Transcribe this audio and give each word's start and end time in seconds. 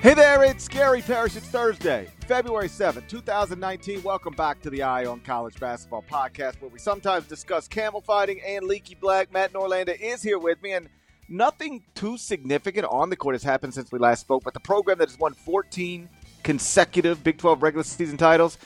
Hey 0.00 0.14
there, 0.14 0.42
it's 0.44 0.66
Gary 0.66 1.02
Parrish. 1.02 1.36
It's 1.36 1.46
Thursday, 1.48 2.08
February 2.26 2.68
7th, 2.68 3.06
2019. 3.06 4.02
Welcome 4.02 4.32
back 4.32 4.62
to 4.62 4.70
the 4.70 4.82
Eye 4.82 5.04
on 5.04 5.20
College 5.20 5.60
Basketball 5.60 6.02
podcast, 6.10 6.58
where 6.58 6.70
we 6.70 6.78
sometimes 6.78 7.26
discuss 7.26 7.68
camel 7.68 8.00
fighting 8.00 8.40
and 8.40 8.64
leaky 8.64 8.94
black. 8.94 9.30
Matt 9.30 9.52
Norlander 9.52 9.94
is 10.00 10.22
here 10.22 10.38
with 10.38 10.62
me, 10.62 10.72
and 10.72 10.88
nothing 11.28 11.82
too 11.94 12.16
significant 12.16 12.86
on 12.86 13.10
the 13.10 13.16
court 13.16 13.34
has 13.34 13.42
happened 13.42 13.74
since 13.74 13.92
we 13.92 13.98
last 13.98 14.22
spoke, 14.22 14.42
but 14.42 14.54
the 14.54 14.60
program 14.60 14.96
that 15.00 15.10
has 15.10 15.18
won 15.18 15.34
14 15.34 16.08
consecutive 16.44 17.22
Big 17.22 17.36
12 17.36 17.62
regular 17.62 17.84
season 17.84 18.16
titles 18.16 18.56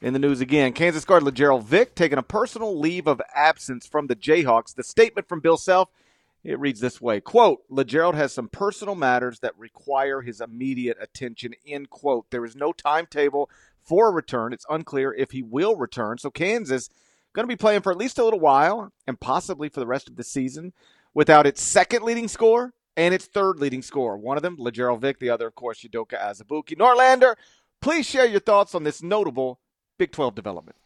in 0.00 0.12
the 0.12 0.20
news 0.20 0.40
again. 0.40 0.72
Kansas 0.72 1.04
guard 1.04 1.24
LeGerald 1.24 1.64
Vick 1.64 1.96
taking 1.96 2.18
a 2.18 2.22
personal 2.22 2.78
leave 2.78 3.08
of 3.08 3.20
absence 3.34 3.84
from 3.84 4.06
the 4.06 4.14
Jayhawks. 4.14 4.76
The 4.76 4.84
statement 4.84 5.28
from 5.28 5.40
Bill 5.40 5.56
Self– 5.56 5.88
it 6.44 6.60
reads 6.60 6.80
this 6.80 7.00
way, 7.00 7.20
quote, 7.20 7.60
LeGerald 7.70 8.14
has 8.14 8.32
some 8.32 8.48
personal 8.48 8.94
matters 8.94 9.40
that 9.40 9.58
require 9.58 10.20
his 10.20 10.40
immediate 10.42 10.98
attention, 11.00 11.54
end 11.66 11.88
quote. 11.88 12.26
There 12.30 12.44
is 12.44 12.54
no 12.54 12.72
timetable 12.72 13.48
for 13.82 14.08
a 14.08 14.12
return. 14.12 14.52
It's 14.52 14.66
unclear 14.68 15.14
if 15.14 15.30
he 15.30 15.42
will 15.42 15.74
return. 15.76 16.18
So 16.18 16.30
Kansas 16.30 16.90
going 17.34 17.44
to 17.44 17.52
be 17.52 17.56
playing 17.56 17.80
for 17.80 17.90
at 17.90 17.98
least 17.98 18.18
a 18.18 18.24
little 18.24 18.40
while 18.40 18.92
and 19.06 19.18
possibly 19.18 19.68
for 19.68 19.80
the 19.80 19.86
rest 19.86 20.08
of 20.08 20.16
the 20.16 20.24
season 20.24 20.72
without 21.14 21.46
its 21.46 21.62
second 21.62 22.04
leading 22.04 22.28
scorer 22.28 22.74
and 22.96 23.14
its 23.14 23.26
third 23.26 23.58
leading 23.58 23.82
scorer. 23.82 24.16
One 24.16 24.36
of 24.36 24.42
them, 24.42 24.56
LeGerald 24.58 25.00
Vick. 25.00 25.18
The 25.18 25.30
other, 25.30 25.46
of 25.46 25.54
course, 25.54 25.82
Udoka 25.82 26.20
Azubuike. 26.20 26.76
Norlander, 26.76 27.34
please 27.80 28.06
share 28.06 28.26
your 28.26 28.40
thoughts 28.40 28.74
on 28.74 28.84
this 28.84 29.02
notable 29.02 29.60
Big 29.98 30.12
12 30.12 30.34
development. 30.34 30.76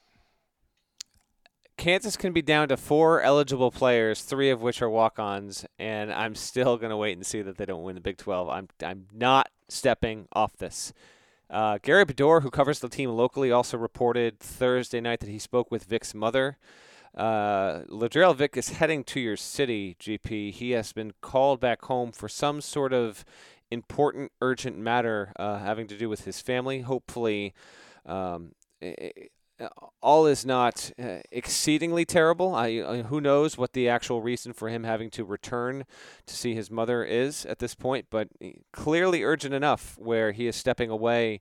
Kansas 1.78 2.16
can 2.16 2.32
be 2.32 2.42
down 2.42 2.68
to 2.68 2.76
four 2.76 3.22
eligible 3.22 3.70
players, 3.70 4.22
three 4.22 4.50
of 4.50 4.60
which 4.60 4.82
are 4.82 4.90
walk-ons, 4.90 5.64
and 5.78 6.12
I'm 6.12 6.34
still 6.34 6.76
going 6.76 6.90
to 6.90 6.96
wait 6.96 7.16
and 7.16 7.24
see 7.24 7.40
that 7.40 7.56
they 7.56 7.64
don't 7.64 7.84
win 7.84 7.94
the 7.94 8.00
Big 8.00 8.18
12. 8.18 8.48
I'm 8.48 8.68
I'm 8.84 9.06
not 9.14 9.48
stepping 9.68 10.26
off 10.32 10.56
this. 10.56 10.92
Uh, 11.48 11.78
Gary 11.80 12.04
Bedore, 12.04 12.42
who 12.42 12.50
covers 12.50 12.80
the 12.80 12.88
team 12.88 13.10
locally, 13.10 13.50
also 13.50 13.78
reported 13.78 14.38
Thursday 14.38 15.00
night 15.00 15.20
that 15.20 15.30
he 15.30 15.38
spoke 15.38 15.70
with 15.70 15.84
Vick's 15.84 16.14
mother. 16.14 16.58
Uh, 17.16 17.84
Latrell 17.88 18.36
Vick 18.36 18.56
is 18.56 18.70
heading 18.70 19.04
to 19.04 19.20
your 19.20 19.36
city, 19.36 19.96
GP. 19.98 20.52
He 20.52 20.72
has 20.72 20.92
been 20.92 21.12
called 21.20 21.60
back 21.60 21.82
home 21.84 22.12
for 22.12 22.28
some 22.28 22.60
sort 22.60 22.92
of 22.92 23.24
important, 23.70 24.32
urgent 24.42 24.76
matter 24.76 25.32
uh, 25.36 25.58
having 25.58 25.86
to 25.86 25.96
do 25.96 26.08
with 26.08 26.24
his 26.24 26.40
family. 26.40 26.80
Hopefully, 26.80 27.54
um, 28.04 28.52
all 30.00 30.26
is 30.26 30.46
not 30.46 30.90
uh, 31.02 31.18
exceedingly 31.30 32.04
terrible. 32.04 32.54
I, 32.54 32.76
uh, 32.78 33.02
who 33.04 33.20
knows 33.20 33.58
what 33.58 33.72
the 33.72 33.88
actual 33.88 34.22
reason 34.22 34.52
for 34.52 34.68
him 34.68 34.84
having 34.84 35.10
to 35.10 35.24
return 35.24 35.84
to 36.26 36.34
see 36.34 36.54
his 36.54 36.70
mother 36.70 37.04
is 37.04 37.44
at 37.46 37.58
this 37.58 37.74
point, 37.74 38.06
but 38.10 38.28
eh, 38.40 38.52
clearly 38.72 39.24
urgent 39.24 39.54
enough 39.54 39.96
where 39.98 40.32
he 40.32 40.46
is 40.46 40.56
stepping 40.56 40.90
away, 40.90 41.40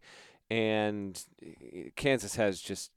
and 0.49 1.23
Kansas 1.95 2.35
has 2.35 2.61
just 2.61 2.91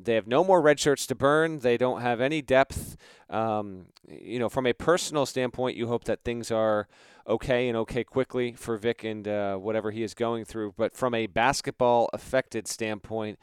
they 0.00 0.14
have 0.14 0.26
no 0.26 0.44
more 0.44 0.60
red 0.60 0.78
shirts 0.78 1.06
to 1.06 1.14
burn. 1.14 1.60
They 1.60 1.76
don't 1.76 2.00
have 2.00 2.20
any 2.20 2.42
depth. 2.42 2.96
Um, 3.28 3.86
you 4.08 4.38
know, 4.38 4.48
from 4.48 4.66
a 4.66 4.72
personal 4.72 5.26
standpoint, 5.26 5.76
you 5.76 5.86
hope 5.86 6.04
that 6.04 6.24
things 6.24 6.50
are 6.50 6.88
okay 7.26 7.68
and 7.68 7.76
okay 7.76 8.04
quickly 8.04 8.52
for 8.52 8.76
Vick 8.76 9.04
and 9.04 9.28
uh, 9.28 9.56
whatever 9.56 9.90
he 9.90 10.02
is 10.02 10.14
going 10.14 10.44
through. 10.44 10.74
But 10.76 10.94
from 10.94 11.14
a 11.14 11.26
basketball 11.26 12.08
affected 12.12 12.66
standpoint, 12.66 13.38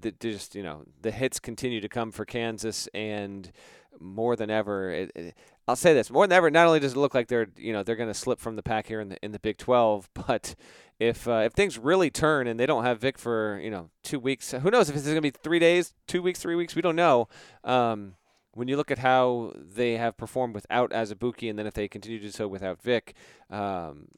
the, 0.00 0.12
just 0.12 0.54
you 0.54 0.62
know 0.62 0.84
the 1.02 1.10
hits 1.10 1.38
continue 1.38 1.80
to 1.80 1.88
come 1.88 2.12
for 2.12 2.24
Kansas, 2.24 2.88
and 2.94 3.52
more 4.00 4.36
than 4.36 4.50
ever, 4.50 4.90
it, 4.90 5.12
it, 5.14 5.34
I'll 5.68 5.76
say 5.76 5.94
this: 5.94 6.10
more 6.10 6.26
than 6.26 6.36
ever, 6.36 6.50
not 6.50 6.66
only 6.66 6.80
does 6.80 6.92
it 6.92 6.98
look 6.98 7.14
like 7.14 7.28
they're 7.28 7.48
you 7.56 7.72
know 7.72 7.82
they're 7.82 7.96
going 7.96 8.10
to 8.10 8.14
slip 8.14 8.40
from 8.40 8.56
the 8.56 8.62
pack 8.62 8.86
here 8.86 9.00
in 9.00 9.08
the 9.08 9.24
in 9.24 9.32
the 9.32 9.38
Big 9.38 9.58
12, 9.58 10.08
but 10.14 10.54
if 10.98 11.26
uh, 11.26 11.42
if 11.44 11.52
things 11.52 11.78
really 11.78 12.10
turn 12.10 12.46
and 12.46 12.58
they 12.58 12.66
don't 12.66 12.84
have 12.84 13.00
Vick 13.00 13.18
for 13.18 13.60
you 13.62 13.70
know 13.70 13.90
two 14.02 14.20
weeks, 14.20 14.52
who 14.52 14.70
knows 14.70 14.88
if 14.88 14.96
it's 14.96 15.04
going 15.04 15.16
to 15.16 15.20
be 15.20 15.30
three 15.30 15.58
days, 15.58 15.94
two 16.06 16.22
weeks, 16.22 16.40
three 16.40 16.54
weeks? 16.54 16.74
We 16.74 16.82
don't 16.82 16.96
know. 16.96 17.28
Um, 17.64 18.14
when 18.52 18.68
you 18.68 18.76
look 18.78 18.90
at 18.90 18.98
how 18.98 19.52
they 19.54 19.98
have 19.98 20.16
performed 20.16 20.54
without 20.54 20.90
Azubuike, 20.90 21.50
and 21.50 21.58
then 21.58 21.66
if 21.66 21.74
they 21.74 21.88
continue 21.88 22.18
to 22.18 22.24
do 22.24 22.30
so 22.30 22.48
without 22.48 22.80
Vick, 22.80 23.14
um, 23.50 24.08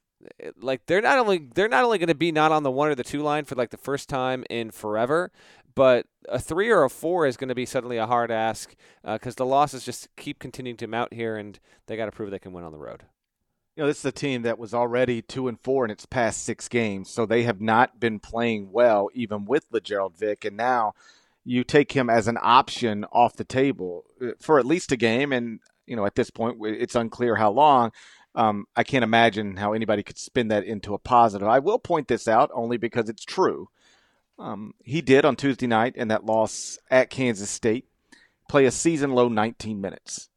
like 0.60 0.86
they're 0.86 1.00
not 1.00 1.18
only 1.18 1.48
they're 1.54 1.68
not 1.68 1.84
only 1.84 1.98
going 1.98 2.08
to 2.08 2.14
be 2.14 2.32
not 2.32 2.52
on 2.52 2.62
the 2.62 2.70
one 2.70 2.88
or 2.88 2.94
the 2.94 3.04
two 3.04 3.22
line 3.22 3.44
for 3.44 3.54
like 3.54 3.70
the 3.70 3.76
first 3.76 4.08
time 4.08 4.44
in 4.50 4.70
forever, 4.70 5.30
but 5.74 6.06
a 6.28 6.38
three 6.38 6.70
or 6.70 6.84
a 6.84 6.90
four 6.90 7.26
is 7.26 7.36
going 7.36 7.48
to 7.48 7.54
be 7.54 7.66
suddenly 7.66 7.98
a 7.98 8.06
hard 8.06 8.30
ask 8.30 8.74
because 9.04 9.34
uh, 9.34 9.38
the 9.38 9.46
losses 9.46 9.84
just 9.84 10.08
keep 10.16 10.38
continuing 10.38 10.76
to 10.76 10.86
mount 10.86 11.12
here, 11.12 11.36
and 11.36 11.60
they 11.86 11.96
got 11.96 12.06
to 12.06 12.12
prove 12.12 12.30
they 12.30 12.38
can 12.38 12.52
win 12.52 12.64
on 12.64 12.72
the 12.72 12.78
road. 12.78 13.04
You 13.76 13.84
know, 13.84 13.86
this 13.86 14.00
is 14.00 14.04
a 14.04 14.12
team 14.12 14.42
that 14.42 14.58
was 14.58 14.74
already 14.74 15.22
two 15.22 15.46
and 15.46 15.60
four 15.60 15.84
in 15.84 15.92
its 15.92 16.04
past 16.04 16.42
six 16.42 16.66
games, 16.66 17.10
so 17.10 17.24
they 17.24 17.44
have 17.44 17.60
not 17.60 18.00
been 18.00 18.18
playing 18.18 18.72
well, 18.72 19.08
even 19.14 19.44
with 19.44 19.70
LeGerald 19.70 20.18
Vick, 20.18 20.44
and 20.44 20.56
now 20.56 20.94
you 21.44 21.62
take 21.62 21.92
him 21.92 22.10
as 22.10 22.26
an 22.26 22.38
option 22.42 23.04
off 23.12 23.36
the 23.36 23.44
table 23.44 24.04
uh, 24.20 24.32
for 24.40 24.58
at 24.58 24.66
least 24.66 24.90
a 24.90 24.96
game, 24.96 25.32
and 25.32 25.60
you 25.86 25.94
know, 25.94 26.06
at 26.06 26.16
this 26.16 26.30
point, 26.30 26.58
it's 26.62 26.96
unclear 26.96 27.36
how 27.36 27.50
long. 27.50 27.92
Um, 28.38 28.66
I 28.76 28.84
can't 28.84 29.02
imagine 29.02 29.56
how 29.56 29.72
anybody 29.72 30.04
could 30.04 30.16
spin 30.16 30.46
that 30.48 30.62
into 30.62 30.94
a 30.94 30.98
positive. 30.98 31.48
I 31.48 31.58
will 31.58 31.80
point 31.80 32.06
this 32.06 32.28
out 32.28 32.52
only 32.54 32.76
because 32.76 33.08
it's 33.08 33.24
true. 33.24 33.68
Um, 34.38 34.74
he 34.84 35.02
did 35.02 35.24
on 35.24 35.34
Tuesday 35.34 35.66
night 35.66 35.96
in 35.96 36.06
that 36.06 36.24
loss 36.24 36.78
at 36.88 37.10
Kansas 37.10 37.50
State 37.50 37.88
play 38.48 38.64
a 38.64 38.70
season 38.70 39.10
low 39.10 39.28
19 39.28 39.80
minutes. 39.80 40.28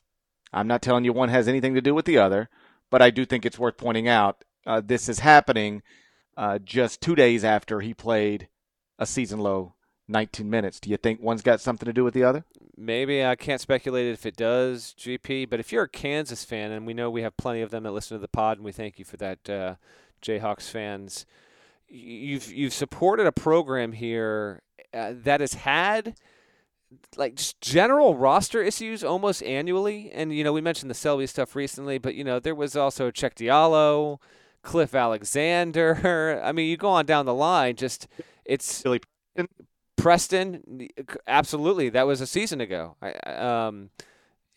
I'm 0.51 0.67
not 0.67 0.81
telling 0.81 1.05
you 1.05 1.13
one 1.13 1.29
has 1.29 1.47
anything 1.47 1.75
to 1.75 1.81
do 1.81 1.93
with 1.93 2.05
the 2.05 2.17
other, 2.17 2.49
but 2.89 3.03
I 3.03 3.11
do 3.11 3.23
think 3.23 3.45
it's 3.45 3.59
worth 3.59 3.77
pointing 3.77 4.07
out 4.07 4.43
uh, 4.65 4.81
this 4.83 5.07
is 5.07 5.19
happening 5.19 5.83
uh, 6.35 6.57
just 6.57 7.01
two 7.01 7.13
days 7.13 7.43
after 7.43 7.81
he 7.81 7.93
played 7.93 8.47
a 8.97 9.05
season 9.05 9.39
low 9.39 9.75
19 10.11 10.49
minutes. 10.49 10.79
Do 10.79 10.89
you 10.89 10.97
think 10.97 11.21
one's 11.21 11.41
got 11.41 11.61
something 11.61 11.85
to 11.85 11.93
do 11.93 12.03
with 12.03 12.13
the 12.13 12.23
other? 12.23 12.45
Maybe 12.77 13.23
I 13.23 13.35
can't 13.35 13.61
speculate 13.61 14.07
if 14.07 14.25
it 14.25 14.35
does, 14.35 14.95
GP. 14.97 15.49
But 15.49 15.59
if 15.59 15.71
you're 15.71 15.83
a 15.83 15.89
Kansas 15.89 16.43
fan, 16.43 16.71
and 16.71 16.85
we 16.85 16.93
know 16.93 17.09
we 17.09 17.21
have 17.21 17.37
plenty 17.37 17.61
of 17.61 17.71
them 17.71 17.83
that 17.83 17.91
listen 17.91 18.17
to 18.17 18.21
the 18.21 18.27
pod, 18.27 18.57
and 18.57 18.65
we 18.65 18.71
thank 18.71 18.99
you 18.99 19.05
for 19.05 19.17
that, 19.17 19.49
uh, 19.49 19.75
Jayhawks 20.21 20.69
fans 20.69 21.25
you've 21.91 22.51
you've 22.51 22.73
supported 22.73 23.27
a 23.27 23.31
program 23.31 23.91
here 23.91 24.61
uh, 24.93 25.13
that 25.23 25.41
has 25.41 25.53
had 25.53 26.15
like 27.15 27.35
just 27.35 27.59
general 27.61 28.15
roster 28.15 28.61
issues 28.61 29.03
almost 29.03 29.43
annually. 29.43 30.11
And 30.11 30.33
you 30.33 30.43
know, 30.43 30.53
we 30.53 30.61
mentioned 30.61 30.89
the 30.89 30.95
Selby 30.95 31.27
stuff 31.27 31.55
recently, 31.55 31.97
but 31.97 32.15
you 32.15 32.23
know, 32.23 32.39
there 32.39 32.55
was 32.55 32.75
also 32.75 33.11
Cheick 33.11 33.35
Diallo, 33.35 34.19
Cliff 34.61 34.95
Alexander. 34.95 36.41
I 36.43 36.51
mean, 36.51 36.69
you 36.69 36.77
go 36.77 36.89
on 36.89 37.05
down 37.05 37.25
the 37.25 37.33
line. 37.33 37.75
Just 37.75 38.07
it's 38.45 38.81
Billy 38.81 39.01
Preston. 39.35 39.53
Preston, 40.01 40.87
absolutely, 41.27 41.89
that 41.89 42.07
was 42.07 42.21
a 42.21 42.27
season 42.27 42.61
ago. 42.61 42.95
I, 43.01 43.11
um, 43.13 43.89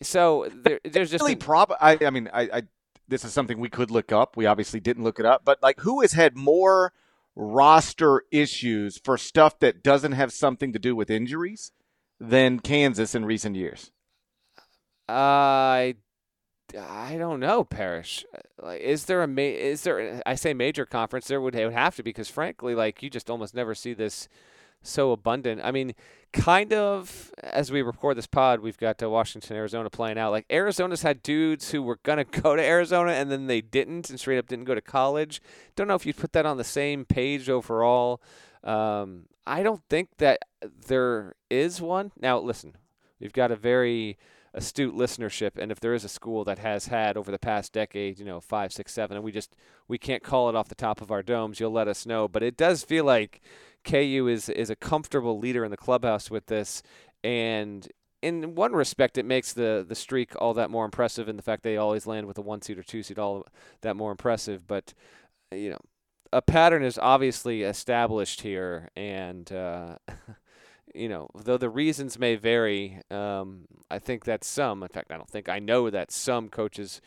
so 0.01 0.49
there, 0.53 0.79
there's 0.83 1.11
just 1.11 1.21
really 1.21 1.35
prob. 1.35 1.73
I, 1.79 1.97
I 2.05 2.09
mean, 2.09 2.29
I, 2.33 2.41
I 2.41 2.63
this 3.07 3.23
is 3.23 3.33
something 3.33 3.59
we 3.59 3.69
could 3.69 3.91
look 3.91 4.11
up. 4.11 4.35
We 4.35 4.45
obviously 4.45 4.79
didn't 4.79 5.03
look 5.03 5.19
it 5.19 5.25
up, 5.25 5.43
but 5.45 5.61
like, 5.61 5.79
who 5.81 6.01
has 6.01 6.13
had 6.13 6.35
more? 6.35 6.93
roster 7.35 8.23
issues 8.31 8.97
for 8.97 9.17
stuff 9.17 9.59
that 9.59 9.83
doesn't 9.83 10.13
have 10.13 10.31
something 10.31 10.71
to 10.73 10.79
do 10.79 10.95
with 10.95 11.09
injuries 11.09 11.71
than 12.19 12.59
Kansas 12.59 13.13
in 13.13 13.25
recent 13.25 13.55
years? 13.55 13.91
I 15.07 15.95
I 16.79 17.17
don't 17.17 17.39
know, 17.39 17.63
Parrish. 17.63 18.25
Like, 18.61 18.81
is 18.81 19.05
there 19.05 19.21
a 19.21 19.27
ma- 19.27 19.41
is 19.41 19.83
there? 19.83 20.21
I 20.25 20.35
say 20.35 20.53
major 20.53 20.85
conference. 20.85 21.27
There 21.27 21.39
would 21.39 21.55
it 21.55 21.65
would 21.65 21.73
have 21.73 21.95
to 21.97 22.03
be 22.03 22.09
because 22.09 22.29
frankly, 22.29 22.73
like 22.73 23.03
you 23.03 23.09
just 23.09 23.29
almost 23.29 23.53
never 23.53 23.75
see 23.75 23.93
this 23.93 24.27
so 24.87 25.11
abundant. 25.11 25.61
I 25.63 25.71
mean, 25.71 25.93
kind 26.33 26.73
of 26.73 27.31
as 27.41 27.71
we 27.71 27.81
record 27.81 28.17
this 28.17 28.27
pod, 28.27 28.59
we've 28.59 28.77
got 28.77 29.01
uh, 29.01 29.09
Washington, 29.09 29.55
Arizona 29.55 29.89
playing 29.89 30.17
out. 30.17 30.31
Like 30.31 30.45
Arizona's 30.51 31.01
had 31.01 31.23
dudes 31.23 31.71
who 31.71 31.81
were 31.81 31.99
gonna 32.03 32.23
go 32.43 32.55
to 32.55 32.61
Arizona 32.61 33.11
and 33.11 33.31
then 33.31 33.47
they 33.47 33.61
didn't, 33.61 34.09
and 34.09 34.19
straight 34.19 34.37
up 34.37 34.47
didn't 34.47 34.65
go 34.65 34.75
to 34.75 34.81
college. 34.81 35.41
Don't 35.75 35.87
know 35.87 35.95
if 35.95 36.05
you'd 36.05 36.17
put 36.17 36.33
that 36.33 36.45
on 36.45 36.57
the 36.57 36.63
same 36.63 37.05
page 37.05 37.49
overall. 37.49 38.21
Um, 38.63 39.27
I 39.47 39.63
don't 39.63 39.81
think 39.89 40.09
that 40.17 40.39
there 40.87 41.35
is 41.49 41.79
one. 41.81 42.11
Now, 42.19 42.39
listen, 42.39 42.75
we've 43.19 43.33
got 43.33 43.51
a 43.51 43.55
very 43.55 44.17
astute 44.55 44.95
listenership, 44.95 45.57
and 45.57 45.71
if 45.71 45.79
there 45.79 45.93
is 45.93 46.03
a 46.03 46.09
school 46.09 46.43
that 46.45 46.59
has 46.59 46.87
had 46.87 47.17
over 47.17 47.29
the 47.29 47.37
past 47.37 47.73
decade, 47.73 48.17
you 48.17 48.25
know, 48.25 48.39
five, 48.39 48.71
six, 48.73 48.93
seven, 48.93 49.17
and 49.17 49.23
we 49.23 49.31
just 49.31 49.55
we 49.87 49.97
can't 49.97 50.23
call 50.23 50.49
it 50.49 50.55
off 50.55 50.69
the 50.69 50.75
top 50.75 51.01
of 51.01 51.11
our 51.11 51.21
domes, 51.21 51.59
you'll 51.59 51.71
let 51.71 51.87
us 51.87 52.05
know. 52.05 52.27
But 52.27 52.41
it 52.41 52.57
does 52.57 52.83
feel 52.83 53.05
like 53.05 53.41
KU 53.83 54.27
is 54.27 54.49
is 54.49 54.69
a 54.69 54.75
comfortable 54.75 55.37
leader 55.37 55.63
in 55.63 55.71
the 55.71 55.77
clubhouse 55.77 56.31
with 56.31 56.47
this, 56.47 56.81
and 57.23 57.87
in 58.21 58.55
one 58.55 58.73
respect, 58.73 59.17
it 59.17 59.25
makes 59.25 59.53
the 59.53 59.85
the 59.87 59.95
streak 59.95 60.31
all 60.41 60.53
that 60.55 60.71
more 60.71 60.85
impressive. 60.85 61.27
and 61.27 61.37
the 61.37 61.43
fact 61.43 61.61
they 61.63 61.77
always 61.77 62.07
land 62.07 62.25
with 62.25 62.37
a 62.37 62.41
one 62.41 62.61
seed 62.61 62.77
or 62.79 62.83
two 62.83 63.03
seed, 63.03 63.19
all 63.19 63.45
that 63.81 63.95
more 63.95 64.11
impressive. 64.11 64.65
But 64.65 64.93
you 65.51 65.69
know, 65.71 65.79
a 66.33 66.41
pattern 66.41 66.83
is 66.83 66.97
obviously 66.97 67.63
established 67.63 68.41
here, 68.41 68.89
and 68.95 69.51
uh, 69.51 69.97
you 70.95 71.09
know, 71.09 71.29
though 71.35 71.57
the 71.57 71.69
reasons 71.69 72.17
may 72.17 72.35
vary, 72.35 73.01
um, 73.11 73.65
I 73.89 73.99
think 73.99 74.25
that 74.25 74.43
some, 74.43 74.83
in 74.83 74.89
fact, 74.89 75.11
I 75.11 75.17
don't 75.17 75.29
think 75.29 75.49
I 75.49 75.59
know 75.59 75.89
that 75.89 76.11
some 76.11 76.49
coaches 76.49 77.01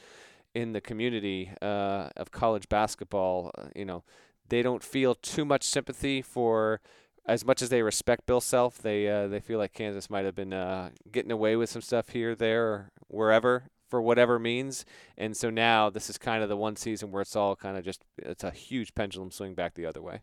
in 0.55 0.73
the 0.73 0.81
community 0.81 1.51
uh, 1.63 2.09
of 2.17 2.31
college 2.31 2.69
basketball, 2.69 3.51
uh, 3.57 3.65
you 3.75 3.85
know 3.85 4.05
they 4.49 4.63
don't 4.63 4.83
feel 4.83 5.15
too 5.15 5.45
much 5.45 5.63
sympathy 5.63 6.23
for 6.23 6.81
as 7.27 7.45
much 7.45 7.61
as 7.61 7.69
they 7.69 7.83
respect 7.83 8.27
Bill 8.27 8.41
Self, 8.41 8.79
they 8.79 9.07
uh, 9.07 9.29
they 9.29 9.41
feel 9.41 9.59
like 9.59 9.75
Kansas 9.75 10.09
might 10.09 10.25
have 10.25 10.35
been 10.35 10.53
uh, 10.53 10.91
getting 11.13 11.31
away 11.31 11.57
with 11.57 11.69
some 11.71 11.83
stuff 11.83 12.11
here, 12.11 12.35
there, 12.35 12.67
or 12.67 12.91
wherever 13.09 13.65
for 13.89 14.03
whatever 14.03 14.39
means. 14.39 14.85
And 15.17 15.37
so 15.37 15.51
now 15.51 15.91
this 15.91 16.11
is 16.11 16.19
kind 16.19 16.43
of 16.43 16.49
the 16.49 16.57
one 16.57 16.77
season 16.77 17.11
where 17.11 17.23
it's 17.23 17.37
all 17.37 17.57
kind 17.57 17.77
of 17.77 17.85
just 17.85 18.05
it's 18.19 18.45
a 18.45 18.51
huge 18.51 18.95
pendulum 18.95 19.31
swing 19.31 19.55
back 19.55 19.75
the 19.75 19.87
other 19.87 20.03
way. 20.03 20.21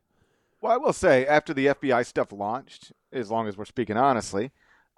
Well, 0.61 0.71
I 0.71 0.77
will 0.77 0.93
say 0.93 1.25
after 1.25 1.53
the 1.53 1.67
FBI 1.67 2.05
stuff 2.05 2.31
launched, 2.31 2.91
as 3.11 3.29
long 3.29 3.47
as 3.47 3.57
we're 3.57 3.65
speaking 3.65 3.97
honestly, 3.97 4.51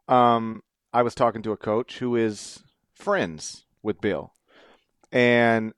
um, 0.08 0.64
I 0.94 1.02
was 1.02 1.16
talking 1.16 1.42
to 1.44 1.52
a 1.52 1.58
coach 1.58 2.00
who 2.00 2.16
is 2.16 2.64
friends 2.94 3.66
with 3.84 4.02
Bill, 4.02 4.32
and 5.12 5.74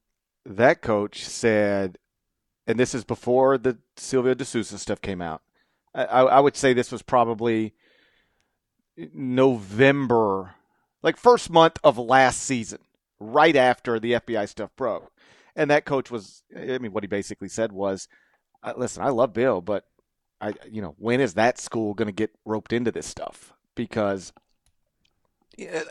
that 0.46 0.82
coach 0.82 1.26
said, 1.26 1.98
and 2.68 2.80
this 2.80 2.94
is 2.94 3.04
before 3.04 3.58
the 3.58 3.80
Silvio 3.98 4.34
De 4.34 4.46
Sousa 4.46 4.78
stuff 4.78 5.02
came 5.02 5.22
out 5.22 5.42
I, 5.94 6.04
I 6.04 6.40
would 6.40 6.56
say 6.56 6.74
this 6.74 6.92
was 6.92 7.02
probably 7.02 7.74
November, 9.14 10.56
like 11.02 11.18
first 11.18 11.50
month 11.50 11.78
of 11.84 11.98
last 11.98 12.42
season, 12.42 12.80
right 13.20 13.56
after 13.56 14.00
the 14.00 14.14
FBI 14.14 14.48
stuff 14.48 14.70
broke. 14.76 15.12
And 15.56 15.70
that 15.72 15.86
coach 15.86 16.12
was, 16.12 16.44
I 16.56 16.78
mean, 16.78 16.94
what 16.94 17.04
he 17.04 17.08
basically 17.08 17.50
said 17.50 17.72
was, 17.72 18.08
uh, 18.64 18.74
listen, 18.78 19.04
I 19.04 19.10
love 19.10 19.34
Bill, 19.34 19.62
but 19.62 19.86
I, 20.42 20.54
you 20.70 20.82
know, 20.82 20.96
when 20.98 21.22
is 21.22 21.34
that 21.36 21.60
school 21.60 21.94
going 21.94 22.08
to 22.08 22.14
get 22.14 22.32
roped 22.46 22.74
into 22.74 22.92
this 22.92 23.06
stuff? 23.06 23.54
Because 23.76 24.34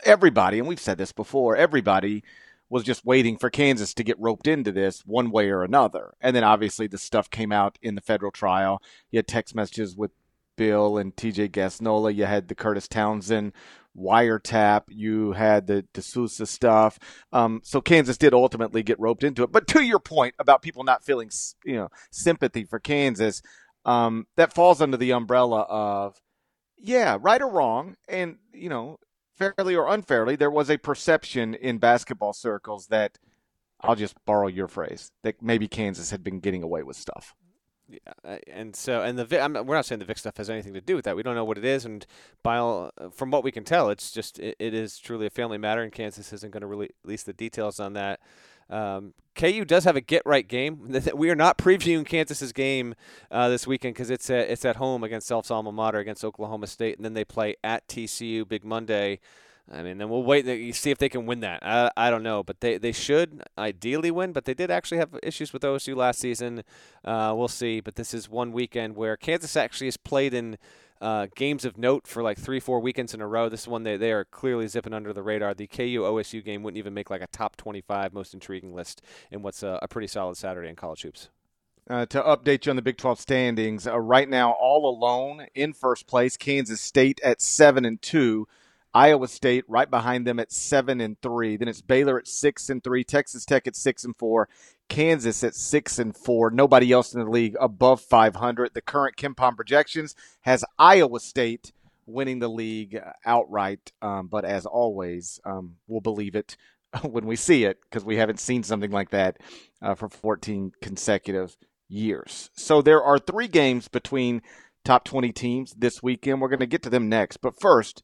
everybody, 0.03 0.59
and 0.59 0.67
we've 0.67 0.79
said 0.79 0.97
this 0.97 1.11
before, 1.11 1.55
everybody 1.55 2.23
was 2.69 2.83
just 2.83 3.05
waiting 3.05 3.37
for 3.37 3.49
Kansas 3.49 3.93
to 3.95 4.03
get 4.03 4.19
roped 4.19 4.47
into 4.47 4.71
this 4.71 5.01
one 5.05 5.31
way 5.31 5.49
or 5.49 5.63
another. 5.63 6.13
And 6.21 6.35
then 6.35 6.43
obviously 6.43 6.87
the 6.87 6.99
stuff 6.99 7.29
came 7.29 7.51
out 7.51 7.79
in 7.81 7.95
the 7.95 8.01
federal 8.01 8.31
trial. 8.31 8.81
You 9.09 9.17
had 9.17 9.27
text 9.27 9.55
messages 9.55 9.95
with 9.95 10.11
Bill 10.59 10.97
and 10.97 11.15
TJ 11.15 11.51
Gasnola. 11.51 12.13
You 12.13 12.25
had 12.25 12.49
the 12.49 12.53
Kurtis 12.53 12.89
Townsend 12.89 13.53
wiretap. 13.97 14.83
You 14.89 15.31
had 15.31 15.67
the 15.67 15.83
De 15.93 16.01
Sousa 16.01 16.45
stuff. 16.45 16.99
Um, 17.31 17.61
so 17.63 17.79
Kansas 17.79 18.17
did 18.17 18.33
ultimately 18.33 18.83
get 18.83 18.99
roped 18.99 19.23
into 19.23 19.43
it. 19.43 19.53
But 19.53 19.67
to 19.69 19.81
your 19.81 19.99
point 19.99 20.35
about 20.37 20.61
people 20.61 20.83
not 20.83 21.05
feeling, 21.05 21.31
you 21.63 21.77
know, 21.77 21.87
sympathy 22.11 22.65
for 22.65 22.77
Kansas, 22.77 23.41
um, 23.85 24.27
that 24.35 24.53
falls 24.53 24.81
under 24.81 24.97
the 24.97 25.13
umbrella 25.13 25.61
of, 25.61 26.19
yeah, 26.77 27.17
right 27.21 27.41
or 27.41 27.49
wrong. 27.49 27.95
And, 28.09 28.35
you 28.51 28.67
know, 28.67 28.97
fairly 29.37 29.77
or 29.77 29.87
unfairly, 29.87 30.35
there 30.35 30.51
was 30.51 30.69
a 30.69 30.77
perception 30.77 31.53
in 31.53 31.77
basketball 31.77 32.33
circles 32.33 32.87
that 32.87 33.17
I'll 33.79 33.95
just 33.95 34.15
borrow 34.25 34.47
your 34.47 34.67
phrase 34.67 35.13
that 35.23 35.41
maybe 35.41 35.69
Kansas 35.69 36.11
had 36.11 36.21
been 36.21 36.41
getting 36.41 36.63
away 36.63 36.83
with 36.83 36.97
stuff. 36.97 37.33
Yeah, 37.89 38.37
and 38.47 38.75
so 38.75 39.01
and 39.01 39.17
the 39.17 39.41
I'm, 39.41 39.53
we're 39.65 39.75
not 39.75 39.85
saying 39.85 39.99
the 39.99 40.05
Vick 40.05 40.17
stuff 40.17 40.37
has 40.37 40.49
anything 40.49 40.73
to 40.73 40.81
do 40.81 40.95
with 40.95 41.05
that. 41.05 41.15
We 41.15 41.23
don't 41.23 41.35
know 41.35 41.45
what 41.45 41.57
it 41.57 41.65
is, 41.65 41.85
and 41.85 42.05
by 42.43 42.57
all, 42.57 42.91
from 43.11 43.31
what 43.31 43.43
we 43.43 43.51
can 43.51 43.63
tell, 43.63 43.89
it's 43.89 44.11
just 44.11 44.37
it, 44.39 44.55
it 44.59 44.73
is 44.73 44.99
truly 44.99 45.25
a 45.25 45.29
family 45.29 45.57
matter, 45.57 45.81
and 45.81 45.91
Kansas 45.91 46.31
isn't 46.31 46.51
going 46.51 46.61
to 46.61 46.67
release 46.67 47.23
the 47.23 47.33
details 47.33 47.79
on 47.79 47.93
that. 47.93 48.19
Um, 48.69 49.13
KU 49.35 49.65
does 49.65 49.85
have 49.85 49.95
a 49.95 50.01
get 50.01 50.21
right 50.25 50.47
game. 50.47 50.95
We 51.15 51.29
are 51.29 51.35
not 51.35 51.57
previewing 51.57 52.05
Kansas's 52.05 52.53
game 52.53 52.93
uh, 53.31 53.49
this 53.49 53.65
weekend 53.65 53.95
because 53.95 54.09
it's 54.09 54.29
at, 54.29 54.49
it's 54.49 54.65
at 54.65 54.75
home 54.75 55.03
against 55.03 55.27
Self's 55.27 55.49
alma 55.49 55.71
mater 55.71 55.97
against 55.97 56.23
Oklahoma 56.23 56.67
State, 56.67 56.97
and 56.97 57.05
then 57.05 57.13
they 57.13 57.25
play 57.25 57.55
at 57.63 57.87
TCU 57.87 58.47
Big 58.47 58.63
Monday. 58.63 59.19
I 59.71 59.83
mean, 59.83 59.99
then 59.99 60.09
we'll 60.09 60.23
wait 60.23 60.47
and 60.47 60.75
see 60.75 60.89
if 60.89 60.97
they 60.97 61.09
can 61.09 61.25
win 61.25 61.41
that. 61.41 61.59
I, 61.61 61.91
I 61.95 62.09
don't 62.09 62.23
know, 62.23 62.43
but 62.43 62.59
they, 62.59 62.77
they 62.77 62.91
should 62.91 63.43
ideally 63.57 64.09
win. 64.09 64.31
But 64.31 64.45
they 64.45 64.53
did 64.55 64.71
actually 64.71 64.97
have 64.97 65.17
issues 65.21 65.53
with 65.53 65.61
OSU 65.61 65.95
last 65.95 66.19
season. 66.19 66.63
Uh, 67.05 67.33
we'll 67.37 67.47
see. 67.47 67.79
But 67.79 67.95
this 67.95 68.13
is 68.13 68.27
one 68.27 68.51
weekend 68.51 68.95
where 68.95 69.15
Kansas 69.15 69.55
actually 69.55 69.87
has 69.87 69.97
played 69.97 70.33
in 70.33 70.57
uh, 71.01 71.27
games 71.35 71.65
of 71.65 71.77
note 71.77 72.07
for 72.07 72.23
like 72.23 72.37
three, 72.37 72.59
four 72.59 72.79
weekends 72.79 73.13
in 73.13 73.21
a 73.21 73.27
row. 73.27 73.47
This 73.47 73.61
is 73.61 73.67
one 73.67 73.83
they, 73.83 73.95
they 73.95 74.11
are 74.11 74.25
clearly 74.25 74.67
zipping 74.67 74.93
under 74.93 75.13
the 75.13 75.23
radar. 75.23 75.53
The 75.53 75.67
KU 75.67 76.01
OSU 76.01 76.43
game 76.43 76.63
wouldn't 76.63 76.79
even 76.79 76.93
make 76.93 77.09
like 77.09 77.21
a 77.21 77.27
top 77.27 77.55
25 77.55 78.13
most 78.13 78.33
intriguing 78.33 78.73
list 78.73 79.01
in 79.31 79.41
what's 79.41 79.63
a, 79.63 79.79
a 79.81 79.87
pretty 79.87 80.07
solid 80.07 80.35
Saturday 80.35 80.69
in 80.69 80.75
college 80.75 81.03
hoops. 81.03 81.29
Uh, 81.89 82.05
to 82.05 82.21
update 82.21 82.65
you 82.65 82.69
on 82.69 82.75
the 82.75 82.81
Big 82.83 82.97
12 82.97 83.19
standings, 83.19 83.87
uh, 83.87 83.99
right 83.99 84.29
now 84.29 84.51
all 84.51 84.87
alone 84.87 85.47
in 85.55 85.73
first 85.73 86.05
place, 86.05 86.37
Kansas 86.37 86.81
State 86.81 87.19
at 87.23 87.41
seven 87.41 87.83
and 87.83 88.01
two. 88.01 88.47
Iowa 88.93 89.27
State 89.27 89.65
right 89.67 89.89
behind 89.89 90.25
them 90.25 90.39
at 90.39 90.51
seven 90.51 90.99
and 91.01 91.19
three. 91.21 91.57
Then 91.57 91.67
it's 91.67 91.81
Baylor 91.81 92.17
at 92.19 92.27
six 92.27 92.69
and 92.69 92.83
three, 92.83 93.03
Texas 93.03 93.45
Tech 93.45 93.67
at 93.67 93.75
six 93.75 94.03
and 94.03 94.15
four, 94.17 94.49
Kansas 94.87 95.43
at 95.43 95.55
six 95.55 95.99
and 95.99 96.15
four. 96.15 96.49
Nobody 96.49 96.91
else 96.91 97.13
in 97.13 97.23
the 97.23 97.29
league 97.29 97.55
above 97.59 98.01
500. 98.01 98.73
The 98.73 98.81
current 98.81 99.15
KenPom 99.15 99.55
projections 99.55 100.15
has 100.41 100.65
Iowa 100.77 101.19
State 101.19 101.71
winning 102.05 102.39
the 102.39 102.49
league 102.49 102.99
outright. 103.25 103.91
Um, 104.01 104.27
but 104.27 104.45
as 104.45 104.65
always, 104.65 105.39
um, 105.45 105.75
we'll 105.87 106.01
believe 106.01 106.35
it 106.35 106.57
when 107.03 107.25
we 107.25 107.35
see 107.35 107.65
it 107.65 107.79
because 107.81 108.03
we 108.03 108.17
haven't 108.17 108.39
seen 108.39 108.63
something 108.63 108.91
like 108.91 109.11
that 109.11 109.37
uh, 109.81 109.95
for 109.95 110.09
14 110.09 110.71
consecutive 110.81 111.55
years. 111.87 112.49
So 112.53 112.81
there 112.81 113.03
are 113.03 113.19
three 113.19 113.47
games 113.47 113.87
between 113.87 114.41
top 114.83 115.03
20 115.05 115.31
teams 115.31 115.73
this 115.77 116.01
weekend. 116.01 116.41
We're 116.41 116.49
going 116.49 116.59
to 116.59 116.65
get 116.65 116.83
to 116.83 116.89
them 116.89 117.09
next. 117.09 117.37
But 117.37 117.59
first, 117.59 118.03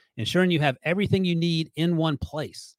ensuring 0.17 0.51
you 0.51 0.59
have 0.59 0.77
everything 0.83 1.25
you 1.25 1.35
need 1.35 1.71
in 1.75 1.97
one 1.97 2.17
place. 2.17 2.75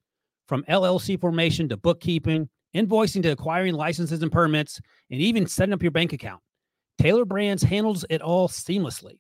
From 0.47 0.65
LLC 0.65 1.21
formation 1.21 1.69
to 1.69 1.77
bookkeeping, 1.77 2.49
invoicing 2.75 3.23
to 3.23 3.31
acquiring 3.31 3.75
licenses 3.75 4.23
and 4.23 4.33
permits, 4.33 4.81
and 5.11 5.21
even 5.21 5.47
setting 5.47 5.73
up 5.73 5.83
your 5.83 5.91
bank 5.91 6.13
account. 6.13 6.43
Tailor 6.99 7.25
Brands 7.25 7.63
handles 7.63 8.05
it 8.11 8.23
all 8.23 8.49
seamlessly. 8.49 9.19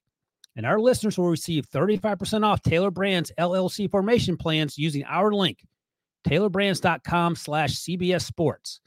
And 0.56 0.66
our 0.66 0.78
listeners 0.78 1.16
will 1.16 1.30
receive 1.30 1.68
35% 1.70 2.44
off 2.44 2.60
Tailor 2.62 2.90
Brands 2.90 3.32
LLC 3.38 3.90
formation 3.90 4.36
plans 4.36 4.76
using 4.76 5.04
our 5.04 5.32
link, 5.32 5.64
tailorbrands.com 6.26 7.36
slash 7.36 7.74
CBS 7.76 8.22
Sports. 8.22 8.80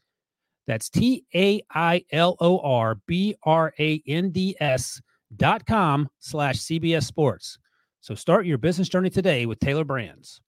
That's 0.67 0.89
T 0.89 1.25
A 1.33 1.61
I 1.73 2.03
L 2.11 2.37
O 2.39 2.59
R 2.59 2.99
B 3.07 3.35
R 3.43 3.73
A 3.79 4.01
N 4.07 4.31
D 4.31 4.55
S 4.59 5.01
dot 5.35 5.65
com 5.65 6.09
slash 6.19 6.57
CBS 6.57 7.03
Sports. 7.03 7.57
So 8.05 8.13
start 8.13 8.45
your 8.45 8.59
business 8.59 8.87
journey 8.87 9.09
today 9.09 9.47
with 9.47 9.59
Tailor 9.59 9.83
Brands. 9.83 10.39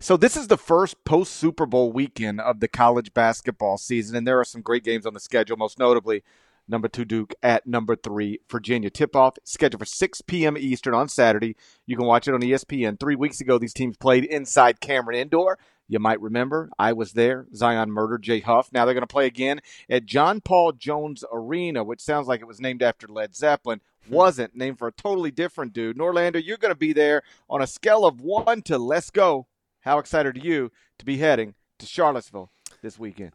So 0.00 0.16
this 0.16 0.36
is 0.36 0.48
the 0.48 0.56
first 0.56 1.04
post 1.04 1.32
Super 1.36 1.66
Bowl 1.66 1.92
weekend 1.92 2.40
of 2.40 2.58
the 2.58 2.66
college 2.66 3.14
basketball 3.14 3.78
season, 3.78 4.16
and 4.16 4.26
there 4.26 4.40
are 4.40 4.44
some 4.44 4.60
great 4.60 4.82
games 4.82 5.06
on 5.06 5.14
the 5.14 5.20
schedule. 5.20 5.56
Most 5.56 5.78
notably, 5.78 6.24
number 6.66 6.88
two 6.88 7.04
Duke 7.04 7.32
at 7.44 7.64
number 7.64 7.94
three 7.94 8.40
Virginia. 8.50 8.90
Tip 8.90 9.14
off 9.14 9.36
scheduled 9.44 9.78
for 9.78 9.86
6 9.86 10.22
p.m. 10.22 10.58
Eastern 10.58 10.94
on 10.94 11.08
Saturday. 11.08 11.54
You 11.86 11.96
can 11.96 12.06
watch 12.06 12.26
it 12.26 12.34
on 12.34 12.40
ESPN. 12.40 12.98
Three 12.98 13.14
weeks 13.14 13.40
ago, 13.40 13.56
these 13.56 13.72
teams 13.72 13.96
played 13.96 14.24
inside 14.24 14.80
Cameron 14.80 15.20
Indoor. 15.20 15.60
You 15.86 16.00
might 16.00 16.20
remember 16.20 16.70
I 16.76 16.92
was 16.92 17.12
there. 17.12 17.46
Zion 17.54 17.92
murdered 17.92 18.22
Jay 18.22 18.40
Huff. 18.40 18.72
Now 18.72 18.84
they're 18.84 18.94
going 18.94 19.02
to 19.02 19.06
play 19.06 19.26
again 19.26 19.60
at 19.88 20.06
John 20.06 20.40
Paul 20.40 20.72
Jones 20.72 21.24
Arena, 21.32 21.84
which 21.84 22.00
sounds 22.00 22.26
like 22.26 22.40
it 22.40 22.48
was 22.48 22.60
named 22.60 22.82
after 22.82 23.06
Led 23.06 23.36
Zeppelin. 23.36 23.80
Wasn't 24.08 24.54
named 24.54 24.78
for 24.78 24.88
a 24.88 24.92
totally 24.92 25.30
different 25.30 25.72
dude. 25.72 25.98
Norlander, 25.98 26.42
you're 26.44 26.56
going 26.56 26.72
to 26.72 26.78
be 26.78 26.92
there 26.92 27.22
on 27.48 27.62
a 27.62 27.66
scale 27.66 28.04
of 28.04 28.20
one 28.20 28.62
to 28.62 28.78
let's 28.78 29.10
go 29.10 29.46
how 29.86 30.00
excited 30.00 30.36
are 30.36 30.40
you 30.40 30.72
to 30.98 31.04
be 31.04 31.18
heading 31.18 31.54
to 31.78 31.86
Charlottesville 31.86 32.50
this 32.82 32.98
weekend? 32.98 33.32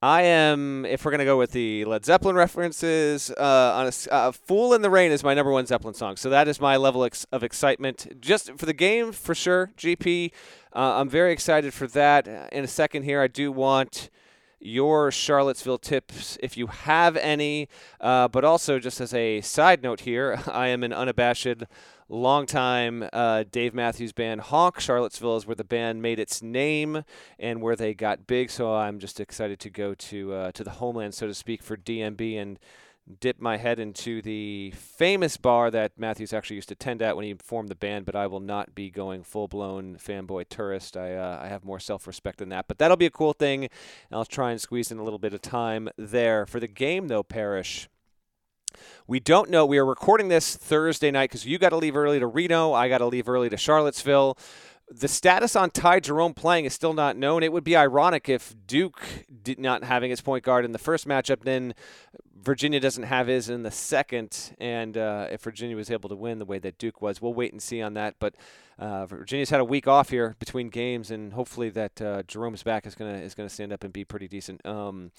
I 0.00 0.22
am, 0.22 0.84
if 0.84 1.04
we're 1.04 1.10
going 1.10 1.18
to 1.18 1.24
go 1.24 1.36
with 1.36 1.50
the 1.50 1.84
Led 1.84 2.04
Zeppelin 2.04 2.36
references, 2.36 3.32
uh, 3.32 3.72
on 3.74 3.86
a, 3.86 4.12
uh, 4.12 4.30
Fool 4.30 4.74
in 4.74 4.82
the 4.82 4.90
Rain 4.90 5.10
is 5.10 5.24
my 5.24 5.34
number 5.34 5.50
one 5.50 5.66
Zeppelin 5.66 5.94
song. 5.94 6.16
So 6.16 6.30
that 6.30 6.46
is 6.46 6.60
my 6.60 6.76
level 6.76 7.04
ex- 7.04 7.26
of 7.32 7.42
excitement. 7.42 8.20
Just 8.20 8.52
for 8.56 8.66
the 8.66 8.72
game, 8.72 9.10
for 9.10 9.34
sure. 9.34 9.70
GP, 9.76 10.30
uh, 10.72 10.78
I'm 10.78 11.08
very 11.08 11.32
excited 11.32 11.74
for 11.74 11.88
that. 11.88 12.28
In 12.52 12.62
a 12.62 12.68
second 12.68 13.02
here, 13.02 13.20
I 13.20 13.26
do 13.26 13.50
want 13.50 14.08
your 14.62 15.10
Charlottesville 15.10 15.78
tips 15.78 16.38
if 16.42 16.56
you 16.56 16.68
have 16.68 17.16
any. 17.16 17.68
Uh, 18.00 18.28
but 18.28 18.44
also, 18.44 18.78
just 18.78 19.00
as 19.00 19.12
a 19.12 19.40
side 19.40 19.82
note 19.82 20.00
here, 20.00 20.40
I 20.50 20.68
am 20.68 20.82
an 20.82 20.92
unabashed 20.92 21.64
longtime 22.08 23.08
uh, 23.12 23.44
Dave 23.50 23.74
Matthews 23.74 24.12
band 24.12 24.42
Honk. 24.42 24.78
Charlottesville 24.80 25.36
is 25.36 25.46
where 25.46 25.54
the 25.56 25.64
band 25.64 26.02
made 26.02 26.18
its 26.18 26.42
name 26.42 27.04
and 27.38 27.60
where 27.62 27.76
they 27.76 27.94
got 27.94 28.26
big. 28.26 28.50
So 28.50 28.74
I'm 28.74 28.98
just 28.98 29.18
excited 29.18 29.58
to 29.60 29.70
go 29.70 29.94
to 29.94 30.32
uh, 30.32 30.52
to 30.52 30.64
the 30.64 30.70
homeland, 30.70 31.14
so 31.14 31.26
to 31.26 31.34
speak, 31.34 31.62
for 31.62 31.76
DMB 31.76 32.40
and 32.40 32.58
dip 33.20 33.40
my 33.40 33.56
head 33.56 33.78
into 33.78 34.22
the 34.22 34.72
famous 34.72 35.36
bar 35.36 35.70
that 35.70 35.92
Matthews 35.98 36.32
actually 36.32 36.56
used 36.56 36.68
to 36.68 36.74
attend 36.74 37.02
at 37.02 37.16
when 37.16 37.24
he 37.24 37.34
formed 37.34 37.68
the 37.68 37.74
band. 37.74 38.06
But 38.06 38.16
I 38.16 38.26
will 38.26 38.40
not 38.40 38.74
be 38.74 38.90
going 38.90 39.22
full 39.24 39.48
blown 39.48 39.96
fanboy 39.96 40.48
tourist. 40.48 40.96
I 40.96 41.14
uh, 41.14 41.40
I 41.42 41.48
have 41.48 41.64
more 41.64 41.80
self 41.80 42.06
respect 42.06 42.38
than 42.38 42.48
that. 42.50 42.68
But 42.68 42.78
that'll 42.78 42.96
be 42.96 43.06
a 43.06 43.10
cool 43.10 43.32
thing. 43.32 43.68
I'll 44.10 44.24
try 44.24 44.50
and 44.50 44.60
squeeze 44.60 44.90
in 44.90 44.98
a 44.98 45.04
little 45.04 45.18
bit 45.18 45.34
of 45.34 45.42
time 45.42 45.88
there 45.96 46.46
for 46.46 46.60
the 46.60 46.68
game, 46.68 47.08
though. 47.08 47.22
Parrish. 47.22 47.88
We 49.06 49.20
don't 49.20 49.50
know. 49.50 49.66
We 49.66 49.78
are 49.78 49.84
recording 49.84 50.28
this 50.28 50.56
Thursday 50.56 51.10
night 51.10 51.28
because 51.28 51.44
you 51.44 51.58
got 51.58 51.70
to 51.70 51.76
leave 51.76 51.96
early 51.96 52.18
to 52.18 52.26
Reno. 52.26 52.72
I 52.72 52.88
got 52.88 52.98
to 52.98 53.06
leave 53.06 53.28
early 53.28 53.50
to 53.50 53.56
Charlottesville. 53.56 54.38
The 54.94 55.08
status 55.08 55.56
on 55.56 55.70
Ty 55.70 56.00
Jerome 56.00 56.34
playing 56.34 56.66
is 56.66 56.74
still 56.74 56.92
not 56.92 57.16
known. 57.16 57.42
It 57.42 57.52
would 57.52 57.64
be 57.64 57.76
ironic 57.76 58.28
if 58.28 58.54
Duke 58.66 59.02
did 59.42 59.58
not 59.58 59.84
having 59.84 60.10
his 60.10 60.20
point 60.20 60.44
guard 60.44 60.64
in 60.64 60.72
the 60.72 60.78
first 60.78 61.08
matchup, 61.08 61.44
then 61.44 61.74
Virginia 62.42 62.80
doesn't 62.80 63.04
have 63.04 63.28
his 63.28 63.48
in 63.48 63.62
the 63.62 63.70
second, 63.70 64.54
and 64.58 64.98
uh, 64.98 65.28
if 65.30 65.42
Virginia 65.42 65.76
was 65.76 65.90
able 65.90 66.08
to 66.08 66.16
win 66.16 66.38
the 66.38 66.44
way 66.44 66.58
that 66.58 66.76
Duke 66.76 67.00
was, 67.00 67.22
we'll 67.22 67.32
wait 67.32 67.52
and 67.52 67.62
see 67.62 67.80
on 67.80 67.94
that. 67.94 68.16
But 68.18 68.34
uh, 68.78 69.06
Virginia's 69.06 69.50
had 69.50 69.60
a 69.60 69.64
week 69.64 69.86
off 69.86 70.10
here 70.10 70.36
between 70.38 70.68
games, 70.68 71.10
and 71.10 71.32
hopefully 71.32 71.70
that 71.70 72.02
uh, 72.02 72.22
Jerome's 72.24 72.62
back 72.62 72.86
is 72.86 72.94
gonna 72.94 73.18
is 73.18 73.34
gonna 73.34 73.48
stand 73.48 73.72
up 73.72 73.84
and 73.84 73.92
be 73.92 74.04
pretty 74.04 74.28
decent. 74.28 74.64
Um, 74.66 75.12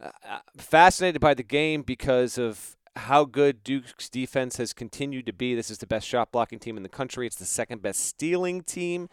uh, 0.00 0.10
fascinated 0.56 1.20
by 1.20 1.34
the 1.34 1.42
game 1.42 1.82
because 1.82 2.38
of 2.38 2.76
how 2.96 3.24
good 3.24 3.64
Duke's 3.64 4.08
defense 4.08 4.56
has 4.58 4.72
continued 4.72 5.26
to 5.26 5.32
be. 5.32 5.54
This 5.54 5.70
is 5.70 5.78
the 5.78 5.86
best 5.86 6.06
shot 6.06 6.30
blocking 6.30 6.58
team 6.58 6.76
in 6.76 6.82
the 6.82 6.88
country. 6.88 7.26
It's 7.26 7.36
the 7.36 7.44
second 7.44 7.80
best 7.80 8.00
stealing 8.00 8.62
team 8.62 9.08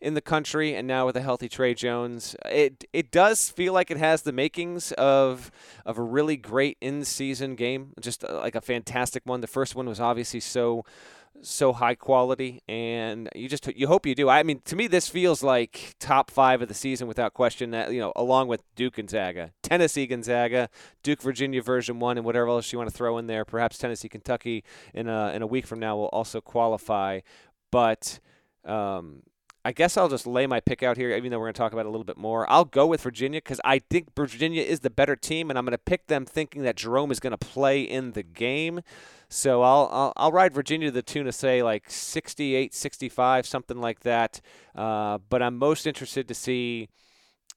in 0.00 0.14
the 0.14 0.20
country, 0.20 0.74
and 0.74 0.86
now 0.86 1.06
with 1.06 1.16
a 1.16 1.20
healthy 1.20 1.48
Tre 1.48 1.74
Jones, 1.74 2.36
it 2.44 2.84
it 2.92 3.10
does 3.10 3.50
feel 3.50 3.72
like 3.72 3.90
it 3.90 3.96
has 3.96 4.22
the 4.22 4.32
makings 4.32 4.92
of 4.92 5.50
of 5.84 5.98
a 5.98 6.02
really 6.02 6.36
great 6.36 6.76
in 6.80 7.04
season 7.04 7.56
game, 7.56 7.92
just 8.00 8.24
uh, 8.24 8.38
like 8.38 8.54
a 8.54 8.60
fantastic 8.60 9.22
one. 9.26 9.40
The 9.40 9.46
first 9.46 9.74
one 9.74 9.88
was 9.88 10.00
obviously 10.00 10.40
so 10.40 10.84
so 11.42 11.72
high 11.72 11.94
quality, 11.94 12.62
and 12.68 13.28
you 13.34 13.48
just 13.48 13.66
you 13.76 13.86
hope 13.86 14.06
you 14.06 14.14
do. 14.14 14.28
I 14.28 14.42
mean, 14.42 14.60
to 14.64 14.76
me, 14.76 14.86
this 14.86 15.08
feels 15.08 15.42
like 15.42 15.94
top 15.98 16.30
five 16.30 16.62
of 16.62 16.68
the 16.68 16.74
season 16.74 17.08
without 17.08 17.34
question. 17.34 17.70
That 17.70 17.92
you 17.92 18.00
know, 18.00 18.12
along 18.16 18.48
with 18.48 18.62
Duke 18.74 18.96
Gonzaga, 18.96 19.52
Tennessee 19.62 20.06
Gonzaga, 20.06 20.68
Duke 21.02 21.22
Virginia 21.22 21.62
version 21.62 21.98
one, 21.98 22.16
and 22.16 22.24
whatever 22.24 22.48
else 22.48 22.72
you 22.72 22.78
want 22.78 22.90
to 22.90 22.96
throw 22.96 23.18
in 23.18 23.26
there. 23.26 23.44
Perhaps 23.44 23.78
Tennessee 23.78 24.08
Kentucky 24.08 24.64
in 24.92 25.08
a 25.08 25.32
in 25.34 25.42
a 25.42 25.46
week 25.46 25.66
from 25.66 25.80
now 25.80 25.96
will 25.96 26.06
also 26.06 26.40
qualify, 26.40 27.20
but. 27.70 28.20
Um, 28.64 29.24
I 29.64 29.72
guess 29.72 29.96
I'll 29.96 30.10
just 30.10 30.26
lay 30.26 30.46
my 30.46 30.60
pick 30.60 30.82
out 30.82 30.98
here, 30.98 31.16
even 31.16 31.30
though 31.30 31.38
we're 31.38 31.46
going 31.46 31.54
to 31.54 31.58
talk 31.58 31.72
about 31.72 31.86
it 31.86 31.88
a 31.88 31.90
little 31.90 32.04
bit 32.04 32.18
more. 32.18 32.50
I'll 32.50 32.66
go 32.66 32.86
with 32.86 33.00
Virginia 33.00 33.38
because 33.38 33.62
I 33.64 33.78
think 33.78 34.14
Virginia 34.14 34.62
is 34.62 34.80
the 34.80 34.90
better 34.90 35.16
team, 35.16 35.48
and 35.48 35.58
I'm 35.58 35.64
going 35.64 35.72
to 35.72 35.78
pick 35.78 36.06
them 36.08 36.26
thinking 36.26 36.62
that 36.62 36.76
Jerome 36.76 37.10
is 37.10 37.18
going 37.18 37.30
to 37.30 37.38
play 37.38 37.80
in 37.80 38.12
the 38.12 38.22
game. 38.22 38.82
So 39.30 39.62
I'll, 39.62 39.88
I'll, 39.90 40.12
I'll 40.16 40.32
ride 40.32 40.52
Virginia 40.52 40.88
to 40.88 40.92
the 40.92 41.02
tune 41.02 41.26
of 41.26 41.34
say 41.34 41.62
like 41.62 41.90
68, 41.90 42.74
65, 42.74 43.46
something 43.46 43.80
like 43.80 44.00
that. 44.00 44.42
Uh, 44.74 45.18
but 45.30 45.42
I'm 45.42 45.56
most 45.56 45.86
interested 45.86 46.28
to 46.28 46.34
see 46.34 46.88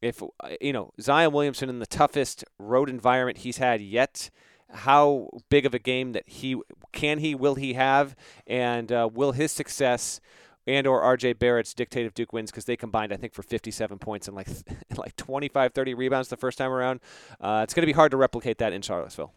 if 0.02 0.22
you 0.62 0.72
know 0.72 0.92
Zion 1.02 1.34
Williamson 1.34 1.70
in 1.70 1.80
the 1.80 1.86
toughest 1.86 2.46
road 2.58 2.90
environment 2.90 3.40
he's 3.40 3.58
had 3.58 3.82
yet. 3.82 4.30
How 4.70 5.30
big 5.50 5.66
of 5.66 5.74
a 5.74 5.80
game 5.80 6.12
that 6.12 6.28
he 6.28 6.58
can 6.92 7.20
he 7.20 7.36
will 7.36 7.56
he 7.56 7.74
have, 7.74 8.16
and 8.46 8.92
uh, 8.92 9.10
will 9.12 9.32
his 9.32 9.52
success 9.52 10.20
and 10.68 10.86
or 10.86 11.02
RJ 11.02 11.40
Barrett's 11.40 11.74
dictate 11.74 12.06
if 12.06 12.14
Duke 12.14 12.34
wins 12.34 12.52
because 12.52 12.66
they 12.66 12.76
combined 12.76 13.14
I 13.14 13.16
think 13.16 13.34
for 13.34 13.42
57 13.42 13.98
points 13.98 14.28
and 14.28 14.36
like 14.36 14.50
like 14.98 15.16
25 15.16 15.74
30 15.74 15.94
rebounds 15.94 16.30
the 16.30 16.38
first 16.38 16.58
time 16.58 16.72
around. 16.72 17.00
Uh, 17.40 17.62
it's 17.64 17.74
going 17.74 17.84
to 17.84 17.88
be 17.88 17.94
hard 17.94 18.12
to 18.12 18.18
replicate 18.18 18.58
that 18.60 18.74
in 18.74 18.82
Charlottesville. 18.82 19.34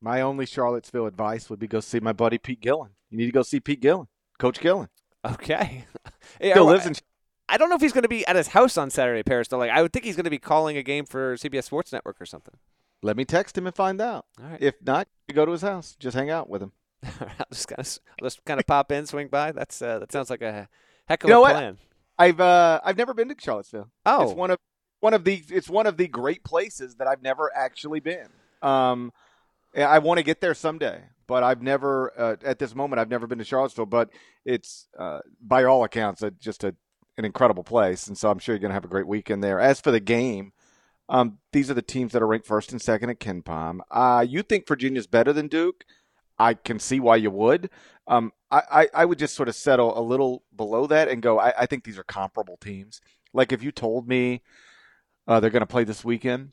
My 0.00 0.20
only 0.20 0.46
Charlottesville 0.46 1.06
advice 1.06 1.50
would 1.50 1.58
be 1.58 1.66
go 1.66 1.80
see 1.80 2.00
my 2.00 2.12
buddy 2.12 2.38
Pete 2.38 2.60
Gillen. 2.60 2.90
You 3.10 3.18
need 3.18 3.26
to 3.26 3.32
go 3.32 3.42
see 3.42 3.58
Pete 3.60 3.80
Gillen, 3.80 4.06
Coach 4.38 4.60
Gillen. 4.60 4.88
Okay. 5.24 5.84
Still 6.36 6.66
lives 6.66 6.86
in. 6.86 6.94
I 7.48 7.56
don't 7.56 7.70
know 7.70 7.76
if 7.76 7.80
he's 7.80 7.92
going 7.92 8.02
to 8.02 8.08
be 8.08 8.26
at 8.26 8.36
his 8.36 8.48
house 8.48 8.76
on 8.76 8.90
Saturday, 8.90 9.22
Paris. 9.22 9.48
Though, 9.48 9.58
like 9.58 9.70
I 9.70 9.82
would 9.82 9.92
think 9.92 10.04
he's 10.04 10.16
going 10.16 10.24
to 10.24 10.30
be 10.30 10.38
calling 10.38 10.76
a 10.76 10.82
game 10.82 11.04
for 11.06 11.34
CBS 11.36 11.64
Sports 11.64 11.92
Network 11.92 12.20
or 12.20 12.26
something. 12.26 12.54
Let 13.02 13.16
me 13.16 13.24
text 13.24 13.56
him 13.56 13.66
and 13.66 13.74
find 13.74 14.00
out. 14.00 14.26
All 14.40 14.50
right. 14.50 14.60
If 14.60 14.74
not, 14.84 15.08
you 15.26 15.34
go 15.34 15.46
to 15.46 15.52
his 15.52 15.62
house. 15.62 15.96
Just 15.98 16.16
hang 16.16 16.30
out 16.30 16.48
with 16.48 16.62
him. 16.62 16.72
I'll 17.20 17.46
just 17.52 17.68
kind 17.68 17.78
of 17.80 17.98
I'll 18.20 18.26
just 18.26 18.44
kind 18.44 18.60
of 18.60 18.66
pop 18.66 18.90
in, 18.92 19.06
swing 19.06 19.28
by. 19.28 19.52
That's 19.52 19.80
uh, 19.80 19.98
that 20.00 20.12
sounds 20.12 20.30
like 20.30 20.42
a 20.42 20.68
heck 21.06 21.24
of 21.24 21.28
You 21.28 21.34
know 21.34 21.40
a 21.40 21.42
what? 21.42 21.52
plan. 21.52 21.78
I've 22.18 22.40
uh, 22.40 22.80
I've 22.84 22.96
never 22.96 23.14
been 23.14 23.28
to 23.28 23.36
Charlottesville. 23.38 23.88
Oh, 24.04 24.22
It's 24.22 24.32
one 24.32 24.50
of 24.50 24.58
one 25.00 25.14
of 25.14 25.24
the 25.24 25.42
it's 25.50 25.68
one 25.68 25.86
of 25.86 25.96
the 25.96 26.08
great 26.08 26.42
places 26.44 26.96
that 26.96 27.06
I've 27.06 27.22
never 27.22 27.50
actually 27.54 28.00
been. 28.00 28.28
Um, 28.62 29.12
I 29.76 29.98
want 30.00 30.18
to 30.18 30.24
get 30.24 30.40
there 30.40 30.54
someday, 30.54 31.02
but 31.28 31.44
I've 31.44 31.62
never 31.62 32.12
uh, 32.18 32.36
at 32.44 32.58
this 32.58 32.74
moment 32.74 32.98
I've 33.00 33.10
never 33.10 33.26
been 33.26 33.38
to 33.38 33.44
Charlottesville. 33.44 33.86
But 33.86 34.10
it's 34.44 34.88
uh, 34.98 35.20
by 35.40 35.64
all 35.64 35.84
accounts 35.84 36.22
a, 36.22 36.32
just 36.32 36.64
a 36.64 36.74
an 37.16 37.24
incredible 37.24 37.64
place, 37.64 38.06
and 38.08 38.16
so 38.18 38.30
I'm 38.30 38.38
sure 38.38 38.54
you're 38.54 38.60
going 38.60 38.70
to 38.70 38.74
have 38.74 38.84
a 38.84 38.88
great 38.88 39.06
weekend 39.06 39.42
there. 39.44 39.60
As 39.60 39.80
for 39.80 39.90
the 39.90 40.00
game, 40.00 40.52
um, 41.08 41.38
these 41.52 41.70
are 41.70 41.74
the 41.74 41.82
teams 41.82 42.12
that 42.12 42.22
are 42.22 42.26
ranked 42.26 42.46
first 42.46 42.70
and 42.72 42.80
second 42.82 43.10
at 43.10 43.18
KenPom. 43.20 43.80
Uh, 43.90 44.24
you 44.28 44.42
think 44.42 44.66
Virginia's 44.68 45.06
better 45.06 45.32
than 45.32 45.48
Duke? 45.48 45.84
I 46.38 46.54
can 46.54 46.78
see 46.78 47.00
why 47.00 47.16
you 47.16 47.30
would. 47.30 47.70
Um, 48.06 48.32
I, 48.50 48.62
I, 48.70 48.88
I 48.94 49.04
would 49.04 49.18
just 49.18 49.34
sort 49.34 49.48
of 49.48 49.54
settle 49.54 49.98
a 49.98 50.00
little 50.00 50.42
below 50.54 50.86
that 50.86 51.08
and 51.08 51.20
go, 51.20 51.38
I, 51.38 51.52
I 51.58 51.66
think 51.66 51.84
these 51.84 51.98
are 51.98 52.04
comparable 52.04 52.56
teams. 52.56 53.00
Like 53.32 53.52
if 53.52 53.62
you 53.62 53.72
told 53.72 54.08
me 54.08 54.42
uh, 55.26 55.40
they're 55.40 55.50
going 55.50 55.60
to 55.60 55.66
play 55.66 55.84
this 55.84 56.04
weekend 56.04 56.52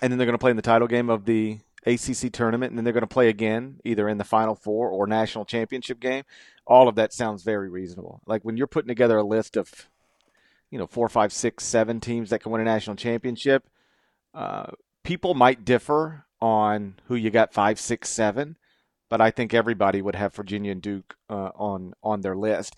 and 0.00 0.10
then 0.10 0.18
they're 0.18 0.26
going 0.26 0.34
to 0.34 0.42
play 0.42 0.50
in 0.50 0.56
the 0.56 0.62
title 0.62 0.88
game 0.88 1.08
of 1.08 1.24
the 1.24 1.60
ACC 1.86 2.32
tournament 2.32 2.70
and 2.70 2.78
then 2.78 2.84
they're 2.84 2.92
going 2.92 3.02
to 3.02 3.06
play 3.06 3.28
again 3.28 3.78
either 3.84 4.08
in 4.08 4.18
the 4.18 4.24
Final 4.24 4.54
Four 4.54 4.88
or 4.88 5.06
national 5.06 5.44
championship 5.44 6.00
game, 6.00 6.24
all 6.66 6.88
of 6.88 6.96
that 6.96 7.12
sounds 7.12 7.42
very 7.42 7.68
reasonable. 7.68 8.20
Like 8.26 8.42
when 8.42 8.56
you're 8.56 8.66
putting 8.66 8.88
together 8.88 9.18
a 9.18 9.24
list 9.24 9.56
of, 9.56 9.88
you 10.70 10.78
know, 10.78 10.86
four, 10.86 11.08
five, 11.08 11.32
six, 11.32 11.64
seven 11.64 12.00
teams 12.00 12.30
that 12.30 12.40
can 12.40 12.50
win 12.50 12.60
a 12.60 12.64
national 12.64 12.96
championship, 12.96 13.68
uh, 14.34 14.70
people 15.04 15.34
might 15.34 15.64
differ 15.64 16.24
on 16.40 16.94
who 17.06 17.14
you 17.14 17.30
got 17.30 17.52
five, 17.52 17.78
six, 17.78 18.08
seven 18.08 18.56
but 19.12 19.20
I 19.20 19.30
think 19.30 19.52
everybody 19.52 20.00
would 20.00 20.14
have 20.14 20.34
Virginia 20.34 20.72
and 20.72 20.80
Duke 20.80 21.16
uh, 21.28 21.50
on 21.54 21.92
on 22.02 22.22
their 22.22 22.34
list. 22.34 22.74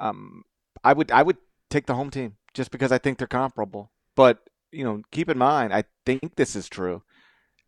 Um, 0.00 0.42
I 0.82 0.92
would 0.92 1.12
I 1.12 1.22
would 1.22 1.36
take 1.70 1.86
the 1.86 1.94
home 1.94 2.10
team 2.10 2.34
just 2.52 2.72
because 2.72 2.90
I 2.90 2.98
think 2.98 3.16
they're 3.16 3.28
comparable. 3.28 3.92
But 4.16 4.40
you 4.72 4.82
know, 4.82 5.02
keep 5.12 5.28
in 5.28 5.38
mind, 5.38 5.72
I 5.72 5.84
think 6.04 6.34
this 6.34 6.56
is 6.56 6.68
true. 6.68 7.04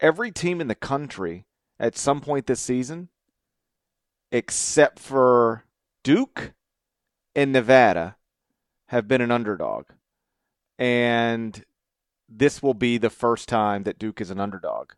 Every 0.00 0.32
team 0.32 0.60
in 0.60 0.66
the 0.66 0.74
country 0.74 1.46
at 1.78 1.96
some 1.96 2.20
point 2.20 2.48
this 2.48 2.58
season, 2.58 3.10
except 4.32 4.98
for 4.98 5.66
Duke 6.02 6.54
and 7.36 7.52
Nevada, 7.52 8.16
have 8.86 9.06
been 9.06 9.20
an 9.20 9.30
underdog, 9.30 9.84
and 10.80 11.64
this 12.28 12.60
will 12.60 12.74
be 12.74 12.98
the 12.98 13.08
first 13.08 13.48
time 13.48 13.84
that 13.84 14.00
Duke 14.00 14.20
is 14.20 14.32
an 14.32 14.40
underdog 14.40 14.94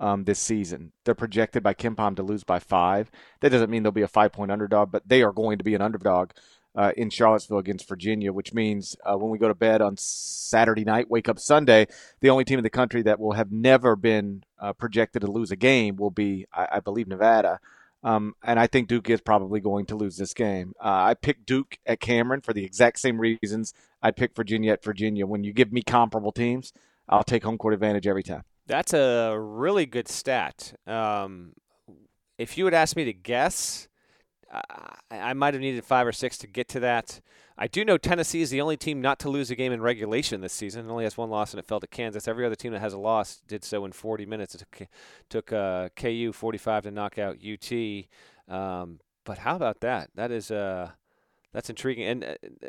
um, 0.00 0.24
this 0.24 0.40
season. 0.40 0.92
They're 1.04 1.14
projected 1.14 1.62
by 1.62 1.74
KenPom 1.74 2.16
to 2.16 2.22
lose 2.22 2.42
by 2.42 2.58
five. 2.58 3.10
That 3.40 3.50
doesn't 3.50 3.70
mean 3.70 3.82
they'll 3.82 3.92
be 3.92 4.02
a 4.02 4.08
five 4.08 4.32
point 4.32 4.50
underdog, 4.50 4.90
but 4.90 5.08
they 5.08 5.22
are 5.22 5.32
going 5.32 5.58
to 5.58 5.64
be 5.64 5.74
an 5.74 5.82
underdog 5.82 6.30
uh, 6.74 6.92
in 6.96 7.10
Charlottesville 7.10 7.58
against 7.58 7.88
Virginia, 7.88 8.32
which 8.32 8.54
means 8.54 8.96
uh, 9.04 9.16
when 9.16 9.30
we 9.30 9.38
go 9.38 9.48
to 9.48 9.54
bed 9.54 9.82
on 9.82 9.96
Saturday 9.96 10.84
night, 10.84 11.10
wake 11.10 11.28
up 11.28 11.38
Sunday, 11.38 11.86
the 12.20 12.30
only 12.30 12.44
team 12.44 12.58
in 12.58 12.62
the 12.62 12.70
country 12.70 13.02
that 13.02 13.20
will 13.20 13.32
have 13.32 13.52
never 13.52 13.96
been 13.96 14.42
uh, 14.58 14.72
projected 14.72 15.22
to 15.22 15.30
lose 15.30 15.50
a 15.50 15.56
game 15.56 15.96
will 15.96 16.10
be, 16.10 16.46
I, 16.52 16.68
I 16.72 16.80
believe, 16.80 17.08
Nevada. 17.08 17.60
Um, 18.02 18.34
and 18.42 18.58
I 18.58 18.66
think 18.66 18.88
Duke 18.88 19.10
is 19.10 19.20
probably 19.20 19.60
going 19.60 19.84
to 19.86 19.96
lose 19.96 20.16
this 20.16 20.32
game. 20.32 20.72
Uh, 20.82 20.88
I 20.88 21.14
picked 21.14 21.44
Duke 21.44 21.78
at 21.84 22.00
Cameron 22.00 22.40
for 22.40 22.54
the 22.54 22.64
exact 22.64 22.98
same 22.98 23.20
reasons 23.20 23.74
I'd 24.00 24.16
pick 24.16 24.34
Virginia 24.34 24.72
at 24.72 24.82
Virginia. 24.82 25.26
When 25.26 25.44
you 25.44 25.52
give 25.52 25.70
me 25.70 25.82
comparable 25.82 26.32
teams, 26.32 26.72
I'll 27.08 27.24
take 27.24 27.42
home 27.42 27.58
court 27.58 27.74
advantage 27.74 28.06
every 28.06 28.22
time. 28.22 28.44
That's 28.66 28.92
a 28.92 29.36
really 29.38 29.86
good 29.86 30.08
stat. 30.08 30.74
Um, 30.86 31.54
if 32.38 32.56
you 32.56 32.64
had 32.64 32.74
asked 32.74 32.96
me 32.96 33.04
to 33.04 33.12
guess, 33.12 33.88
I, 34.52 34.94
I 35.10 35.32
might 35.34 35.54
have 35.54 35.60
needed 35.60 35.84
five 35.84 36.06
or 36.06 36.12
six 36.12 36.38
to 36.38 36.46
get 36.46 36.68
to 36.68 36.80
that. 36.80 37.20
I 37.58 37.66
do 37.66 37.84
know 37.84 37.98
Tennessee 37.98 38.40
is 38.40 38.48
the 38.48 38.62
only 38.62 38.78
team 38.78 39.02
not 39.02 39.18
to 39.20 39.28
lose 39.28 39.50
a 39.50 39.54
game 39.54 39.72
in 39.72 39.82
regulation 39.82 40.40
this 40.40 40.54
season. 40.54 40.86
It 40.86 40.90
only 40.90 41.04
has 41.04 41.18
one 41.18 41.28
loss, 41.28 41.52
and 41.52 41.58
it 41.58 41.66
fell 41.66 41.80
to 41.80 41.86
Kansas. 41.86 42.26
Every 42.26 42.46
other 42.46 42.54
team 42.54 42.72
that 42.72 42.80
has 42.80 42.94
a 42.94 42.98
loss 42.98 43.42
did 43.46 43.64
so 43.64 43.84
in 43.84 43.92
40 43.92 44.24
minutes. 44.24 44.54
It 44.54 44.64
took, 44.70 44.88
took 45.28 45.52
uh, 45.52 45.90
KU 45.94 46.32
45 46.32 46.84
to 46.84 46.90
knock 46.90 47.18
out 47.18 47.36
UT. 47.36 47.70
Um, 48.48 49.00
but 49.24 49.38
how 49.38 49.56
about 49.56 49.80
that? 49.80 50.08
That 50.14 50.30
is 50.30 50.50
uh, 50.50 50.92
that's 51.52 51.68
intriguing. 51.68 52.06
And 52.06 52.24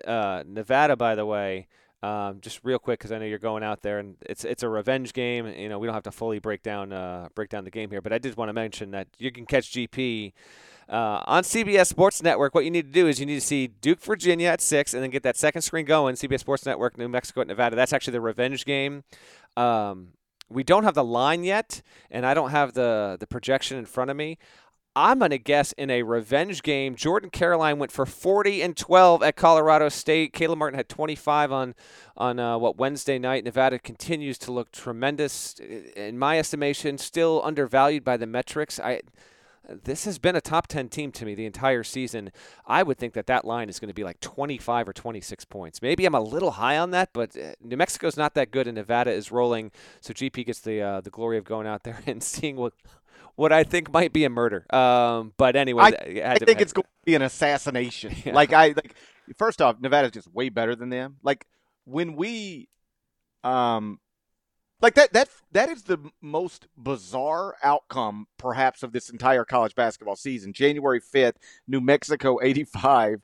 uh, 0.06 0.10
uh 0.10 0.44
Nevada, 0.46 0.98
by 0.98 1.16
the 1.16 1.26
way, 1.26 1.68
um, 2.04 2.40
just 2.42 2.62
real 2.64 2.80
quick 2.80 3.00
because 3.00 3.12
I 3.12 3.20
know 3.20 3.26
you're 3.26 3.38
going 3.38 3.64
out 3.64 3.82
there, 3.82 4.00
and 4.00 4.16
it's 4.22 4.44
it's 4.44 4.64
a 4.64 4.70
revenge 4.70 5.14
game. 5.14 5.48
You 5.48 5.70
know, 5.70 5.78
we 5.78 5.88
don't 5.88 5.94
have 5.94 6.04
to 6.04 6.12
fully 6.12 6.40
break 6.40 6.64
down 6.64 6.92
uh, 6.92 7.30
break 7.36 7.50
down 7.50 7.64
the 7.64 7.72
game 7.72 7.92
here, 7.92 8.02
but 8.02 8.12
I 8.12 8.18
did 8.18 8.36
want 8.38 8.50
to 8.50 8.54
mention 8.54 8.92
that 8.92 9.08
you 9.20 9.32
can 9.32 9.46
catch 9.46 9.72
GP 9.72 10.34
uh, 10.90 11.22
on 11.26 11.44
CBS 11.44 11.88
Sports 11.88 12.24
Network. 12.24 12.56
What 12.56 12.66
you 12.66 12.72
need 12.72 12.88
to 12.88 12.92
do 12.92 13.08
is 13.08 13.20
you 13.20 13.26
need 13.26 13.36
to 13.36 13.42
see 13.42 13.68
Duke, 13.68 14.02
Virginia 14.02 14.50
at 14.50 14.62
six, 14.62 14.94
and 14.94 15.04
then 15.04 15.12
get 15.12 15.24
that 15.24 15.38
second 15.38 15.62
screen 15.62 15.86
going. 15.86 16.16
CBS 16.16 16.40
Sports 16.40 16.66
Network, 16.66 16.98
New 16.98 17.08
Mexico 17.08 17.42
at 17.42 17.48
Nevada. 17.48 17.76
That's 17.76 17.94
actually 17.94 18.14
the 18.14 18.22
revenge 18.22 18.66
game. 18.66 19.04
Um, 19.56 20.10
we 20.50 20.64
don't 20.64 20.84
have 20.84 20.96
the 20.96 21.04
line 21.04 21.44
yet, 21.44 21.82
and 22.10 22.26
I 22.26 22.34
don't 22.34 22.50
have 22.50 22.74
the 22.74 23.18
the 23.20 23.28
projection 23.28 23.78
in 23.78 23.86
front 23.86 24.10
of 24.10 24.18
me. 24.18 24.38
I'm 24.96 25.20
going 25.20 25.32
to 25.32 25.38
guess 25.38 25.72
in 25.74 25.90
a 25.90 26.04
revenge 26.04 26.64
game, 26.64 26.96
Jordan 26.96 27.30
Caroline 27.30 27.80
went 27.80 27.94
for 27.94 28.06
40 28.06 28.62
and 28.62 28.76
12 28.76 29.24
at 29.24 29.38
Colorado 29.38 29.88
State. 29.88 30.34
Caleb 30.34 30.60
Martin 30.60 30.78
had 30.78 30.90
25 30.90 31.52
on 31.52 31.76
on 32.18 32.40
uh, 32.40 32.58
what 32.58 32.78
Wednesday 32.78 33.18
night. 33.18 33.46
Nevada 33.46 33.80
continues 33.80 34.38
to 34.40 34.52
look 34.52 34.72
tremendous, 34.72 35.56
in 35.96 36.20
my 36.20 36.38
estimation. 36.38 36.98
Still 36.98 37.42
undervalued 37.44 38.04
by 38.04 38.18
the 38.18 38.28
metrics. 38.28 38.80
I 38.80 39.02
this 39.84 40.06
has 40.06 40.20
been 40.20 40.36
a 40.36 40.42
top 40.42 40.68
10 40.68 40.90
team 40.90 41.12
to 41.14 41.26
me 41.26 41.36
the 41.36 41.46
entire 41.46 41.84
season. 41.84 42.32
I 42.66 42.84
would 42.84 42.98
think 42.98 43.14
that 43.14 43.28
that 43.28 43.46
line 43.46 43.70
is 43.70 43.80
going 43.80 43.90
to 43.90 43.94
be 43.94 44.04
like 44.04 44.20
25 44.20 44.90
or 44.90 44.94
26 44.94 45.46
points. 45.46 45.82
Maybe 45.82 46.06
I'm 46.06 46.16
a 46.16 46.22
little 46.22 46.52
high 46.52 46.78
on 46.78 46.92
that, 46.92 47.10
but 47.14 47.38
uh, 47.38 47.54
New 47.62 47.78
Mexico's 47.78 48.18
not 48.18 48.34
that 48.34 48.52
good, 48.52 48.68
and 48.68 48.76
Nevada 48.76 49.12
is 49.12 49.32
rolling. 49.32 49.72
So 50.02 50.14
GP 50.14 50.48
gets 50.48 50.60
the 50.60 50.82
uh, 50.82 51.02
the 51.02 51.10
glory 51.10 51.38
of 51.38 51.46
going 51.46 51.68
out 51.68 51.84
there 51.84 52.00
and 52.08 52.22
seeing 52.22 52.56
what 52.56 52.74
what 53.42 53.52
I 53.52 53.64
think 53.64 53.92
might 53.92 54.14
be 54.14 54.24
a 54.24 54.30
murder. 54.30 54.68
Um, 54.74 55.34
but 55.36 55.56
anyway, 55.56 55.86
I, 55.86 56.34
I 56.34 56.38
to, 56.38 56.46
think 56.46 56.62
it's 56.62 56.74
going 56.74 56.84
to 56.84 57.06
be 57.06 57.16
an 57.16 57.24
assassination. 57.24 58.16
Yeah. 58.24 58.36
Like 58.36 58.54
I 58.54 58.68
like. 58.68 58.94
First 59.36 59.62
off, 59.64 59.80
Nevada's 59.80 60.12
just 60.12 60.32
way 60.32 60.50
better 60.50 60.76
than 60.76 60.90
them. 60.90 61.16
Like 61.24 61.48
when 61.86 62.16
we, 62.16 62.70
um, 63.44 64.00
like 64.80 64.94
that 64.94 65.14
that 65.14 65.30
that 65.54 65.70
is 65.70 65.84
the 65.84 65.98
most 66.22 66.68
bizarre 66.78 67.56
outcome, 67.64 68.28
perhaps, 68.38 68.84
of 68.84 68.92
this 68.92 69.10
entire 69.10 69.44
college 69.44 69.74
basketball 69.74 70.16
season. 70.16 70.54
January 70.54 71.00
fifth, 71.00 71.38
New 71.68 71.82
Mexico 71.82 72.38
eighty 72.44 72.64
five. 72.64 73.22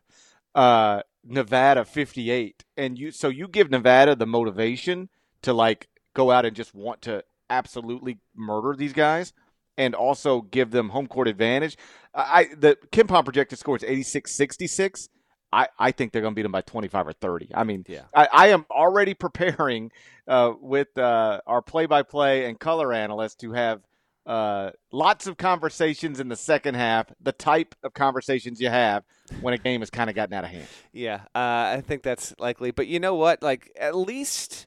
Uh, 0.56 1.04
Nevada 1.30 1.84
58 1.84 2.64
and 2.78 2.98
you 2.98 3.12
so 3.12 3.28
you 3.28 3.50
give 3.50 3.70
Nevada 3.70 4.16
the 4.16 4.26
motivation 4.26 5.10
to 5.42 5.52
like 5.52 5.90
go 6.14 6.32
out 6.32 6.46
and 6.46 6.56
just 6.56 6.74
want 6.74 7.02
to 7.02 7.22
absolutely 7.50 8.20
murder 8.34 8.74
these 8.76 8.94
guys 8.94 9.34
and 9.78 9.96
also 9.96 10.42
give 10.42 10.72
them 10.72 10.90
home 10.90 11.08
court 11.08 11.28
advantage. 11.28 11.78
I 12.14 12.50
the 12.58 12.78
KenPom 12.92 13.24
projected 13.24 13.60
score 13.60 13.78
is 13.78 13.84
86-66. 13.84 15.10
I, 15.54 15.68
I 15.80 15.92
think 15.92 16.12
they're 16.12 16.22
going 16.22 16.34
to 16.34 16.36
beat 16.36 16.42
them 16.42 16.52
by 16.52 16.62
25 16.62 17.08
or 17.08 17.14
30. 17.14 17.52
I 17.54 17.64
mean, 17.64 17.86
yeah. 17.88 18.02
I, 18.14 18.28
I 18.32 18.48
am 18.50 18.66
already 18.70 19.14
preparing 19.14 19.92
uh, 20.28 20.54
with 20.60 20.98
uh, 20.98 21.40
our 21.48 21.62
play-by-play 21.62 22.46
and 22.46 22.60
color 22.60 22.92
analyst 22.92 23.40
to 23.42 23.54
have 23.54 23.82
uh, 24.26 24.72
lots 24.92 25.26
of 25.26 25.38
conversations 25.38 26.20
in 26.20 26.28
the 26.28 26.36
second 26.36 26.76
half, 26.76 27.06
the 27.22 27.32
type 27.32 27.76
of 27.82 27.94
conversations 27.94 28.60
you 28.60 28.70
have 28.70 29.04
when 29.40 29.54
a 29.54 29.58
game 29.58 29.80
has 29.80 29.90
kind 29.90 30.10
of 30.10 30.18
gotten 30.18 30.34
out 30.34 30.44
of 30.44 30.50
hand. 30.50 30.68
Yeah, 30.92 31.22
uh, 31.34 31.78
I 31.78 31.84
think 31.86 32.04
that's 32.04 32.34
likely. 32.38 32.72
But 32.72 32.88
you 32.88 33.00
know 33.00 33.16
what? 33.16 33.42
Like, 33.42 33.72
at 33.80 33.96
least 33.96 34.67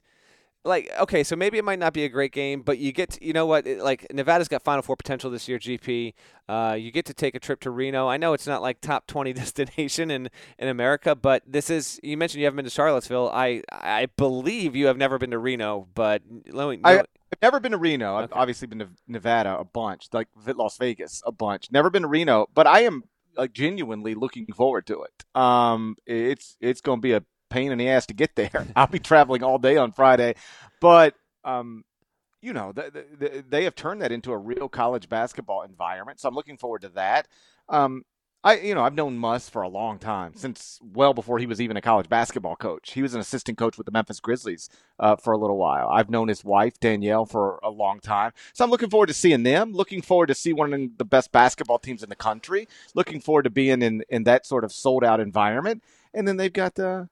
like 0.63 0.91
okay, 0.99 1.23
so 1.23 1.35
maybe 1.35 1.57
it 1.57 1.65
might 1.65 1.79
not 1.79 1.93
be 1.93 2.03
a 2.03 2.09
great 2.09 2.31
game, 2.31 2.61
but 2.61 2.77
you 2.77 2.91
get 2.91 3.11
to, 3.11 3.25
you 3.25 3.33
know 3.33 3.45
what 3.45 3.65
like 3.65 4.05
Nevada's 4.13 4.47
got 4.47 4.61
Final 4.61 4.83
Four 4.83 4.95
potential 4.95 5.31
this 5.31 5.47
year. 5.47 5.57
GP, 5.57 6.13
uh, 6.47 6.75
you 6.79 6.91
get 6.91 7.05
to 7.05 7.13
take 7.13 7.33
a 7.33 7.39
trip 7.39 7.59
to 7.61 7.71
Reno. 7.71 8.07
I 8.07 8.17
know 8.17 8.33
it's 8.33 8.45
not 8.45 8.61
like 8.61 8.79
top 8.79 9.07
twenty 9.07 9.33
destination 9.41 10.11
in 10.11 10.29
in 10.59 10.67
America, 10.67 11.15
but 11.15 11.43
this 11.47 11.69
is. 11.69 11.99
You 12.03 12.15
mentioned 12.17 12.41
you 12.41 12.45
haven't 12.45 12.57
been 12.57 12.65
to 12.65 12.71
Charlottesville. 12.71 13.29
I 13.33 13.63
I 13.71 14.07
believe 14.17 14.75
you 14.75 14.85
have 14.87 14.97
never 14.97 15.17
been 15.17 15.31
to 15.31 15.39
Reno, 15.39 15.87
but 15.95 16.21
let 16.51 16.69
me. 16.69 16.79
I, 16.83 16.93
have 16.93 17.07
never 17.41 17.59
been 17.59 17.71
to 17.71 17.77
Reno. 17.77 18.17
Okay. 18.17 18.23
I've 18.23 18.33
obviously 18.33 18.67
been 18.67 18.79
to 18.79 18.89
Nevada 19.07 19.57
a 19.57 19.63
bunch, 19.63 20.09
like 20.13 20.27
Las 20.45 20.77
Vegas 20.77 21.23
a 21.25 21.31
bunch. 21.31 21.71
Never 21.71 21.89
been 21.89 22.03
to 22.03 22.07
Reno, 22.07 22.47
but 22.53 22.67
I 22.67 22.81
am 22.81 23.03
like 23.37 23.53
genuinely 23.53 24.13
looking 24.13 24.45
forward 24.47 24.85
to 24.87 25.03
it. 25.03 25.39
Um, 25.39 25.95
it's 26.05 26.57
it's 26.59 26.81
going 26.81 26.99
to 26.99 27.01
be 27.01 27.13
a 27.13 27.23
pain 27.51 27.71
in 27.71 27.77
the 27.77 27.89
ass 27.89 28.07
to 28.07 28.13
get 28.13 28.35
there. 28.35 28.65
I'll 28.75 28.87
be 28.87 28.99
traveling 28.99 29.43
all 29.43 29.59
day 29.59 29.77
on 29.77 29.91
Friday, 29.91 30.35
but 30.79 31.13
um, 31.43 31.83
you 32.41 32.53
know, 32.53 32.71
the, 32.71 33.05
the, 33.19 33.43
they 33.47 33.65
have 33.65 33.75
turned 33.75 34.01
that 34.01 34.11
into 34.11 34.31
a 34.31 34.37
real 34.37 34.67
college 34.67 35.07
basketball 35.09 35.61
environment. 35.61 36.19
So 36.19 36.27
I'm 36.27 36.35
looking 36.35 36.57
forward 36.57 36.81
to 36.81 36.89
that. 36.89 37.27
Um, 37.69 38.03
I, 38.43 38.57
you 38.57 38.73
know, 38.73 38.81
I've 38.81 38.95
known 38.95 39.17
Muss 39.17 39.49
for 39.49 39.61
a 39.61 39.69
long 39.69 39.99
time, 39.99 40.33
since 40.35 40.79
well 40.81 41.13
before 41.13 41.37
he 41.37 41.45
was 41.45 41.61
even 41.61 41.77
a 41.77 41.81
college 41.81 42.09
basketball 42.09 42.55
coach. 42.55 42.93
He 42.93 43.03
was 43.03 43.13
an 43.13 43.21
assistant 43.21 43.59
coach 43.59 43.77
with 43.77 43.85
the 43.85 43.91
Memphis 43.91 44.19
Grizzlies 44.19 44.67
uh, 44.99 45.15
for 45.15 45.31
a 45.31 45.37
little 45.37 45.57
while. 45.57 45.87
I've 45.89 46.09
known 46.09 46.27
his 46.27 46.43
wife 46.43 46.79
Danielle 46.79 47.27
for 47.27 47.59
a 47.61 47.69
long 47.69 47.99
time, 47.99 48.31
so 48.53 48.65
I'm 48.65 48.71
looking 48.71 48.89
forward 48.89 49.07
to 49.07 49.13
seeing 49.13 49.43
them. 49.43 49.73
Looking 49.73 50.01
forward 50.01 50.25
to 50.27 50.35
see 50.35 50.53
one 50.53 50.73
of 50.73 50.97
the 50.97 51.05
best 51.05 51.31
basketball 51.31 51.77
teams 51.77 52.01
in 52.01 52.09
the 52.09 52.15
country. 52.15 52.67
Looking 52.95 53.21
forward 53.21 53.43
to 53.43 53.51
being 53.51 53.83
in 53.83 54.03
in 54.09 54.23
that 54.23 54.47
sort 54.47 54.63
of 54.63 54.71
sold 54.71 55.03
out 55.03 55.19
environment. 55.19 55.83
And 56.11 56.27
then 56.27 56.37
they've 56.37 56.51
got 56.51 56.79
uh, 56.79 57.05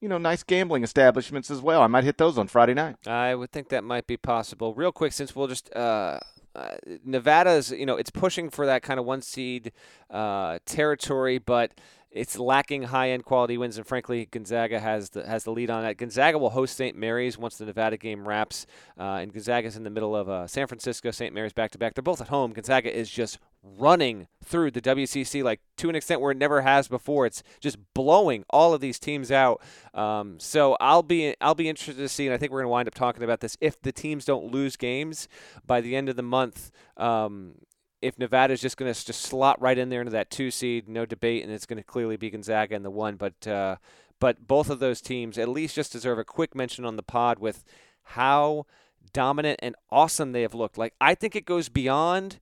you 0.00 0.08
know, 0.08 0.18
nice 0.18 0.42
gambling 0.42 0.82
establishments 0.82 1.50
as 1.50 1.60
well. 1.60 1.82
I 1.82 1.86
might 1.86 2.04
hit 2.04 2.18
those 2.18 2.38
on 2.38 2.48
Friday 2.48 2.74
night. 2.74 2.96
I 3.06 3.34
would 3.34 3.52
think 3.52 3.68
that 3.68 3.84
might 3.84 4.06
be 4.06 4.16
possible. 4.16 4.74
Real 4.74 4.92
quick, 4.92 5.12
since 5.12 5.36
we'll 5.36 5.46
just 5.46 5.74
uh, 5.74 6.20
uh, 6.54 6.76
Nevada's, 7.04 7.70
you 7.70 7.86
know, 7.86 7.96
it's 7.96 8.10
pushing 8.10 8.50
for 8.50 8.66
that 8.66 8.82
kind 8.82 8.98
of 8.98 9.06
one 9.06 9.22
seed 9.22 9.72
uh, 10.10 10.58
territory, 10.64 11.38
but 11.38 11.72
it's 12.10 12.38
lacking 12.38 12.84
high 12.84 13.10
end 13.10 13.24
quality 13.24 13.56
wins, 13.56 13.76
and 13.76 13.86
frankly, 13.86 14.26
Gonzaga 14.30 14.80
has 14.80 15.10
the 15.10 15.24
has 15.26 15.44
the 15.44 15.52
lead 15.52 15.70
on 15.70 15.82
that. 15.84 15.96
Gonzaga 15.96 16.38
will 16.38 16.50
host 16.50 16.76
St. 16.76 16.96
Mary's 16.96 17.38
once 17.38 17.56
the 17.56 17.64
Nevada 17.64 17.96
game 17.96 18.26
wraps, 18.26 18.66
uh, 18.98 19.18
and 19.20 19.32
Gonzaga's 19.32 19.76
in 19.76 19.84
the 19.84 19.90
middle 19.90 20.16
of 20.16 20.28
uh, 20.28 20.46
San 20.48 20.66
Francisco, 20.66 21.12
St. 21.12 21.32
Mary's 21.32 21.52
back 21.52 21.70
to 21.70 21.78
back. 21.78 21.94
They're 21.94 22.02
both 22.02 22.20
at 22.20 22.28
home. 22.28 22.52
Gonzaga 22.52 22.94
is 22.94 23.08
just 23.08 23.38
running 23.62 24.26
through 24.42 24.70
the 24.70 24.80
WCC 24.80 25.42
like 25.42 25.60
to 25.76 25.88
an 25.88 25.94
extent 25.94 26.20
where 26.20 26.30
it 26.30 26.38
never 26.38 26.62
has 26.62 26.88
before. 26.88 27.26
It's 27.26 27.42
just 27.60 27.78
blowing 27.94 28.44
all 28.50 28.72
of 28.72 28.80
these 28.80 28.98
teams 28.98 29.30
out. 29.30 29.60
Um, 29.94 30.40
so 30.40 30.76
I'll 30.80 31.02
be 31.02 31.34
I'll 31.40 31.54
be 31.54 31.68
interested 31.68 31.96
to 31.96 32.08
see, 32.08 32.26
and 32.26 32.34
I 32.34 32.38
think 32.38 32.52
we're 32.52 32.60
going 32.60 32.70
to 32.70 32.70
wind 32.70 32.88
up 32.88 32.94
talking 32.94 33.22
about 33.22 33.40
this 33.40 33.56
if 33.60 33.80
the 33.80 33.92
teams 33.92 34.24
don't 34.24 34.52
lose 34.52 34.76
games 34.76 35.28
by 35.66 35.80
the 35.80 35.96
end 35.96 36.08
of 36.08 36.16
the 36.16 36.22
month. 36.22 36.70
Um, 36.96 37.54
if 38.00 38.18
Nevada 38.18 38.54
is 38.54 38.62
just 38.62 38.78
going 38.78 38.92
to 38.92 39.04
just 39.04 39.20
slot 39.20 39.60
right 39.60 39.76
in 39.76 39.90
there 39.90 40.00
into 40.00 40.12
that 40.12 40.30
two 40.30 40.50
seed, 40.50 40.88
no 40.88 41.04
debate, 41.04 41.44
and 41.44 41.52
it's 41.52 41.66
going 41.66 41.76
to 41.76 41.82
clearly 41.82 42.16
be 42.16 42.30
Gonzaga 42.30 42.74
in 42.74 42.82
the 42.82 42.90
one. 42.90 43.16
But 43.16 43.46
uh, 43.46 43.76
but 44.18 44.46
both 44.46 44.70
of 44.70 44.78
those 44.78 45.00
teams 45.00 45.38
at 45.38 45.48
least 45.48 45.74
just 45.74 45.92
deserve 45.92 46.18
a 46.18 46.24
quick 46.24 46.54
mention 46.54 46.84
on 46.84 46.96
the 46.96 47.02
pod 47.02 47.38
with 47.38 47.64
how 48.02 48.66
dominant 49.12 49.58
and 49.62 49.74
awesome 49.90 50.32
they 50.32 50.42
have 50.42 50.54
looked. 50.54 50.78
Like 50.78 50.94
I 51.00 51.14
think 51.14 51.36
it 51.36 51.44
goes 51.44 51.68
beyond 51.68 52.38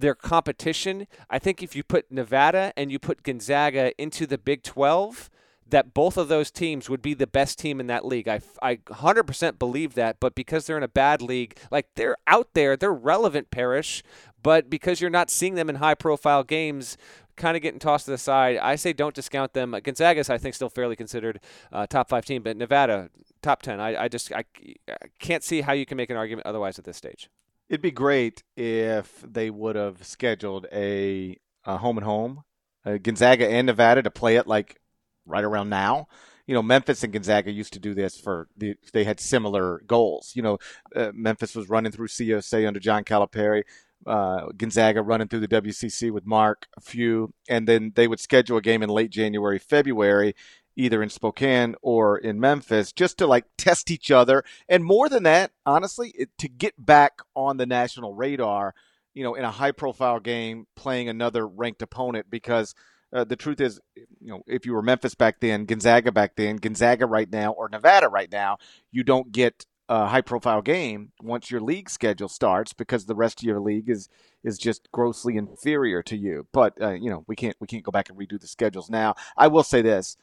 their 0.00 0.14
competition. 0.14 1.06
I 1.28 1.38
think 1.38 1.62
if 1.62 1.74
you 1.74 1.82
put 1.82 2.10
Nevada 2.10 2.72
and 2.76 2.90
you 2.90 2.98
put 2.98 3.22
Gonzaga 3.22 3.92
into 4.00 4.26
the 4.26 4.38
Big 4.38 4.62
12, 4.62 5.30
that 5.70 5.92
both 5.92 6.16
of 6.16 6.28
those 6.28 6.50
teams 6.50 6.88
would 6.88 7.02
be 7.02 7.14
the 7.14 7.26
best 7.26 7.58
team 7.58 7.78
in 7.78 7.86
that 7.88 8.04
league. 8.04 8.26
I, 8.26 8.40
I 8.62 8.76
100% 8.76 9.58
believe 9.58 9.94
that, 9.94 10.18
but 10.18 10.34
because 10.34 10.66
they're 10.66 10.78
in 10.78 10.82
a 10.82 10.88
bad 10.88 11.20
league, 11.20 11.58
like 11.70 11.88
they're 11.94 12.16
out 12.26 12.54
there, 12.54 12.76
they're 12.76 12.92
relevant, 12.92 13.50
Parrish, 13.50 14.02
but 14.42 14.70
because 14.70 15.00
you're 15.00 15.10
not 15.10 15.30
seeing 15.30 15.56
them 15.56 15.68
in 15.68 15.76
high 15.76 15.94
profile 15.94 16.42
games, 16.42 16.96
kind 17.36 17.56
of 17.56 17.62
getting 17.62 17.78
tossed 17.78 18.06
to 18.06 18.10
the 18.10 18.18
side, 18.18 18.56
I 18.56 18.76
say 18.76 18.92
don't 18.92 19.14
discount 19.14 19.52
them. 19.52 19.76
Gonzaga's, 19.82 20.30
I 20.30 20.38
think, 20.38 20.54
still 20.54 20.70
fairly 20.70 20.96
considered 20.96 21.40
uh, 21.70 21.86
top 21.86 22.08
five 22.08 22.24
team, 22.24 22.42
but 22.42 22.56
Nevada, 22.56 23.10
top 23.42 23.62
10. 23.62 23.78
I, 23.78 24.04
I 24.04 24.08
just 24.08 24.32
I, 24.32 24.44
I 24.88 24.96
can't 25.18 25.44
see 25.44 25.60
how 25.60 25.72
you 25.72 25.86
can 25.86 25.96
make 25.96 26.10
an 26.10 26.16
argument 26.16 26.46
otherwise 26.46 26.78
at 26.78 26.84
this 26.84 26.96
stage. 26.96 27.28
It'd 27.68 27.82
be 27.82 27.90
great 27.90 28.42
if 28.56 29.22
they 29.26 29.50
would 29.50 29.76
have 29.76 30.04
scheduled 30.04 30.66
a, 30.72 31.38
a 31.64 31.76
home 31.76 31.98
and 31.98 32.04
home, 32.04 32.44
uh, 32.84 32.96
Gonzaga 32.96 33.48
and 33.48 33.66
Nevada 33.66 34.02
to 34.02 34.10
play 34.10 34.36
it 34.36 34.46
like 34.46 34.80
right 35.26 35.44
around 35.44 35.68
now. 35.68 36.08
You 36.46 36.54
know, 36.54 36.62
Memphis 36.62 37.02
and 37.04 37.12
Gonzaga 37.12 37.50
used 37.50 37.74
to 37.74 37.78
do 37.78 37.92
this 37.92 38.18
for 38.18 38.48
the, 38.56 38.74
they 38.94 39.04
had 39.04 39.20
similar 39.20 39.82
goals. 39.86 40.32
You 40.34 40.42
know, 40.42 40.58
uh, 40.96 41.12
Memphis 41.12 41.54
was 41.54 41.68
running 41.68 41.92
through 41.92 42.08
CUSA 42.08 42.66
under 42.66 42.80
John 42.80 43.04
Calipari. 43.04 43.64
Uh, 44.06 44.46
Gonzaga 44.56 45.02
running 45.02 45.28
through 45.28 45.40
the 45.40 45.48
WCC 45.48 46.10
with 46.10 46.24
Mark 46.24 46.66
Few, 46.80 47.34
and 47.50 47.68
then 47.68 47.92
they 47.94 48.08
would 48.08 48.20
schedule 48.20 48.56
a 48.56 48.62
game 48.62 48.82
in 48.82 48.88
late 48.88 49.10
January, 49.10 49.58
February, 49.58 50.34
either 50.78 51.02
in 51.02 51.10
Spokane 51.10 51.74
or 51.82 52.16
in 52.16 52.40
Memphis, 52.40 52.92
just 52.92 53.18
to 53.18 53.26
like 53.26 53.44
test 53.58 53.90
each 53.90 54.10
other, 54.10 54.44
and 54.66 54.82
more 54.82 55.10
than 55.10 55.24
that, 55.24 55.50
honestly, 55.66 56.14
it, 56.16 56.30
to 56.38 56.48
get 56.48 56.74
back 56.78 57.18
on 57.34 57.58
the 57.58 57.66
national 57.66 58.14
radar. 58.14 58.74
You 59.14 59.24
know, 59.24 59.34
in 59.34 59.44
a 59.44 59.50
high-profile 59.50 60.20
game, 60.20 60.66
playing 60.76 61.08
another 61.08 61.46
ranked 61.46 61.82
opponent 61.82 62.26
because 62.30 62.74
Uh, 63.10 63.24
the 63.24 63.36
truth 63.36 63.58
is, 63.58 63.80
you 63.96 64.28
know, 64.30 64.42
if 64.46 64.66
you 64.66 64.74
were 64.74 64.82
Memphis 64.82 65.14
back 65.14 65.40
then, 65.40 65.64
Gonzaga 65.64 66.12
back 66.12 66.36
then, 66.36 66.56
Gonzaga 66.56 67.06
right 67.06 67.30
now, 67.32 67.52
or 67.52 67.70
Nevada 67.70 68.06
right 68.06 68.30
now, 68.30 68.58
you 68.92 69.02
don't 69.02 69.32
get 69.32 69.64
a 69.88 70.08
high 70.08 70.20
profile 70.20 70.60
game 70.60 71.12
once 71.22 71.50
your 71.50 71.62
league 71.62 71.88
schedule 71.88 72.28
starts 72.28 72.74
because 72.74 73.06
the 73.06 73.14
rest 73.14 73.40
of 73.40 73.46
your 73.46 73.60
league 73.60 73.88
is 73.88 74.10
is 74.44 74.58
just 74.58 74.90
grossly 74.92 75.36
inferior 75.36 76.02
to 76.02 76.16
you. 76.16 76.46
But 76.52 76.74
uh, 76.82 76.96
you 77.00 77.08
know, 77.08 77.24
we 77.26 77.34
can't 77.34 77.56
we 77.60 77.66
can't 77.66 77.82
go 77.82 77.90
back 77.90 78.10
and 78.10 78.18
redo 78.18 78.38
the 78.38 78.46
schedules 78.46 78.90
now. 78.90 79.14
I 79.38 79.48
will 79.48 79.64
say 79.64 79.80
this: 79.80 80.18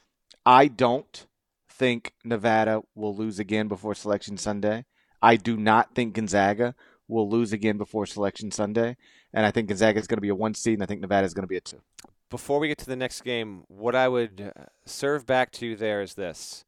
I 0.46 0.68
don't 0.68 1.26
think 1.68 2.14
Nevada 2.24 2.82
will 2.94 3.16
lose 3.16 3.40
again 3.40 3.68
before 3.68 3.96
Selection 3.96 4.38
Sunday. 4.38 4.86
I 5.22 5.36
do 5.36 5.58
not 5.58 5.96
think 5.96 6.14
Gonzaga 6.14 6.76
will 7.08 7.30
lose 7.30 7.52
again 7.52 7.78
before 7.78 8.06
Selection 8.06 8.52
Sunday, 8.52 8.96
and 9.34 9.46
I 9.46 9.52
think 9.52 9.68
Gonzaga 9.70 10.00
is 10.00 10.08
going 10.08 10.18
to 10.18 10.22
be 10.22 10.30
a 10.30 10.36
one 10.36 10.54
seed, 10.54 10.76
and 10.76 10.84
I 10.84 10.86
think 10.86 11.02
Nevada 11.02 11.26
is 11.26 11.34
going 11.34 11.44
to 11.44 11.48
be 11.48 11.58
a 11.58 11.62
two. 11.62 11.82
Before 12.30 12.60
we 12.60 12.68
get 12.68 12.78
to 12.80 12.86
the 12.86 12.96
next 12.96 13.22
game, 13.22 13.64
what 13.68 13.96
I 13.96 14.08
would 14.08 14.54
uh, 14.56 14.64
serve 14.86 15.26
back 15.26 15.52
to 15.54 15.66
you 15.66 15.76
there 15.76 16.02
is 16.02 16.16
this 16.16 16.66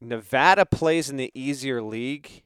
Nevada 0.00 0.64
plays 0.64 1.10
in 1.10 1.16
the 1.16 1.30
easier 1.34 1.82
league, 1.82 2.42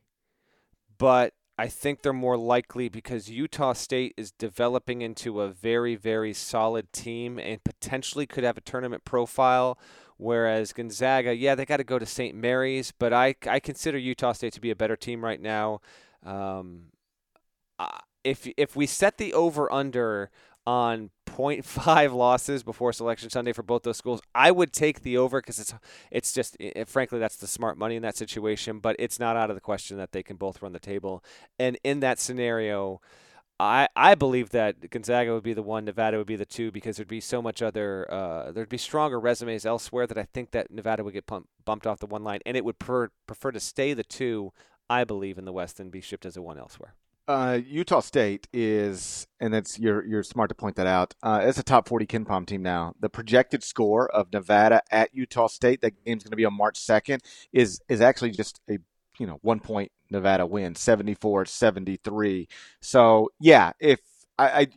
but 0.99 1.35
I 1.63 1.69
think 1.69 2.03
they're 2.03 2.13
more 2.13 2.37
likely 2.37 2.89
because 2.89 3.31
Utah 3.31 3.73
State 3.73 4.15
is 4.17 4.33
developing 4.33 5.01
into 5.01 5.41
a 5.41 5.49
very, 5.49 5.95
very 5.95 6.33
solid 6.33 6.93
team 6.93 7.39
and 7.39 7.63
potentially 7.63 8.27
could 8.27 8.43
have 8.43 8.57
a 8.57 8.61
tournament 8.61 9.05
profile. 9.05 9.79
Whereas 10.17 10.73
Gonzaga, 10.73 11.37
yeah, 11.37 11.55
they 11.55 11.65
got 11.65 11.77
to 11.77 11.85
go 11.85 12.01
to 12.01 12.05
St. 12.05 12.35
Mary's, 12.35 12.91
but 12.91 13.13
I, 13.13 13.37
I 13.47 13.61
consider 13.61 13.97
Utah 13.97 14.33
State 14.33 14.55
to 14.55 14.61
be 14.61 14.73
a 14.73 14.75
better 14.75 14.97
team 14.97 15.25
right 15.25 15.41
now. 15.41 15.81
Um, 16.27 16.87
if 18.25 18.49
if 18.57 18.75
we 18.75 18.87
set 18.87 19.19
the 19.19 19.33
over 19.33 19.73
under 19.73 20.33
on 20.67 21.11
0.5 21.27 22.15
losses 22.15 22.63
before 22.63 22.93
selection 22.93 23.31
Sunday 23.31 23.53
for 23.53 23.63
both 23.63 23.83
those 23.83 23.97
schools. 23.97 24.21
I 24.35 24.51
would 24.51 24.73
take 24.73 25.03
the 25.03 25.17
over 25.17 25.41
because 25.41 25.59
it's 25.59 25.75
it's 26.11 26.33
just 26.33 26.57
it, 26.61 26.89
frankly 26.89 27.19
that's 27.19 27.37
the 27.37 27.47
smart 27.47 27.79
money 27.79 27.97
in 27.97 28.03
that 28.03 28.17
situation. 28.17 28.79
But 28.79 28.97
it's 28.99 29.19
not 29.19 29.37
out 29.37 29.51
of 29.51 29.57
the 29.57 29.61
question 29.61 29.97
that 29.99 30.13
they 30.13 30.23
can 30.23 30.37
both 30.37 30.63
run 30.63 30.73
the 30.73 30.79
table. 30.79 31.25
And 31.59 31.79
in 31.83 32.01
that 32.01 32.19
scenario, 32.19 33.01
I 33.59 33.89
I 33.97 34.15
believe 34.15 34.51
that 34.51 34.91
Gonzaga 34.91 35.33
would 35.33 35.43
be 35.43 35.55
the 35.55 35.63
one, 35.63 35.85
Nevada 35.85 36.19
would 36.19 36.27
be 36.27 36.37
the 36.37 36.47
two 36.47 36.71
because 36.71 36.97
there'd 36.97 37.09
be 37.09 37.21
so 37.21 37.43
much 37.43 37.63
other 37.63 38.07
uh, 38.13 38.53
there'd 38.53 38.69
be 38.69 38.79
stronger 38.79 39.19
resumes 39.19 39.67
elsewhere 39.67 40.07
that 40.07 40.19
I 40.19 40.25
think 40.25 40.51
that 40.53 40.71
Nevada 40.71 41.05
would 41.05 41.15
get 41.15 41.27
pump, 41.27 41.49
bumped 41.65 41.87
off 41.87 42.01
the 42.01 42.07
one 42.07 42.25
line 42.25 42.41
and 42.47 42.57
it 42.57 42.65
would 42.65 42.79
per, 42.79 43.11
prefer 43.27 43.53
to 43.53 43.61
stay 43.61 43.95
the 43.95 44.05
two. 44.05 44.53
I 44.91 45.05
believe 45.05 45.39
in 45.39 45.47
the 45.47 45.53
West 45.53 45.81
and 45.81 45.91
be 45.91 46.03
shipped 46.03 46.27
as 46.27 46.37
a 46.37 46.43
one 46.43 46.59
elsewhere. 46.59 46.95
Uh, 47.33 47.61
Utah 47.67 48.01
State 48.01 48.47
is, 48.53 49.27
and 49.41 49.55
that's 49.55 49.79
you're 49.79 50.05
you're 50.05 50.23
smart 50.23 50.51
to 50.51 50.55
point 50.55 50.77
that 50.77 50.87
out. 50.87 51.15
Uh, 51.23 51.41
it's 51.43 51.57
a 51.57 51.63
top 51.63 51.89
forty 51.89 52.05
KenPom 52.05 52.45
team 52.45 52.61
now. 52.61 52.93
The 53.01 53.09
projected 53.09 53.65
score 53.65 54.07
of 54.15 54.31
Nevada 54.31 54.83
at 54.91 55.15
Utah 55.15 55.47
State, 55.47 55.81
that 55.81 56.05
game's 56.05 56.25
going 56.25 56.33
to 56.33 56.37
be 56.37 56.45
on 56.45 56.53
March 56.53 56.79
second, 56.79 57.23
is 57.51 57.81
is 57.89 58.03
actually 58.03 58.33
just 58.33 58.61
a 58.69 58.77
you 59.19 59.27
know 59.27 59.39
one 59.41 59.61
point 59.61 59.93
Nevada 60.11 60.45
win, 60.45 60.75
74-73. 60.75 62.49
So 62.83 63.31
yeah, 63.41 63.73
if 63.81 64.01
I, 64.39 64.69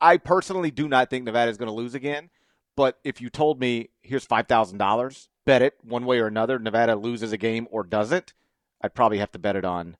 I 0.00 0.12
I 0.12 0.16
personally 0.16 0.70
do 0.70 0.88
not 0.88 1.10
think 1.10 1.26
Nevada 1.26 1.50
is 1.50 1.58
going 1.58 1.68
to 1.68 1.74
lose 1.74 1.94
again, 1.94 2.30
but 2.76 2.98
if 3.04 3.20
you 3.20 3.28
told 3.28 3.60
me 3.60 3.90
here's 4.00 4.24
five 4.24 4.48
thousand 4.48 4.78
dollars, 4.78 5.28
bet 5.44 5.60
it 5.60 5.74
one 5.82 6.06
way 6.06 6.18
or 6.20 6.28
another, 6.28 6.58
Nevada 6.58 6.96
loses 6.96 7.30
a 7.32 7.36
game 7.36 7.68
or 7.70 7.84
doesn't, 7.84 8.32
I'd 8.80 8.94
probably 8.94 9.18
have 9.18 9.32
to 9.32 9.38
bet 9.38 9.54
it 9.54 9.66
on 9.66 9.98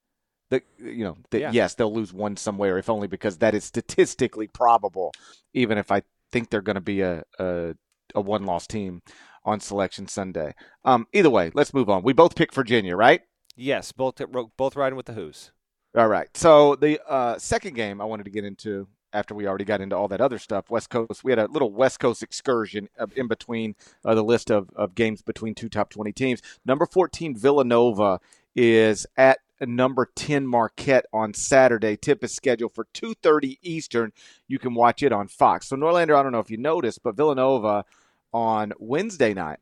that 0.51 0.63
you 0.79 1.05
know 1.05 1.17
that 1.31 1.41
yeah. 1.41 1.51
yes 1.53 1.75
they'll 1.75 1.93
lose 1.93 2.13
one 2.13 2.37
somewhere 2.37 2.77
if 2.79 2.91
only 2.91 3.09
because 3.09 3.39
that 3.39 3.55
is 3.55 3.65
statistically 3.65 4.47
probable 4.47 5.13
even 5.55 5.79
if 5.79 5.91
i 5.91 6.03
think 6.31 6.51
they're 6.51 6.63
going 6.63 6.75
to 6.75 6.81
be 6.81 7.01
a, 7.01 7.23
a, 7.39 7.75
a 8.15 8.21
one 8.21 8.45
loss 8.45 8.67
team 8.67 9.03
on 9.45 9.59
selection 9.61 10.07
sunday. 10.07 10.55
Um 10.85 11.07
either 11.13 11.31
way 11.31 11.51
let's 11.55 11.75
move 11.75 11.89
on. 11.89 12.03
We 12.03 12.13
both 12.13 12.37
pick 12.37 12.53
virginia 12.53 12.97
right? 12.97 13.23
Yes 13.57 13.93
both 13.93 14.21
both 14.57 14.77
riding 14.77 14.97
with 14.97 15.07
the 15.07 15.15
Hoos. 15.15 15.53
All 15.97 16.09
right. 16.09 16.29
So 16.37 16.77
the 16.77 17.01
uh, 17.09 17.39
second 17.39 17.75
game 17.75 18.01
i 18.01 18.05
wanted 18.05 18.25
to 18.25 18.31
get 18.31 18.45
into 18.45 18.87
after 19.13 19.35
we 19.35 19.49
already 19.49 19.65
got 19.65 19.81
into 19.81 19.97
all 19.97 20.07
that 20.09 20.21
other 20.21 20.39
stuff 20.39 20.71
west 20.71 20.91
coast 20.91 21.25
we 21.25 21.33
had 21.33 21.39
a 21.39 21.47
little 21.47 21.73
west 21.73 21.99
coast 21.99 22.23
excursion 22.23 22.89
in 23.17 23.27
between 23.27 23.75
uh, 24.05 24.15
the 24.15 24.23
list 24.23 24.51
of, 24.51 24.71
of 24.77 24.95
games 24.95 25.23
between 25.23 25.55
two 25.55 25.69
top 25.69 25.91
20 25.91 26.13
teams. 26.13 26.43
Number 26.65 26.87
14 26.87 27.37
villanova 27.37 28.21
is 28.55 29.07
at 29.17 29.39
number 29.67 30.11
10 30.15 30.47
Marquette 30.47 31.07
on 31.13 31.35
Saturday. 31.35 31.97
Tip 31.97 32.25
is 32.25 32.35
scheduled 32.35 32.75
for 32.75 32.87
2:30 32.95 33.59
Eastern. 33.63 34.13
You 34.49 34.59
can 34.59 34.75
watch 34.75 35.03
it 35.03 35.13
on 35.13 35.29
Fox. 35.29 35.69
So 35.69 35.77
Norlander, 35.77 36.17
I 36.17 36.23
don't 36.23 36.33
know 36.33 36.41
if 36.41 36.51
you 36.51 36.57
noticed, 36.57 37.03
but 37.03 37.17
Villanova 37.17 37.85
on 38.33 38.73
Wednesday 38.79 39.35
night 39.35 39.59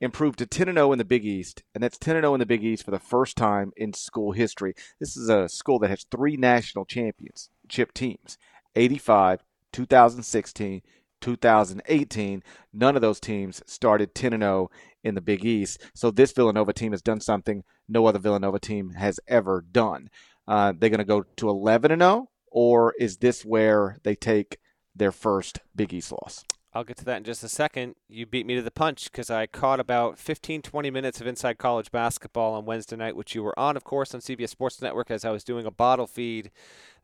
improved 0.00 0.38
to 0.38 0.46
10 0.46 0.74
0 0.74 0.92
in 0.92 0.98
the 0.98 1.04
Big 1.04 1.24
East, 1.24 1.62
and 1.74 1.82
that's 1.82 1.98
10 1.98 2.16
0 2.16 2.34
in 2.34 2.40
the 2.40 2.46
Big 2.46 2.64
East 2.64 2.84
for 2.84 2.90
the 2.90 2.98
first 2.98 3.36
time 3.36 3.72
in 3.76 3.92
school 3.92 4.32
history. 4.32 4.74
This 5.00 5.16
is 5.16 5.28
a 5.28 5.48
school 5.48 5.78
that 5.80 5.90
has 5.90 6.04
three 6.04 6.36
national 6.36 6.84
championship 6.84 7.92
teams 7.94 8.38
85, 8.76 9.42
2016, 9.72 10.82
2018. 11.20 12.42
None 12.72 12.96
of 12.96 13.02
those 13.02 13.20
teams 13.20 13.62
started 13.66 14.14
10 14.14 14.38
0 14.38 14.70
in 15.08 15.14
the 15.14 15.20
Big 15.20 15.44
East. 15.44 15.82
So 15.94 16.10
this 16.10 16.32
Villanova 16.32 16.72
team 16.72 16.92
has 16.92 17.02
done 17.02 17.20
something 17.20 17.64
no 17.88 18.06
other 18.06 18.18
Villanova 18.18 18.58
team 18.58 18.90
has 18.90 19.18
ever 19.26 19.64
done. 19.72 20.08
Uh, 20.46 20.72
they're 20.76 20.90
going 20.90 20.98
to 20.98 21.04
go 21.04 21.24
to 21.36 21.48
11 21.48 21.90
and 21.90 22.02
0, 22.02 22.30
or 22.50 22.94
is 22.98 23.18
this 23.18 23.44
where 23.44 23.98
they 24.02 24.14
take 24.14 24.58
their 24.94 25.12
first 25.12 25.60
Big 25.74 25.92
East 25.92 26.12
loss? 26.12 26.44
I'll 26.74 26.84
get 26.84 26.98
to 26.98 27.04
that 27.06 27.16
in 27.18 27.24
just 27.24 27.42
a 27.42 27.48
second. 27.48 27.96
You 28.08 28.26
beat 28.26 28.46
me 28.46 28.54
to 28.54 28.62
the 28.62 28.70
punch 28.70 29.10
because 29.10 29.30
I 29.30 29.46
caught 29.46 29.80
about 29.80 30.18
15, 30.18 30.62
20 30.62 30.90
minutes 30.90 31.20
of 31.20 31.26
Inside 31.26 31.58
College 31.58 31.90
Basketball 31.90 32.54
on 32.54 32.66
Wednesday 32.66 32.96
night, 32.96 33.16
which 33.16 33.34
you 33.34 33.42
were 33.42 33.58
on, 33.58 33.76
of 33.76 33.84
course, 33.84 34.14
on 34.14 34.20
CBS 34.20 34.50
Sports 34.50 34.80
Network 34.82 35.10
as 35.10 35.24
I 35.24 35.30
was 35.30 35.44
doing 35.44 35.64
a 35.66 35.70
bottle 35.70 36.06
feed. 36.06 36.50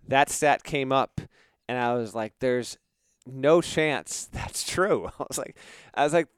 That 0.06 0.28
stat 0.28 0.64
came 0.64 0.92
up, 0.92 1.20
and 1.66 1.78
I 1.78 1.94
was 1.94 2.14
like, 2.14 2.34
there's 2.40 2.76
no 3.26 3.62
chance 3.62 4.26
that's 4.32 4.68
true. 4.68 5.10
I 5.18 5.24
was 5.28 5.38
like, 5.38 5.56
I 5.94 6.04
was 6.04 6.12
like, 6.12 6.28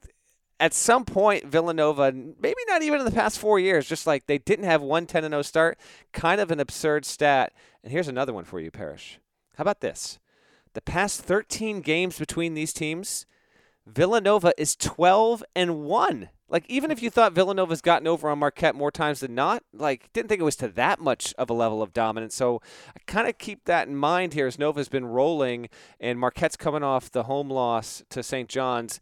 at 0.59 0.73
some 0.73 1.05
point, 1.05 1.45
Villanova, 1.47 2.13
maybe 2.13 2.61
not 2.67 2.83
even 2.83 3.01
in 3.01 3.05
the 3.05 3.13
past 3.13 3.39
four 3.39 3.59
years, 3.59 3.87
just 3.87 4.07
like 4.07 4.27
they 4.27 4.39
didn't 4.39 4.65
have 4.65 4.83
one 4.83 5.07
10 5.07 5.23
0 5.23 5.43
start, 5.43 5.79
kind 6.13 6.41
of 6.41 6.51
an 6.51 6.61
absurd 6.61 7.05
stat. 7.05 7.53
And 7.83 7.93
here's 7.93 8.09
another 8.09 8.33
one 8.33 8.45
for 8.45 8.61
you, 8.61 8.71
Parrish. 8.71 9.19
How 9.57 9.63
about 9.63 9.81
this? 9.81 10.19
The 10.73 10.81
past 10.81 11.23
13 11.23 11.81
games 11.81 12.19
between 12.19 12.55
these 12.55 12.73
teams, 12.73 13.27
Villanova 13.87 14.53
is 14.59 14.77
12 14.77 15.45
and 15.55 15.85
1. 15.85 16.29
Like, 16.49 16.65
even 16.69 16.91
if 16.91 17.03
you 17.03 17.11
thought 17.11 17.33
Villanova's 17.33 17.81
gotten 17.81 18.07
over 18.07 18.29
on 18.29 18.39
Marquette 18.39 18.77
more 18.77 18.93
times 18.93 19.21
than 19.21 19.35
not, 19.35 19.65
like, 19.73 20.13
didn't 20.13 20.29
think 20.29 20.41
it 20.41 20.45
was 20.45 20.57
to 20.57 20.69
that 20.69 21.01
much 21.01 21.35
of 21.39 21.51
a 21.51 21.55
level 21.55 21.83
of 21.83 21.93
dominance. 21.93 22.37
So 22.37 22.63
I 22.95 23.01
kind 23.07 23.29
of 23.29 23.37
keep 23.39 23.65
that 23.65 23.89
in 23.89 23.97
mind 23.97 24.33
here 24.33 24.47
as 24.47 24.59
Nova's 24.59 24.89
been 24.89 25.07
rolling 25.07 25.69
and 25.99 26.21
Marquette's 26.21 26.57
coming 26.57 26.85
off 26.85 27.11
the 27.11 27.25
home 27.25 27.51
loss 27.51 28.05
to 28.11 28.23
St. 28.23 28.49
John's 28.49 29.01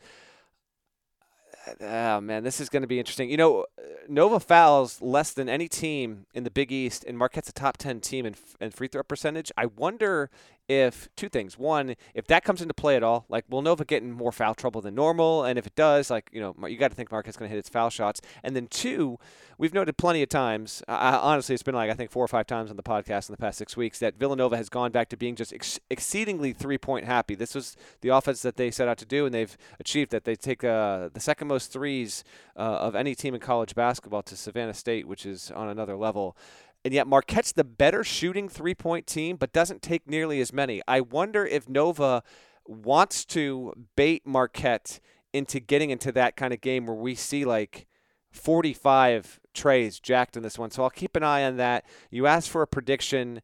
oh 1.80 2.20
man, 2.20 2.44
this 2.44 2.60
is 2.60 2.68
going 2.68 2.82
to 2.82 2.86
be 2.88 2.98
interesting. 2.98 3.30
You 3.30 3.36
know, 3.36 3.66
Nova 4.08 4.40
fouls 4.40 5.00
less 5.00 5.32
than 5.32 5.48
any 5.48 5.68
team 5.68 6.26
in 6.34 6.44
the 6.44 6.50
Big 6.50 6.70
East, 6.72 7.04
and 7.04 7.16
Marquette's 7.16 7.48
a 7.48 7.52
top 7.52 7.76
ten 7.76 8.00
team 8.00 8.26
in, 8.26 8.34
in 8.60 8.70
free 8.70 8.88
throw 8.88 9.02
percentage. 9.02 9.50
I 9.56 9.66
wonder 9.66 10.30
if 10.68 11.08
two 11.14 11.28
things. 11.28 11.58
One, 11.58 11.94
if 12.14 12.26
that 12.28 12.44
comes 12.44 12.62
into 12.62 12.74
play 12.74 12.96
at 12.96 13.02
all, 13.02 13.26
like 13.28 13.44
will 13.48 13.62
Nova 13.62 13.84
get 13.84 14.02
in 14.02 14.12
more 14.12 14.32
foul 14.32 14.54
trouble 14.54 14.80
than 14.80 14.94
normal? 14.94 15.44
And 15.44 15.58
if 15.58 15.66
it 15.66 15.74
does, 15.74 16.10
like 16.10 16.30
you 16.32 16.40
know, 16.40 16.66
you 16.66 16.78
got 16.78 16.88
to 16.88 16.94
think 16.94 17.10
Marquette's 17.10 17.36
going 17.36 17.48
to 17.48 17.54
hit 17.54 17.58
its 17.58 17.68
foul 17.68 17.90
shots. 17.90 18.20
And 18.42 18.56
then 18.56 18.66
two, 18.68 19.18
we've 19.58 19.74
noted 19.74 19.96
plenty 19.98 20.22
of 20.22 20.28
times. 20.28 20.82
Honestly, 20.88 21.54
it's 21.54 21.62
been 21.62 21.74
like 21.74 21.90
I 21.90 21.94
think 21.94 22.10
four 22.10 22.24
or 22.24 22.28
five 22.28 22.46
times 22.46 22.70
on 22.70 22.76
the 22.76 22.82
podcast 22.82 23.28
in 23.28 23.32
the 23.32 23.38
past 23.38 23.58
six 23.58 23.76
weeks 23.76 23.98
that 23.98 24.18
Villanova 24.18 24.56
has 24.56 24.68
gone 24.68 24.90
back 24.90 25.08
to 25.10 25.16
being 25.16 25.36
just 25.36 25.52
ex- 25.52 25.80
exceedingly 25.90 26.52
three 26.52 26.78
point 26.78 27.04
happy. 27.04 27.34
This 27.34 27.54
was 27.54 27.76
the 28.00 28.08
offense 28.08 28.42
that 28.42 28.56
they 28.56 28.70
set 28.70 28.88
out 28.88 28.98
to 28.98 29.06
do, 29.06 29.26
and 29.26 29.34
they've 29.34 29.56
achieved 29.78 30.10
that. 30.12 30.24
They 30.24 30.36
take 30.36 30.64
uh, 30.64 31.10
the 31.12 31.20
second 31.20 31.48
most 31.48 31.72
threes 31.72 32.24
uh, 32.56 32.60
of 32.60 32.94
any 32.94 33.14
team 33.14 33.34
in 33.34 33.40
college 33.40 33.74
basketball 33.74 34.22
to 34.22 34.36
Savannah 34.36 34.74
State, 34.74 35.06
which 35.06 35.26
is 35.26 35.50
on 35.50 35.68
another 35.68 35.96
level 35.96 36.36
and 36.84 36.92
yet 36.92 37.06
Marquette's 37.06 37.52
the 37.52 37.64
better 37.64 38.04
shooting 38.04 38.48
three 38.48 38.74
point 38.74 39.06
team, 39.06 39.36
but 39.36 39.52
doesn't 39.52 39.82
take 39.82 40.08
nearly 40.08 40.40
as 40.40 40.52
many. 40.52 40.82
I 40.86 41.00
wonder 41.00 41.46
if 41.46 41.68
Nova 41.68 42.22
wants 42.66 43.24
to 43.26 43.72
bait 43.96 44.26
Marquette 44.26 45.00
into 45.32 45.60
getting 45.60 45.90
into 45.90 46.12
that 46.12 46.36
kind 46.36 46.52
of 46.52 46.60
game 46.60 46.86
where 46.86 46.96
we 46.96 47.14
see 47.14 47.44
like 47.44 47.86
45 48.30 49.40
trays 49.54 49.98
jacked 49.98 50.36
in 50.36 50.42
this 50.42 50.58
one. 50.58 50.70
So 50.70 50.82
I'll 50.82 50.90
keep 50.90 51.16
an 51.16 51.22
eye 51.22 51.44
on 51.44 51.56
that. 51.56 51.84
You 52.10 52.26
asked 52.26 52.50
for 52.50 52.62
a 52.62 52.66
prediction. 52.66 53.40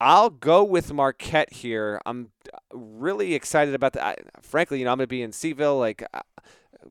I'll 0.00 0.30
go 0.30 0.62
with 0.62 0.92
Marquette 0.92 1.52
here. 1.52 2.00
I'm 2.04 2.30
really 2.72 3.34
excited 3.34 3.74
about 3.74 3.94
that. 3.94 4.18
Frankly, 4.42 4.78
you 4.78 4.84
know, 4.84 4.92
I'm 4.92 4.98
going 4.98 5.04
to 5.04 5.08
be 5.08 5.22
in 5.22 5.30
C'ville. 5.30 5.78
Like, 5.78 6.04
uh, 6.12 6.20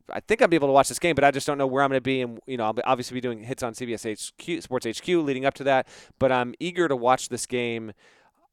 I 0.09 0.19
think 0.19 0.41
I'll 0.41 0.47
be 0.47 0.55
able 0.55 0.67
to 0.67 0.73
watch 0.73 0.89
this 0.89 0.99
game, 0.99 1.15
but 1.15 1.23
I 1.23 1.31
just 1.31 1.47
don't 1.47 1.57
know 1.57 1.67
where 1.67 1.83
I'm 1.83 1.89
going 1.89 1.97
to 1.97 2.01
be. 2.01 2.21
And 2.21 2.39
you 2.45 2.57
know, 2.57 2.65
I'll 2.65 2.75
obviously 2.85 3.15
be 3.15 3.21
doing 3.21 3.43
hits 3.43 3.63
on 3.63 3.73
CBS 3.73 4.03
HQ, 4.11 4.63
Sports 4.63 4.85
HQ 4.85 5.07
leading 5.07 5.45
up 5.45 5.53
to 5.55 5.63
that. 5.65 5.87
But 6.19 6.31
I'm 6.31 6.53
eager 6.59 6.87
to 6.87 6.95
watch 6.95 7.29
this 7.29 7.45
game. 7.45 7.93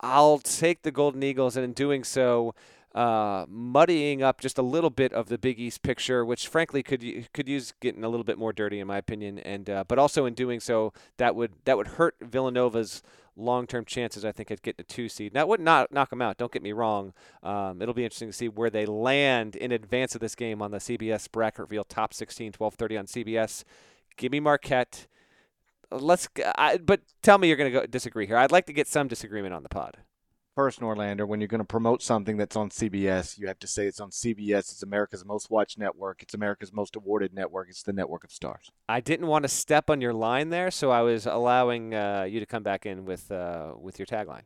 I'll 0.01 0.39
take 0.39 0.83
the 0.83 0.91
Golden 0.91 1.23
Eagles, 1.23 1.57
and 1.57 1.65
in 1.65 1.73
doing 1.73 2.05
so, 2.05 2.55
uh, 2.95 3.45
muddying 3.49 4.23
up 4.23 4.41
just 4.41 4.59
a 4.59 4.63
little 4.63 4.91
bit 4.91 5.13
of 5.13 5.29
the 5.29 5.39
Big 5.39 5.61
East 5.61 5.83
picture, 5.83 6.25
which 6.25 6.49
frankly 6.49 6.83
could 6.83 7.29
could 7.33 7.49
use 7.49 7.73
getting 7.81 8.03
a 8.03 8.09
little 8.09 8.25
bit 8.25 8.39
more 8.39 8.53
dirty 8.53 8.81
in 8.81 8.87
my 8.87 8.99
opinion, 8.99 9.39
and 9.41 9.69
uh, 9.71 9.85
but 9.87 9.99
also 9.99 10.27
in 10.27 10.35
doing 10.35 10.59
so 10.59 10.93
that 11.19 11.37
would 11.37 11.53
that 11.65 11.77
would 11.77 11.87
hurt 11.87 12.17
Villanova's 12.21 13.03
long-term 13.37 13.85
chances, 13.85 14.25
I 14.25 14.33
think, 14.33 14.51
at 14.51 14.63
getting 14.63 14.81
a 14.81 14.85
two 14.85 15.09
seed. 15.09 15.35
That 15.35 15.49
would 15.49 15.61
not 15.61 15.93
knock 15.93 16.11
them 16.11 16.23
out. 16.23 16.39
Don't 16.39 16.53
get 16.53 16.63
me 16.63 16.73
wrong. 16.73 17.13
Um, 17.43 17.81
it'll 17.81 17.95
be 17.95 18.05
interesting 18.05 18.29
to 18.29 18.37
see 18.37 18.49
where 18.49 18.71
they 18.71 18.87
land 18.87 19.57
in 19.57 19.73
advance 19.73 20.15
of 20.15 20.21
this 20.21 20.35
game 20.35 20.61
on 20.63 20.71
the 20.71 20.79
CBS 20.79 21.31
bracket 21.31 21.61
reveal 21.61 21.85
top 21.85 22.15
16, 22.15 22.53
12:30 22.53 22.99
on 22.99 23.07
CBS. 23.07 23.65
Give 24.17 24.33
me 24.33 24.41
Marquette. 24.41 25.07
Let's. 25.91 26.29
I, 26.57 26.79
but 26.79 27.01
tell 27.23 27.39
me 27.39 27.49
you're 27.49 27.57
going 27.57 27.73
to 27.73 27.87
disagree 27.87 28.27
here. 28.27 28.37
I'd 28.37 28.53
like 28.53 28.67
to 28.67 28.73
get 28.73 28.87
some 28.87 29.09
disagreement 29.09 29.55
on 29.55 29.63
the 29.63 29.69
pod. 29.69 29.99
First, 30.61 30.81
Norlander, 30.81 31.27
when 31.27 31.41
you're 31.41 31.49
going 31.49 31.63
to 31.63 31.65
promote 31.65 32.03
something 32.03 32.37
that's 32.37 32.55
on 32.55 32.69
CBS, 32.69 33.39
you 33.39 33.47
have 33.47 33.59
to 33.61 33.67
say 33.67 33.87
it's 33.87 33.99
on 33.99 34.11
CBS. 34.11 34.59
It's 34.59 34.83
America's 34.83 35.25
most 35.25 35.51
watched 35.51 35.79
network. 35.79 36.23
It's 36.23 36.35
America's 36.35 36.71
most 36.71 36.97
awarded 36.97 37.33
network. 37.33 37.71
It's 37.71 37.83
the 37.83 37.95
network 37.95 38.25
of 38.25 38.31
stars. 38.31 38.71
I 38.87 39.01
didn't 39.01 39.29
want 39.29 39.45
to 39.45 39.49
step 39.49 39.89
on 39.89 40.03
your 40.03 40.13
line 40.13 40.51
there, 40.51 40.71
so 40.71 40.91
I 40.91 41.01
was 41.01 41.25
allowing 41.25 41.95
uh, 41.95 42.27
you 42.29 42.41
to 42.41 42.45
come 42.45 42.63
back 42.63 42.85
in 42.85 43.07
with 43.07 43.33
uh, 43.33 43.73
with 43.81 43.99
your 43.99 44.05
tagline. 44.05 44.43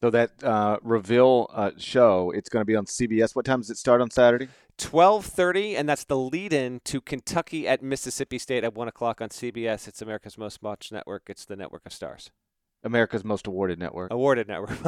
So 0.00 0.10
that 0.10 0.30
uh, 0.44 0.78
reveal 0.80 1.50
uh, 1.52 1.72
show, 1.76 2.30
it's 2.30 2.48
going 2.48 2.60
to 2.60 2.64
be 2.64 2.76
on 2.76 2.86
CBS. 2.86 3.34
What 3.34 3.44
time 3.44 3.62
does 3.62 3.70
it 3.70 3.78
start 3.78 4.00
on 4.00 4.12
Saturday? 4.12 4.46
Twelve 4.78 5.26
thirty, 5.26 5.74
and 5.74 5.88
that's 5.88 6.04
the 6.04 6.16
lead-in 6.16 6.82
to 6.84 7.00
Kentucky 7.00 7.66
at 7.66 7.82
Mississippi 7.82 8.38
State 8.38 8.62
at 8.62 8.74
one 8.74 8.86
o'clock 8.86 9.20
on 9.20 9.30
CBS. 9.30 9.88
It's 9.88 10.00
America's 10.00 10.38
most 10.38 10.62
watched 10.62 10.92
network. 10.92 11.24
It's 11.26 11.44
the 11.44 11.56
network 11.56 11.84
of 11.84 11.92
stars. 11.92 12.30
America's 12.84 13.24
most 13.24 13.46
awarded 13.46 13.78
network. 13.78 14.12
Awarded 14.12 14.48
network. 14.48 14.78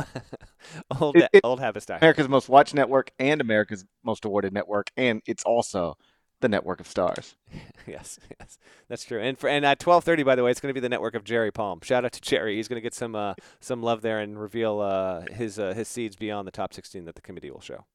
old 1.00 1.16
it, 1.16 1.28
it, 1.32 1.40
old 1.44 1.60
habits. 1.60 1.86
America's 1.88 2.28
most 2.28 2.48
watched 2.48 2.74
network 2.74 3.10
and 3.18 3.40
America's 3.40 3.84
most 4.04 4.24
awarded 4.24 4.52
network, 4.52 4.90
and 4.96 5.22
it's 5.26 5.44
also 5.44 5.96
the 6.40 6.48
network 6.48 6.80
of 6.80 6.86
stars. 6.86 7.36
yes, 7.86 8.18
yes, 8.38 8.58
that's 8.88 9.04
true. 9.04 9.20
And 9.20 9.38
for 9.38 9.48
and 9.48 9.64
at 9.64 9.78
twelve 9.78 10.04
thirty, 10.04 10.22
by 10.22 10.34
the 10.34 10.42
way, 10.42 10.50
it's 10.50 10.60
going 10.60 10.70
to 10.70 10.74
be 10.74 10.80
the 10.80 10.88
network 10.88 11.14
of 11.14 11.24
Jerry 11.24 11.50
Palm. 11.50 11.80
Shout 11.82 12.04
out 12.04 12.12
to 12.12 12.20
Jerry. 12.20 12.56
He's 12.56 12.68
going 12.68 12.76
to 12.76 12.82
get 12.82 12.94
some 12.94 13.14
uh, 13.14 13.34
some 13.60 13.82
love 13.82 14.02
there 14.02 14.20
and 14.20 14.38
reveal 14.38 14.80
uh, 14.80 15.22
his 15.32 15.58
uh, 15.58 15.72
his 15.74 15.88
seeds 15.88 16.16
beyond 16.16 16.46
the 16.46 16.52
top 16.52 16.74
sixteen 16.74 17.04
that 17.06 17.14
the 17.14 17.22
committee 17.22 17.50
will 17.50 17.60
show. 17.60 17.86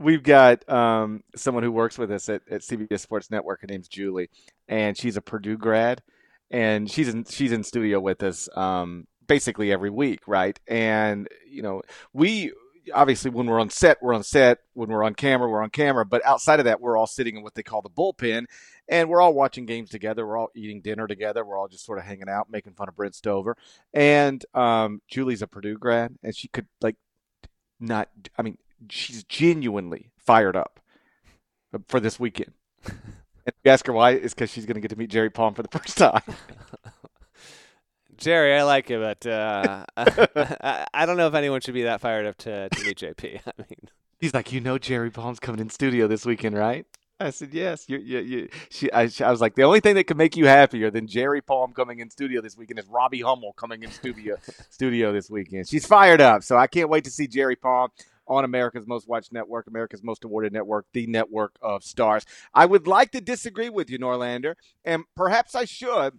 We've 0.00 0.22
got 0.22 0.68
um, 0.68 1.22
someone 1.36 1.62
who 1.62 1.70
works 1.70 1.96
with 1.96 2.10
us 2.10 2.28
at, 2.28 2.42
at 2.50 2.62
CBS 2.62 3.00
Sports 3.00 3.30
Network. 3.30 3.60
Her 3.60 3.68
name's 3.68 3.88
Julie, 3.88 4.30
and 4.68 4.96
she's 4.96 5.16
a 5.16 5.22
Purdue 5.22 5.56
grad, 5.56 6.02
and 6.50 6.90
she's 6.90 7.08
in 7.08 7.24
she's 7.24 7.52
in 7.52 7.62
studio 7.64 8.00
with 8.00 8.22
us. 8.22 8.48
Um, 8.56 9.06
basically 9.26 9.72
every 9.72 9.90
week, 9.90 10.20
right? 10.26 10.58
And 10.66 11.28
you 11.48 11.62
know, 11.62 11.82
we 12.12 12.52
obviously 12.94 13.30
when 13.30 13.46
we're 13.46 13.60
on 13.60 13.70
set, 13.70 13.98
we're 14.02 14.14
on 14.14 14.22
set. 14.22 14.58
When 14.74 14.88
we're 14.88 15.02
on 15.02 15.14
camera, 15.14 15.48
we're 15.48 15.62
on 15.62 15.70
camera. 15.70 16.04
But 16.04 16.24
outside 16.24 16.58
of 16.60 16.64
that, 16.64 16.80
we're 16.80 16.96
all 16.96 17.06
sitting 17.06 17.36
in 17.36 17.42
what 17.42 17.54
they 17.54 17.62
call 17.62 17.82
the 17.82 17.90
bullpen, 17.90 18.46
and 18.88 19.08
we're 19.08 19.20
all 19.20 19.34
watching 19.34 19.66
games 19.66 19.90
together. 19.90 20.26
We're 20.26 20.38
all 20.38 20.50
eating 20.54 20.80
dinner 20.80 21.06
together. 21.06 21.44
We're 21.44 21.58
all 21.58 21.68
just 21.68 21.84
sort 21.84 21.98
of 21.98 22.04
hanging 22.04 22.28
out, 22.28 22.50
making 22.50 22.74
fun 22.74 22.88
of 22.88 22.96
Brent 22.96 23.14
Stover. 23.14 23.56
And 23.92 24.44
um, 24.54 25.02
Julie's 25.08 25.42
a 25.42 25.46
Purdue 25.46 25.78
grad, 25.78 26.16
and 26.22 26.34
she 26.34 26.48
could 26.48 26.66
like 26.80 26.96
not. 27.80 28.08
I 28.38 28.42
mean, 28.42 28.58
she's 28.90 29.24
genuinely 29.24 30.10
fired 30.18 30.56
up 30.56 30.80
for 31.88 32.00
this 32.00 32.18
weekend. 32.20 32.52
And 33.46 33.54
you 33.64 33.70
ask 33.70 33.86
her 33.86 33.92
why, 33.92 34.10
it's 34.10 34.34
because 34.34 34.50
she's 34.50 34.66
going 34.66 34.74
to 34.74 34.80
get 34.80 34.88
to 34.88 34.96
meet 34.96 35.08
Jerry 35.08 35.30
Palm 35.30 35.54
for 35.54 35.62
the 35.62 35.68
first 35.68 35.96
time. 35.96 36.20
Jerry, 38.16 38.54
I 38.54 38.62
like 38.62 38.90
it, 38.90 39.00
but 39.00 39.26
uh, 39.26 39.84
I, 39.96 40.86
I, 40.92 41.06
don't 41.06 41.16
know 41.16 41.26
if 41.26 41.34
anyone 41.34 41.60
should 41.60 41.74
be 41.74 41.82
that 41.82 42.00
fired 42.00 42.26
up 42.26 42.36
to, 42.38 42.68
to 42.68 42.84
meet 42.84 42.98
JP. 42.98 43.40
I 43.46 43.52
mean, 43.58 43.88
he's 44.18 44.34
like, 44.34 44.52
you 44.52 44.60
know, 44.60 44.78
Jerry 44.78 45.10
Palm's 45.10 45.38
coming 45.38 45.60
in 45.60 45.70
studio 45.70 46.06
this 46.06 46.24
weekend, 46.24 46.56
right? 46.56 46.86
I 47.18 47.30
said, 47.30 47.52
yes. 47.52 47.88
You, 47.88 47.98
you, 47.98 48.18
you. 48.20 48.48
She, 48.68 48.92
I, 48.92 49.10
I, 49.20 49.30
was 49.30 49.40
like, 49.40 49.54
the 49.54 49.62
only 49.62 49.80
thing 49.80 49.94
that 49.94 50.04
could 50.04 50.18
make 50.18 50.36
you 50.36 50.46
happier 50.46 50.90
than 50.90 51.06
Jerry 51.06 51.40
Palm 51.40 51.72
coming 51.72 52.00
in 52.00 52.10
studio 52.10 52.40
this 52.40 52.56
weekend 52.56 52.78
is 52.78 52.86
Robbie 52.86 53.22
Hummel 53.22 53.52
coming 53.54 53.82
in 53.82 53.90
studio 53.90 54.36
studio 54.70 55.12
this 55.12 55.30
weekend. 55.30 55.68
She's 55.68 55.86
fired 55.86 56.20
up, 56.20 56.42
so 56.42 56.56
I 56.56 56.66
can't 56.66 56.88
wait 56.88 57.04
to 57.04 57.10
see 57.10 57.26
Jerry 57.26 57.56
Palm 57.56 57.90
on 58.28 58.44
America's 58.44 58.86
Most 58.86 59.08
Watched 59.08 59.32
Network, 59.32 59.66
America's 59.66 60.02
Most 60.02 60.24
Awarded 60.24 60.52
Network, 60.52 60.86
the 60.92 61.06
network 61.06 61.56
of 61.62 61.84
stars. 61.84 62.26
I 62.52 62.66
would 62.66 62.86
like 62.86 63.12
to 63.12 63.20
disagree 63.20 63.70
with 63.70 63.88
you, 63.88 63.98
Norlander, 63.98 64.56
and 64.84 65.04
perhaps 65.14 65.54
I 65.54 65.64
should, 65.64 66.18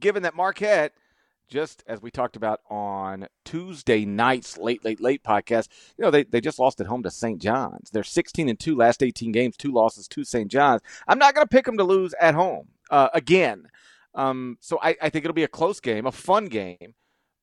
given 0.00 0.22
that 0.24 0.34
Marquette– 0.34 0.92
just 1.48 1.82
as 1.86 2.00
we 2.00 2.10
talked 2.10 2.36
about 2.36 2.60
on 2.70 3.26
Tuesday 3.44 4.04
night's 4.04 4.58
late, 4.58 4.84
late, 4.84 5.00
late 5.00 5.22
podcast, 5.22 5.68
you 5.96 6.04
know, 6.04 6.10
they, 6.10 6.24
they 6.24 6.40
just 6.40 6.58
lost 6.58 6.80
at 6.80 6.86
home 6.86 7.02
to 7.02 7.10
St. 7.10 7.40
John's. 7.40 7.90
They're 7.90 8.04
16 8.04 8.48
and 8.48 8.58
2 8.58 8.76
last 8.76 9.02
18 9.02 9.32
games, 9.32 9.56
two 9.56 9.72
losses 9.72 10.06
to 10.08 10.24
St. 10.24 10.50
John's. 10.50 10.82
I'm 11.06 11.18
not 11.18 11.34
going 11.34 11.46
to 11.46 11.50
pick 11.50 11.64
them 11.64 11.78
to 11.78 11.84
lose 11.84 12.14
at 12.20 12.34
home 12.34 12.68
uh, 12.90 13.08
again. 13.14 13.68
Um, 14.14 14.58
so 14.60 14.78
I, 14.82 14.96
I 15.00 15.08
think 15.08 15.24
it'll 15.24 15.34
be 15.34 15.44
a 15.44 15.48
close 15.48 15.80
game, 15.80 16.06
a 16.06 16.12
fun 16.12 16.46
game. 16.46 16.94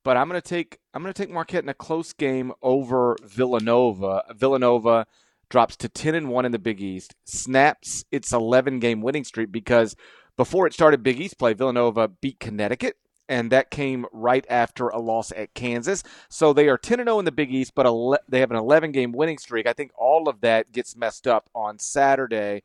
But 0.04 0.18
I'm 0.18 0.30
going 0.30 0.40
to 0.40 0.48
take 0.48 0.78
I'm 0.94 1.02
going 1.02 1.14
to 1.14 1.20
take 1.20 1.34
Marquette 1.34 1.64
in 1.64 1.70
a 1.70 1.74
close 1.74 2.14
game 2.14 2.54
over 2.62 3.18
Villanova. 3.24 4.24
Villanova 4.36 5.08
drops 5.50 5.76
to 5.78 5.90
10 5.90 6.14
and 6.14 6.30
1 6.30 6.46
in 6.46 6.52
the 6.52 6.60
Big 6.60 6.80
East, 6.80 7.16
snaps 7.26 8.06
its 8.12 8.32
11 8.32 8.80
game 8.80 9.02
winning 9.02 9.24
streak 9.24 9.52
because 9.52 9.96
before 10.38 10.68
it 10.68 10.74
started 10.74 11.02
Big 11.02 11.20
East 11.20 11.40
play, 11.40 11.54
Villanova 11.54 12.08
beat 12.08 12.40
Connecticut 12.40 12.98
and 13.28 13.52
that 13.52 13.72
came 13.72 14.06
right 14.12 14.46
after 14.50 14.90
a 14.90 15.00
loss 15.00 15.32
at 15.32 15.54
Kansas. 15.54 16.04
So 16.30 16.54
they 16.54 16.68
are 16.68 16.78
10 16.78 17.00
0 17.00 17.20
in 17.20 17.26
the 17.26 17.32
Big 17.32 17.54
East, 17.54 17.74
but 17.76 17.86
ele- 17.86 18.20
they 18.30 18.40
have 18.40 18.52
an 18.52 18.58
11 18.58 18.92
game 18.92 19.12
winning 19.12 19.38
streak. 19.38 19.68
I 19.68 19.74
think 19.74 19.92
all 19.98 20.30
of 20.30 20.42
that 20.42 20.72
gets 20.72 20.96
messed 20.96 21.28
up 21.28 21.50
on 21.56 21.80
Saturday. 21.80 22.64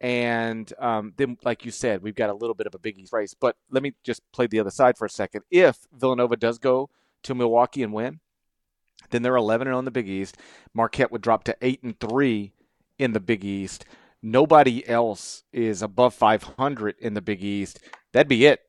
And 0.00 0.72
um, 0.78 1.12
then, 1.16 1.38
like 1.44 1.64
you 1.64 1.72
said, 1.72 2.02
we've 2.02 2.14
got 2.14 2.30
a 2.30 2.34
little 2.34 2.54
bit 2.54 2.68
of 2.68 2.74
a 2.74 2.78
Big 2.78 2.98
East 2.98 3.12
race. 3.12 3.34
But 3.34 3.56
let 3.70 3.82
me 3.82 3.94
just 4.04 4.22
play 4.32 4.46
the 4.46 4.60
other 4.60 4.70
side 4.70 4.96
for 4.96 5.04
a 5.04 5.10
second. 5.10 5.42
If 5.50 5.86
Villanova 5.92 6.36
does 6.36 6.58
go 6.58 6.88
to 7.24 7.34
Milwaukee 7.34 7.82
and 7.82 7.92
win, 7.92 8.20
then 9.10 9.22
they're 9.22 9.36
11 9.36 9.66
0 9.66 9.78
in 9.78 9.84
the 9.84 9.90
Big 9.90 10.08
East. 10.08 10.36
Marquette 10.72 11.10
would 11.10 11.22
drop 11.22 11.44
to 11.44 11.56
8 11.60 11.82
and 11.82 11.98
3 11.98 12.52
in 12.98 13.12
the 13.12 13.20
Big 13.20 13.44
East. 13.44 13.84
Nobody 14.22 14.88
else 14.88 15.44
is 15.52 15.82
above 15.82 16.14
500 16.14 16.96
in 16.98 17.14
the 17.14 17.20
Big 17.20 17.42
East. 17.42 17.80
That'd 18.12 18.28
be 18.28 18.46
it 18.46 18.67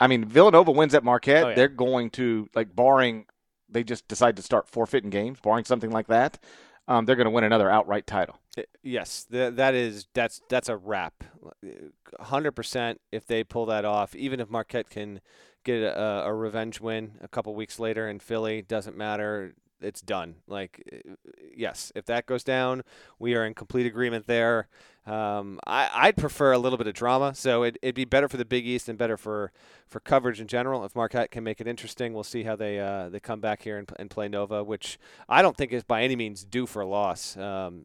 I 0.00 0.06
mean, 0.06 0.24
Villanova 0.24 0.70
wins 0.70 0.94
at 0.94 1.04
Marquette. 1.04 1.44
Oh, 1.44 1.48
yeah. 1.50 1.54
They're 1.54 1.68
going 1.68 2.10
to 2.10 2.48
like 2.54 2.74
barring 2.74 3.26
they 3.68 3.84
just 3.84 4.08
decide 4.08 4.36
to 4.36 4.42
start 4.42 4.68
forfeiting 4.68 5.10
games, 5.10 5.38
barring 5.40 5.64
something 5.64 5.90
like 5.90 6.06
that. 6.08 6.38
Um, 6.86 7.04
they're 7.04 7.16
going 7.16 7.26
to 7.26 7.30
win 7.30 7.44
another 7.44 7.70
outright 7.70 8.06
title. 8.06 8.40
Yes, 8.82 9.26
that 9.30 9.74
is 9.74 10.08
that's 10.14 10.40
that's 10.48 10.68
a 10.68 10.76
wrap. 10.76 11.22
Hundred 12.18 12.52
percent. 12.52 13.00
If 13.12 13.26
they 13.26 13.44
pull 13.44 13.66
that 13.66 13.84
off, 13.84 14.16
even 14.16 14.40
if 14.40 14.48
Marquette 14.48 14.88
can 14.88 15.20
get 15.64 15.82
a, 15.82 16.24
a 16.24 16.34
revenge 16.34 16.80
win 16.80 17.12
a 17.20 17.28
couple 17.28 17.54
weeks 17.54 17.78
later 17.78 18.08
in 18.08 18.18
Philly, 18.18 18.62
doesn't 18.62 18.96
matter 18.96 19.54
it's 19.80 20.00
done. 20.00 20.36
Like, 20.46 20.82
uh, 20.92 21.14
yes, 21.56 21.92
if 21.94 22.06
that 22.06 22.26
goes 22.26 22.44
down, 22.44 22.82
we 23.18 23.34
are 23.34 23.44
in 23.44 23.54
complete 23.54 23.86
agreement 23.86 24.26
there. 24.26 24.68
Um, 25.06 25.58
I, 25.66 26.08
would 26.08 26.16
prefer 26.16 26.52
a 26.52 26.58
little 26.58 26.76
bit 26.76 26.86
of 26.86 26.92
drama, 26.92 27.34
so 27.34 27.62
it, 27.62 27.78
would 27.82 27.94
be 27.94 28.04
better 28.04 28.28
for 28.28 28.36
the 28.36 28.44
Big 28.44 28.66
East 28.66 28.88
and 28.88 28.98
better 28.98 29.16
for, 29.16 29.52
for 29.86 30.00
coverage 30.00 30.38
in 30.40 30.46
general. 30.48 30.84
If 30.84 30.94
Marquette 30.94 31.30
can 31.30 31.44
make 31.44 31.62
it 31.62 31.66
interesting, 31.66 32.12
we'll 32.12 32.24
see 32.24 32.42
how 32.42 32.56
they 32.56 32.78
uh, 32.78 33.08
they 33.08 33.20
come 33.20 33.40
back 33.40 33.62
here 33.62 33.78
and, 33.78 33.90
and 33.98 34.10
play 34.10 34.28
Nova, 34.28 34.62
which 34.62 34.98
I 35.28 35.40
don't 35.40 35.56
think 35.56 35.72
is 35.72 35.82
by 35.82 36.02
any 36.02 36.14
means 36.14 36.44
due 36.44 36.66
for 36.66 36.82
a 36.82 36.86
loss. 36.86 37.38
Um, 37.38 37.84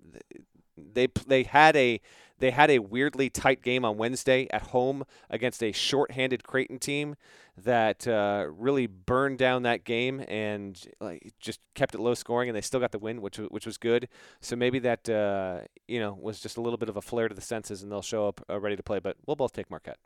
they 0.78 1.08
they 1.26 1.44
had 1.44 1.76
a 1.78 2.02
they 2.40 2.52
had 2.52 2.70
a 2.70 2.80
weirdly 2.80 3.30
tight 3.30 3.62
game 3.62 3.86
on 3.86 3.98
Wednesday 3.98 4.48
at 4.52 4.64
home 4.64 5.04
against 5.30 5.64
a 5.64 5.72
short-handed 5.72 6.44
Creighton 6.44 6.80
team 6.80 7.16
that 7.58 8.08
uh, 8.08 8.48
really 8.50 8.88
burned 8.88 9.38
down 9.38 9.64
that 9.64 9.84
game 9.84 10.24
and 10.28 10.82
like 11.00 11.34
just 11.40 11.60
kept 11.76 11.94
it 11.94 12.02
low 12.02 12.14
scoring, 12.14 12.50
and 12.50 12.56
they 12.56 12.62
still 12.62 12.80
got 12.80 12.92
the 12.92 13.00
win, 13.00 13.22
which 13.22 13.38
which 13.38 13.66
was 13.66 13.78
good. 13.78 14.08
So 14.42 14.56
maybe 14.56 14.80
that 14.80 15.08
uh, 15.10 15.60
you 15.88 16.00
know 16.00 16.18
was 16.20 16.40
just 16.40 16.58
a 16.58 16.62
little 16.62 16.78
bit 16.78 16.90
of 16.90 16.98
a 16.98 17.02
flare 17.02 17.30
to 17.30 17.36
the 17.36 17.42
senses, 17.42 17.84
and 17.84 17.92
they'll 17.92 18.02
show 18.02 18.28
up 18.28 18.44
uh, 18.50 18.60
ready 18.60 18.76
to 18.76 18.84
play. 18.84 19.00
But 19.00 19.18
we'll 19.26 19.36
both 19.36 19.54
take 19.54 19.70
Marquette. 19.70 19.98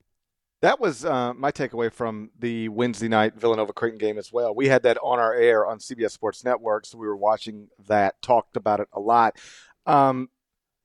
That 0.62 0.80
was 0.80 1.06
uh, 1.06 1.34
my 1.36 1.52
takeaway 1.52 1.92
from 1.92 2.32
the 2.38 2.70
Wednesday 2.70 3.08
night 3.08 3.36
Villanova 3.36 3.74
Creighton 3.74 4.00
game 4.00 4.18
as 4.18 4.34
well. 4.34 4.56
We 4.56 4.68
had 4.68 4.84
that 4.84 4.98
on 5.04 5.20
our 5.20 5.36
air 5.36 5.68
on 5.68 5.78
CBS 5.78 6.12
Sports 6.12 6.44
Network, 6.44 6.86
so 6.86 6.98
we 6.98 7.08
were 7.08 7.16
watching 7.16 7.68
that, 7.88 8.20
talked 8.24 8.58
about 8.58 8.80
it 8.80 8.88
a 8.92 9.00
lot. 9.00 9.38
Um, 9.86 10.30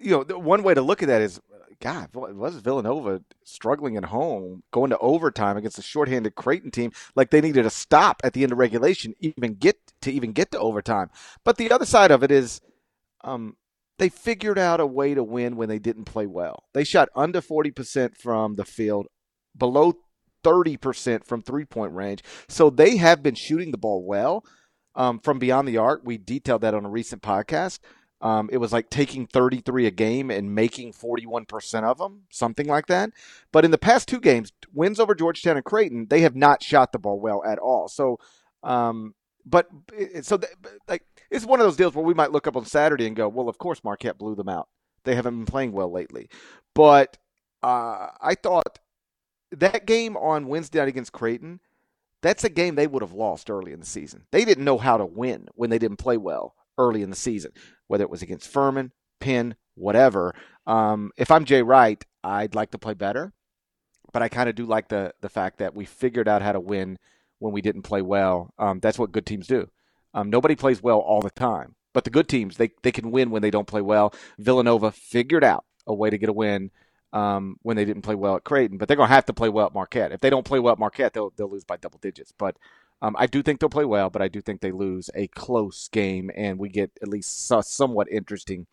you 0.03 0.25
know, 0.29 0.39
one 0.39 0.63
way 0.63 0.75
to 0.75 0.83
look 0.83 1.03
at 1.03 1.09
that 1.09 1.23
is 1.23 1.41
God, 1.83 2.11
was 2.15 2.57
Villanova 2.57 3.23
struggling 3.43 3.97
at 3.97 4.05
home, 4.05 4.63
going 4.71 4.91
to 4.91 4.99
overtime 4.99 5.57
against 5.57 5.81
a 5.81 5.83
shorthanded 5.83 6.37
Creighton 6.37 6.71
team? 6.71 6.93
Like 7.17 7.31
they 7.31 7.41
needed 7.41 7.67
a 7.67 7.71
stop 7.71 8.21
at 8.23 8.35
the 8.35 8.45
end 8.45 8.53
of 8.53 8.59
regulation, 8.59 9.15
even 9.19 9.55
get 9.55 9.77
to 10.03 10.13
even 10.13 10.31
get 10.33 10.53
to 10.53 10.61
overtime. 10.61 11.11
But 11.45 11.57
the 11.57 11.73
other 11.73 11.85
side 11.85 12.13
of 12.13 12.23
it 12.23 12.31
is, 12.31 12.61
um, 13.25 13.57
they 13.99 14.09
figured 14.09 14.61
out 14.61 14.79
a 14.79 14.87
way 14.87 15.15
to 15.15 15.25
win 15.25 15.57
when 15.57 15.69
they 15.69 15.81
didn't 15.81 16.05
play 16.05 16.27
well. 16.27 16.63
They 16.73 16.85
shot 16.85 17.09
under 17.17 17.41
forty 17.41 17.73
percent 17.73 18.17
from 18.17 18.55
the 18.55 18.65
field, 18.65 19.09
below 19.57 19.95
thirty 20.45 20.77
percent 20.77 21.27
from 21.27 21.43
three 21.43 21.65
point 21.65 21.93
range. 21.95 22.23
So 22.49 22.71
they 22.71 22.97
have 22.99 23.25
been 23.25 23.35
shooting 23.35 23.73
the 23.73 23.79
ball 23.79 24.05
well 24.05 24.45
um, 24.95 25.19
from 25.19 25.41
beyond 25.41 25.67
the 25.67 25.79
arc. 25.79 26.03
We 26.05 26.17
detailed 26.17 26.63
that 26.63 26.75
on 26.75 26.85
a 26.85 26.91
recent 26.91 27.23
podcast. 27.23 27.81
Um, 28.23 28.49
it 28.53 28.59
was 28.59 28.73
like 28.73 28.89
taking 28.89 29.27
33 29.27 29.87
a 29.87 29.91
game 29.91 30.31
and 30.31 30.55
making 30.55 30.93
41% 30.93 31.83
of 31.83 31.99
them, 31.99 32.23
something 32.31 32.69
like 32.69 32.87
that. 32.87 33.11
But 33.51 33.65
in 33.65 33.73
the 33.73 33.79
past 33.79 34.07
two 34.07 34.21
games, 34.21 34.53
wins 34.73 35.01
over 35.01 35.17
Georgetown 35.17 35.57
and 35.57 35.65
Creighton, 35.65 36.07
they 36.09 36.21
have 36.21 36.37
not 36.37 36.63
shot 36.63 36.93
the 36.93 37.01
ball 37.01 37.19
well 37.19 37.43
at 37.45 37.59
all. 37.59 37.89
So, 37.89 38.21
um, 38.63 39.15
but 39.45 39.67
so 40.23 40.39
like 40.87 41.03
it's 41.33 41.45
one 41.45 41.59
of 41.59 41.67
those 41.67 41.77
deals 41.77 41.97
where 41.97 42.05
we 42.05 42.15
might 42.15 42.31
look 42.31 42.47
up 42.47 42.57
on 42.57 42.65
Saturday 42.65 43.09
and 43.09 43.17
go, 43.17 43.29
well, 43.29 43.49
of 43.49 43.59
course 43.59 43.83
Marquette 43.83 44.19
blew 44.19 44.37
them 44.37 44.49
out. 44.49 44.69
They 45.03 45.17
haven't 45.17 45.37
been 45.39 45.47
playing 45.47 45.73
well 45.73 45.91
lately. 45.91 46.31
But 46.75 47.19
uh, 47.61 48.07
I 48.21 48.37
thought 48.41 48.79
that 49.51 49.85
game 49.85 50.17
on 50.17 50.47
Wednesday 50.47 50.79
night 50.79 50.87
against 50.87 51.11
Creighton, 51.11 51.59
that's 52.21 52.45
a 52.45 52.49
game 52.49 52.77
they 52.77 52.87
would 52.87 53.03
have 53.03 53.13
lost 53.13 53.51
early 53.51 53.73
in 53.73 53.81
the 53.81 53.87
season. 53.87 54.27
They 54.31 54.45
didn't 54.45 54.65
know 54.65 54.79
how 54.79 54.97
to 54.97 55.05
win 55.05 55.49
when 55.57 55.71
they 55.71 55.81
didn't 55.81 55.97
play 55.97 56.17
well 56.17 56.55
early 56.79 57.03
in 57.03 57.11
the 57.11 57.17
season, 57.17 57.53
whether 57.87 58.05
it 58.05 58.11
was 58.11 58.23
against 58.23 58.49
Furman, 58.49 58.93
Penn, 59.21 59.57
whatever. 59.75 60.35
Um, 60.67 61.11
if 61.17 61.31
I'm 61.31 61.45
Jay 61.45 61.63
Wright, 61.63 62.05
I'd 62.25 62.55
like 62.55 62.71
to 62.73 62.79
play 62.79 62.95
better, 62.95 63.33
but 64.13 64.23
I 64.23 64.29
kind 64.29 64.49
of 64.49 64.55
do 64.55 64.67
like 64.67 64.89
the 64.89 65.15
the 65.21 65.29
fact 65.29 65.59
that 65.59 65.75
we 65.75 65.85
figured 65.85 66.29
out 66.29 66.43
how 66.43 66.53
to 66.53 66.61
win 66.61 66.99
when 67.39 67.53
we 67.53 67.63
didn't 67.63 67.83
play 67.83 68.03
well. 68.03 68.53
Um, 68.59 68.81
that's 68.81 68.99
what 68.99 69.13
good 69.13 69.27
teams 69.27 69.47
do. 69.47 69.69
Um, 70.15 70.31
nobody 70.31 70.55
plays 70.55 70.83
well 70.83 70.99
all 70.99 71.21
the 71.23 71.31
time, 71.31 71.75
but 71.93 72.05
the 72.05 72.11
good 72.11 72.29
teams 72.29 72.57
they 72.57 72.71
they 72.83 72.93
can 72.93 73.11
win 73.11 73.31
when 73.31 73.43
they 73.43 73.51
don't 73.51 73.67
play 73.67 73.81
well. 73.81 74.15
Villanova 74.39 74.93
figured 74.93 75.45
out 75.45 75.65
a 75.87 75.95
way 75.95 76.11
to 76.11 76.19
get 76.19 76.29
a 76.29 76.33
win 76.33 76.71
um, 77.13 77.57
when 77.63 77.77
they 77.77 77.85
didn't 77.85 78.03
play 78.03 78.15
well 78.15 78.37
at 78.37 78.45
Creighton, 78.45 78.79
but 78.79 78.89
they're 78.89 78.97
going 78.97 79.09
to 79.09 79.15
have 79.15 79.27
to 79.27 79.33
play 79.33 79.49
well 79.49 79.67
at 79.67 79.75
Marquette. 79.75 80.13
If 80.13 80.21
they 80.21 80.31
don't 80.31 80.47
play 80.47 80.59
well 80.59 80.73
at 80.73 80.79
Marquette, 80.79 81.13
they'll 81.13 81.33
they'll 81.37 81.51
lose 81.51 81.65
by 81.65 81.77
double 81.77 81.99
digits. 81.99 82.33
But 82.37 82.57
um, 83.03 83.17
I 83.19 83.27
do 83.27 83.43
think 83.43 83.59
they'll 83.59 83.69
play 83.69 83.85
well, 83.85 84.09
but 84.09 84.23
I 84.23 84.29
do 84.29 84.41
think 84.41 84.61
they 84.61 84.71
lose 84.71 85.11
a 85.15 85.27
close 85.27 85.89
game, 85.89 86.31
and 86.37 86.59
we 86.59 86.69
get 86.69 86.93
at 87.03 87.09
least 87.09 87.47
somewhat 87.47 88.09
interesting 88.11 88.67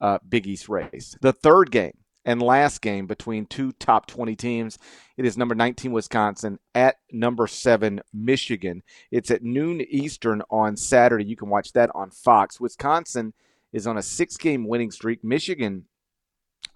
uh, 0.00 0.18
Big 0.26 0.46
East 0.46 0.68
race. 0.68 1.16
The 1.20 1.32
third 1.32 1.72
game 1.72 1.98
and 2.24 2.40
last 2.40 2.80
game 2.80 3.08
between 3.08 3.46
two 3.46 3.72
top 3.72 4.06
20 4.06 4.36
teams. 4.36 4.78
It 5.16 5.24
is 5.24 5.36
number 5.36 5.56
19 5.56 5.90
Wisconsin 5.90 6.60
at 6.74 6.96
number 7.10 7.48
7 7.48 8.00
Michigan. 8.12 8.84
It's 9.10 9.32
at 9.32 9.42
noon 9.42 9.80
Eastern 9.80 10.42
on 10.48 10.76
Saturday. 10.76 11.24
You 11.24 11.36
can 11.36 11.48
watch 11.48 11.72
that 11.72 11.90
on 11.92 12.10
Fox. 12.10 12.60
Wisconsin 12.60 13.34
is 13.72 13.88
on 13.88 13.96
a 13.96 14.00
6-game 14.00 14.68
winning 14.68 14.92
streak. 14.92 15.24
Michigan 15.24 15.86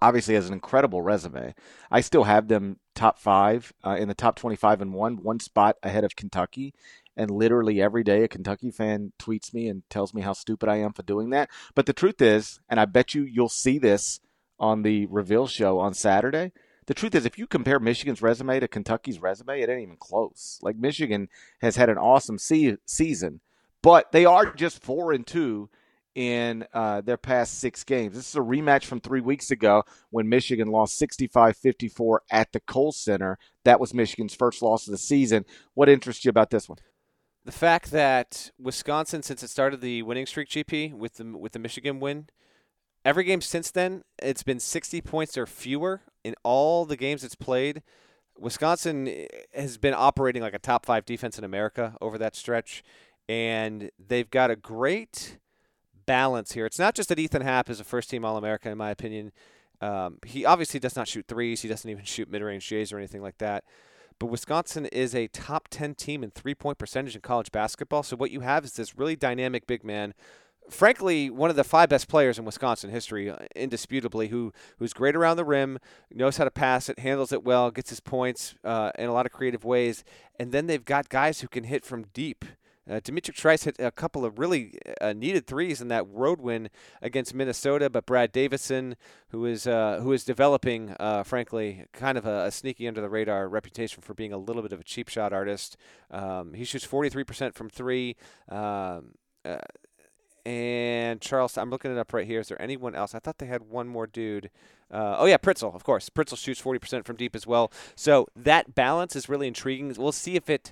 obviously 0.01 0.35
has 0.35 0.47
an 0.47 0.53
incredible 0.53 1.01
resume. 1.01 1.55
I 1.89 2.01
still 2.01 2.25
have 2.25 2.49
them 2.49 2.79
top 2.97 3.19
5 3.19 3.73
uh, 3.85 3.95
in 3.99 4.07
the 4.07 4.13
top 4.13 4.35
25 4.35 4.81
and 4.81 4.93
1, 4.93 5.23
one 5.23 5.39
spot 5.39 5.77
ahead 5.83 6.03
of 6.03 6.15
Kentucky. 6.15 6.73
And 7.15 7.31
literally 7.31 7.81
every 7.81 8.03
day, 8.03 8.23
a 8.23 8.27
Kentucky 8.27 8.69
fan 8.69 9.13
tweets 9.17 9.53
me 9.53 9.67
and 9.67 9.87
tells 9.89 10.13
me 10.13 10.21
how 10.21 10.33
stupid 10.33 10.69
I 10.69 10.77
am 10.77 10.93
for 10.93 11.03
doing 11.03 11.29
that. 11.31 11.49
But 11.73 11.85
the 11.85 11.93
truth 11.93 12.21
is, 12.21 12.59
and 12.69 12.79
I 12.79 12.85
bet 12.85 13.15
you 13.15 13.23
you'll 13.23 13.49
see 13.49 13.79
this 13.79 14.19
on 14.59 14.81
the 14.81 15.05
reveal 15.07 15.47
show 15.47 15.79
on 15.79 15.93
Saturday. 15.93 16.51
The 16.87 16.93
truth 16.93 17.15
is, 17.15 17.25
if 17.25 17.37
you 17.37 17.47
compare 17.47 17.79
Michigan's 17.79 18.21
resume 18.21 18.59
to 18.59 18.67
Kentucky's 18.67 19.19
resume, 19.19 19.61
it 19.61 19.69
ain't 19.69 19.81
even 19.81 19.97
close. 19.97 20.59
Like 20.61 20.77
Michigan 20.77 21.27
has 21.61 21.75
had 21.75 21.89
an 21.89 21.97
awesome 21.97 22.37
se- 22.37 22.77
season, 22.85 23.41
but 23.81 24.11
they 24.11 24.25
are 24.25 24.53
just 24.53 24.83
four 24.83 25.11
and 25.11 25.25
two 25.25 25.69
in 26.17 26.65
uh, 26.73 27.01
their 27.01 27.15
past 27.15 27.59
six 27.59 27.83
games. 27.83 28.15
This 28.15 28.29
is 28.29 28.35
a 28.35 28.39
rematch 28.39 28.85
from 28.85 28.99
three 28.99 29.21
weeks 29.21 29.51
ago 29.51 29.83
when 30.09 30.27
Michigan 30.27 30.69
lost 30.69 30.97
65 30.97 31.55
54 31.55 32.23
at 32.31 32.51
the 32.51 32.59
Kohl 32.59 32.91
Center. 32.91 33.37
That 33.63 33.79
was 33.79 33.93
Michigan's 33.93 34.33
first 34.33 34.63
loss 34.63 34.87
of 34.87 34.91
the 34.91 34.97
season. 34.97 35.45
What 35.75 35.89
interests 35.89 36.25
you 36.25 36.29
about 36.29 36.49
this 36.49 36.67
one? 36.67 36.79
The 37.45 37.51
fact 37.51 37.91
that 37.91 38.49
Wisconsin, 38.59 39.21
since 39.21 39.43
it 39.43 39.49
started 39.49 39.79
the 39.79 40.01
winning 40.01 40.25
streak, 40.25 40.49
GP 40.49 40.93
with 40.93 41.17
the 41.17 41.37
with 41.37 41.51
the 41.51 41.59
Michigan 41.59 41.99
win, 41.99 42.27
Every 43.05 43.23
game 43.23 43.39
since 43.39 43.71
then, 43.71 44.03
it's 44.21 44.43
been 44.43 44.59
60 44.59 44.99
points 44.99 45.37
or 45.37 45.45
fewer 45.45 46.01
in 46.25 46.35
all 46.43 46.83
the 46.83 46.97
games 46.97 47.23
it's 47.23 47.35
played. 47.35 47.81
Wisconsin 48.37 49.07
eh, 49.07 49.27
has 49.53 49.77
been 49.77 49.93
operating 49.93 50.41
like 50.41 50.53
a 50.53 50.59
top 50.59 50.85
five 50.85 51.05
defense 51.05 51.37
in 51.37 51.45
America 51.45 51.95
over 52.01 52.17
that 52.17 52.35
stretch, 52.35 52.83
and 53.29 53.91
they've 53.97 54.29
got 54.29 54.51
a 54.51 54.57
great 54.57 55.37
balance 56.07 56.53
here. 56.53 56.65
It's 56.65 56.79
not 56.79 56.95
just 56.95 57.09
that 57.09 57.19
Ethan 57.19 57.43
Happ 57.43 57.69
is 57.69 57.79
a 57.79 57.83
first 57.83 58.09
team 58.09 58.25
All 58.25 58.37
American, 58.37 58.71
in 58.71 58.77
my 58.79 58.89
opinion. 58.89 59.31
Um, 59.79 60.17
he 60.25 60.43
obviously 60.43 60.79
does 60.79 60.95
not 60.95 61.07
shoot 61.07 61.27
threes, 61.27 61.61
he 61.61 61.67
doesn't 61.67 61.89
even 61.89 62.03
shoot 62.03 62.31
mid 62.31 62.41
range 62.41 62.67
Jays 62.67 62.91
or 62.91 62.97
anything 62.97 63.21
like 63.21 63.37
that. 63.37 63.63
But 64.19 64.27
Wisconsin 64.27 64.87
is 64.87 65.13
a 65.13 65.27
top 65.27 65.67
10 65.69 65.93
team 65.93 66.23
in 66.23 66.31
three 66.31 66.55
point 66.55 66.79
percentage 66.79 67.13
in 67.13 67.21
college 67.21 67.51
basketball. 67.51 68.01
So 68.01 68.15
what 68.15 68.31
you 68.31 68.39
have 68.39 68.65
is 68.65 68.73
this 68.73 68.97
really 68.97 69.15
dynamic 69.15 69.67
big 69.67 69.83
man 69.83 70.15
frankly, 70.69 71.29
one 71.29 71.49
of 71.49 71.55
the 71.55 71.63
five 71.63 71.89
best 71.89 72.07
players 72.07 72.37
in 72.37 72.45
Wisconsin 72.45 72.89
history, 72.89 73.29
uh, 73.29 73.37
indisputably, 73.55 74.29
who 74.29 74.53
who's 74.77 74.93
great 74.93 75.15
around 75.15 75.37
the 75.37 75.45
rim, 75.45 75.79
knows 76.11 76.37
how 76.37 76.43
to 76.43 76.51
pass 76.51 76.89
it, 76.89 76.99
handles 76.99 77.31
it 77.31 77.43
well, 77.43 77.71
gets 77.71 77.89
his 77.89 77.99
points 77.99 78.55
uh, 78.63 78.91
in 78.97 79.07
a 79.07 79.13
lot 79.13 79.25
of 79.25 79.31
creative 79.31 79.63
ways, 79.63 80.03
and 80.39 80.51
then 80.51 80.67
they've 80.67 80.85
got 80.85 81.09
guys 81.09 81.41
who 81.41 81.47
can 81.47 81.65
hit 81.65 81.85
from 81.85 82.05
deep. 82.13 82.45
Uh, 82.89 82.99
Trice 82.99 83.63
hit 83.63 83.75
a 83.79 83.91
couple 83.91 84.23
of 84.23 84.39
really 84.39 84.77
uh, 85.01 85.13
needed 85.13 85.47
threes 85.47 85.81
in 85.81 85.87
that 85.89 86.05
road 86.07 86.39
win 86.39 86.69
against 87.01 87.33
Minnesota, 87.33 87.89
but 87.89 88.05
Brad 88.05 88.31
Davison, 88.31 88.95
who 89.29 89.45
is 89.45 89.67
uh, 89.67 89.99
who 90.01 90.13
is 90.13 90.23
developing, 90.23 90.95
uh, 90.99 91.23
frankly, 91.23 91.85
kind 91.93 92.17
of 92.17 92.25
a, 92.25 92.45
a, 92.45 92.51
sneaky 92.51 92.87
under 92.87 93.01
the 93.01 93.09
radar 93.09 93.47
reputation 93.49 94.01
for 94.01 94.13
being 94.13 94.31
a 94.31 94.37
little 94.37 94.61
bit 94.61 94.71
of 94.71 94.79
a 94.79 94.83
cheap 94.83 95.09
shot 95.09 95.33
artist. 95.33 95.77
Um, 96.11 96.53
he 96.53 96.63
shoots 96.63 96.87
43% 96.87 97.53
from 97.53 97.69
three. 97.69 98.15
Um, 98.49 99.15
uh, 99.43 99.57
and 100.45 101.19
Charles. 101.19 101.57
I'm 101.57 101.69
looking 101.69 101.91
it 101.91 101.97
up 101.97 102.13
right 102.13 102.25
here. 102.25 102.39
Is 102.39 102.47
there 102.47 102.61
anyone 102.61 102.95
else? 102.95 103.13
I 103.13 103.19
thought 103.19 103.37
they 103.37 103.47
had 103.47 103.63
one 103.63 103.89
more 103.89 104.07
dude. 104.07 104.49
Uh, 104.89 105.17
oh 105.19 105.25
yeah, 105.25 105.35
Pritzl, 105.35 105.75
of 105.75 105.83
course. 105.83 106.09
Pritzl 106.09 106.37
shoots 106.37 106.61
40% 106.61 107.03
from 107.03 107.17
deep 107.17 107.35
as 107.35 107.45
well. 107.45 107.69
So 107.95 108.27
that 108.33 108.73
balance 108.73 109.13
is 109.13 109.27
really 109.27 109.47
intriguing. 109.47 109.93
We'll 109.97 110.13
see 110.13 110.37
if 110.37 110.49
it 110.49 110.71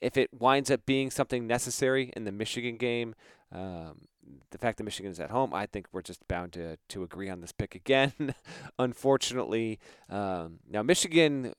if 0.00 0.16
it 0.16 0.30
winds 0.32 0.70
up 0.70 0.84
being 0.86 1.10
something 1.10 1.46
necessary 1.46 2.12
in 2.16 2.24
the 2.24 2.32
Michigan 2.32 2.76
game. 2.76 3.14
Um, 3.52 4.08
the 4.50 4.58
fact 4.58 4.76
that 4.76 4.84
Michigan 4.84 5.10
is 5.10 5.18
at 5.20 5.30
home, 5.30 5.54
I 5.54 5.64
think 5.64 5.86
we're 5.90 6.02
just 6.02 6.26
bound 6.28 6.52
to 6.52 6.76
to 6.88 7.02
agree 7.02 7.30
on 7.30 7.40
this 7.40 7.52
pick 7.52 7.74
again. 7.74 8.12
Unfortunately, 8.78 9.78
um, 10.10 10.58
now 10.68 10.82
Michigan 10.82 11.54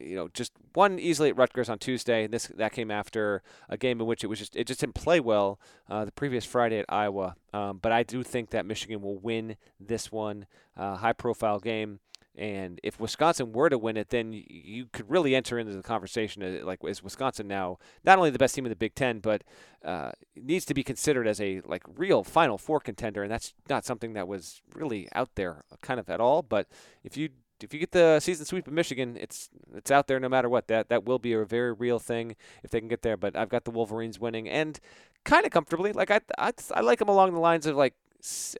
you 0.00 0.16
know, 0.16 0.28
just 0.28 0.52
won 0.74 0.98
easily 0.98 1.30
at 1.30 1.36
Rutgers 1.36 1.68
on 1.68 1.78
Tuesday. 1.78 2.24
And 2.24 2.32
this 2.32 2.46
that 2.56 2.72
came 2.72 2.90
after 2.90 3.42
a 3.68 3.76
game 3.76 4.00
in 4.00 4.06
which 4.06 4.24
it 4.24 4.28
was 4.28 4.38
just 4.38 4.56
it 4.56 4.66
just 4.66 4.80
didn't 4.80 4.94
play 4.94 5.20
well 5.20 5.60
uh, 5.88 6.04
the 6.04 6.12
previous 6.12 6.44
Friday 6.44 6.78
at 6.78 6.86
Iowa. 6.88 7.36
Um, 7.52 7.78
but 7.80 7.92
I 7.92 8.02
do 8.02 8.22
think 8.22 8.50
that 8.50 8.66
Michigan 8.66 9.02
will 9.02 9.18
win 9.18 9.56
this 9.78 10.10
one, 10.10 10.46
uh, 10.76 10.96
high 10.96 11.12
profile 11.12 11.60
game. 11.60 12.00
And 12.36 12.80
if 12.82 13.00
Wisconsin 13.00 13.52
were 13.52 13.68
to 13.68 13.76
win 13.76 13.96
it, 13.96 14.10
then 14.10 14.32
you 14.32 14.86
could 14.92 15.10
really 15.10 15.34
enter 15.34 15.58
into 15.58 15.72
the 15.72 15.82
conversation. 15.82 16.42
Uh, 16.42 16.64
like, 16.64 16.78
is 16.84 17.02
Wisconsin 17.02 17.48
now 17.48 17.78
not 18.04 18.18
only 18.18 18.30
the 18.30 18.38
best 18.38 18.54
team 18.54 18.64
in 18.64 18.70
the 18.70 18.76
Big 18.76 18.94
Ten, 18.94 19.18
but 19.18 19.42
uh, 19.84 20.12
needs 20.36 20.64
to 20.66 20.74
be 20.74 20.84
considered 20.84 21.26
as 21.26 21.40
a 21.40 21.60
like 21.64 21.82
real 21.96 22.22
Final 22.22 22.56
Four 22.56 22.80
contender? 22.80 23.22
And 23.22 23.30
that's 23.30 23.52
not 23.68 23.84
something 23.84 24.12
that 24.12 24.28
was 24.28 24.62
really 24.74 25.08
out 25.12 25.30
there, 25.34 25.64
kind 25.82 25.98
of 25.98 26.08
at 26.08 26.20
all. 26.20 26.42
But 26.42 26.68
if 27.02 27.16
you 27.16 27.30
if 27.62 27.74
you 27.74 27.80
get 27.80 27.92
the 27.92 28.20
season 28.20 28.46
sweep 28.46 28.66
of 28.66 28.72
Michigan, 28.72 29.16
it's 29.20 29.50
it's 29.74 29.90
out 29.90 30.06
there 30.06 30.20
no 30.20 30.28
matter 30.28 30.48
what. 30.48 30.68
That 30.68 30.88
that 30.88 31.04
will 31.04 31.18
be 31.18 31.32
a 31.32 31.44
very 31.44 31.72
real 31.72 31.98
thing 31.98 32.36
if 32.62 32.70
they 32.70 32.80
can 32.80 32.88
get 32.88 33.02
there. 33.02 33.16
But 33.16 33.36
I've 33.36 33.48
got 33.48 33.64
the 33.64 33.70
Wolverines 33.70 34.18
winning 34.18 34.48
and 34.48 34.78
kind 35.24 35.44
of 35.44 35.52
comfortably. 35.52 35.92
Like 35.92 36.10
I, 36.10 36.20
I 36.38 36.52
I 36.74 36.80
like 36.80 37.00
them 37.00 37.08
along 37.08 37.34
the 37.34 37.40
lines 37.40 37.66
of 37.66 37.76
like 37.76 37.94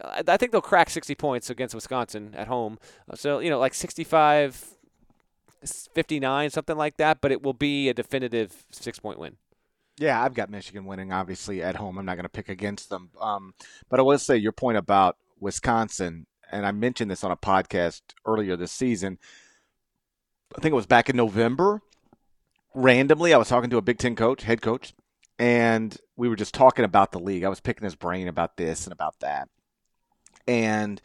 I 0.02 0.36
think 0.36 0.52
they'll 0.52 0.60
crack 0.60 0.90
60 0.90 1.14
points 1.14 1.50
against 1.50 1.74
Wisconsin 1.74 2.34
at 2.34 2.48
home. 2.48 2.78
So 3.14 3.40
you 3.40 3.50
know 3.50 3.58
like 3.58 3.74
65, 3.74 4.76
59, 5.94 6.50
something 6.50 6.76
like 6.76 6.96
that. 6.96 7.20
But 7.20 7.32
it 7.32 7.42
will 7.42 7.54
be 7.54 7.88
a 7.88 7.94
definitive 7.94 8.64
six 8.70 8.98
point 8.98 9.18
win. 9.18 9.36
Yeah, 9.98 10.22
I've 10.22 10.32
got 10.32 10.48
Michigan 10.48 10.86
winning, 10.86 11.12
obviously, 11.12 11.62
at 11.62 11.76
home. 11.76 11.98
I'm 11.98 12.06
not 12.06 12.14
going 12.14 12.24
to 12.24 12.30
pick 12.30 12.48
against 12.48 12.88
them. 12.88 13.10
Um, 13.20 13.52
but 13.90 14.00
I 14.00 14.02
will 14.02 14.18
say 14.18 14.34
your 14.34 14.52
point 14.52 14.78
about 14.78 15.18
Wisconsin 15.40 16.26
and 16.50 16.66
I 16.66 16.72
mentioned 16.72 17.10
this 17.10 17.24
on 17.24 17.30
a 17.30 17.36
podcast 17.36 18.02
earlier 18.26 18.56
this 18.56 18.72
season. 18.72 19.18
I 20.56 20.60
think 20.60 20.72
it 20.72 20.76
was 20.76 20.86
back 20.86 21.08
in 21.08 21.16
November. 21.16 21.82
Randomly, 22.74 23.32
I 23.34 23.38
was 23.38 23.48
talking 23.48 23.70
to 23.70 23.76
a 23.76 23.82
Big 23.82 23.98
Ten 23.98 24.16
coach, 24.16 24.42
head 24.42 24.62
coach, 24.62 24.94
and 25.40 25.96
we 26.18 26.28
were 26.28 26.36
just 26.36 26.52
talking 26.52 26.84
about 26.84 27.12
the 27.12 27.18
league. 27.18 27.44
I 27.44 27.48
was 27.48 27.60
picking 27.60 27.86
his 27.86 27.96
brain 27.96 28.28
about 28.28 28.58
this 28.58 28.84
and 28.84 28.92
about 28.92 29.18
that. 29.20 29.48
And 30.46 31.00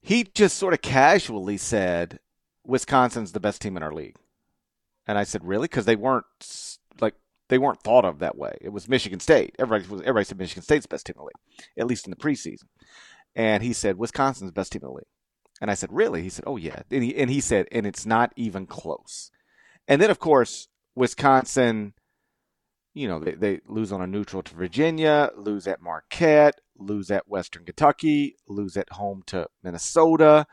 he 0.00 0.22
just 0.22 0.56
sort 0.56 0.74
of 0.74 0.80
casually 0.80 1.56
said, 1.56 2.20
Wisconsin's 2.64 3.32
the 3.32 3.40
best 3.40 3.60
team 3.60 3.76
in 3.76 3.82
our 3.82 3.92
league. 3.92 4.14
And 5.08 5.18
I 5.18 5.24
said, 5.24 5.44
really? 5.44 5.64
Because 5.64 5.86
they 5.86 5.96
weren't 5.96 6.24
like 7.00 7.14
they 7.48 7.58
weren't 7.58 7.82
thought 7.82 8.04
of 8.04 8.20
that 8.20 8.38
way. 8.38 8.56
It 8.60 8.68
was 8.68 8.88
Michigan 8.88 9.18
State. 9.18 9.56
Everybody 9.58 9.92
was 9.92 10.02
everybody 10.02 10.24
said 10.24 10.38
Michigan 10.38 10.62
State's 10.62 10.86
best 10.86 11.06
team 11.06 11.14
in 11.16 11.22
the 11.22 11.24
league, 11.24 11.66
at 11.76 11.88
least 11.88 12.06
in 12.06 12.10
the 12.10 12.16
preseason. 12.16 12.68
And 13.34 13.60
he 13.60 13.72
said, 13.72 13.98
Wisconsin's 13.98 14.52
best 14.52 14.70
team 14.70 14.82
in 14.82 14.88
the 14.88 14.94
league. 14.94 15.04
And 15.60 15.68
I 15.68 15.74
said, 15.74 15.92
Really? 15.92 16.22
He 16.22 16.28
said, 16.28 16.44
Oh, 16.46 16.56
yeah. 16.56 16.82
And 16.92 17.02
he, 17.02 17.16
and 17.16 17.28
he 17.28 17.40
said, 17.40 17.66
And 17.72 17.86
it's 17.86 18.06
not 18.06 18.32
even 18.36 18.66
close. 18.66 19.32
And 19.88 20.00
then, 20.00 20.10
of 20.10 20.20
course, 20.20 20.68
Wisconsin 20.94 21.94
you 22.96 23.06
know, 23.06 23.18
they, 23.18 23.32
they 23.32 23.60
lose 23.66 23.92
on 23.92 24.00
a 24.00 24.06
neutral 24.06 24.42
to 24.42 24.54
Virginia, 24.54 25.30
lose 25.36 25.66
at 25.66 25.82
Marquette, 25.82 26.58
lose 26.78 27.10
at 27.10 27.28
Western 27.28 27.66
Kentucky, 27.66 28.36
lose 28.48 28.74
at 28.78 28.90
home 28.92 29.22
to 29.26 29.46
Minnesota. 29.62 30.46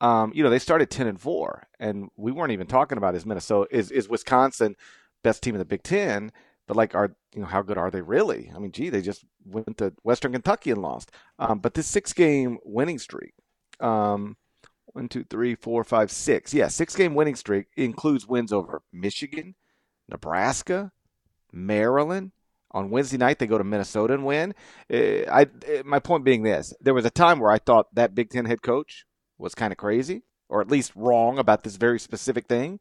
Um, 0.00 0.30
you 0.32 0.44
know, 0.44 0.50
they 0.50 0.60
started 0.60 0.88
ten 0.88 1.08
and 1.08 1.20
four, 1.20 1.66
and 1.80 2.08
we 2.16 2.30
weren't 2.30 2.52
even 2.52 2.68
talking 2.68 2.96
about 2.96 3.16
is 3.16 3.26
Minnesota 3.26 3.68
is 3.76 3.90
is 3.90 4.08
Wisconsin 4.08 4.76
best 5.24 5.42
team 5.42 5.56
in 5.56 5.58
the 5.58 5.64
Big 5.64 5.82
Ten, 5.82 6.30
but 6.68 6.76
like, 6.76 6.94
are 6.94 7.16
you 7.34 7.40
know 7.40 7.48
how 7.48 7.60
good 7.60 7.76
are 7.76 7.90
they 7.90 8.02
really? 8.02 8.52
I 8.54 8.60
mean, 8.60 8.70
gee, 8.70 8.88
they 8.88 9.02
just 9.02 9.24
went 9.44 9.76
to 9.78 9.92
Western 10.04 10.30
Kentucky 10.30 10.70
and 10.70 10.80
lost. 10.80 11.10
Um, 11.40 11.58
but 11.58 11.74
this 11.74 11.88
six 11.88 12.12
game 12.12 12.58
winning 12.64 13.00
streak, 13.00 13.34
um, 13.80 14.36
one, 14.86 15.08
two, 15.08 15.24
three, 15.24 15.56
four, 15.56 15.82
five, 15.82 16.12
six, 16.12 16.54
yeah, 16.54 16.68
six 16.68 16.94
game 16.94 17.16
winning 17.16 17.34
streak 17.34 17.66
includes 17.76 18.28
wins 18.28 18.52
over 18.52 18.82
Michigan, 18.92 19.56
Nebraska, 20.08 20.92
Maryland. 21.52 22.32
On 22.72 22.90
Wednesday 22.90 23.16
night, 23.16 23.40
they 23.40 23.48
go 23.48 23.58
to 23.58 23.64
Minnesota 23.64 24.14
and 24.14 24.24
win. 24.24 24.54
Uh, 24.92 25.28
I, 25.28 25.42
uh, 25.42 25.82
my 25.84 25.98
point 25.98 26.24
being 26.24 26.44
this: 26.44 26.72
there 26.80 26.94
was 26.94 27.04
a 27.04 27.10
time 27.10 27.40
where 27.40 27.50
I 27.50 27.58
thought 27.58 27.92
that 27.96 28.14
Big 28.14 28.30
Ten 28.30 28.44
head 28.44 28.62
coach 28.62 29.04
was 29.38 29.56
kind 29.56 29.72
of 29.72 29.76
crazy, 29.76 30.22
or 30.48 30.60
at 30.60 30.70
least 30.70 30.92
wrong 30.94 31.38
about 31.38 31.64
this 31.64 31.74
very 31.74 31.98
specific 31.98 32.46
thing. 32.46 32.78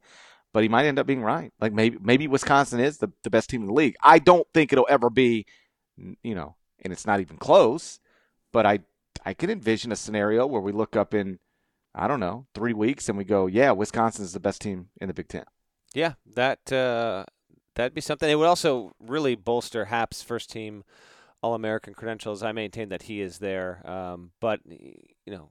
But 0.54 0.62
he 0.64 0.70
might 0.70 0.86
end 0.86 1.00
up 1.00 1.08
being 1.08 1.24
right. 1.24 1.52
Like 1.60 1.74
maybe 1.74 1.98
maybe 2.02 2.28
Wisconsin 2.28 2.80
is 2.80 3.00
the, 3.00 3.12
the 3.24 3.32
best 3.32 3.50
team 3.50 3.62
in 3.62 3.68
the 3.68 3.74
league. 3.74 3.96
I 4.04 4.20
don't 4.20 4.48
think 4.54 4.72
it'll 4.72 4.88
ever 4.90 5.10
be, 5.10 5.48
you 5.98 6.36
know, 6.36 6.56
and 6.84 6.94
it's 6.94 7.08
not 7.08 7.20
even 7.20 7.38
close. 7.38 8.00
But 8.52 8.68
I 8.68 8.80
I 9.26 9.34
can 9.34 9.50
envision 9.50 9.92
a 9.92 9.96
scenario 9.96 10.46
where 10.46 10.62
we 10.62 10.72
look 10.72 10.96
up 10.96 11.14
in 11.14 11.40
I 11.96 12.08
don't 12.08 12.20
know 12.20 12.46
three 12.54 12.74
weeks 12.74 13.10
and 13.10 13.18
we 13.18 13.24
go, 13.24 13.48
yeah, 13.48 13.72
Wisconsin 13.72 14.24
is 14.24 14.34
the 14.34 14.40
best 14.40 14.62
team 14.62 14.90
in 15.02 15.08
the 15.08 15.14
Big 15.14 15.28
Ten. 15.28 15.46
Yeah, 15.94 16.14
that 16.36 16.72
uh, 16.72 17.26
that'd 17.80 17.94
be 17.94 18.02
something. 18.02 18.30
It 18.30 18.36
would 18.36 18.48
also 18.48 18.92
really 19.00 19.36
bolster 19.36 19.86
Happ's 19.86 20.22
first 20.22 20.52
team 20.52 20.84
All 21.42 21.54
American 21.56 21.94
credentials. 21.94 22.44
I 22.44 22.52
maintain 22.52 22.90
that 22.90 23.04
he 23.04 23.22
is 23.22 23.40
there, 23.40 23.82
um, 23.90 24.32
but 24.42 24.60
you 24.66 25.34
know, 25.34 25.50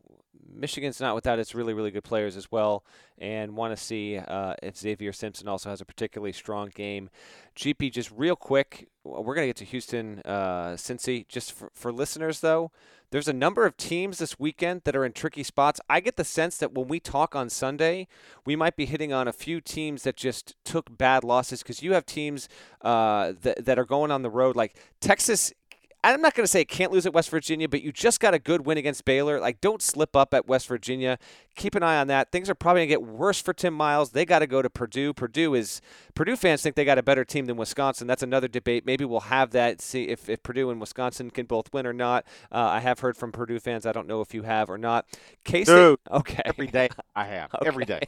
Michigan's 0.53 1.01
not 1.01 1.14
without 1.14 1.38
its 1.38 1.55
really, 1.55 1.74
really 1.74 1.90
good 1.90 2.05
players 2.05 2.36
as 2.36 2.51
well, 2.51 2.84
and 3.18 3.57
want 3.57 3.76
to 3.76 3.82
see 3.82 4.18
uh, 4.18 4.55
if 4.62 4.74
Zavier 4.74 5.14
Simpson 5.14 5.49
also 5.49 5.70
has 5.70 5.80
a 5.80 5.84
particularly 5.84 6.32
strong 6.32 6.70
game. 6.74 7.11
GP, 7.57 7.92
just 7.92 8.11
real 8.12 8.36
quick, 8.36 8.88
we're 9.05 9.34
going 9.34 9.44
to 9.44 9.49
get 9.49 9.57
to 9.57 9.64
Houston, 9.64 10.22
uh, 10.24 10.70
Cincy. 10.72 11.26
Just 11.28 11.53
for, 11.53 11.70
for 11.74 11.92
listeners, 11.92 12.40
though, 12.40 12.70
there's 13.11 13.28
a 13.28 13.32
number 13.32 13.64
of 13.64 13.76
teams 13.76 14.18
this 14.18 14.38
weekend 14.38 14.82
that 14.84 14.94
are 14.94 15.05
in 15.05 15.12
tricky 15.12 15.42
spots. 15.42 15.80
I 15.88 16.01
get 16.01 16.16
the 16.16 16.24
sense 16.24 16.59
that 16.59 16.74
when 16.74 16.88
we 16.88 17.01
talk 17.01 17.34
on 17.34 17.49
Sunday, 17.49 18.07
we 18.44 18.55
might 18.55 18.76
be 18.76 18.84
hitting 18.84 19.12
on 19.12 19.26
a 19.26 19.32
few 19.32 19.61
teams 19.61 20.03
that 20.03 20.16
just 20.16 20.57
took 20.64 20.96
bad 20.96 21.24
losses 21.24 21.62
because 21.62 21.82
you 21.82 21.94
have 21.94 22.05
teams 22.05 22.49
uh, 22.82 23.32
that, 23.42 23.64
that 23.64 23.78
are 23.78 23.86
going 23.86 24.11
on 24.11 24.22
the 24.22 24.30
road. 24.30 24.57
Like 24.57 24.76
Texas 25.01 25.53
I'm 26.05 26.20
not 26.20 26.34
going 26.34 26.44
to 26.44 26.49
say 26.49 26.64
can't 26.64 26.92
lose 26.92 27.07
at 27.07 27.12
West 27.12 27.28
Virginia, 27.30 27.68
but 27.68 27.82
you 27.82 27.90
just 27.90 28.20
got 28.20 28.32
a 28.32 28.38
good 28.38 28.64
win 28.64 28.78
against 28.78 29.05
Baylor. 29.05 29.40
Like, 29.40 29.61
don't 29.61 29.82
slip 29.82 30.14
up 30.14 30.32
at 30.32 30.46
West 30.46 30.68
Virginia. 30.68 31.18
Keep 31.57 31.74
an 31.74 31.82
eye 31.82 31.99
on 31.99 32.07
that. 32.07 32.30
Things 32.30 32.49
are 32.49 32.55
probably 32.55 32.86
going 32.86 32.88
to 32.88 32.92
get 32.92 33.03
worse 33.03 33.40
for 33.40 33.53
Tim 33.53 33.74
Miles. 33.74 34.11
They 34.11 34.24
got 34.24 34.38
to 34.38 34.46
go 34.46 34.62
to 34.62 34.70
Purdue. 34.70 35.12
Purdue 35.12 35.55
is 35.55 35.80
Purdue 36.14 36.36
fans 36.36 36.62
think 36.62 36.76
they 36.76 36.84
got 36.84 36.99
a 36.99 37.03
better 37.03 37.24
team 37.24 37.46
than 37.46 37.57
Wisconsin. 37.57 38.07
That's 38.07 38.22
another 38.22 38.49
debate. 38.49 38.86
Maybe 38.86 39.05
we'll 39.05 39.20
have 39.20 39.51
that. 39.51 39.80
See 39.80 40.05
if, 40.05 40.28
if 40.28 40.42
Purdue 40.42 40.70
and 40.70 40.80
Wisconsin 40.80 41.30
can 41.30 41.46
both 41.46 41.72
win 41.72 41.86
or 41.86 41.92
not. 41.92 42.24
Uh, 42.53 42.59
I 42.59 42.80
have 42.80 43.01
heard 43.01 43.16
from 43.16 43.32
Purdue 43.32 43.59
fans. 43.59 43.84
I 43.84 43.92
don't 43.92 44.07
know 44.07 44.20
if 44.20 44.32
you 44.34 44.42
have 44.42 44.70
or 44.70 44.78
not. 44.78 45.07
State. 45.64 45.99
Okay. 46.11 46.42
Every 46.44 46.68
day 46.68 46.90
I 47.16 47.24
have. 47.24 47.55
Okay. 47.55 47.66
Every 47.66 47.84
day. 47.84 48.01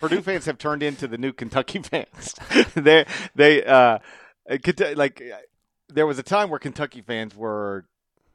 Purdue 0.00 0.22
fans 0.22 0.46
have 0.46 0.58
turned 0.58 0.82
into 0.82 1.06
the 1.06 1.18
new 1.18 1.32
Kentucky 1.32 1.78
fans. 1.82 2.34
they 2.74 3.04
they 3.34 3.64
uh 3.64 3.98
like 4.96 5.22
there 5.88 6.06
was 6.06 6.18
a 6.18 6.22
time 6.22 6.50
where 6.50 6.58
Kentucky 6.58 7.02
fans 7.02 7.34
were 7.34 7.86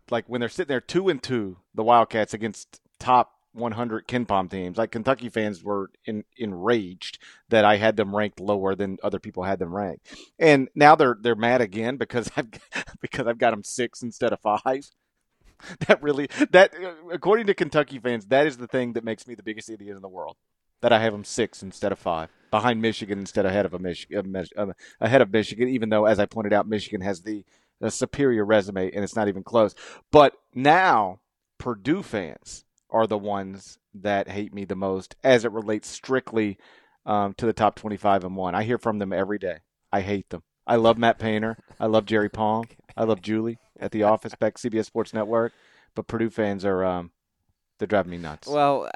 like 0.09 0.25
when 0.27 0.39
they're 0.39 0.49
sitting 0.49 0.69
there 0.69 0.81
two 0.81 1.09
and 1.09 1.21
two, 1.21 1.57
the 1.73 1.83
Wildcats 1.83 2.33
against 2.33 2.81
top 2.99 3.33
100 3.53 4.07
KenPom 4.07 4.49
teams. 4.49 4.77
Like 4.77 4.91
Kentucky 4.91 5.29
fans 5.29 5.63
were 5.63 5.91
in, 6.05 6.23
enraged 6.37 7.19
that 7.49 7.65
I 7.65 7.77
had 7.77 7.95
them 7.95 8.15
ranked 8.15 8.39
lower 8.39 8.75
than 8.75 8.97
other 9.03 9.19
people 9.19 9.43
had 9.43 9.59
them 9.59 9.73
ranked, 9.73 10.13
and 10.39 10.69
now 10.75 10.95
they're 10.95 11.17
they're 11.19 11.35
mad 11.35 11.61
again 11.61 11.97
because 11.97 12.29
I've 12.35 12.49
because 13.01 13.27
I've 13.27 13.37
got 13.37 13.51
them 13.51 13.63
six 13.63 14.01
instead 14.01 14.33
of 14.33 14.39
five. 14.39 14.61
That 15.87 16.03
really 16.03 16.27
that 16.51 16.73
uh, 16.75 16.91
according 17.09 17.47
to 17.47 17.53
Kentucky 17.53 17.97
fans, 17.97 18.25
that 18.25 18.47
is 18.47 18.57
the 18.57 18.67
thing 18.67 18.93
that 18.93 19.05
makes 19.05 19.25
me 19.25 19.33
the 19.33 19.43
biggest 19.43 19.69
idiot 19.69 19.95
in 19.95 20.01
the 20.01 20.09
world. 20.09 20.35
That 20.81 20.91
I 20.91 20.99
have 20.99 21.13
them 21.13 21.23
six 21.23 21.63
instead 21.63 21.93
of 21.93 21.99
five 21.99 22.29
behind 22.53 22.79
Michigan 22.79 23.17
instead 23.17 23.47
ahead 23.47 23.65
of 23.65 23.73
a 23.73 23.79
Michigan 23.79 24.35
ahead 25.01 25.21
of 25.23 25.33
Michigan, 25.33 25.67
even 25.69 25.89
though, 25.89 26.05
as 26.05 26.19
I 26.19 26.27
pointed 26.27 26.53
out, 26.53 26.67
Michigan 26.67 27.01
has 27.01 27.23
the, 27.23 27.43
the 27.81 27.89
superior 27.89 28.45
resume 28.45 28.91
and 28.91 29.03
it's 29.03 29.15
not 29.15 29.27
even 29.27 29.41
close. 29.41 29.73
But 30.11 30.35
now 30.53 31.19
Purdue 31.57 32.03
fans 32.03 32.63
are 32.91 33.07
the 33.07 33.17
ones 33.17 33.79
that 33.95 34.27
hate 34.27 34.53
me 34.53 34.65
the 34.65 34.75
most 34.75 35.15
as 35.23 35.45
it 35.45 35.51
relates 35.51 35.87
strictly 35.87 36.59
um, 37.07 37.33
to 37.39 37.47
the 37.47 37.53
top 37.53 37.75
25 37.75 38.23
and 38.23 38.35
one. 38.35 38.53
I 38.53 38.65
hear 38.65 38.77
from 38.77 38.99
them 38.99 39.11
every 39.11 39.39
day. 39.39 39.61
I 39.91 40.01
hate 40.01 40.29
them. 40.29 40.43
I 40.67 40.75
love 40.75 40.99
Matt 40.99 41.17
Painter. 41.17 41.57
I 41.79 41.87
love 41.87 42.05
Jerry 42.05 42.29
Palm. 42.29 42.65
I 42.95 43.03
love 43.03 43.23
Julie 43.23 43.57
at 43.79 43.91
the 43.91 44.03
office 44.03 44.35
back 44.35 44.59
CBS 44.59 44.85
Sports 44.85 45.11
Network. 45.11 45.53
But 45.95 46.05
Purdue 46.05 46.29
fans 46.29 46.65
are 46.65 46.85
um, 46.85 47.12
they're 47.83 47.87
driving 47.87 48.11
me 48.11 48.17
nuts. 48.17 48.47
Well, 48.47 48.89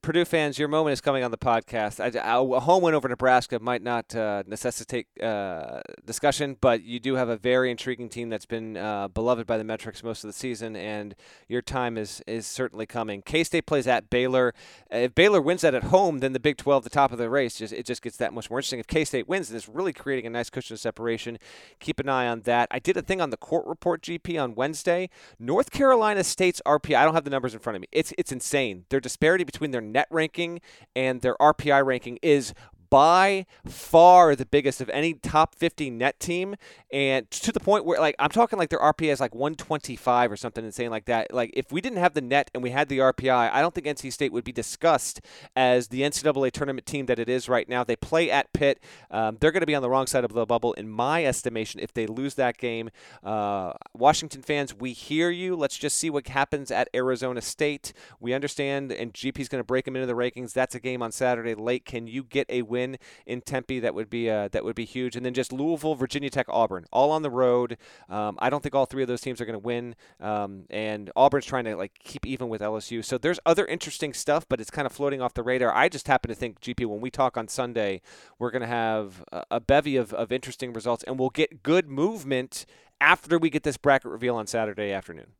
Purdue 0.00 0.24
fans, 0.24 0.58
your 0.58 0.68
moment 0.68 0.94
is 0.94 1.02
coming 1.02 1.22
on 1.22 1.30
the 1.30 1.36
podcast. 1.36 2.00
A 2.00 2.60
home 2.60 2.82
win 2.82 2.94
over 2.94 3.06
Nebraska 3.06 3.58
might 3.58 3.82
not 3.82 4.14
uh, 4.16 4.42
necessitate 4.46 5.06
uh, 5.22 5.82
discussion, 6.06 6.56
but 6.58 6.82
you 6.82 6.98
do 6.98 7.16
have 7.16 7.28
a 7.28 7.36
very 7.36 7.70
intriguing 7.70 8.08
team 8.08 8.30
that's 8.30 8.46
been 8.46 8.78
uh, 8.78 9.08
beloved 9.08 9.46
by 9.46 9.58
the 9.58 9.64
metrics 9.64 10.02
most 10.02 10.24
of 10.24 10.28
the 10.28 10.32
season, 10.32 10.76
and 10.76 11.14
your 11.46 11.60
time 11.60 11.98
is 11.98 12.22
is 12.26 12.46
certainly 12.46 12.86
coming. 12.86 13.20
K 13.20 13.44
State 13.44 13.66
plays 13.66 13.86
at 13.86 14.08
Baylor. 14.08 14.54
If 14.90 15.14
Baylor 15.14 15.42
wins 15.42 15.60
that 15.60 15.74
at 15.74 15.84
home, 15.84 16.20
then 16.20 16.32
the 16.32 16.40
Big 16.40 16.56
12, 16.56 16.84
the 16.84 16.90
top 16.90 17.12
of 17.12 17.18
the 17.18 17.28
race, 17.28 17.58
just 17.58 17.74
it 17.74 17.84
just 17.84 18.00
gets 18.00 18.16
that 18.16 18.32
much 18.32 18.48
more 18.48 18.60
interesting. 18.60 18.80
If 18.80 18.86
K 18.86 19.04
State 19.04 19.28
wins, 19.28 19.52
it's 19.52 19.68
really 19.68 19.92
creating 19.92 20.26
a 20.26 20.30
nice 20.30 20.48
cushion 20.48 20.72
of 20.72 20.80
separation. 20.80 21.38
Keep 21.80 22.00
an 22.00 22.08
eye 22.08 22.28
on 22.28 22.40
that. 22.42 22.68
I 22.70 22.78
did 22.78 22.96
a 22.96 23.02
thing 23.02 23.20
on 23.20 23.28
the 23.28 23.36
court 23.36 23.66
report 23.66 24.00
GP 24.00 24.42
on 24.42 24.54
Wednesday. 24.54 25.10
North 25.38 25.70
Carolina 25.70 26.24
State's 26.24 26.62
RPI. 26.64 26.96
I 26.96 27.04
don't 27.04 27.12
have 27.12 27.24
the 27.24 27.30
numbers 27.30 27.52
in 27.52 27.60
front 27.60 27.76
of 27.76 27.82
me. 27.82 27.88
It's 27.92 28.14
insane. 28.30 28.84
Their 28.90 29.00
disparity 29.00 29.42
between 29.42 29.72
their 29.72 29.80
net 29.80 30.06
ranking 30.10 30.60
and 30.94 31.22
their 31.22 31.34
RPI 31.36 31.84
ranking 31.84 32.18
is 32.22 32.54
by 32.92 33.46
far 33.66 34.36
the 34.36 34.44
biggest 34.44 34.82
of 34.82 34.90
any 34.90 35.14
top 35.14 35.54
50 35.54 35.88
net 35.88 36.20
team 36.20 36.56
and 36.92 37.30
to 37.30 37.50
the 37.50 37.58
point 37.58 37.86
where 37.86 37.98
like 37.98 38.14
i'm 38.18 38.28
talking 38.28 38.58
like 38.58 38.68
their 38.68 38.80
rpi 38.80 39.10
is 39.10 39.18
like 39.18 39.34
125 39.34 40.30
or 40.30 40.36
something 40.36 40.62
insane 40.62 40.90
like 40.90 41.06
that. 41.06 41.32
Like 41.32 41.52
if 41.54 41.72
we 41.72 41.80
didn't 41.80 42.00
have 42.00 42.12
the 42.12 42.20
net 42.20 42.50
and 42.52 42.62
we 42.62 42.68
had 42.68 42.90
the 42.90 42.98
rpi 42.98 43.50
i 43.50 43.62
don't 43.62 43.74
think 43.74 43.86
nc 43.86 44.12
state 44.12 44.30
would 44.30 44.44
be 44.44 44.52
discussed 44.52 45.22
as 45.56 45.88
the 45.88 46.02
ncaa 46.02 46.52
tournament 46.52 46.86
team 46.86 47.06
that 47.06 47.18
it 47.18 47.30
is 47.30 47.48
right 47.48 47.66
now. 47.66 47.82
They 47.82 47.96
play 47.96 48.30
at 48.30 48.52
pitt. 48.52 48.78
Um, 49.10 49.38
they're 49.40 49.52
going 49.52 49.62
to 49.62 49.66
be 49.66 49.74
on 49.74 49.80
the 49.80 49.88
wrong 49.88 50.06
side 50.06 50.24
of 50.24 50.34
the 50.34 50.44
bubble 50.44 50.74
in 50.74 50.90
my 50.90 51.24
estimation 51.24 51.80
if 51.80 51.94
they 51.94 52.06
lose 52.06 52.34
that 52.34 52.58
game. 52.58 52.90
Uh, 53.24 53.72
washington 53.94 54.42
fans 54.42 54.74
we 54.74 54.92
hear 54.92 55.30
you. 55.30 55.56
Let's 55.56 55.78
just 55.78 55.96
see 55.96 56.10
what 56.10 56.28
happens 56.28 56.70
at 56.70 56.90
arizona 56.94 57.40
state. 57.40 57.94
We 58.20 58.34
understand 58.34 58.92
and 58.92 59.14
gp's 59.14 59.48
going 59.48 59.60
to 59.60 59.66
break 59.66 59.86
them 59.86 59.96
into 59.96 60.06
the 60.06 60.12
rankings. 60.12 60.52
That's 60.52 60.74
a 60.74 60.80
game 60.80 61.00
on 61.00 61.10
saturday 61.10 61.54
late. 61.54 61.86
Can 61.86 62.06
you 62.06 62.22
get 62.22 62.44
a 62.50 62.60
win 62.60 62.81
win 62.82 62.98
in 63.26 63.40
Tempe, 63.40 63.80
that 63.80 63.94
would 63.94 64.10
be 64.10 64.28
uh, 64.28 64.48
that 64.48 64.64
would 64.64 64.74
be 64.74 64.84
huge. 64.84 65.16
And 65.16 65.24
then 65.24 65.34
just 65.34 65.52
Louisville, 65.52 65.94
Virginia 65.94 66.30
Tech, 66.30 66.46
Auburn, 66.48 66.86
all 66.92 67.10
on 67.10 67.22
the 67.22 67.30
road. 67.30 67.76
Um, 68.08 68.36
I 68.40 68.50
don't 68.50 68.62
think 68.62 68.74
all 68.74 68.86
three 68.86 69.02
of 69.02 69.08
those 69.08 69.20
teams 69.20 69.40
are 69.40 69.44
going 69.44 69.54
to 69.54 69.58
win. 69.58 69.94
Um, 70.20 70.64
and 70.70 71.10
Auburn's 71.16 71.46
trying 71.46 71.64
to 71.64 71.76
like 71.76 71.92
keep 72.02 72.26
even 72.26 72.48
with 72.48 72.60
LSU. 72.60 73.04
So 73.04 73.18
there's 73.18 73.40
other 73.46 73.66
interesting 73.66 74.12
stuff, 74.12 74.46
but 74.48 74.60
it's 74.60 74.70
kind 74.70 74.86
of 74.86 74.92
floating 74.92 75.20
off 75.20 75.34
the 75.34 75.42
radar. 75.42 75.74
I 75.74 75.88
just 75.88 76.08
happen 76.08 76.28
to 76.28 76.34
think, 76.34 76.60
GP, 76.60 76.86
when 76.86 77.00
we 77.00 77.10
talk 77.10 77.36
on 77.36 77.48
Sunday, 77.48 78.00
we're 78.38 78.50
going 78.50 78.62
to 78.62 78.68
have 78.68 79.24
a, 79.32 79.44
a 79.52 79.60
bevy 79.60 79.96
of, 79.96 80.12
of 80.12 80.32
interesting 80.32 80.72
results, 80.72 81.04
and 81.04 81.18
we'll 81.18 81.30
get 81.30 81.62
good 81.62 81.88
movement 81.88 82.66
after 83.00 83.38
we 83.38 83.50
get 83.50 83.62
this 83.62 83.76
bracket 83.76 84.10
reveal 84.10 84.36
on 84.36 84.46
Saturday 84.46 84.92
afternoon. 84.92 85.32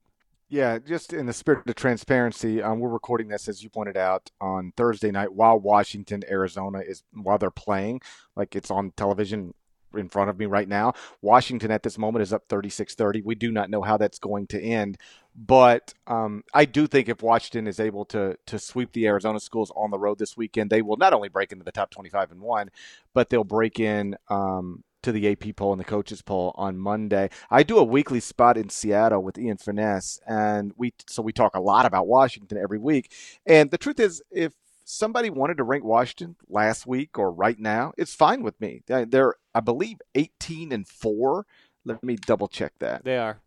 Yeah, 0.53 0.78
just 0.80 1.14
in 1.14 1.24
the 1.24 1.32
spirit 1.32 1.66
of 1.66 1.74
transparency, 1.76 2.62
um, 2.62 2.78
we're 2.78 2.90
recording 2.90 3.28
this 3.28 3.48
as 3.48 3.62
you 3.62 3.70
pointed 3.70 3.96
out 3.96 4.30
on 4.38 4.74
Thursday 4.76 5.11
night 5.11 5.32
while 5.32 5.59
Washington, 5.59 6.20
Arizona 6.28 6.80
is 6.80 7.05
while 7.14 7.38
they're 7.38 7.50
playing. 7.50 8.03
Like 8.36 8.55
it's 8.55 8.70
on 8.70 8.92
television 8.94 9.55
in 9.94 10.11
front 10.11 10.28
of 10.28 10.38
me 10.38 10.44
right 10.44 10.68
now. 10.68 10.92
Washington 11.22 11.70
at 11.70 11.82
this 11.82 11.96
moment 11.96 12.22
is 12.22 12.34
up 12.34 12.48
36-30. 12.48 13.24
We 13.24 13.34
do 13.34 13.50
not 13.50 13.70
know 13.70 13.80
how 13.80 13.96
that's 13.96 14.18
going 14.18 14.46
to 14.48 14.61
end, 14.61 14.98
but 15.34 15.94
um, 16.07 16.44
I 16.53 16.66
do 16.66 16.86
think 16.86 17.09
if 17.09 17.22
Washington 17.22 17.66
is 17.66 17.80
able 17.80 18.05
to 18.07 18.36
to 18.44 18.59
sweep 18.59 18.92
the 18.92 19.07
Arizona 19.07 19.40
schools 19.40 19.72
on 19.74 19.90
the 19.90 19.98
road 19.98 20.18
this 20.18 20.36
weekend, 20.36 20.68
they 20.68 20.82
will 20.82 20.98
not 20.98 21.14
only 21.14 21.30
break 21.30 21.53
into 21.53 21.64
the 21.64 21.72
top 21.72 21.90
25 21.90 22.30
and 22.30 22.42
one, 22.42 22.68
but 23.14 23.30
they'll 23.30 23.42
break 23.42 23.80
in 23.80 24.16
um, 24.28 24.84
to 25.03 25.12
the 25.12 25.30
AP 25.30 25.57
poll 25.57 25.72
and 25.72 25.80
the 25.80 25.84
coaches 25.84 26.22
poll 26.22 26.53
on 26.57 26.78
Monday. 26.78 27.30
I 27.50 27.62
do 27.62 27.78
a 27.78 27.84
weekly 27.84 28.20
spot 28.20 28.57
in 28.57 28.68
Seattle 28.68 29.22
with 29.22 29.38
Ian 29.38 29.57
Furness, 29.57 30.20
and 30.26 30.72
we 30.76 30.94
so 31.07 31.22
we 31.22 31.32
talk 31.32 31.55
a 31.55 31.61
lot 31.61 31.86
about 31.86 32.07
Washington 32.07 32.59
every 32.59 32.78
week. 32.78 33.12
And 33.46 33.70
the 33.70 33.78
truth 33.78 34.00
is, 34.00 34.22
if 34.30 34.53
somebody 34.84 35.30
wanted 35.30 35.57
to 35.57 35.64
rank 35.64 35.84
Washington 35.84 36.36
last 36.48 36.86
week 36.86 37.18
or 37.18 37.30
right 37.30 37.59
now, 37.59 37.92
it's 37.96 38.14
fine 38.14 38.42
with 38.42 38.61
me. 38.61 38.82
They're, 38.86 39.34
I 39.55 39.61
believe, 39.61 39.98
18 40.14 40.72
and 40.72 40.86
four. 40.86 41.46
Let 41.84 42.03
me 42.03 42.16
double 42.16 42.48
check 42.48 42.72
that. 42.78 43.05
They 43.05 43.18
are. 43.18 43.40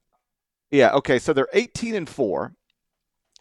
Yeah. 0.72 0.94
Okay. 0.94 1.20
So 1.20 1.34
they're 1.34 1.48
18 1.54 1.96
and 1.96 2.10
four, 2.10 2.54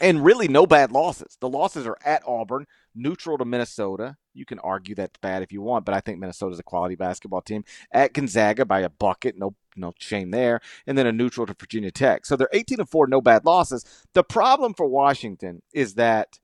and 0.01 0.25
really 0.25 0.49
no 0.49 0.67
bad 0.67 0.91
losses. 0.91 1.37
The 1.41 1.49
losses 1.49 1.87
are 1.87 1.99
at 2.05 2.23
Auburn, 2.27 2.67
neutral 2.95 3.39
to 3.39 3.45
Minnesota. 3.45 4.17
You 4.33 4.45
can 4.45 4.59
argue 4.59 4.95
that's 4.95 5.19
bad 5.21 5.43
if 5.43 5.53
you 5.53 5.63
want, 5.63 5.85
but 5.85 5.95
I 5.95 6.01
think 6.01 6.19
Minnesota's 6.19 6.59
a 6.59 6.65
quality 6.65 6.97
basketball 6.97 7.43
team. 7.43 7.65
At 7.93 8.13
Gonzaga 8.13 8.65
by 8.65 8.81
a 8.81 8.89
bucket, 8.89 9.39
no 9.39 9.55
no 9.77 9.93
shame 9.99 10.31
there, 10.31 10.61
and 10.87 10.97
then 10.97 11.07
a 11.07 11.13
neutral 11.13 11.47
to 11.47 11.57
Virginia 11.59 11.91
Tech. 11.91 12.27
So 12.27 12.37
they're 12.37 12.49
18 12.53 12.81
and 12.81 12.89
four, 12.89 13.07
no 13.07 13.21
bad 13.21 13.45
losses. 13.45 13.85
The 14.13 14.23
problem 14.23 14.75
for 14.75 14.87
Washington 14.87 15.63
is 15.73 15.95
that, 15.95 16.39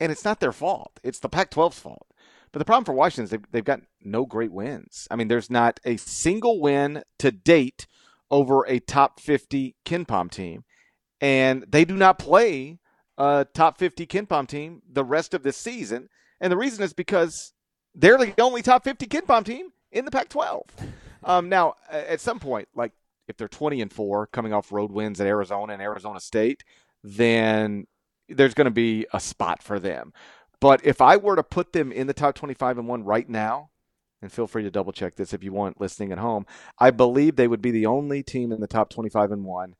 and 0.00 0.10
it's 0.10 0.24
not 0.24 0.40
their 0.40 0.52
fault. 0.52 0.98
It's 1.02 1.18
the 1.18 1.28
Pac-12's 1.28 1.78
fault. 1.78 2.06
But 2.52 2.60
the 2.60 2.64
problem 2.64 2.84
for 2.84 2.94
Washington 2.94 3.24
is 3.24 3.30
they've, 3.30 3.52
they've 3.52 3.64
got 3.64 3.80
no 4.00 4.24
great 4.24 4.52
wins. 4.52 5.08
I 5.10 5.16
mean, 5.16 5.28
there's 5.28 5.50
not 5.50 5.80
a 5.84 5.96
single 5.96 6.60
win 6.60 7.02
to 7.18 7.30
date 7.30 7.86
over 8.30 8.64
a 8.66 8.78
top 8.78 9.20
50 9.20 9.76
KenPom 9.84 10.30
team. 10.30 10.64
And 11.24 11.64
they 11.66 11.86
do 11.86 11.96
not 11.96 12.18
play 12.18 12.80
a 13.16 13.46
top 13.54 13.78
50 13.78 14.06
KenPom 14.06 14.46
team 14.46 14.82
the 14.86 15.02
rest 15.02 15.32
of 15.32 15.42
this 15.42 15.56
season. 15.56 16.10
And 16.38 16.52
the 16.52 16.56
reason 16.58 16.84
is 16.84 16.92
because 16.92 17.54
they're 17.94 18.18
the 18.18 18.38
only 18.42 18.60
top 18.60 18.84
50 18.84 19.06
KenPom 19.06 19.42
team 19.42 19.68
in 19.90 20.04
the 20.04 20.10
Pac 20.10 20.28
12. 20.28 20.64
Um, 21.22 21.48
now, 21.48 21.76
at 21.90 22.20
some 22.20 22.38
point, 22.38 22.68
like 22.74 22.92
if 23.26 23.38
they're 23.38 23.48
20 23.48 23.80
and 23.80 23.90
4 23.90 24.26
coming 24.26 24.52
off 24.52 24.70
road 24.70 24.92
wins 24.92 25.18
at 25.18 25.26
Arizona 25.26 25.72
and 25.72 25.80
Arizona 25.80 26.20
State, 26.20 26.62
then 27.02 27.86
there's 28.28 28.52
going 28.52 28.66
to 28.66 28.70
be 28.70 29.06
a 29.14 29.18
spot 29.18 29.62
for 29.62 29.80
them. 29.80 30.12
But 30.60 30.84
if 30.84 31.00
I 31.00 31.16
were 31.16 31.36
to 31.36 31.42
put 31.42 31.72
them 31.72 31.90
in 31.90 32.06
the 32.06 32.12
top 32.12 32.34
25 32.34 32.76
and 32.76 32.86
1 32.86 33.02
right 33.02 33.30
now, 33.30 33.70
and 34.20 34.30
feel 34.30 34.46
free 34.46 34.64
to 34.64 34.70
double 34.70 34.92
check 34.92 35.16
this 35.16 35.32
if 35.32 35.42
you 35.42 35.54
want 35.54 35.80
listening 35.80 36.12
at 36.12 36.18
home, 36.18 36.44
I 36.78 36.90
believe 36.90 37.36
they 37.36 37.48
would 37.48 37.62
be 37.62 37.70
the 37.70 37.86
only 37.86 38.22
team 38.22 38.52
in 38.52 38.60
the 38.60 38.66
top 38.66 38.90
25 38.90 39.32
and 39.32 39.46
1 39.46 39.74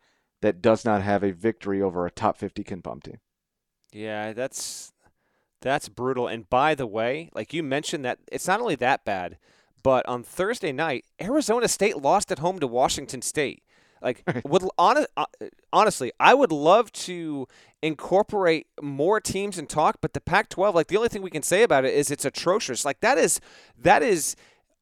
that 0.45 0.61
does 0.61 0.85
not 0.85 1.01
have 1.01 1.25
a 1.25 1.33
victory 1.33 1.81
over 1.81 2.05
a 2.05 2.11
top 2.11 2.37
50 2.37 2.63
KenPom 2.63 3.03
team. 3.03 3.19
Yeah, 3.93 4.35
that's 4.35 4.93
that's 5.63 5.89
brutal. 5.89 6.29
And 6.29 6.51
by 6.51 6.75
the 6.75 6.87
way, 6.87 7.31
like 7.33 7.55
you 7.55 7.63
mentioned 7.63 8.05
that 8.05 8.19
it's 8.31 8.47
not 8.47 8.61
only 8.61 8.75
that 8.75 9.07
bad, 9.07 9.39
but 9.83 10.07
on 10.07 10.23
Thursday 10.23 10.71
night, 10.71 11.07
Arizona 11.19 11.67
State 11.67 11.97
lost 11.97 12.31
at 12.31 12.41
home 12.41 12.59
to 12.59 12.67
Washington 12.67 13.23
State. 13.23 13.63
Like, 14.03 14.23
would 14.45 14.69
honest, 14.77 15.09
uh, 15.17 15.25
honestly, 15.73 16.13
I 16.21 16.35
would 16.35 16.53
love 16.53 16.93
to 16.93 17.49
incorporate 17.83 18.67
more 18.83 19.21
teams 19.21 19.57
and 19.57 19.67
talk, 19.67 19.97
but 20.03 20.13
the 20.13 20.21
Pac-12, 20.21 20.75
like 20.75 20.89
the 20.89 20.99
only 20.99 21.09
thing 21.09 21.23
we 21.23 21.31
can 21.31 21.43
say 21.43 21.63
about 21.63 21.87
it 21.87 21.95
is 21.95 22.11
it's 22.11 22.27
atrocious. 22.27 22.85
Like 22.85 23.01
that 23.01 23.17
is 23.17 23.41
that 23.79 24.03
is 24.03 24.37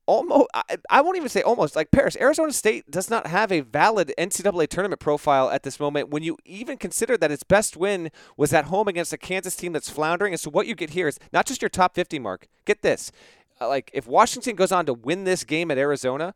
almost 0.07 0.49
I, 0.55 0.63
I, 0.91 1.01
won't 1.01 1.17
even 1.17 1.29
say 1.29 1.43
almost 1.43 1.77
like 1.77 1.91
Parrish. 1.91 2.17
Arizona 2.21 2.53
State 2.53 2.91
does 2.91 3.11
not 3.11 3.27
have 3.27 3.53
a 3.53 3.61
valid 3.61 4.13
NCAA 4.19 4.69
tournament 4.69 5.01
profile 5.01 5.51
at 5.51 5.63
this 5.63 5.79
moment. 5.79 6.11
When 6.11 6.23
you 6.23 6.37
even 6.45 6.77
consider 6.77 7.17
that 7.17 7.31
its 7.31 7.43
best 7.43 7.77
win 7.77 8.11
was 8.37 8.53
at 8.53 8.67
home 8.67 8.89
against 8.89 9.13
a 9.13 9.19
Kansas 9.19 9.57
team 9.57 9.73
that's 9.73 9.91
floundering, 9.91 10.33
and 10.33 10.41
so 10.41 10.51
what 10.51 10.67
you 10.67 10.75
get 10.75 10.91
here 10.91 11.09
is 11.09 11.19
not 11.33 11.47
just 11.47 11.63
your 11.63 11.69
top 11.69 11.95
50 11.95 12.19
mark. 12.19 12.49
Get 12.65 12.83
this, 12.83 13.13
uh, 13.61 13.69
like 13.69 13.91
if 13.93 14.07
Washington 14.07 14.57
goes 14.57 14.73
on 14.73 14.87
to 14.87 14.95
win 14.95 15.25
this 15.25 15.45
game 15.45 15.71
at 15.71 15.79
Arizona 15.79 16.35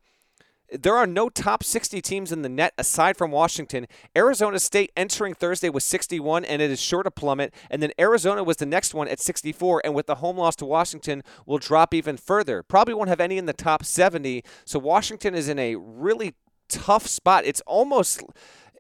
there 0.71 0.97
are 0.97 1.07
no 1.07 1.29
top 1.29 1.63
60 1.63 2.01
teams 2.01 2.33
in 2.33 2.43
the 2.43 2.49
net 2.49 2.75
aside 2.79 3.17
from 3.17 3.31
Washington. 3.31 3.87
Arizona 4.17 4.59
State 4.59 4.91
entering 4.97 5.35
Thursday 5.35 5.69
was 5.69 5.85
61, 5.85 6.45
and 6.45 6.61
it 6.61 6.71
is 6.71 6.81
sure 6.81 7.03
to 7.03 7.11
plummet. 7.11 7.55
And 7.71 7.83
then 7.83 7.93
Arizona 7.99 8.43
was 8.43 8.57
the 8.57 8.67
next 8.67 8.95
one 8.95 9.09
at 9.09 9.21
64, 9.21 9.83
and 9.85 9.95
with 9.95 10.07
the 10.07 10.17
home 10.17 10.39
loss 10.39 10.57
to 10.57 10.67
Washington, 10.67 11.23
will 11.45 11.59
drop 11.59 11.95
even 11.95 12.17
further. 12.17 12.63
Probably 12.63 12.95
won't 12.95 13.09
have 13.09 13.21
any 13.21 13.39
in 13.39 13.47
the 13.47 13.53
top 13.53 13.85
70. 13.85 14.43
So 14.65 14.79
Washington 14.79 15.35
is 15.35 15.49
in 15.49 15.59
a 15.59 15.77
really 15.77 16.35
tough 16.69 17.07
spot. 17.07 17.45
It's 17.45 17.61
almost 17.63 18.23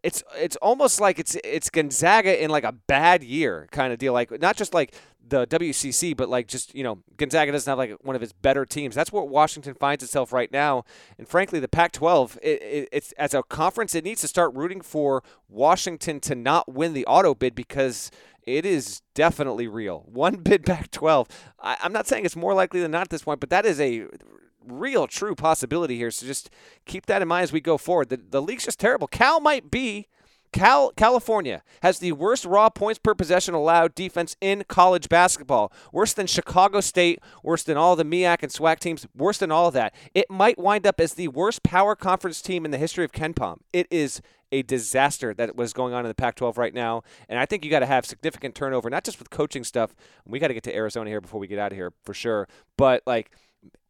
it's 0.02 0.22
it's 0.36 0.56
almost 0.56 1.00
like 1.00 1.18
it's 1.18 1.36
it's 1.42 1.70
Gonzaga 1.70 2.42
in 2.42 2.50
like 2.50 2.64
a 2.64 2.72
bad 2.72 3.24
year 3.24 3.66
kind 3.72 3.92
of 3.92 3.98
deal. 3.98 4.12
Like 4.12 4.40
not 4.40 4.56
just 4.56 4.74
like 4.74 4.94
the 5.28 5.46
WCC, 5.46 6.16
but 6.16 6.28
like 6.28 6.46
just 6.46 6.74
you 6.74 6.82
know 6.82 6.98
Gonzaga 7.16 7.52
doesn't 7.52 7.70
have 7.70 7.78
like 7.78 7.96
one 8.02 8.16
of 8.16 8.22
its 8.22 8.32
better 8.32 8.64
teams. 8.64 8.94
That's 8.94 9.12
where 9.12 9.22
Washington 9.22 9.74
finds 9.74 10.02
itself 10.02 10.32
right 10.32 10.50
now. 10.50 10.84
And 11.18 11.28
frankly, 11.28 11.60
the 11.60 11.68
Pac-12, 11.68 12.36
it, 12.42 12.62
it, 12.62 12.88
it's 12.92 13.12
as 13.12 13.34
a 13.34 13.42
conference, 13.42 13.94
it 13.94 14.04
needs 14.04 14.20
to 14.22 14.28
start 14.28 14.54
rooting 14.54 14.80
for 14.80 15.22
Washington 15.48 16.20
to 16.20 16.34
not 16.34 16.72
win 16.72 16.92
the 16.92 17.06
auto 17.06 17.34
bid 17.34 17.54
because 17.54 18.10
it 18.42 18.64
is 18.64 19.02
definitely 19.14 19.66
real. 19.66 20.04
One 20.06 20.36
bid 20.36 20.64
Pac-12. 20.64 21.28
I, 21.60 21.76
I'm 21.82 21.92
not 21.92 22.06
saying 22.06 22.24
it's 22.24 22.36
more 22.36 22.54
likely 22.54 22.80
than 22.80 22.90
not 22.90 23.02
at 23.02 23.10
this 23.10 23.22
point, 23.22 23.40
but 23.40 23.50
that 23.50 23.66
is 23.66 23.80
a 23.80 24.06
real 24.64 25.06
true 25.06 25.34
possibility 25.34 25.96
here. 25.96 26.10
So 26.10 26.26
just 26.26 26.50
keep 26.84 27.06
that 27.06 27.22
in 27.22 27.28
mind 27.28 27.44
as 27.44 27.52
we 27.52 27.60
go 27.60 27.78
forward. 27.78 28.08
The, 28.08 28.16
the 28.16 28.42
league's 28.42 28.64
just 28.64 28.80
terrible. 28.80 29.06
Cal 29.06 29.40
might 29.40 29.70
be 29.70 30.08
Cal, 30.56 30.90
California 30.96 31.62
has 31.82 31.98
the 31.98 32.12
worst 32.12 32.46
raw 32.46 32.70
points 32.70 32.98
per 32.98 33.14
possession 33.14 33.52
allowed 33.52 33.94
defense 33.94 34.36
in 34.40 34.64
college 34.66 35.10
basketball. 35.10 35.70
Worse 35.92 36.14
than 36.14 36.26
Chicago 36.26 36.80
State, 36.80 37.20
worse 37.42 37.62
than 37.62 37.76
all 37.76 37.94
the 37.94 38.06
MEAC 38.06 38.38
and 38.42 38.50
SWAC 38.50 38.78
teams, 38.78 39.06
worse 39.14 39.36
than 39.36 39.52
all 39.52 39.68
of 39.68 39.74
that. 39.74 39.94
It 40.14 40.30
might 40.30 40.58
wind 40.58 40.86
up 40.86 40.98
as 40.98 41.12
the 41.12 41.28
worst 41.28 41.62
power 41.62 41.94
conference 41.94 42.40
team 42.40 42.64
in 42.64 42.70
the 42.70 42.78
history 42.78 43.04
of 43.04 43.12
KenPom. 43.12 43.58
It 43.74 43.86
is 43.90 44.22
a 44.50 44.62
disaster 44.62 45.34
that 45.34 45.56
was 45.56 45.74
going 45.74 45.92
on 45.92 46.06
in 46.06 46.08
the 46.08 46.14
Pac 46.14 46.36
12 46.36 46.56
right 46.56 46.72
now. 46.72 47.02
And 47.28 47.38
I 47.38 47.44
think 47.44 47.62
you 47.62 47.70
got 47.70 47.80
to 47.80 47.86
have 47.86 48.06
significant 48.06 48.54
turnover, 48.54 48.88
not 48.88 49.04
just 49.04 49.18
with 49.18 49.28
coaching 49.28 49.62
stuff. 49.62 49.94
We 50.24 50.38
got 50.38 50.48
to 50.48 50.54
get 50.54 50.62
to 50.62 50.74
Arizona 50.74 51.10
here 51.10 51.20
before 51.20 51.38
we 51.38 51.48
get 51.48 51.58
out 51.58 51.72
of 51.72 51.76
here 51.76 51.92
for 52.02 52.14
sure. 52.14 52.48
But 52.78 53.02
like, 53.06 53.30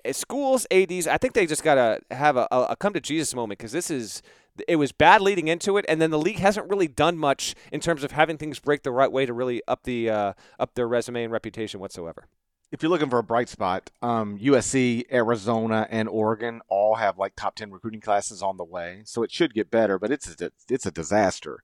eh, 0.04 0.10
schools, 0.10 0.66
ads, 0.72 1.06
I 1.06 1.16
think 1.16 1.34
they 1.34 1.46
just 1.46 1.62
got 1.62 1.76
to 1.76 2.00
have 2.10 2.36
a, 2.36 2.48
a 2.50 2.74
come 2.74 2.92
to 2.94 3.00
Jesus 3.00 3.36
moment 3.36 3.60
because 3.60 3.70
this 3.70 3.88
is 3.88 4.20
it 4.68 4.76
was 4.76 4.92
bad 4.92 5.20
leading 5.20 5.48
into 5.48 5.76
it, 5.76 5.84
and 5.88 6.00
then 6.00 6.10
the 6.10 6.18
league 6.18 6.38
hasn't 6.38 6.68
really 6.68 6.88
done 6.88 7.16
much 7.16 7.54
in 7.72 7.80
terms 7.80 8.02
of 8.04 8.12
having 8.12 8.38
things 8.38 8.58
break 8.58 8.82
the 8.82 8.90
right 8.90 9.10
way 9.10 9.26
to 9.26 9.32
really 9.32 9.62
up 9.68 9.84
the 9.84 10.10
uh, 10.10 10.32
up 10.58 10.74
their 10.74 10.88
resume 10.88 11.24
and 11.24 11.32
reputation 11.32 11.80
whatsoever. 11.80 12.26
If 12.72 12.82
you're 12.82 12.90
looking 12.90 13.10
for 13.10 13.18
a 13.18 13.22
bright 13.22 13.48
spot, 13.48 13.90
um, 14.02 14.38
USC, 14.38 15.04
Arizona, 15.12 15.86
and 15.88 16.08
Oregon 16.08 16.60
all 16.68 16.96
have 16.96 17.18
like 17.18 17.34
top 17.36 17.54
ten 17.54 17.70
recruiting 17.70 18.00
classes 18.00 18.42
on 18.42 18.56
the 18.56 18.64
way, 18.64 19.02
so 19.04 19.22
it 19.22 19.30
should 19.30 19.54
get 19.54 19.70
better. 19.70 19.98
But 19.98 20.10
it's 20.10 20.40
a, 20.40 20.50
it's 20.68 20.86
a 20.86 20.90
disaster 20.90 21.62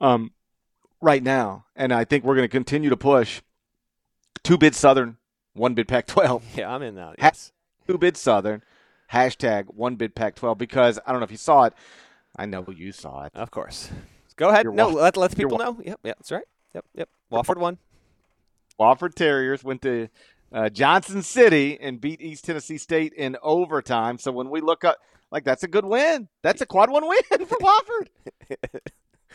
um, 0.00 0.32
right 1.00 1.22
now, 1.22 1.66
and 1.76 1.92
I 1.92 2.04
think 2.04 2.24
we're 2.24 2.36
going 2.36 2.48
to 2.48 2.48
continue 2.48 2.90
to 2.90 2.96
push 2.96 3.42
two 4.42 4.56
bid 4.56 4.74
Southern, 4.74 5.18
one 5.52 5.74
bid 5.74 5.88
Pac-12. 5.88 6.42
Yeah, 6.56 6.74
I'm 6.74 6.82
in 6.82 6.94
that. 6.94 7.16
Yes, 7.18 7.52
two 7.86 7.98
bid 7.98 8.16
Southern. 8.16 8.62
Hashtag 9.12 9.74
one 9.74 9.96
bid 9.96 10.14
Pac-12 10.14 10.58
because 10.58 10.98
I 11.06 11.12
don't 11.12 11.20
know 11.20 11.24
if 11.24 11.30
you 11.30 11.38
saw 11.38 11.64
it 11.64 11.72
I 12.36 12.46
know 12.46 12.64
you 12.74 12.92
saw 12.92 13.24
it. 13.24 13.32
Of 13.34 13.50
course. 13.50 13.90
Go 14.36 14.50
ahead. 14.50 14.64
You're 14.64 14.72
no, 14.72 14.88
wa- 14.88 15.02
let, 15.02 15.16
let 15.16 15.30
the 15.30 15.36
people 15.36 15.58
know. 15.58 15.80
Yep, 15.82 16.00
yep, 16.04 16.16
that's 16.18 16.30
right. 16.32 16.44
Yep, 16.74 16.84
yep. 16.94 17.08
Wofford 17.32 17.58
won. 17.58 17.78
Wofford 18.78 19.14
Terriers 19.14 19.64
went 19.64 19.82
to 19.82 20.08
uh, 20.52 20.68
Johnson 20.68 21.22
City 21.22 21.78
and 21.80 22.00
beat 22.00 22.20
East 22.20 22.44
Tennessee 22.44 22.78
State 22.78 23.12
in 23.12 23.36
overtime. 23.42 24.18
So 24.18 24.30
when 24.30 24.50
we 24.50 24.60
look 24.60 24.84
up, 24.84 24.98
like 25.30 25.44
that's 25.44 25.64
a 25.64 25.68
good 25.68 25.84
win. 25.84 26.28
That's 26.42 26.60
a 26.60 26.66
quad 26.66 26.90
one 26.90 27.06
win 27.06 27.22
for 27.46 27.58
Wofford. 27.58 28.08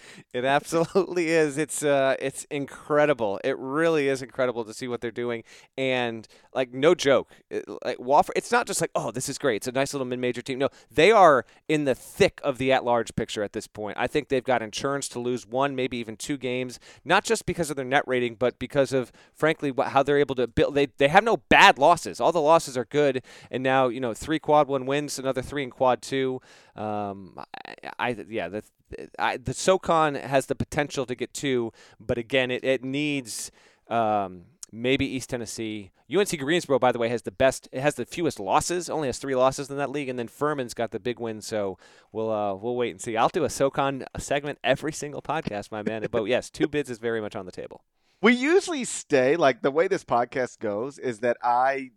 It 0.34 0.45
absolutely 0.45 1.30
is. 1.30 1.60
It's 1.60 1.84
uh, 1.84 2.16
it's 2.20 2.45
incredible. 2.45 3.39
It 3.43 3.56
really 3.60 4.08
is 4.08 4.24
incredible 4.24 4.66
to 4.66 4.74
see 4.74 4.88
what 4.88 4.99
they're 4.99 5.12
doing, 5.12 5.43
and 5.78 6.28
like 6.56 6.74
no 6.74 6.95
joke, 6.95 7.30
it, 7.51 7.66
like 7.86 7.97
Wofford. 7.99 8.32
It's 8.36 8.51
not 8.51 8.66
just 8.66 8.82
like 8.82 8.89
oh, 8.95 9.12
this 9.12 9.30
is 9.30 9.38
great. 9.38 9.58
It's 9.58 9.68
a 9.68 9.72
nice 9.72 9.93
little 9.93 10.08
mid-major 10.08 10.41
team. 10.41 10.58
No, 10.58 10.70
they 10.89 11.12
are 11.12 11.45
in 11.68 11.86
the 11.86 11.93
thick 11.93 12.41
of 12.43 12.58
the 12.58 12.72
at-large 12.72 13.16
picture 13.16 13.43
at 13.43 13.54
this 13.54 13.68
point. 13.68 13.95
I 13.99 14.08
think 14.08 14.30
they've 14.30 14.43
got 14.43 14.64
insurance 14.64 15.08
to 15.10 15.20
lose 15.20 15.45
one, 15.45 15.76
maybe 15.76 15.97
even 15.97 16.18
two 16.18 16.38
games, 16.38 16.80
not 17.06 17.24
just 17.24 17.45
because 17.45 17.70
of 17.70 17.76
their 17.76 17.86
net 17.86 18.04
rating, 18.08 18.36
but 18.36 18.58
because 18.58 18.91
of 18.91 19.12
frankly 19.34 19.70
what, 19.70 19.89
how 19.89 20.01
they're 20.01 20.18
able 20.18 20.36
to 20.36 20.47
build. 20.47 20.74
They 20.74 20.88
they 20.97 21.10
have 21.10 21.24
no 21.24 21.38
bad 21.38 21.78
losses. 21.78 22.20
All 22.20 22.32
the 22.32 22.41
losses 22.41 22.76
are 22.76 22.86
good, 22.86 23.24
and 23.51 23.62
now 23.62 23.88
you 23.88 23.99
know 23.99 24.16
three 24.16 24.39
quad 24.39 24.68
one 24.68 24.88
wins, 24.88 25.20
another 25.20 25.43
three 25.43 25.64
in 25.64 25.70
quad 25.70 26.01
two. 26.01 26.41
Um, 26.76 27.38
I, 27.68 27.76
I 27.99 28.26
yeah, 28.28 28.49
the 28.49 28.64
I, 29.20 29.38
the 29.38 29.54
SoCon 29.54 30.16
has 30.16 30.48
the 30.48 30.56
potential 30.56 31.06
to 31.06 31.16
get 31.16 31.34
two, 31.34 31.72
but 32.00 32.18
again, 32.18 32.52
it 32.52 32.64
it 32.64 32.84
needs. 32.84 33.52
Um, 33.88 34.46
maybe 34.74 35.06
East 35.06 35.30
Tennessee. 35.30 35.91
UNC 36.14 36.38
Greensboro, 36.39 36.80
by 36.80 36.91
the 36.91 37.00
way, 37.00 37.08
has 37.10 37.22
the 37.22 37.32
best. 37.32 37.70
It 37.72 37.82
has 37.82 37.96
the 37.96 38.06
fewest 38.06 38.39
losses. 38.39 38.89
Only 38.89 39.08
has 39.08 39.20
three 39.20 39.36
losses 39.36 39.70
in 39.70 39.78
that 39.78 39.91
league, 39.91 40.10
and 40.10 40.18
then 40.18 40.28
Furman's 40.28 40.74
got 40.74 40.91
the 40.91 41.00
big 41.00 41.20
win. 41.20 41.41
So 41.41 41.78
we'll 42.12 42.32
uh, 42.32 42.56
we'll 42.56 42.76
wait 42.76 42.91
and 42.91 43.00
see. 43.00 43.16
I'll 43.16 43.30
do 43.30 43.46
a 43.46 43.50
SoCon 43.50 44.06
segment 44.18 44.60
every 44.64 44.91
single 44.91 45.22
podcast, 45.22 45.72
my 45.72 45.84
man. 45.84 46.06
but 46.12 46.26
yes, 46.26 46.50
two 46.50 46.68
bids 46.68 46.89
is 46.89 46.98
very 46.98 47.22
much 47.22 47.36
on 47.36 47.46
the 47.46 47.52
table. 47.52 47.84
We 48.22 48.34
usually 48.34 48.86
stay 48.86 49.36
like 49.36 49.62
the 49.62 49.72
way 49.72 49.88
this 49.88 50.04
podcast 50.04 50.60
goes 50.60 50.98
is 50.98 51.20
that 51.20 51.38
I 51.44 51.91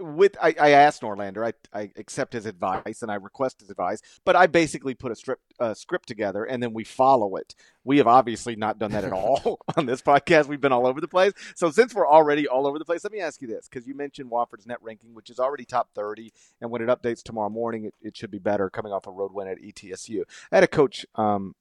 with 0.00 0.36
I, 0.40 0.54
I 0.60 0.70
asked 0.70 1.02
Norlander, 1.02 1.46
I, 1.46 1.78
I 1.78 1.90
accept 1.96 2.32
his 2.32 2.46
advice 2.46 3.02
and 3.02 3.10
I 3.10 3.16
request 3.16 3.60
his 3.60 3.70
advice, 3.70 4.00
but 4.24 4.36
I 4.36 4.46
basically 4.46 4.94
put 4.94 5.12
a 5.12 5.16
script 5.16 5.42
uh, 5.60 5.74
script 5.74 6.08
together 6.08 6.44
and 6.44 6.62
then 6.62 6.72
we 6.72 6.84
follow 6.84 7.36
it. 7.36 7.54
We 7.84 7.98
have 7.98 8.06
obviously 8.06 8.56
not 8.56 8.78
done 8.78 8.92
that 8.92 9.04
at 9.04 9.12
all 9.14 9.60
on 9.76 9.86
this 9.86 10.02
podcast. 10.02 10.46
We've 10.46 10.60
been 10.60 10.72
all 10.72 10.86
over 10.86 11.00
the 11.00 11.08
place. 11.08 11.32
So 11.54 11.70
since 11.70 11.94
we're 11.94 12.08
already 12.08 12.46
all 12.46 12.66
over 12.66 12.78
the 12.78 12.84
place, 12.84 13.04
let 13.04 13.12
me 13.12 13.20
ask 13.20 13.40
you 13.42 13.48
this 13.48 13.68
because 13.68 13.86
you 13.86 13.94
mentioned 13.94 14.30
Wofford's 14.30 14.66
net 14.66 14.78
ranking, 14.82 15.14
which 15.14 15.30
is 15.30 15.38
already 15.38 15.64
top 15.64 15.90
thirty, 15.94 16.32
and 16.60 16.70
when 16.70 16.82
it 16.82 16.88
updates 16.88 17.22
tomorrow 17.22 17.50
morning, 17.50 17.84
it, 17.84 17.94
it 18.00 18.16
should 18.16 18.30
be 18.30 18.38
better 18.38 18.70
coming 18.70 18.92
off 18.92 19.06
a 19.06 19.10
road 19.10 19.32
win 19.32 19.48
at 19.48 19.58
ETSU. 19.58 20.22
I 20.52 20.56
had 20.56 20.64
a 20.64 20.68
coach 20.68 21.06
um, 21.14 21.54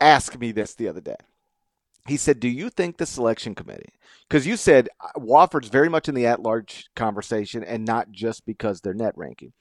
ask 0.00 0.38
me 0.38 0.52
this 0.52 0.74
the 0.74 0.88
other 0.88 1.00
day 1.00 1.16
he 2.06 2.16
said, 2.16 2.38
"Do 2.40 2.48
you 2.48 2.68
think 2.68 2.96
the 2.96 3.06
selection 3.06 3.54
committee? 3.54 3.94
Because 4.28 4.46
you 4.46 4.56
said 4.56 4.88
uh, 5.00 5.18
Wofford's 5.18 5.68
very 5.68 5.88
much 5.88 6.08
in 6.08 6.14
the 6.14 6.26
at-large 6.26 6.88
conversation, 6.94 7.64
and 7.64 7.84
not 7.84 8.10
just 8.10 8.44
because 8.44 8.80
they're 8.80 8.94
net 8.94 9.14
ranking." 9.16 9.52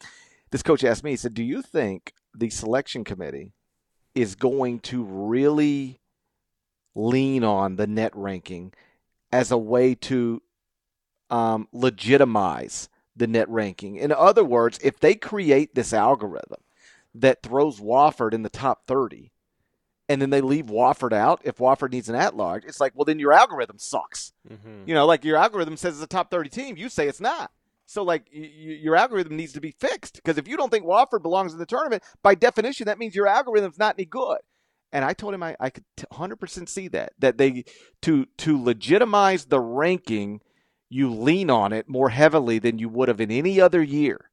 This 0.52 0.64
coach 0.64 0.84
asked 0.84 1.04
me. 1.04 1.12
He 1.12 1.18
said, 1.18 1.34
"Do 1.34 1.44
you 1.44 1.62
think 1.62 2.14
the 2.34 2.50
selection 2.50 3.04
committee 3.04 3.54
is 4.14 4.36
going 4.36 4.80
to 4.80 5.04
really 5.04 6.00
lean 6.96 7.44
on 7.44 7.76
the 7.76 7.88
net 7.88 8.16
ranking 8.16 8.74
as 9.32 9.52
a 9.52 9.58
way 9.58 9.96
to 9.96 10.42
um, 11.30 11.68
legitimize 11.72 12.90
the 13.16 13.28
net 13.28 13.50
ranking? 13.50 13.96
In 13.96 14.12
other 14.12 14.44
words, 14.44 14.80
if 14.84 15.00
they 15.00 15.16
create 15.16 15.76
this 15.76 15.94
algorithm 15.94 16.62
that 17.16 17.42
throws 17.42 17.80
Wofford 17.80 18.34
in 18.34 18.44
the 18.44 18.50
top 18.50 18.86
thirty." 18.86 19.33
And 20.10 20.22
then 20.22 20.30
they 20.30 20.42
leave 20.42 20.66
Wofford 20.66 21.14
out 21.14 21.42
if 21.44 21.58
Wofford 21.58 21.92
needs 21.92 22.10
an 22.10 22.16
at 22.16 22.36
large, 22.36 22.66
it's 22.66 22.80
like, 22.80 22.94
well, 22.96 23.06
then 23.06 23.20
your 23.20 23.34
algorithm 23.34 23.78
sucks. 23.78 24.34
Mm-hmm. 24.50 24.84
You 24.88 24.94
know, 24.94 25.06
like 25.06 25.24
your 25.24 25.38
algorithm 25.38 25.78
says 25.78 25.96
it's 25.96 26.04
a 26.04 26.08
top 26.08 26.30
30 26.30 26.50
team. 26.50 26.78
You 26.78 26.90
say 26.90 27.08
it's 27.08 27.22
not. 27.22 27.52
So, 27.86 28.04
like, 28.04 28.28
y- 28.34 28.50
your 28.54 28.96
algorithm 28.96 29.36
needs 29.36 29.54
to 29.54 29.62
be 29.62 29.72
fixed 29.72 30.16
because 30.16 30.38
if 30.38 30.48
you 30.48 30.58
don't 30.58 30.70
think 30.72 30.86
Wofford 30.86 31.22
belongs 31.22 31.54
in 31.54 31.60
the 31.60 31.66
tournament, 31.66 32.04
by 32.22 32.36
definition, 32.36 32.86
that 32.86 33.00
means 33.00 33.16
your 33.16 33.28
algorithm's 33.28 33.78
not 33.78 33.96
any 33.98 34.06
good. 34.06 34.40
And 34.92 35.04
I 35.04 35.14
told 35.14 35.34
him 35.34 35.42
I, 35.42 35.56
I 35.60 35.70
could 35.70 35.86
100% 35.98 36.70
see 36.70 36.88
that, 36.90 37.14
that 37.20 37.38
they, 37.38 37.66
to, 38.04 38.28
to 38.38 38.62
legitimize 38.62 39.46
the 39.46 39.60
ranking, 39.60 40.42
you 40.90 41.12
lean 41.12 41.50
on 41.50 41.74
it 41.74 41.90
more 41.90 42.10
heavily 42.10 42.60
than 42.60 42.78
you 42.78 42.90
would 42.90 43.08
have 43.08 43.20
in 43.20 43.32
any 43.32 43.60
other 43.60 43.82
year 43.82 44.30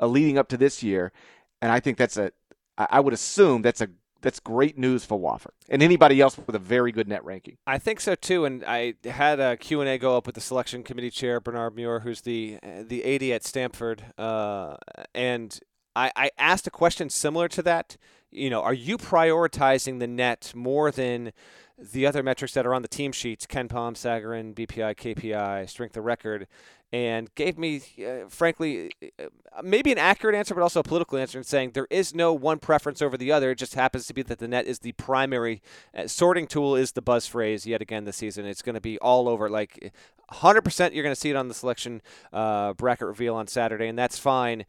uh, 0.00 0.06
leading 0.06 0.38
up 0.38 0.48
to 0.48 0.56
this 0.56 0.82
year. 0.82 1.12
And 1.60 1.70
I 1.70 1.78
think 1.78 1.98
that's 1.98 2.16
a, 2.16 2.32
I 2.76 2.98
would 2.98 3.14
assume 3.14 3.62
that's 3.62 3.80
a 3.80 3.88
that's 4.22 4.40
great 4.40 4.78
news 4.78 5.04
for 5.04 5.18
Wofford 5.18 5.52
and 5.68 5.82
anybody 5.82 6.20
else 6.20 6.38
with 6.38 6.54
a 6.54 6.58
very 6.58 6.92
good 6.92 7.08
net 7.08 7.24
ranking. 7.24 7.58
I 7.66 7.78
think 7.78 8.00
so 8.00 8.14
too. 8.14 8.44
And 8.44 8.64
I 8.64 8.94
had 9.04 9.40
a 9.40 9.56
Q 9.56 9.80
and 9.80 9.90
A 9.90 9.98
go 9.98 10.16
up 10.16 10.26
with 10.26 10.34
the 10.34 10.40
selection 10.40 10.82
committee 10.82 11.10
chair 11.10 11.40
Bernard 11.40 11.74
Muir, 11.74 12.00
who's 12.00 12.22
the 12.22 12.58
the 12.62 13.04
AD 13.04 13.22
at 13.34 13.44
Stanford, 13.44 14.04
uh, 14.16 14.76
and 15.14 15.58
I, 15.94 16.10
I 16.16 16.30
asked 16.38 16.66
a 16.66 16.70
question 16.70 17.10
similar 17.10 17.48
to 17.48 17.62
that. 17.62 17.96
You 18.30 18.48
know, 18.48 18.62
are 18.62 18.72
you 18.72 18.96
prioritizing 18.96 19.98
the 19.98 20.06
net 20.06 20.52
more 20.54 20.90
than 20.90 21.32
the 21.78 22.06
other 22.06 22.22
metrics 22.22 22.54
that 22.54 22.66
are 22.66 22.74
on 22.74 22.82
the 22.82 22.88
team 22.88 23.12
sheets, 23.12 23.46
KenPom, 23.46 23.94
Sagarin, 23.94 24.54
BPI, 24.54 24.94
KPI, 24.96 25.68
strength 25.68 25.96
of 25.96 26.04
record, 26.04 26.46
and 26.92 27.34
gave 27.34 27.56
me, 27.56 27.80
uh, 28.06 28.28
frankly, 28.28 28.90
uh, 29.18 29.28
maybe 29.62 29.90
an 29.92 29.98
accurate 29.98 30.36
answer, 30.36 30.54
but 30.54 30.62
also 30.62 30.80
a 30.80 30.82
political 30.84 31.16
answer 31.16 31.38
in 31.38 31.44
saying 31.44 31.70
there 31.70 31.86
is 31.90 32.14
no 32.14 32.34
one 32.34 32.58
preference 32.58 33.00
over 33.00 33.16
the 33.16 33.32
other. 33.32 33.50
It 33.52 33.58
just 33.58 33.74
happens 33.74 34.06
to 34.08 34.14
be 34.14 34.22
that 34.22 34.38
the 34.38 34.48
net 34.48 34.66
is 34.66 34.80
the 34.80 34.92
primary 34.92 35.62
uh, 35.96 36.06
sorting 36.06 36.46
tool, 36.46 36.76
is 36.76 36.92
the 36.92 37.00
buzz 37.00 37.26
phrase 37.26 37.66
yet 37.66 37.80
again 37.80 38.04
this 38.04 38.16
season. 38.16 38.44
It's 38.44 38.60
going 38.60 38.74
to 38.74 38.80
be 38.80 38.98
all 38.98 39.26
over. 39.26 39.48
Like 39.48 39.94
100% 40.30 40.94
you're 40.94 41.02
going 41.02 41.14
to 41.14 41.20
see 41.20 41.30
it 41.30 41.36
on 41.36 41.48
the 41.48 41.54
selection 41.54 42.02
uh, 42.32 42.74
bracket 42.74 43.06
reveal 43.06 43.34
on 43.36 43.46
Saturday, 43.46 43.88
and 43.88 43.98
that's 43.98 44.18
fine. 44.18 44.66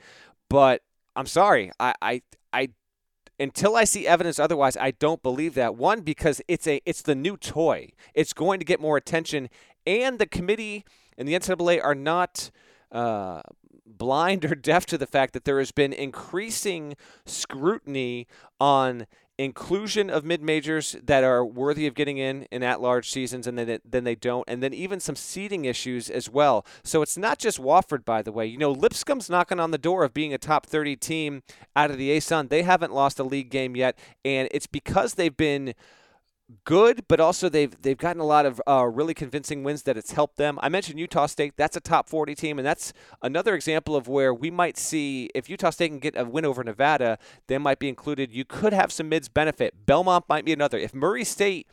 But 0.50 0.82
I'm 1.18 1.28
sorry, 1.28 1.72
I, 1.78 1.94
I, 2.02 2.22
I 2.54 2.70
until 3.38 3.76
I 3.76 3.84
see 3.84 4.08
evidence 4.08 4.40
otherwise, 4.40 4.78
I 4.78 4.92
don't 4.92 5.22
believe 5.22 5.56
that. 5.56 5.76
One, 5.76 6.02
because 6.02 6.42
it's 6.48 6.68
a 6.68 6.82
it's 6.86 7.02
the 7.02 7.16
new 7.16 7.36
toy. 7.36 7.90
It's 8.14 8.32
going 8.32 8.60
to 8.60 8.66
get 8.66 8.80
more 8.80 8.96
attention, 8.96 9.50
and 9.86 10.20
the 10.20 10.26
committee 10.26 10.86
and 11.18 11.28
the 11.28 11.34
NCAA 11.34 11.84
are 11.84 11.96
not. 11.96 12.52
Uh, 12.92 13.42
blind 13.86 14.44
or 14.46 14.56
deaf 14.56 14.86
to 14.86 14.98
the 14.98 15.06
fact 15.06 15.34
that 15.34 15.46
there 15.46 15.60
has 15.60 15.72
been 15.72 15.94
increasing 15.94 16.96
scrutiny 17.26 18.28
on 18.60 19.06
inclusion 19.38 20.12
of 20.12 20.24
mid 20.24 20.44
majors 20.44 20.96
that 21.04 21.24
are 21.24 21.44
worthy 21.44 21.88
of 21.88 21.96
getting 21.96 22.20
in 22.20 22.44
in 22.52 22.62
at 22.62 22.80
large 22.80 23.10
seasons 23.10 23.48
and 23.48 23.58
then 23.58 23.80
then 23.84 24.04
they 24.04 24.14
don't 24.14 24.48
and 24.48 24.62
then 24.62 24.74
even 24.76 25.00
some 25.00 25.16
seeding 25.16 25.66
issues 25.66 26.08
as 26.08 26.30
well 26.30 26.64
so 26.84 27.02
it's 27.02 27.18
not 27.18 27.40
just 27.40 27.60
Wofford 27.60 28.06
by 28.06 28.22
the 28.22 28.32
way 28.32 28.46
you 28.46 28.60
know 28.60 28.72
Lipscomb's 28.72 29.32
knocking 29.32 29.60
on 29.60 29.72
the 29.72 29.80
door 29.80 30.04
of 30.04 30.14
being 30.14 30.36
a 30.36 30.38
top 30.38 30.68
30 30.68 30.96
team 30.98 31.42
out 31.76 31.90
of 31.90 31.98
the 31.98 32.16
ASUN 32.16 32.50
they 32.50 32.62
haven't 32.62 32.94
lost 32.94 33.20
a 33.20 33.24
league 33.24 33.50
game 33.50 33.76
yet 33.76 33.98
and 34.24 34.48
it's 34.52 34.68
because 34.68 35.16
they've 35.16 35.36
been 35.36 35.74
good, 36.66 37.06
but 37.08 37.20
also 37.20 37.50
they've 37.50 37.76
they've 37.82 37.98
gotten 37.98 38.22
a 38.22 38.26
lot 38.26 38.46
of 38.46 38.62
uh, 38.68 38.86
really 38.86 39.14
convincing 39.14 39.64
wins 39.64 39.84
that 39.84 39.98
it's 39.98 40.12
helped 40.12 40.38
them. 40.38 40.60
I 40.62 40.70
mentioned 40.70 41.00
Utah 41.00 41.26
State; 41.26 41.54
that's 41.58 41.76
a 41.76 41.82
top 41.82 42.10
40 42.10 42.36
team, 42.36 42.60
and 42.60 42.66
that's 42.66 42.94
another 43.22 43.56
example 43.56 43.96
of 43.96 44.08
where 44.08 44.34
we 44.34 44.52
might 44.52 44.78
see 44.78 45.30
if 45.36 45.50
Utah 45.50 45.70
State 45.70 45.90
can 45.90 46.00
get 46.00 46.18
a 46.18 46.26
win 46.26 46.46
over 46.46 46.64
Nevada, 46.64 47.18
they 47.48 47.58
might 47.58 47.80
be 47.80 47.90
included. 47.90 48.32
You 48.32 48.46
could 48.46 48.74
have 48.74 48.92
some 48.92 49.10
mids 49.10 49.30
benefit. 49.30 49.86
Belmont 49.86 50.26
might 50.28 50.46
be 50.46 50.54
another. 50.54 50.78
If 50.78 50.94
Murray 50.94 51.24
State 51.24 51.68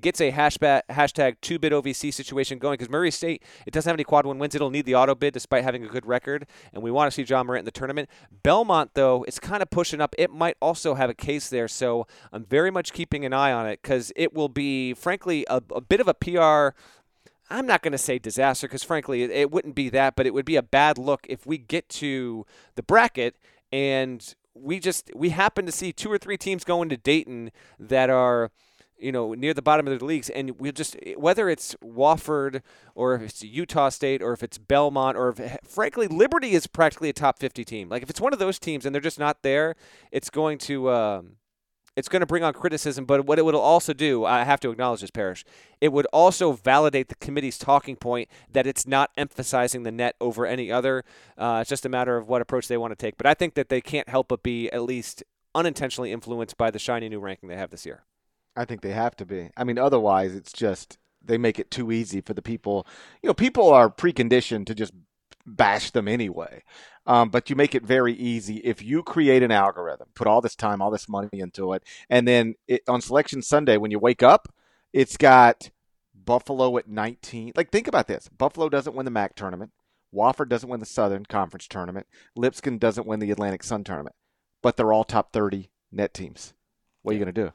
gets 0.00 0.20
a 0.20 0.32
hashtag, 0.32 0.82
hashtag 0.90 1.36
two 1.40 1.58
bid 1.58 1.72
OVC 1.72 2.12
situation 2.12 2.58
going 2.58 2.74
because 2.74 2.90
Murray 2.90 3.10
State, 3.10 3.42
it 3.66 3.72
doesn't 3.72 3.88
have 3.88 3.96
any 3.96 4.04
quad 4.04 4.26
one 4.26 4.38
wins. 4.38 4.54
It'll 4.54 4.70
need 4.70 4.86
the 4.86 4.94
auto 4.94 5.14
bid 5.14 5.34
despite 5.34 5.64
having 5.64 5.84
a 5.84 5.88
good 5.88 6.06
record. 6.06 6.46
And 6.72 6.82
we 6.82 6.90
want 6.90 7.10
to 7.10 7.14
see 7.14 7.22
Ja 7.22 7.42
Morant 7.42 7.60
in 7.60 7.64
the 7.64 7.70
tournament. 7.70 8.08
Belmont, 8.42 8.92
though, 8.94 9.24
is 9.24 9.38
kind 9.38 9.62
of 9.62 9.70
pushing 9.70 10.00
up. 10.00 10.14
It 10.18 10.30
might 10.30 10.56
also 10.60 10.94
have 10.94 11.10
a 11.10 11.14
case 11.14 11.48
there. 11.48 11.68
So 11.68 12.06
I'm 12.32 12.44
very 12.44 12.70
much 12.70 12.92
keeping 12.92 13.24
an 13.24 13.32
eye 13.32 13.52
on 13.52 13.66
it 13.66 13.80
because 13.82 14.12
it 14.16 14.34
will 14.34 14.48
be, 14.48 14.94
frankly, 14.94 15.44
a, 15.48 15.62
a 15.74 15.80
bit 15.80 16.00
of 16.00 16.08
a 16.08 16.14
PR. 16.14 16.76
I'm 17.52 17.66
not 17.66 17.82
going 17.82 17.92
to 17.92 17.98
say 17.98 18.18
disaster 18.18 18.68
because, 18.68 18.84
frankly, 18.84 19.22
it, 19.22 19.30
it 19.30 19.50
wouldn't 19.50 19.74
be 19.74 19.88
that, 19.90 20.14
but 20.16 20.26
it 20.26 20.34
would 20.34 20.44
be 20.44 20.56
a 20.56 20.62
bad 20.62 20.98
look 20.98 21.26
if 21.28 21.46
we 21.46 21.58
get 21.58 21.88
to 21.88 22.46
the 22.76 22.82
bracket 22.82 23.36
and 23.72 24.34
we 24.54 24.80
just 24.80 25.10
we 25.14 25.30
happen 25.30 25.64
to 25.64 25.72
see 25.72 25.92
two 25.92 26.10
or 26.10 26.18
three 26.18 26.36
teams 26.36 26.64
going 26.64 26.88
to 26.88 26.96
Dayton 26.96 27.50
that 27.78 28.10
are– 28.10 28.50
you 29.00 29.12
know, 29.12 29.34
near 29.34 29.54
the 29.54 29.62
bottom 29.62 29.86
of 29.86 29.98
the 29.98 30.04
leagues, 30.04 30.30
and 30.30 30.58
we'll 30.58 30.72
just 30.72 30.96
whether 31.16 31.48
it's 31.48 31.74
Wofford 31.84 32.62
or 32.94 33.14
if 33.14 33.22
it's 33.22 33.42
Utah 33.42 33.88
State 33.88 34.22
or 34.22 34.32
if 34.32 34.42
it's 34.42 34.58
Belmont 34.58 35.16
or 35.16 35.30
if 35.36 35.58
frankly 35.64 36.06
Liberty 36.06 36.52
is 36.52 36.66
practically 36.66 37.08
a 37.08 37.12
top 37.12 37.38
50 37.38 37.64
team. 37.64 37.88
Like 37.88 38.02
if 38.02 38.10
it's 38.10 38.20
one 38.20 38.32
of 38.32 38.38
those 38.38 38.58
teams 38.58 38.84
and 38.86 38.94
they're 38.94 39.00
just 39.00 39.18
not 39.18 39.42
there, 39.42 39.74
it's 40.10 40.30
going 40.30 40.58
to 40.58 40.90
um, 40.90 41.36
it's 41.96 42.08
going 42.08 42.20
to 42.20 42.26
bring 42.26 42.42
on 42.42 42.52
criticism. 42.52 43.04
But 43.04 43.26
what 43.26 43.38
it 43.38 43.44
would 43.44 43.54
also 43.54 43.92
do, 43.92 44.24
I 44.24 44.44
have 44.44 44.60
to 44.60 44.70
acknowledge 44.70 45.00
this, 45.00 45.10
Parrish, 45.10 45.44
it 45.80 45.92
would 45.92 46.06
also 46.12 46.52
validate 46.52 47.08
the 47.08 47.14
committee's 47.16 47.58
talking 47.58 47.96
point 47.96 48.28
that 48.50 48.66
it's 48.66 48.86
not 48.86 49.10
emphasizing 49.16 49.82
the 49.82 49.92
net 49.92 50.16
over 50.20 50.46
any 50.46 50.70
other. 50.70 51.04
Uh, 51.36 51.58
it's 51.60 51.70
just 51.70 51.86
a 51.86 51.88
matter 51.88 52.16
of 52.16 52.28
what 52.28 52.42
approach 52.42 52.68
they 52.68 52.76
want 52.76 52.92
to 52.92 52.96
take. 52.96 53.16
But 53.16 53.26
I 53.26 53.34
think 53.34 53.54
that 53.54 53.68
they 53.68 53.80
can't 53.80 54.08
help 54.08 54.28
but 54.28 54.42
be 54.42 54.70
at 54.70 54.82
least 54.82 55.22
unintentionally 55.54 56.12
influenced 56.12 56.56
by 56.56 56.70
the 56.70 56.78
shiny 56.78 57.08
new 57.08 57.20
ranking 57.20 57.48
they 57.48 57.56
have 57.56 57.70
this 57.70 57.84
year. 57.84 58.04
I 58.56 58.64
think 58.64 58.82
they 58.82 58.92
have 58.92 59.16
to 59.16 59.26
be. 59.26 59.50
I 59.56 59.64
mean, 59.64 59.78
otherwise, 59.78 60.34
it's 60.34 60.52
just 60.52 60.98
they 61.22 61.38
make 61.38 61.58
it 61.58 61.70
too 61.70 61.92
easy 61.92 62.20
for 62.20 62.34
the 62.34 62.42
people. 62.42 62.86
You 63.22 63.28
know, 63.28 63.34
people 63.34 63.70
are 63.70 63.90
preconditioned 63.90 64.66
to 64.66 64.74
just 64.74 64.92
bash 65.46 65.90
them 65.90 66.08
anyway. 66.08 66.62
Um, 67.06 67.30
but 67.30 67.50
you 67.50 67.56
make 67.56 67.74
it 67.74 67.82
very 67.84 68.12
easy 68.12 68.58
if 68.58 68.82
you 68.82 69.02
create 69.02 69.42
an 69.42 69.50
algorithm, 69.50 70.08
put 70.14 70.26
all 70.26 70.40
this 70.40 70.54
time, 70.54 70.82
all 70.82 70.90
this 70.90 71.08
money 71.08 71.28
into 71.32 71.72
it, 71.72 71.82
and 72.08 72.28
then 72.28 72.54
it, 72.68 72.82
on 72.86 73.00
Selection 73.00 73.42
Sunday 73.42 73.76
when 73.76 73.90
you 73.90 73.98
wake 73.98 74.22
up, 74.22 74.52
it's 74.92 75.16
got 75.16 75.70
Buffalo 76.14 76.76
at 76.76 76.88
19. 76.88 77.52
Like, 77.56 77.70
think 77.70 77.88
about 77.88 78.06
this: 78.06 78.28
Buffalo 78.28 78.68
doesn't 78.68 78.94
win 78.94 79.06
the 79.06 79.10
MAC 79.10 79.34
tournament. 79.34 79.72
Wofford 80.14 80.48
doesn't 80.48 80.68
win 80.68 80.80
the 80.80 80.86
Southern 80.86 81.24
Conference 81.24 81.68
tournament. 81.68 82.06
Lipscomb 82.36 82.78
doesn't 82.78 83.06
win 83.06 83.20
the 83.20 83.30
Atlantic 83.30 83.62
Sun 83.62 83.84
tournament. 83.84 84.16
But 84.62 84.76
they're 84.76 84.92
all 84.92 85.04
top 85.04 85.32
30 85.32 85.70
net 85.92 86.12
teams. 86.12 86.52
What 87.02 87.12
are 87.12 87.14
you 87.18 87.24
going 87.24 87.34
to 87.34 87.44
do? 87.44 87.52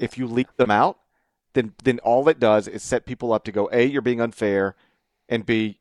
If 0.00 0.18
you 0.18 0.26
leak 0.26 0.56
them 0.56 0.70
out, 0.70 0.98
then 1.54 1.74
then 1.84 1.98
all 2.00 2.28
it 2.28 2.38
does 2.38 2.68
is 2.68 2.82
set 2.82 3.06
people 3.06 3.32
up 3.32 3.44
to 3.44 3.52
go 3.52 3.68
a 3.72 3.84
you're 3.84 4.02
being 4.02 4.20
unfair, 4.20 4.76
and 5.28 5.44
b 5.44 5.80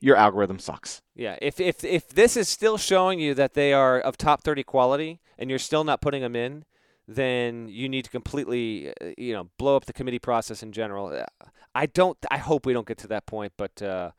your 0.00 0.16
algorithm 0.16 0.58
sucks. 0.58 1.02
Yeah, 1.14 1.36
if 1.40 1.60
if 1.60 1.84
if 1.84 2.08
this 2.08 2.36
is 2.36 2.48
still 2.48 2.76
showing 2.76 3.20
you 3.20 3.34
that 3.34 3.54
they 3.54 3.72
are 3.72 4.00
of 4.00 4.16
top 4.16 4.42
30 4.42 4.64
quality 4.64 5.20
and 5.38 5.48
you're 5.48 5.58
still 5.58 5.84
not 5.84 6.00
putting 6.00 6.22
them 6.22 6.34
in, 6.34 6.64
then 7.06 7.68
you 7.68 7.88
need 7.88 8.04
to 8.04 8.10
completely 8.10 8.92
uh, 9.00 9.12
you 9.16 9.32
know 9.32 9.48
blow 9.58 9.76
up 9.76 9.84
the 9.84 9.92
committee 9.92 10.18
process 10.18 10.62
in 10.62 10.72
general. 10.72 11.06
Uh, 11.08 11.46
I 11.74 11.86
don't 11.86 12.18
I 12.30 12.38
hope 12.38 12.66
we 12.66 12.72
don't 12.72 12.86
get 12.86 12.98
to 12.98 13.08
that 13.08 13.26
point, 13.26 13.52
but 13.56 13.80
uh, 13.80 14.10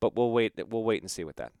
but 0.00 0.16
we'll 0.16 0.32
wait 0.32 0.52
we'll 0.70 0.84
wait 0.84 1.02
and 1.02 1.10
see 1.10 1.24
with 1.24 1.36
that. 1.36 1.52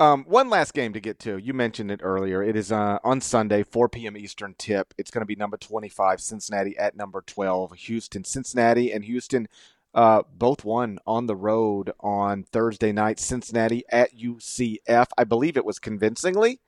Um, 0.00 0.24
one 0.26 0.48
last 0.48 0.72
game 0.72 0.94
to 0.94 1.00
get 1.00 1.18
to. 1.20 1.36
You 1.36 1.52
mentioned 1.52 1.90
it 1.90 2.00
earlier. 2.02 2.42
It 2.42 2.56
is 2.56 2.72
uh, 2.72 2.98
on 3.04 3.20
Sunday, 3.20 3.62
4 3.62 3.90
p.m. 3.90 4.16
Eastern 4.16 4.54
tip. 4.56 4.94
It's 4.96 5.10
going 5.10 5.20
to 5.20 5.26
be 5.26 5.36
number 5.36 5.58
25, 5.58 6.22
Cincinnati 6.22 6.74
at 6.78 6.96
number 6.96 7.20
12, 7.20 7.72
Houston. 7.72 8.24
Cincinnati 8.24 8.94
and 8.94 9.04
Houston 9.04 9.46
uh, 9.94 10.22
both 10.32 10.64
won 10.64 11.00
on 11.06 11.26
the 11.26 11.36
road 11.36 11.92
on 12.00 12.44
Thursday 12.44 12.92
night. 12.92 13.20
Cincinnati 13.20 13.84
at 13.90 14.16
UCF. 14.16 15.08
I 15.18 15.24
believe 15.24 15.58
it 15.58 15.66
was 15.66 15.78
convincingly. 15.78 16.60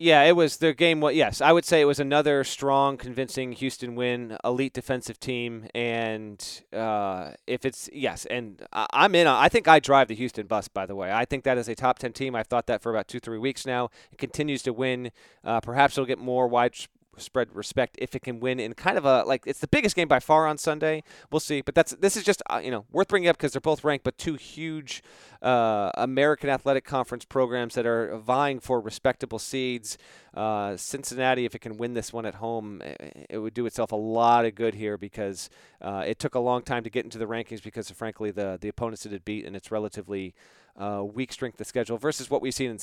Yeah, 0.00 0.22
it 0.22 0.36
was 0.36 0.58
their 0.58 0.74
game. 0.74 1.00
What? 1.00 1.16
Yes, 1.16 1.40
I 1.40 1.50
would 1.50 1.64
say 1.64 1.80
it 1.80 1.84
was 1.84 1.98
another 1.98 2.44
strong, 2.44 2.96
convincing 2.96 3.50
Houston 3.50 3.96
win. 3.96 4.36
Elite 4.44 4.72
defensive 4.72 5.18
team, 5.18 5.66
and 5.74 6.62
uh, 6.72 7.32
if 7.48 7.64
it's 7.64 7.90
yes, 7.92 8.24
and 8.26 8.64
I'm 8.72 9.16
in. 9.16 9.26
I 9.26 9.48
think 9.48 9.66
I 9.66 9.80
drive 9.80 10.06
the 10.06 10.14
Houston 10.14 10.46
bus. 10.46 10.68
By 10.68 10.86
the 10.86 10.94
way, 10.94 11.10
I 11.10 11.24
think 11.24 11.42
that 11.42 11.58
is 11.58 11.68
a 11.68 11.74
top 11.74 11.98
ten 11.98 12.12
team. 12.12 12.36
I've 12.36 12.46
thought 12.46 12.66
that 12.68 12.80
for 12.80 12.90
about 12.90 13.08
two, 13.08 13.18
three 13.18 13.38
weeks 13.38 13.66
now. 13.66 13.90
It 14.12 14.18
continues 14.18 14.62
to 14.62 14.72
win. 14.72 15.10
Uh, 15.42 15.60
perhaps 15.60 15.94
it'll 15.94 16.06
get 16.06 16.20
more 16.20 16.46
wide 16.46 16.76
spread 17.18 17.54
respect 17.54 17.96
if 17.98 18.14
it 18.14 18.22
can 18.22 18.40
win 18.40 18.60
in 18.60 18.74
kind 18.74 18.98
of 18.98 19.04
a 19.04 19.22
like 19.24 19.42
it's 19.46 19.60
the 19.60 19.68
biggest 19.68 19.96
game 19.96 20.08
by 20.08 20.20
far 20.20 20.46
on 20.46 20.58
Sunday. 20.58 21.02
We'll 21.30 21.40
see, 21.40 21.60
but 21.60 21.74
that's 21.74 21.92
this 21.92 22.16
is 22.16 22.24
just 22.24 22.42
uh, 22.50 22.60
you 22.62 22.70
know 22.70 22.84
worth 22.90 23.08
bringing 23.08 23.28
up 23.28 23.36
because 23.36 23.52
they're 23.52 23.60
both 23.60 23.84
ranked, 23.84 24.04
but 24.04 24.18
two 24.18 24.34
huge 24.34 25.02
uh, 25.42 25.90
American 25.94 26.50
Athletic 26.50 26.84
Conference 26.84 27.24
programs 27.24 27.74
that 27.74 27.86
are 27.86 28.16
vying 28.18 28.60
for 28.60 28.80
respectable 28.80 29.38
seeds. 29.38 29.98
Uh, 30.34 30.76
Cincinnati, 30.76 31.44
if 31.44 31.54
it 31.54 31.60
can 31.60 31.76
win 31.76 31.94
this 31.94 32.12
one 32.12 32.26
at 32.26 32.36
home, 32.36 32.82
it 33.28 33.38
would 33.38 33.54
do 33.54 33.66
itself 33.66 33.92
a 33.92 33.96
lot 33.96 34.44
of 34.44 34.54
good 34.54 34.74
here 34.74 34.96
because 34.96 35.50
uh, 35.80 36.04
it 36.06 36.18
took 36.18 36.34
a 36.34 36.40
long 36.40 36.62
time 36.62 36.84
to 36.84 36.90
get 36.90 37.04
into 37.04 37.18
the 37.18 37.26
rankings 37.26 37.62
because 37.62 37.90
frankly 37.90 38.30
the 38.30 38.58
the 38.60 38.68
opponents 38.68 39.06
it 39.06 39.12
had 39.12 39.24
beat 39.24 39.44
and 39.44 39.56
its 39.56 39.70
relatively 39.70 40.34
uh, 40.78 41.04
weak 41.04 41.32
strength 41.32 41.60
of 41.60 41.66
schedule 41.66 41.98
versus 41.98 42.30
what 42.30 42.40
we've 42.40 42.54
seen 42.54 42.70
in, 42.70 42.78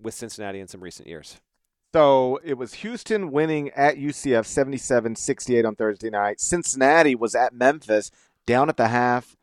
with 0.00 0.14
Cincinnati 0.14 0.60
in 0.60 0.68
some 0.68 0.82
recent 0.82 1.08
years. 1.08 1.40
So 1.94 2.38
it 2.44 2.58
was 2.58 2.74
Houston 2.74 3.30
winning 3.30 3.70
at 3.70 3.96
UCF 3.96 4.44
77 4.44 5.16
68 5.16 5.64
on 5.64 5.74
Thursday 5.74 6.10
night. 6.10 6.38
Cincinnati 6.38 7.14
was 7.14 7.34
at 7.34 7.54
Memphis 7.54 8.10
down 8.44 8.68
at 8.68 8.76
the 8.76 8.88
half, 8.88 9.36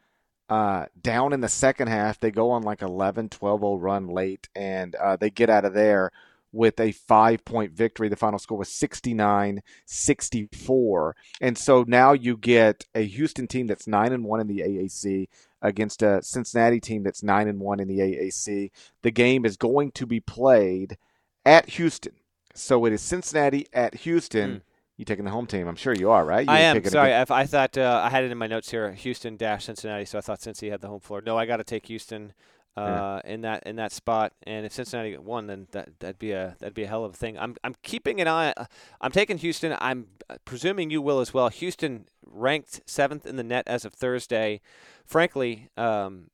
uh, 0.48 0.86
down 1.02 1.34
in 1.34 1.42
the 1.42 1.50
second 1.50 1.88
half. 1.88 2.20
They 2.20 2.30
go 2.30 2.52
on 2.52 2.62
like 2.62 2.84
11 2.84 3.30
12 3.30 3.60
0 3.62 3.76
run 3.78 4.08
late, 4.08 4.48
and 4.56 4.94
uh, 4.96 5.16
they 5.16 5.32
get 5.32 5.50
out 5.50 5.66
of 5.66 5.74
there 5.74 6.12
with 6.52 6.80
a 6.80 6.92
five 6.92 7.44
point 7.46 7.74
victory. 7.74 8.10
The 8.10 8.16
final 8.16 8.38
score 8.38 8.60
was 8.60 8.70
69 8.70 9.64
64. 9.88 11.16
And 11.42 11.58
so 11.58 11.84
now 11.88 12.14
you 12.14 12.38
get 12.38 12.86
a 12.94 13.02
Houston 13.06 13.48
team 13.48 13.66
that's 13.66 13.88
9 13.88 14.14
and 14.14 14.24
1 14.24 14.40
in 14.40 14.48
the 14.48 14.60
AAC 14.60 15.28
against 15.64 16.04
a 16.04 16.22
Cincinnati 16.22 16.80
team 16.80 17.02
that's 17.02 17.24
9 17.24 17.48
and 17.48 17.60
1 17.60 17.80
in 17.80 17.88
the 17.88 18.00
AAC. 18.00 18.70
The 19.02 19.12
game 19.12 19.46
is 19.46 19.58
going 19.58 19.92
to 19.94 20.06
be 20.06 20.20
played 20.20 20.98
at 21.44 21.70
Houston. 21.70 22.14
So 22.56 22.86
it 22.86 22.94
is 22.94 23.02
Cincinnati 23.02 23.68
at 23.74 23.96
Houston. 23.96 24.56
Mm. 24.56 24.62
You 24.98 25.04
taking 25.04 25.26
the 25.26 25.32
home 25.32 25.46
team? 25.46 25.68
I'm 25.68 25.76
sure 25.76 25.94
you 25.94 26.10
are, 26.10 26.24
right? 26.24 26.46
You 26.46 26.54
I 26.54 26.60
am. 26.60 26.82
Sorry, 26.86 27.14
I, 27.14 27.26
I 27.30 27.46
thought 27.46 27.78
uh, 27.78 28.02
I 28.04 28.10
had 28.10 28.24
it 28.24 28.32
in 28.32 28.38
my 28.38 28.48
notes 28.48 28.72
here: 28.72 28.94
Houston 28.94 29.36
dash 29.36 29.66
Cincinnati. 29.66 30.06
So 30.06 30.18
I 30.18 30.22
thought 30.22 30.42
Cincinnati 30.42 30.72
had 30.72 30.80
the 30.80 30.88
home 30.88 31.02
floor. 31.02 31.22
No, 31.22 31.38
I 31.38 31.46
got 31.46 31.58
to 31.58 31.66
take 31.66 31.88
Houston 31.88 32.32
uh, 32.78 33.22
yeah. 33.24 33.34
in 33.34 33.42
that 33.42 33.64
in 33.66 33.76
that 33.76 33.92
spot. 33.92 34.34
And 34.44 34.66
if 34.66 34.74
Cincinnati 34.74 35.18
won, 35.18 35.48
then 35.48 35.68
that 35.72 36.00
that'd 36.00 36.20
be 36.20 36.32
a 36.32 36.56
that'd 36.60 36.74
be 36.74 36.84
a 36.84 36.88
hell 36.88 37.04
of 37.04 37.14
a 37.14 37.18
thing. 37.18 37.38
I'm 37.38 37.56
I'm 37.64 37.76
keeping 37.84 38.22
an 38.22 38.28
eye. 38.28 38.54
I'm 39.02 39.12
taking 39.12 39.38
Houston. 39.38 39.76
I'm 39.80 40.08
presuming 40.46 40.90
you 40.90 41.02
will 41.02 41.20
as 41.20 41.34
well. 41.34 41.50
Houston 41.50 42.06
ranked 42.26 42.82
seventh 42.86 43.26
in 43.26 43.36
the 43.36 43.44
net 43.44 43.66
as 43.68 43.86
of 43.86 43.94
Thursday. 43.94 44.62
Frankly, 45.06 45.70
um, 45.78 46.30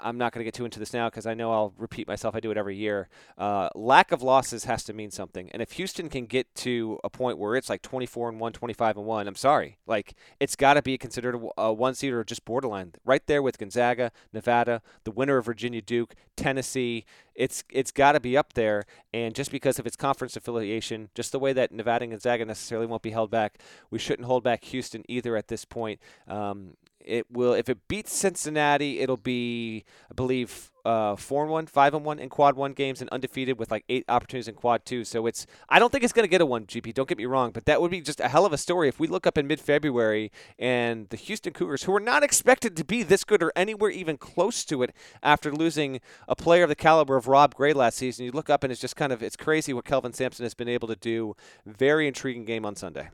I'm 0.00 0.18
not 0.18 0.32
going 0.32 0.40
to 0.40 0.44
get 0.44 0.54
too 0.54 0.64
into 0.64 0.78
this 0.78 0.92
now 0.92 1.08
because 1.08 1.26
I 1.26 1.34
know 1.34 1.52
I'll 1.52 1.72
repeat 1.78 2.06
myself. 2.06 2.34
I 2.34 2.40
do 2.40 2.50
it 2.50 2.56
every 2.56 2.76
year. 2.76 3.08
Uh, 3.38 3.68
lack 3.74 4.12
of 4.12 4.22
losses 4.22 4.64
has 4.64 4.84
to 4.84 4.92
mean 4.92 5.10
something. 5.10 5.50
And 5.50 5.62
if 5.62 5.72
Houston 5.72 6.08
can 6.08 6.26
get 6.26 6.54
to 6.56 6.98
a 7.04 7.10
point 7.10 7.38
where 7.38 7.56
it's 7.56 7.68
like 7.68 7.82
24 7.82 8.30
and 8.30 8.40
1, 8.40 8.52
25 8.52 8.96
and 8.96 9.06
1, 9.06 9.28
I'm 9.28 9.34
sorry. 9.34 9.78
Like, 9.86 10.14
it's 10.40 10.56
got 10.56 10.74
to 10.74 10.82
be 10.82 10.98
considered 10.98 11.40
a, 11.56 11.72
one 11.72 11.94
seed 11.94 12.12
or 12.12 12.24
just 12.24 12.44
borderline. 12.44 12.92
Right 13.04 13.26
there 13.26 13.42
with 13.42 13.58
Gonzaga, 13.58 14.12
Nevada, 14.32 14.82
the 15.04 15.10
winner 15.10 15.38
of 15.38 15.46
Virginia 15.46 15.82
Duke, 15.82 16.14
Tennessee. 16.36 17.04
It's 17.34 17.64
it's 17.70 17.90
got 17.90 18.12
to 18.12 18.20
be 18.20 18.36
up 18.36 18.52
there. 18.52 18.84
And 19.12 19.34
just 19.34 19.50
because 19.50 19.78
of 19.78 19.86
its 19.86 19.96
conference 19.96 20.36
affiliation, 20.36 21.10
just 21.14 21.32
the 21.32 21.38
way 21.38 21.52
that 21.52 21.72
Nevada 21.72 22.04
and 22.04 22.12
Gonzaga 22.12 22.44
necessarily 22.44 22.86
won't 22.86 23.02
be 23.02 23.10
held 23.10 23.30
back, 23.30 23.58
we 23.90 23.98
shouldn't 23.98 24.26
hold 24.26 24.44
back 24.44 24.64
Houston 24.64 25.04
either 25.08 25.36
at 25.36 25.48
this 25.48 25.64
point. 25.64 26.00
Um, 26.28 26.76
it 27.04 27.30
will 27.30 27.54
if 27.54 27.68
it 27.68 27.86
beats 27.88 28.12
Cincinnati, 28.12 29.00
it'll 29.00 29.16
be 29.16 29.84
I 30.10 30.14
believe 30.14 30.70
uh, 30.84 31.16
four 31.16 31.42
and 31.42 31.50
one, 31.50 31.66
five 31.66 31.94
and 31.94 32.04
one 32.04 32.18
in 32.18 32.28
quad 32.28 32.56
one 32.56 32.72
games, 32.72 33.00
and 33.00 33.08
undefeated 33.10 33.58
with 33.58 33.70
like 33.70 33.84
eight 33.88 34.04
opportunities 34.08 34.48
in 34.48 34.54
quad 34.54 34.84
two. 34.84 35.04
So 35.04 35.26
it's 35.26 35.46
I 35.68 35.78
don't 35.78 35.90
think 35.90 36.04
it's 36.04 36.12
going 36.12 36.24
to 36.24 36.30
get 36.30 36.40
a 36.40 36.46
one 36.46 36.66
GP. 36.66 36.92
Don't 36.94 37.08
get 37.08 37.18
me 37.18 37.24
wrong, 37.24 37.52
but 37.52 37.64
that 37.66 37.80
would 37.80 37.90
be 37.90 38.00
just 38.00 38.20
a 38.20 38.28
hell 38.28 38.44
of 38.44 38.52
a 38.52 38.58
story 38.58 38.88
if 38.88 39.00
we 39.00 39.06
look 39.06 39.26
up 39.26 39.38
in 39.38 39.46
mid 39.46 39.60
February 39.60 40.30
and 40.58 41.08
the 41.08 41.16
Houston 41.16 41.52
Cougars, 41.52 41.84
who 41.84 41.92
were 41.92 42.00
not 42.00 42.22
expected 42.22 42.76
to 42.76 42.84
be 42.84 43.02
this 43.02 43.24
good 43.24 43.42
or 43.42 43.52
anywhere 43.56 43.90
even 43.90 44.18
close 44.18 44.64
to 44.66 44.82
it 44.82 44.94
after 45.22 45.52
losing 45.52 46.00
a 46.28 46.36
player 46.36 46.64
of 46.64 46.68
the 46.68 46.76
caliber 46.76 47.16
of 47.16 47.28
Rob 47.28 47.54
Gray 47.54 47.72
last 47.72 47.96
season, 47.96 48.26
you 48.26 48.32
look 48.32 48.50
up 48.50 48.62
and 48.62 48.70
it's 48.70 48.80
just 48.80 48.96
kind 48.96 49.12
of 49.12 49.22
it's 49.22 49.36
crazy 49.36 49.72
what 49.72 49.84
Kelvin 49.84 50.12
Sampson 50.12 50.44
has 50.44 50.54
been 50.54 50.68
able 50.68 50.88
to 50.88 50.96
do. 50.96 51.34
Very 51.64 52.06
intriguing 52.06 52.44
game 52.44 52.66
on 52.66 52.76
Sunday. 52.76 53.08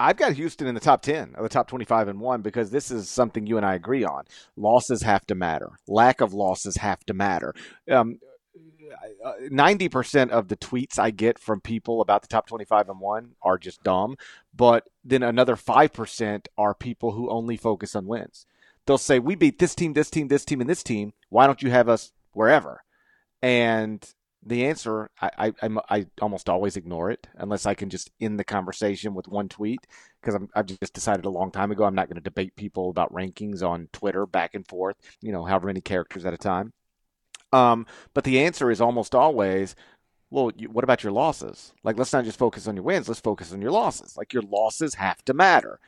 I've 0.00 0.16
got 0.16 0.32
Houston 0.32 0.66
in 0.66 0.74
the 0.74 0.80
top 0.80 1.02
10 1.02 1.34
or 1.36 1.42
the 1.42 1.50
top 1.50 1.68
25 1.68 2.08
and 2.08 2.20
1 2.20 2.40
because 2.40 2.70
this 2.70 2.90
is 2.90 3.10
something 3.10 3.46
you 3.46 3.58
and 3.58 3.66
I 3.66 3.74
agree 3.74 4.02
on. 4.02 4.24
Losses 4.56 5.02
have 5.02 5.26
to 5.26 5.34
matter. 5.34 5.72
Lack 5.86 6.22
of 6.22 6.32
losses 6.32 6.78
have 6.78 7.04
to 7.04 7.12
matter. 7.12 7.54
Um, 7.90 8.18
90% 9.52 10.30
of 10.30 10.48
the 10.48 10.56
tweets 10.56 10.98
I 10.98 11.10
get 11.10 11.38
from 11.38 11.60
people 11.60 12.00
about 12.00 12.22
the 12.22 12.28
top 12.28 12.46
25 12.46 12.88
and 12.88 12.98
1 12.98 13.32
are 13.42 13.58
just 13.58 13.82
dumb, 13.82 14.16
but 14.56 14.88
then 15.04 15.22
another 15.22 15.54
5% 15.54 16.46
are 16.56 16.74
people 16.74 17.12
who 17.12 17.28
only 17.28 17.58
focus 17.58 17.94
on 17.94 18.06
wins. 18.06 18.46
They'll 18.86 18.96
say, 18.96 19.18
We 19.18 19.34
beat 19.34 19.58
this 19.58 19.74
team, 19.74 19.92
this 19.92 20.08
team, 20.08 20.28
this 20.28 20.46
team, 20.46 20.62
and 20.62 20.70
this 20.70 20.82
team. 20.82 21.12
Why 21.28 21.46
don't 21.46 21.62
you 21.62 21.70
have 21.70 21.90
us 21.90 22.12
wherever? 22.32 22.82
And 23.42 24.02
the 24.42 24.66
answer, 24.66 25.10
I, 25.20 25.52
I, 25.60 25.68
I, 25.90 26.06
almost 26.20 26.48
always 26.48 26.76
ignore 26.76 27.10
it 27.10 27.26
unless 27.34 27.66
I 27.66 27.74
can 27.74 27.90
just 27.90 28.10
end 28.20 28.38
the 28.38 28.44
conversation 28.44 29.12
with 29.14 29.28
one 29.28 29.48
tweet 29.48 29.86
because 30.20 30.40
I've 30.54 30.66
just 30.66 30.94
decided 30.94 31.26
a 31.26 31.30
long 31.30 31.50
time 31.50 31.70
ago 31.70 31.84
I'm 31.84 31.94
not 31.94 32.08
going 32.08 32.16
to 32.16 32.22
debate 32.22 32.56
people 32.56 32.88
about 32.88 33.12
rankings 33.12 33.62
on 33.62 33.88
Twitter 33.92 34.24
back 34.26 34.54
and 34.54 34.66
forth, 34.66 34.96
you 35.20 35.30
know, 35.30 35.44
however 35.44 35.66
many 35.66 35.82
characters 35.82 36.24
at 36.24 36.32
a 36.32 36.38
time. 36.38 36.72
Um, 37.52 37.86
but 38.14 38.24
the 38.24 38.40
answer 38.40 38.70
is 38.70 38.80
almost 38.80 39.14
always, 39.14 39.74
well, 40.30 40.50
you, 40.56 40.70
what 40.70 40.84
about 40.84 41.02
your 41.02 41.12
losses? 41.12 41.74
Like, 41.82 41.98
let's 41.98 42.12
not 42.12 42.24
just 42.24 42.38
focus 42.38 42.66
on 42.66 42.76
your 42.76 42.84
wins, 42.84 43.08
let's 43.08 43.20
focus 43.20 43.52
on 43.52 43.60
your 43.60 43.72
losses. 43.72 44.16
Like, 44.16 44.32
your 44.32 44.44
losses 44.44 44.94
have 44.94 45.22
to 45.26 45.34
matter. 45.34 45.80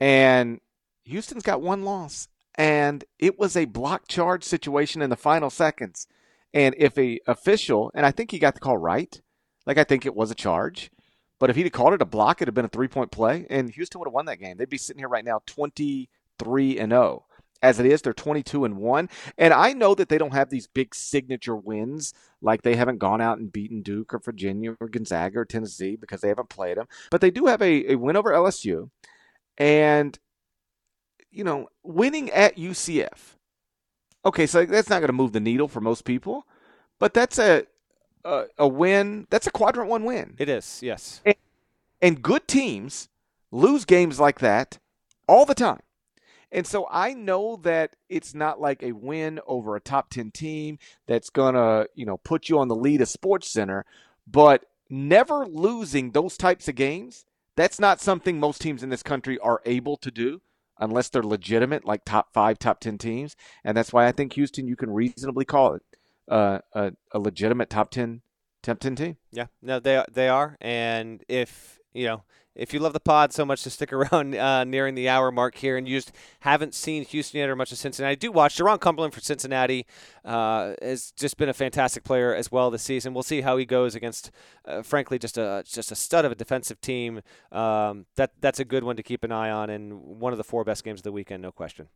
And 0.00 0.60
Houston's 1.04 1.42
got 1.42 1.62
one 1.62 1.84
loss, 1.84 2.28
and 2.56 3.04
it 3.18 3.38
was 3.38 3.56
a 3.56 3.66
block 3.66 4.08
charge 4.08 4.42
situation 4.42 5.02
in 5.02 5.10
the 5.10 5.16
final 5.16 5.50
seconds. 5.50 6.08
And 6.54 6.74
if 6.78 6.98
a 6.98 7.20
official, 7.26 7.90
and 7.94 8.04
I 8.04 8.10
think 8.10 8.30
he 8.30 8.38
got 8.38 8.54
the 8.54 8.60
call 8.60 8.76
right, 8.76 9.20
like 9.66 9.78
I 9.78 9.84
think 9.84 10.04
it 10.04 10.14
was 10.14 10.30
a 10.30 10.34
charge, 10.34 10.90
but 11.38 11.50
if 11.50 11.56
he'd 11.56 11.64
have 11.64 11.72
called 11.72 11.94
it 11.94 12.02
a 12.02 12.06
block, 12.06 12.38
it'd 12.38 12.48
have 12.48 12.54
been 12.54 12.64
a 12.64 12.68
three 12.68 12.88
point 12.88 13.10
play, 13.10 13.46
and 13.50 13.70
Houston 13.70 13.98
would 13.98 14.06
have 14.06 14.14
won 14.14 14.26
that 14.26 14.36
game. 14.36 14.56
They'd 14.56 14.68
be 14.68 14.78
sitting 14.78 15.00
here 15.00 15.08
right 15.08 15.24
now, 15.24 15.42
twenty 15.46 16.08
three 16.38 16.78
and 16.78 16.92
zero. 16.92 17.24
Oh. 17.28 17.32
As 17.62 17.78
it 17.78 17.86
is, 17.86 18.02
they're 18.02 18.12
22 18.12 18.64
and 18.64 18.76
1. 18.76 19.08
And 19.38 19.54
I 19.54 19.72
know 19.72 19.94
that 19.94 20.08
they 20.08 20.18
don't 20.18 20.34
have 20.34 20.50
these 20.50 20.66
big 20.66 20.96
signature 20.96 21.54
wins, 21.54 22.12
like 22.40 22.62
they 22.62 22.74
haven't 22.74 22.98
gone 22.98 23.20
out 23.20 23.38
and 23.38 23.52
beaten 23.52 23.82
Duke 23.82 24.12
or 24.12 24.18
Virginia 24.18 24.74
or 24.80 24.88
Gonzaga 24.88 25.38
or 25.38 25.44
Tennessee 25.44 25.94
because 25.94 26.22
they 26.22 26.28
haven't 26.28 26.48
played 26.48 26.76
them. 26.76 26.88
But 27.08 27.20
they 27.20 27.30
do 27.30 27.46
have 27.46 27.62
a, 27.62 27.92
a 27.92 27.94
win 27.94 28.16
over 28.16 28.32
LSU. 28.32 28.90
And, 29.56 30.18
you 31.30 31.44
know, 31.44 31.68
winning 31.84 32.30
at 32.30 32.56
UCF 32.56 33.36
Okay, 34.24 34.46
so 34.46 34.64
that's 34.64 34.88
not 34.88 35.00
going 35.00 35.08
to 35.08 35.12
move 35.12 35.32
the 35.32 35.40
needle 35.40 35.68
for 35.68 35.80
most 35.80 36.04
people, 36.04 36.46
but 36.98 37.12
that's 37.12 37.38
a, 37.38 37.66
a, 38.24 38.44
a 38.58 38.68
win. 38.68 39.26
That's 39.30 39.46
a 39.46 39.50
quadrant 39.50 39.90
one 39.90 40.04
win. 40.04 40.34
It 40.38 40.48
is, 40.48 40.80
yes. 40.82 41.20
And, 41.24 41.34
and 42.00 42.22
good 42.22 42.46
teams 42.46 43.08
lose 43.50 43.84
games 43.84 44.20
like 44.20 44.38
that 44.38 44.78
all 45.26 45.44
the 45.44 45.54
time. 45.54 45.80
And 46.52 46.66
so 46.66 46.86
I 46.90 47.14
know 47.14 47.56
that 47.62 47.96
it's 48.08 48.34
not 48.34 48.60
like 48.60 48.82
a 48.82 48.92
win 48.92 49.40
over 49.46 49.74
a 49.74 49.80
top 49.80 50.10
10 50.10 50.30
team 50.32 50.78
that's 51.06 51.30
going 51.30 51.54
to, 51.54 51.88
you 51.94 52.04
know, 52.04 52.18
put 52.18 52.48
you 52.48 52.58
on 52.58 52.68
the 52.68 52.76
lead 52.76 53.00
of 53.00 53.08
Sports 53.08 53.48
Center, 53.48 53.86
but 54.26 54.66
never 54.90 55.46
losing 55.46 56.10
those 56.10 56.36
types 56.36 56.68
of 56.68 56.74
games, 56.74 57.24
that's 57.56 57.80
not 57.80 58.00
something 58.00 58.38
most 58.38 58.60
teams 58.60 58.82
in 58.82 58.90
this 58.90 59.02
country 59.02 59.38
are 59.38 59.62
able 59.64 59.96
to 59.96 60.10
do 60.10 60.42
unless 60.82 61.08
they're 61.08 61.22
legitimate, 61.22 61.86
like 61.86 62.04
top 62.04 62.32
five, 62.32 62.58
top 62.58 62.80
10 62.80 62.98
teams. 62.98 63.36
And 63.64 63.76
that's 63.76 63.92
why 63.92 64.06
I 64.06 64.12
think 64.12 64.34
Houston, 64.34 64.66
you 64.66 64.76
can 64.76 64.90
reasonably 64.90 65.44
call 65.44 65.74
it 65.74 65.82
uh, 66.28 66.58
a, 66.72 66.92
a 67.12 67.18
legitimate 67.18 67.70
top 67.70 67.90
10, 67.90 68.20
top 68.62 68.80
10 68.80 68.96
team. 68.96 69.16
Yeah, 69.30 69.46
no, 69.62 69.78
they, 69.78 69.96
are, 69.96 70.06
they 70.12 70.28
are. 70.28 70.56
And 70.60 71.24
if, 71.28 71.78
you 71.92 72.06
know, 72.06 72.22
if 72.54 72.74
you 72.74 72.80
love 72.80 72.92
the 72.92 73.00
pod 73.00 73.32
so 73.32 73.44
much 73.44 73.62
to 73.62 73.70
stick 73.70 73.92
around 73.92 74.34
uh, 74.34 74.64
nearing 74.64 74.94
the 74.94 75.08
hour 75.08 75.30
mark 75.30 75.56
here 75.56 75.76
and 75.76 75.88
you 75.88 75.96
just 75.96 76.12
haven't 76.40 76.74
seen 76.74 77.04
Houston 77.04 77.40
yet 77.40 77.48
or 77.48 77.56
much 77.56 77.72
of 77.72 77.78
Cincinnati, 77.78 78.16
do 78.16 78.30
watch. 78.30 78.56
Jarron 78.56 78.80
Cumberland 78.80 79.14
for 79.14 79.20
Cincinnati 79.20 79.86
uh, 80.24 80.74
has 80.82 81.12
just 81.12 81.36
been 81.36 81.48
a 81.48 81.54
fantastic 81.54 82.04
player 82.04 82.34
as 82.34 82.52
well 82.52 82.70
this 82.70 82.82
season. 82.82 83.14
We'll 83.14 83.22
see 83.22 83.40
how 83.40 83.56
he 83.56 83.64
goes 83.64 83.94
against, 83.94 84.30
uh, 84.64 84.82
frankly, 84.82 85.18
just 85.18 85.38
a 85.38 85.62
just 85.66 85.90
a 85.90 85.94
stud 85.94 86.24
of 86.24 86.32
a 86.32 86.36
defensive 86.36 86.80
team. 86.80 87.22
Um, 87.50 88.06
that 88.16 88.32
That's 88.40 88.60
a 88.60 88.64
good 88.64 88.84
one 88.84 88.96
to 88.96 89.02
keep 89.02 89.24
an 89.24 89.32
eye 89.32 89.50
on 89.50 89.70
and 89.70 90.02
one 90.02 90.32
of 90.32 90.38
the 90.38 90.44
four 90.44 90.64
best 90.64 90.84
games 90.84 91.00
of 91.00 91.04
the 91.04 91.12
weekend, 91.12 91.42
no 91.42 91.52
question. 91.52 91.88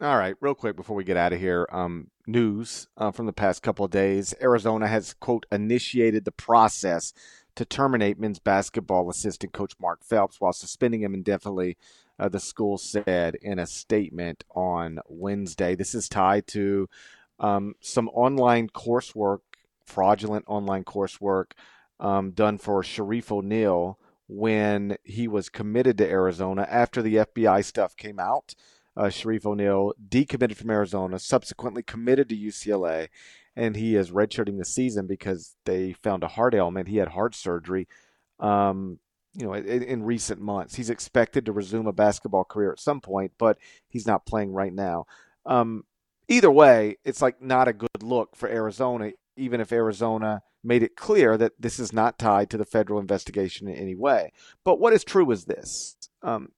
All 0.00 0.18
right, 0.18 0.34
real 0.40 0.56
quick 0.56 0.74
before 0.74 0.96
we 0.96 1.04
get 1.04 1.16
out 1.16 1.32
of 1.32 1.38
here, 1.38 1.68
um, 1.70 2.08
news 2.26 2.88
uh, 2.96 3.12
from 3.12 3.26
the 3.26 3.32
past 3.32 3.62
couple 3.62 3.84
of 3.84 3.92
days: 3.92 4.34
Arizona 4.42 4.88
has 4.88 5.14
quote 5.14 5.46
initiated 5.52 6.24
the 6.24 6.32
process 6.32 7.12
to 7.56 7.64
terminate 7.64 8.18
men's 8.18 8.38
basketball 8.38 9.08
assistant 9.10 9.52
coach 9.52 9.74
Mark 9.80 10.04
Phelps 10.04 10.40
while 10.40 10.52
suspending 10.52 11.02
him 11.02 11.14
indefinitely. 11.14 11.76
Uh, 12.18 12.28
the 12.28 12.40
school 12.40 12.78
said 12.78 13.36
in 13.42 13.58
a 13.58 13.66
statement 13.66 14.44
on 14.54 14.98
Wednesday. 15.08 15.74
This 15.74 15.94
is 15.94 16.08
tied 16.08 16.46
to 16.48 16.88
um, 17.40 17.74
some 17.80 18.08
online 18.10 18.68
coursework, 18.68 19.40
fraudulent 19.84 20.44
online 20.46 20.84
coursework 20.84 21.52
um, 21.98 22.30
done 22.30 22.58
for 22.58 22.82
Shareef 22.82 23.30
O'Neal 23.32 23.98
when 24.28 24.96
he 25.02 25.28
was 25.28 25.48
committed 25.48 25.98
to 25.98 26.08
Arizona 26.08 26.66
after 26.70 27.02
the 27.02 27.16
FBI 27.16 27.64
stuff 27.64 27.96
came 27.96 28.18
out 28.18 28.54
uh, 28.96 29.04
Shareef 29.04 29.44
O'Neal 29.44 29.92
decommitted 30.08 30.56
from 30.56 30.70
Arizona, 30.70 31.18
subsequently 31.18 31.82
committed 31.82 32.28
to 32.28 32.36
UCLA, 32.36 33.08
and 33.56 33.76
he 33.76 33.96
is 33.96 34.10
redshirting 34.10 34.58
the 34.58 34.64
season 34.64 35.06
because 35.06 35.54
they 35.64 35.92
found 36.02 36.22
a 36.22 36.28
heart 36.28 36.54
ailment. 36.54 36.88
He 36.88 36.96
had 36.96 37.08
heart 37.08 37.34
surgery. 37.34 37.88
Um, 38.40 38.98
you 39.34 39.46
know, 39.46 39.54
in, 39.54 39.82
in, 39.82 40.02
recent 40.04 40.40
months, 40.40 40.74
he's 40.76 40.90
expected 40.90 41.46
to 41.46 41.52
resume 41.52 41.86
a 41.86 41.92
basketball 41.92 42.44
career 42.44 42.70
at 42.72 42.80
some 42.80 43.00
point, 43.00 43.32
but 43.38 43.58
he's 43.88 44.06
not 44.06 44.26
playing 44.26 44.52
right 44.52 44.72
now. 44.72 45.06
Um, 45.44 45.84
either 46.28 46.50
way, 46.50 46.98
it's 47.04 47.20
like 47.20 47.42
not 47.42 47.68
a 47.68 47.72
good 47.72 48.02
look 48.02 48.36
for 48.36 48.48
Arizona, 48.48 49.12
even 49.36 49.60
if 49.60 49.72
Arizona 49.72 50.42
made 50.62 50.82
it 50.82 50.96
clear 50.96 51.36
that 51.36 51.52
this 51.58 51.78
is 51.78 51.92
not 51.92 52.18
tied 52.18 52.48
to 52.50 52.56
the 52.56 52.64
federal 52.64 53.00
investigation 53.00 53.68
in 53.68 53.74
any 53.74 53.94
way. 53.94 54.32
But 54.64 54.78
what 54.78 54.92
is 54.92 55.04
true 55.04 55.30
is 55.32 55.44
this: 55.44 55.96
um, 56.22 56.50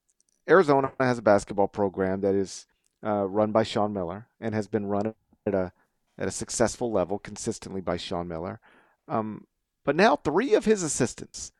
Arizona 0.49 0.91
has 0.99 1.17
a 1.17 1.23
basketball 1.23 1.67
program 1.67 2.21
that 2.21 2.35
is 2.35 2.67
uh, 3.03 3.27
run 3.27 3.51
by 3.51 3.63
Sean 3.63 3.93
Miller 3.93 4.27
and 4.39 4.53
has 4.53 4.67
been 4.67 4.85
run 4.85 5.13
at 5.45 5.53
a 5.53 5.71
at 6.17 6.27
a 6.27 6.31
successful 6.31 6.91
level 6.91 7.19
consistently 7.19 7.81
by 7.81 7.97
Sean 7.97 8.27
Miller. 8.27 8.59
Um, 9.07 9.45
but 9.85 9.95
now 9.95 10.15
three 10.15 10.53
of 10.53 10.65
his 10.65 10.83
assistants 10.83 11.51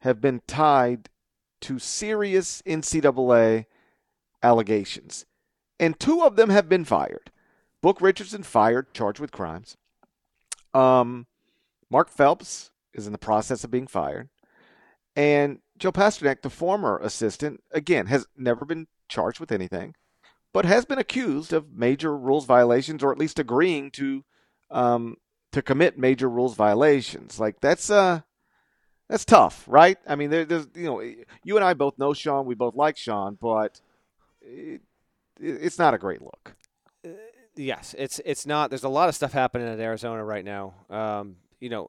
have 0.00 0.20
been 0.20 0.42
tied 0.46 1.08
to 1.62 1.78
serious 1.78 2.62
NCAA 2.62 3.66
allegations, 4.42 5.26
and 5.78 5.98
two 5.98 6.22
of 6.22 6.36
them 6.36 6.50
have 6.50 6.68
been 6.68 6.84
fired. 6.84 7.30
Book 7.82 8.00
Richardson 8.00 8.42
fired, 8.42 8.92
charged 8.92 9.20
with 9.20 9.32
crimes. 9.32 9.76
Um, 10.74 11.26
Mark 11.90 12.08
Phelps 12.08 12.70
is 12.92 13.06
in 13.06 13.12
the 13.12 13.18
process 13.18 13.64
of 13.64 13.70
being 13.70 13.86
fired, 13.86 14.28
and 15.16 15.60
Joe 15.78 15.92
Pasternak, 15.92 16.42
the 16.42 16.50
former 16.50 16.98
assistant, 16.98 17.62
again, 17.72 18.06
has 18.06 18.26
never 18.36 18.64
been 18.64 18.86
charged 19.08 19.40
with 19.40 19.50
anything, 19.50 19.94
but 20.52 20.64
has 20.64 20.84
been 20.84 20.98
accused 20.98 21.52
of 21.52 21.72
major 21.72 22.16
rules 22.16 22.44
violations 22.44 23.02
or 23.02 23.12
at 23.12 23.18
least 23.18 23.38
agreeing 23.38 23.90
to 23.92 24.24
um, 24.70 25.16
to 25.52 25.62
commit 25.62 25.98
major 25.98 26.28
rules 26.28 26.54
violations. 26.54 27.40
Like 27.40 27.60
that's 27.60 27.90
uh 27.90 28.20
that's 29.08 29.24
tough, 29.24 29.64
right? 29.66 29.98
I 30.06 30.14
mean, 30.14 30.30
there, 30.30 30.44
there's 30.44 30.68
you 30.74 30.84
know, 30.84 31.00
you 31.00 31.56
and 31.56 31.64
I 31.64 31.74
both 31.74 31.98
know 31.98 32.12
Sean, 32.12 32.46
we 32.46 32.54
both 32.54 32.76
like 32.76 32.96
Sean, 32.96 33.36
but 33.40 33.80
it, 34.40 34.80
it's 35.40 35.78
not 35.78 35.94
a 35.94 35.98
great 35.98 36.22
look. 36.22 36.54
Uh, 37.04 37.10
yes, 37.56 37.94
it's 37.98 38.20
it's 38.24 38.46
not. 38.46 38.70
There's 38.70 38.84
a 38.84 38.88
lot 38.88 39.08
of 39.08 39.14
stuff 39.14 39.32
happening 39.32 39.66
in 39.66 39.80
Arizona 39.80 40.24
right 40.24 40.44
now. 40.44 40.74
Um, 40.88 41.36
you 41.58 41.68
know, 41.68 41.88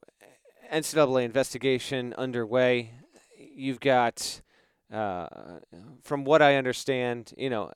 NCAA 0.73 1.25
investigation 1.25 2.13
underway 2.17 2.93
you've 3.37 3.79
got, 3.79 4.41
uh, 4.91 5.27
from 6.03 6.23
what 6.23 6.41
I 6.41 6.55
understand, 6.55 7.33
you 7.37 7.49
know, 7.49 7.71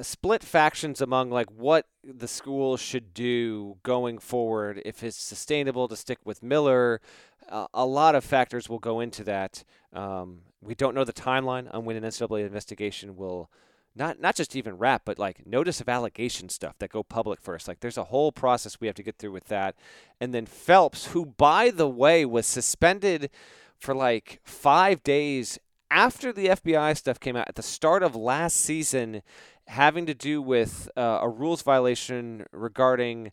split 0.00 0.42
factions 0.42 1.00
among 1.00 1.30
like 1.30 1.50
what 1.50 1.86
the 2.02 2.28
school 2.28 2.76
should 2.76 3.14
do 3.14 3.76
going 3.82 4.18
forward. 4.18 4.82
If 4.84 5.02
it's 5.02 5.16
sustainable 5.16 5.88
to 5.88 5.96
stick 5.96 6.18
with 6.24 6.42
Miller, 6.42 7.00
uh, 7.48 7.66
a 7.74 7.86
lot 7.86 8.14
of 8.14 8.24
factors 8.24 8.68
will 8.68 8.78
go 8.78 9.00
into 9.00 9.24
that. 9.24 9.64
Um, 9.92 10.40
we 10.60 10.74
don't 10.74 10.94
know 10.94 11.04
the 11.04 11.12
timeline 11.12 11.72
on 11.72 11.84
when 11.84 11.96
an 11.96 12.04
NCAA 12.04 12.46
investigation 12.46 13.16
will 13.16 13.50
not 13.94 14.20
not 14.20 14.36
just 14.36 14.56
even 14.56 14.78
wrap, 14.78 15.02
but 15.04 15.18
like 15.18 15.46
notice 15.46 15.80
of 15.80 15.88
allegation 15.88 16.48
stuff 16.48 16.78
that 16.78 16.90
go 16.90 17.02
public 17.02 17.40
first. 17.40 17.68
Like 17.68 17.80
there's 17.80 17.98
a 17.98 18.04
whole 18.04 18.32
process 18.32 18.80
we 18.80 18.86
have 18.86 18.96
to 18.96 19.02
get 19.02 19.18
through 19.18 19.32
with 19.32 19.48
that. 19.48 19.76
And 20.20 20.32
then 20.32 20.46
Phelps, 20.46 21.08
who 21.08 21.26
by 21.26 21.70
the 21.70 21.88
way 21.88 22.24
was 22.24 22.46
suspended 22.46 23.30
for 23.76 23.94
like 23.94 24.40
five 24.44 25.02
days 25.02 25.58
after 25.92 26.32
the 26.32 26.46
FBI 26.46 26.96
stuff 26.96 27.20
came 27.20 27.36
out 27.36 27.48
at 27.48 27.54
the 27.54 27.62
start 27.62 28.02
of 28.02 28.16
last 28.16 28.56
season, 28.56 29.22
having 29.68 30.06
to 30.06 30.14
do 30.14 30.42
with 30.42 30.88
uh, 30.96 31.18
a 31.22 31.28
rules 31.28 31.62
violation 31.62 32.46
regarding 32.52 33.32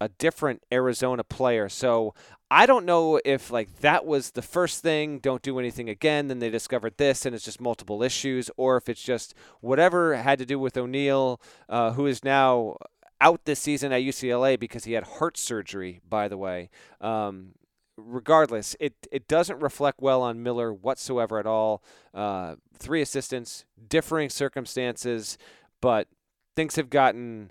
a 0.00 0.08
different 0.08 0.62
Arizona 0.72 1.22
player. 1.22 1.68
So 1.68 2.14
I 2.50 2.66
don't 2.66 2.84
know 2.84 3.20
if 3.24 3.50
like 3.50 3.80
that 3.80 4.04
was 4.04 4.32
the 4.32 4.42
first 4.42 4.82
thing, 4.82 5.20
don't 5.20 5.42
do 5.42 5.58
anything 5.58 5.88
again, 5.88 6.28
then 6.28 6.40
they 6.40 6.50
discovered 6.50 6.98
this 6.98 7.24
and 7.24 7.34
it's 7.34 7.44
just 7.44 7.60
multiple 7.60 8.02
issues, 8.02 8.50
or 8.56 8.76
if 8.76 8.88
it's 8.88 9.02
just 9.02 9.34
whatever 9.60 10.16
had 10.16 10.38
to 10.40 10.46
do 10.46 10.58
with 10.58 10.76
O'Neal, 10.76 11.40
uh, 11.68 11.92
who 11.92 12.06
is 12.06 12.24
now 12.24 12.76
out 13.20 13.44
this 13.44 13.60
season 13.60 13.92
at 13.92 14.02
UCLA 14.02 14.58
because 14.58 14.84
he 14.84 14.92
had 14.92 15.04
heart 15.04 15.38
surgery, 15.38 16.00
by 16.08 16.26
the 16.26 16.36
way. 16.36 16.68
Um, 17.00 17.52
regardless, 17.96 18.74
it, 18.80 18.94
it 19.12 19.28
doesn't 19.28 19.60
reflect 19.60 20.00
well 20.02 20.22
on 20.22 20.42
Miller 20.42 20.74
whatsoever 20.74 21.38
at 21.38 21.46
all. 21.46 21.82
Uh, 22.12 22.56
three 22.76 23.00
assistants, 23.00 23.64
differing 23.88 24.28
circumstances, 24.28 25.38
but 25.82 26.08
things 26.56 26.76
have 26.76 26.88
gotten 26.88 27.50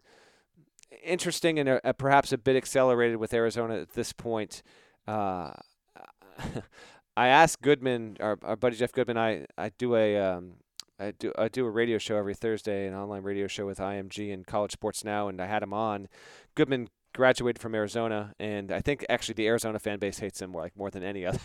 interesting 1.04 1.60
and 1.60 1.70
uh, 1.70 1.94
perhaps 1.94 2.32
a 2.32 2.38
bit 2.40 2.56
accelerated 2.56 3.18
with 3.18 3.34
Arizona 3.34 3.76
at 3.76 3.94
this 3.94 4.14
point. 4.14 4.64
Uh, 5.08 5.52
I 7.18 7.28
asked 7.28 7.62
Goodman, 7.62 8.18
our, 8.20 8.40
our 8.42 8.56
buddy 8.56 8.78
Jeff 8.78 8.94
Goodman, 8.94 9.18
I, 9.18 9.46
I 9.58 9.70
do 9.78 9.96
a 9.96 10.18
um, 10.18 10.54
I 11.00 11.12
do 11.12 11.34
I 11.38 11.50
do 11.50 11.66
a 11.66 11.70
radio 11.70 11.98
show 11.98 12.16
every 12.16 12.34
Thursday, 12.34 12.88
an 12.88 12.94
online 12.94 13.24
radio 13.24 13.48
show 13.48 13.66
with 13.66 13.80
IMG 13.80 14.34
and 14.34 14.48
College 14.48 14.72
Sports 14.72 15.04
Now, 15.04 15.28
and 15.28 15.42
I 15.42 15.46
had 15.46 15.62
him 15.62 15.74
on. 15.74 16.08
Goodman 16.56 16.88
graduated 17.14 17.62
from 17.62 17.76
Arizona, 17.76 18.34
and 18.40 18.72
I 18.72 18.82
think 18.82 19.06
actually 19.10 19.36
the 19.36 19.48
Arizona 19.48 19.80
fan 19.80 20.00
base 20.00 20.20
hates 20.20 20.42
him 20.42 20.54
like 20.54 20.76
more 20.78 20.90
than 20.90 21.04
any 21.04 21.26
other. 21.28 21.40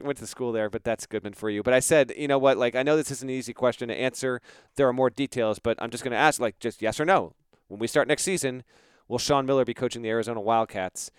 went 0.00 0.18
to 0.18 0.26
school 0.26 0.52
there, 0.52 0.70
but 0.70 0.84
that's 0.84 1.06
Goodman 1.06 1.34
for 1.34 1.50
you. 1.50 1.62
But 1.62 1.74
I 1.74 1.80
said, 1.80 2.12
you 2.16 2.28
know 2.28 2.38
what? 2.38 2.56
Like 2.56 2.74
I 2.74 2.82
know 2.82 2.96
this 2.96 3.10
is 3.10 3.22
an 3.22 3.30
easy 3.30 3.52
question 3.52 3.88
to 3.88 3.94
answer. 3.94 4.40
There 4.76 4.88
are 4.88 4.92
more 4.92 5.10
details, 5.10 5.58
but 5.58 5.76
I'm 5.80 5.90
just 5.90 6.04
going 6.04 6.12
to 6.12 6.18
ask, 6.18 6.40
like, 6.40 6.58
just 6.58 6.82
yes 6.82 7.00
or 7.00 7.04
no. 7.04 7.34
When 7.68 7.80
we 7.80 7.86
start 7.86 8.08
next 8.08 8.22
season, 8.22 8.62
will 9.08 9.18
Sean 9.18 9.46
Miller 9.46 9.64
be 9.64 9.74
coaching 9.74 10.02
the 10.02 10.10
Arizona 10.10 10.40
Wildcats? 10.40 11.10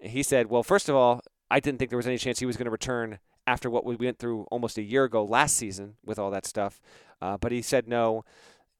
And 0.00 0.10
he 0.12 0.22
said, 0.22 0.48
well, 0.48 0.62
first 0.62 0.88
of 0.88 0.94
all, 0.94 1.22
I 1.50 1.60
didn't 1.60 1.78
think 1.78 1.90
there 1.90 1.96
was 1.96 2.06
any 2.06 2.18
chance 2.18 2.40
he 2.40 2.46
was 2.46 2.56
going 2.56 2.66
to 2.66 2.70
return 2.70 3.18
after 3.46 3.68
what 3.68 3.84
we 3.84 3.96
went 3.96 4.18
through 4.18 4.42
almost 4.50 4.78
a 4.78 4.82
year 4.82 5.04
ago 5.04 5.24
last 5.24 5.56
season 5.56 5.96
with 6.04 6.18
all 6.18 6.30
that 6.30 6.46
stuff. 6.46 6.80
Uh, 7.20 7.36
but 7.36 7.52
he 7.52 7.62
said 7.62 7.86
no. 7.86 8.24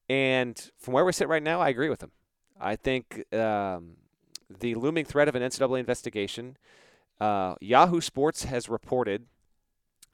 And 0.09 0.71
from 0.79 0.95
where 0.95 1.05
we 1.05 1.13
sit 1.13 1.29
right 1.29 1.43
now, 1.43 1.61
I 1.61 1.69
agree 1.69 1.89
with 1.89 2.03
him. 2.03 2.13
I 2.61 2.77
think 2.77 3.25
um, 3.35 3.97
the 4.51 4.75
looming 4.75 5.05
threat 5.05 5.29
of 5.29 5.35
an 5.35 5.43
NCAA 5.43 5.81
investigation. 5.81 6.57
Uh, 7.21 7.55
Yahoo 7.61 8.01
Sports 8.01 8.45
has 8.45 8.69
reported 8.69 9.27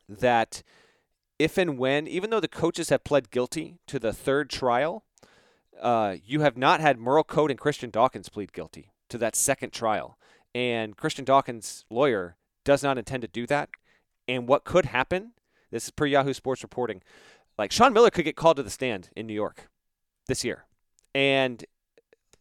that 0.08 0.62
if 1.38 1.56
and 1.56 1.78
when, 1.78 2.06
even 2.06 2.30
though 2.30 2.40
the 2.40 2.48
coaches 2.48 2.90
have 2.90 3.04
pled 3.04 3.30
guilty 3.30 3.78
to 3.86 3.98
the 3.98 4.12
third 4.12 4.50
trial, 4.50 5.04
uh, 5.80 6.16
you 6.24 6.40
have 6.40 6.56
not 6.56 6.80
had 6.80 6.98
Merl 6.98 7.24
Code 7.26 7.50
and 7.50 7.58
Christian 7.58 7.90
Dawkins 7.90 8.28
plead 8.28 8.52
guilty 8.52 8.92
to 9.08 9.18
that 9.18 9.34
second 9.34 9.72
trial. 9.72 10.18
And 10.54 10.96
Christian 10.96 11.24
Dawkins' 11.24 11.84
lawyer 11.90 12.36
does 12.64 12.82
not 12.82 12.98
intend 12.98 13.22
to 13.22 13.28
do 13.28 13.46
that. 13.46 13.70
And 14.28 14.46
what 14.46 14.64
could 14.64 14.86
happen, 14.86 15.32
this 15.70 15.84
is 15.84 15.90
per 15.90 16.06
Yahoo 16.06 16.34
Sports 16.34 16.62
reporting, 16.62 17.02
like 17.56 17.72
Sean 17.72 17.92
Miller 17.92 18.10
could 18.10 18.24
get 18.24 18.36
called 18.36 18.56
to 18.56 18.62
the 18.62 18.70
stand 18.70 19.10
in 19.16 19.26
New 19.26 19.34
York 19.34 19.68
this 20.26 20.44
year. 20.44 20.64
And 21.14 21.64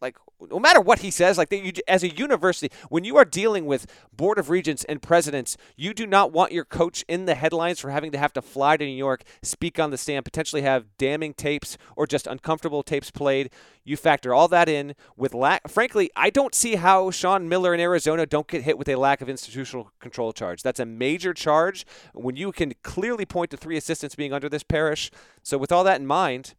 like 0.00 0.16
no 0.50 0.58
matter 0.58 0.80
what 0.80 1.00
he 1.00 1.10
says, 1.10 1.36
like 1.36 1.52
you, 1.52 1.72
as 1.86 2.02
a 2.02 2.08
university, 2.08 2.70
when 2.88 3.04
you 3.04 3.16
are 3.16 3.24
dealing 3.24 3.66
with 3.66 3.86
board 4.12 4.38
of 4.38 4.48
regents 4.48 4.84
and 4.84 5.02
presidents, 5.02 5.56
you 5.76 5.92
do 5.92 6.06
not 6.06 6.32
want 6.32 6.52
your 6.52 6.64
coach 6.64 7.04
in 7.08 7.26
the 7.26 7.34
headlines 7.34 7.78
for 7.78 7.90
having 7.90 8.10
to 8.12 8.18
have 8.18 8.32
to 8.32 8.42
fly 8.42 8.76
to 8.76 8.84
New 8.84 8.90
York, 8.90 9.22
speak 9.42 9.78
on 9.78 9.90
the 9.90 9.98
stand, 9.98 10.24
potentially 10.24 10.62
have 10.62 10.96
damning 10.96 11.34
tapes 11.34 11.76
or 11.96 12.06
just 12.06 12.26
uncomfortable 12.26 12.82
tapes 12.82 13.10
played. 13.10 13.50
You 13.84 13.96
factor 13.96 14.32
all 14.32 14.48
that 14.48 14.68
in 14.68 14.94
with 15.16 15.34
lack. 15.34 15.68
Frankly, 15.68 16.10
I 16.16 16.30
don't 16.30 16.54
see 16.54 16.76
how 16.76 17.10
Sean 17.10 17.48
Miller 17.48 17.74
in 17.74 17.80
Arizona 17.80 18.24
don't 18.24 18.46
get 18.46 18.62
hit 18.62 18.78
with 18.78 18.88
a 18.88 18.96
lack 18.96 19.20
of 19.20 19.28
institutional 19.28 19.90
control 20.00 20.32
charge. 20.32 20.62
That's 20.62 20.80
a 20.80 20.86
major 20.86 21.34
charge 21.34 21.84
when 22.14 22.36
you 22.36 22.52
can 22.52 22.74
clearly 22.82 23.26
point 23.26 23.50
to 23.50 23.56
three 23.56 23.76
assistants 23.76 24.14
being 24.14 24.32
under 24.32 24.48
this 24.48 24.62
Parrish. 24.62 25.10
So 25.42 25.58
with 25.58 25.72
all 25.72 25.84
that 25.84 26.00
in 26.00 26.06
mind 26.06 26.54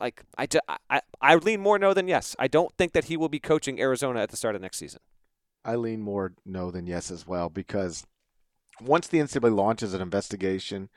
like 0.00 0.24
I, 0.36 0.46
I, 0.90 1.00
I 1.20 1.34
lean 1.36 1.60
more 1.60 1.78
no 1.78 1.94
than 1.94 2.08
yes. 2.08 2.36
I 2.38 2.48
don't 2.48 2.74
think 2.76 2.92
that 2.92 3.04
he 3.04 3.16
will 3.16 3.28
be 3.28 3.40
coaching 3.40 3.80
Arizona 3.80 4.20
at 4.20 4.30
the 4.30 4.36
start 4.36 4.54
of 4.54 4.62
next 4.62 4.78
season. 4.78 5.00
I 5.64 5.76
lean 5.76 6.00
more 6.00 6.34
no 6.46 6.70
than 6.70 6.86
yes 6.86 7.10
as 7.10 7.26
well 7.26 7.48
because 7.48 8.06
once 8.80 9.08
the 9.08 9.18
NCAA 9.18 9.54
launches 9.54 9.94
an 9.94 10.00
investigation, 10.00 10.88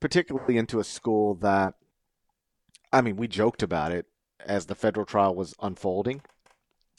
particularly 0.00 0.56
into 0.56 0.78
a 0.78 0.84
school 0.84 1.34
that, 1.36 1.74
I 2.92 3.00
mean, 3.00 3.16
we 3.16 3.28
joked 3.28 3.62
about 3.62 3.92
it 3.92 4.06
as 4.44 4.66
the 4.66 4.74
federal 4.74 5.06
trial 5.06 5.34
was 5.34 5.54
unfolding. 5.60 6.22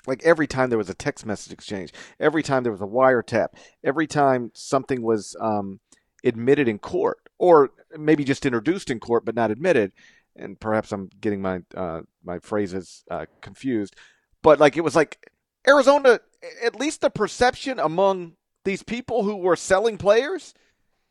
Like 0.05 0.23
every 0.23 0.47
time 0.47 0.69
there 0.69 0.77
was 0.77 0.89
a 0.89 0.95
text 0.95 1.25
message 1.25 1.53
exchange, 1.53 1.91
every 2.19 2.43
time 2.43 2.63
there 2.63 2.71
was 2.71 2.81
a 2.81 2.85
wiretap, 2.85 3.47
every 3.83 4.07
time 4.07 4.51
something 4.53 5.01
was 5.01 5.35
um, 5.41 5.79
admitted 6.23 6.67
in 6.67 6.79
court, 6.79 7.17
or 7.37 7.71
maybe 7.97 8.23
just 8.23 8.45
introduced 8.45 8.89
in 8.89 8.99
court 8.99 9.25
but 9.25 9.35
not 9.35 9.51
admitted, 9.51 9.91
and 10.37 10.59
perhaps 10.59 10.91
I'm 10.91 11.09
getting 11.19 11.41
my 11.41 11.61
uh, 11.75 12.01
my 12.23 12.39
phrases 12.39 13.03
uh, 13.09 13.25
confused, 13.41 13.95
but 14.41 14.59
like 14.59 14.77
it 14.77 14.83
was 14.83 14.95
like 14.95 15.31
Arizona, 15.67 16.19
at 16.63 16.79
least 16.79 17.01
the 17.01 17.09
perception 17.09 17.79
among 17.79 18.33
these 18.63 18.83
people 18.83 19.23
who 19.23 19.37
were 19.37 19.55
selling 19.55 19.97
players, 19.97 20.53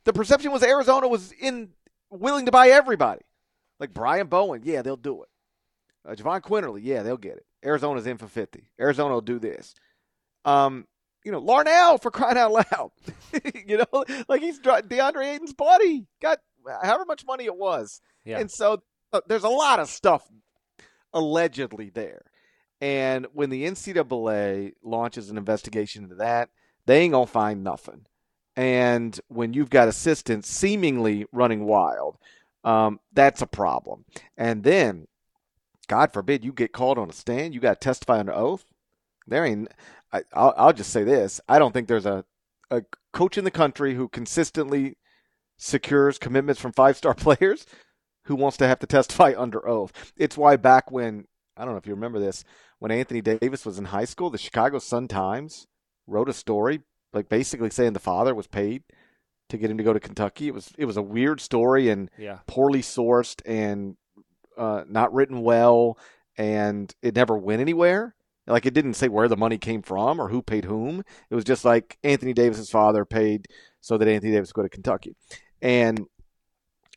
the 0.04 0.12
perception 0.12 0.52
was 0.52 0.62
Arizona 0.62 1.08
was 1.08 1.32
in 1.32 1.70
willing 2.10 2.46
to 2.46 2.52
buy 2.52 2.68
everybody. 2.68 3.22
Like 3.78 3.92
Brian 3.92 4.28
Bowen, 4.28 4.62
yeah, 4.64 4.82
they'll 4.82 4.96
do 4.96 5.22
it. 5.22 5.28
Uh, 6.08 6.14
Jahvon 6.14 6.40
Quinerly, 6.40 6.80
yeah, 6.82 7.02
they'll 7.02 7.16
get 7.16 7.36
it. 7.36 7.46
Arizona's 7.64 8.06
in 8.06 8.16
for 8.16 8.28
50. 8.28 8.70
Arizona 8.80 9.14
will 9.14 9.20
do 9.20 9.38
this. 9.38 9.74
Um, 10.44 10.86
you 11.24 11.32
know, 11.32 11.42
Larnell 11.42 12.00
for 12.00 12.10
crying 12.10 12.38
out 12.38 12.52
loud. 12.52 12.90
you 13.66 13.78
know, 13.78 14.04
like 14.28 14.40
he's 14.40 14.60
DeAndre 14.60 15.34
Ayton's 15.34 15.52
buddy. 15.52 16.06
Got 16.22 16.38
however 16.82 17.04
much 17.04 17.26
money 17.26 17.44
it 17.44 17.56
was. 17.56 18.00
Yeah. 18.24 18.38
And 18.38 18.50
so 18.50 18.82
there's 19.26 19.44
a 19.44 19.48
lot 19.48 19.80
of 19.80 19.88
stuff 19.88 20.28
allegedly 21.12 21.90
there. 21.90 22.22
And 22.80 23.26
when 23.32 23.50
the 23.50 23.64
NCAA 23.64 24.72
launches 24.82 25.30
an 25.30 25.38
investigation 25.38 26.04
into 26.04 26.16
that, 26.16 26.50
they 26.86 27.00
ain't 27.00 27.12
gonna 27.12 27.26
find 27.26 27.64
nothing. 27.64 28.06
And 28.54 29.18
when 29.28 29.52
you've 29.52 29.70
got 29.70 29.88
assistants 29.88 30.48
seemingly 30.48 31.26
running 31.32 31.64
wild, 31.64 32.16
um, 32.64 33.00
that's 33.12 33.42
a 33.42 33.46
problem. 33.46 34.04
And 34.36 34.62
then, 34.62 35.06
God 35.88 36.12
forbid, 36.12 36.44
you 36.44 36.52
get 36.52 36.72
called 36.72 36.98
on 36.98 37.10
a 37.10 37.12
stand, 37.12 37.54
you 37.54 37.60
got 37.60 37.80
to 37.80 37.84
testify 37.84 38.18
under 38.18 38.34
oath. 38.34 38.64
There 39.26 39.44
ain't. 39.44 39.68
I, 40.12 40.18
will 40.34 40.54
I'll 40.56 40.72
just 40.72 40.90
say 40.90 41.04
this: 41.04 41.40
I 41.48 41.58
don't 41.58 41.72
think 41.72 41.88
there's 41.88 42.06
a 42.06 42.24
a 42.70 42.82
coach 43.12 43.38
in 43.38 43.44
the 43.44 43.50
country 43.50 43.94
who 43.94 44.08
consistently 44.08 44.96
secures 45.56 46.18
commitments 46.18 46.60
from 46.60 46.72
five 46.72 46.96
star 46.96 47.14
players 47.14 47.66
who 48.26 48.36
wants 48.36 48.56
to 48.58 48.68
have 48.68 48.78
to 48.80 48.86
testify 48.86 49.34
under 49.38 49.66
oath. 49.66 50.12
It's 50.16 50.36
why 50.36 50.56
back 50.56 50.90
when 50.90 51.26
I 51.56 51.64
don't 51.64 51.72
know 51.72 51.78
if 51.78 51.86
you 51.86 51.94
remember 51.94 52.18
this, 52.18 52.44
when 52.78 52.90
Anthony 52.90 53.22
Davis 53.22 53.64
was 53.64 53.78
in 53.78 53.86
high 53.86 54.04
school, 54.04 54.30
the 54.30 54.38
Chicago 54.38 54.78
Sun 54.78 55.08
Times 55.08 55.66
wrote 56.06 56.28
a 56.28 56.34
story 56.34 56.80
like 57.12 57.28
basically 57.28 57.70
saying 57.70 57.94
the 57.94 57.98
father 57.98 58.34
was 58.34 58.46
paid 58.46 58.82
to 59.48 59.56
get 59.56 59.70
him 59.70 59.78
to 59.78 59.84
go 59.84 59.92
to 59.92 60.00
Kentucky. 60.00 60.48
It 60.48 60.54
was 60.54 60.72
it 60.78 60.84
was 60.84 60.96
a 60.96 61.02
weird 61.02 61.40
story 61.40 61.88
and 61.88 62.10
yeah. 62.18 62.40
poorly 62.46 62.82
sourced 62.82 63.40
and 63.46 63.96
uh, 64.56 64.84
not 64.88 65.12
written 65.12 65.42
well, 65.42 65.98
and 66.36 66.94
it 67.02 67.14
never 67.14 67.36
went 67.36 67.60
anywhere. 67.60 68.14
Like 68.46 68.66
it 68.66 68.74
didn't 68.74 68.94
say 68.94 69.08
where 69.08 69.28
the 69.28 69.36
money 69.36 69.58
came 69.58 69.82
from 69.82 70.20
or 70.20 70.28
who 70.28 70.40
paid 70.40 70.66
whom. 70.66 71.02
It 71.30 71.34
was 71.34 71.44
just 71.44 71.64
like 71.64 71.98
Anthony 72.04 72.32
Davis's 72.32 72.70
father 72.70 73.04
paid 73.04 73.46
so 73.80 73.98
that 73.98 74.08
Anthony 74.08 74.32
Davis 74.32 74.50
would 74.50 74.62
go 74.62 74.62
to 74.62 74.68
Kentucky, 74.68 75.16
and 75.60 76.06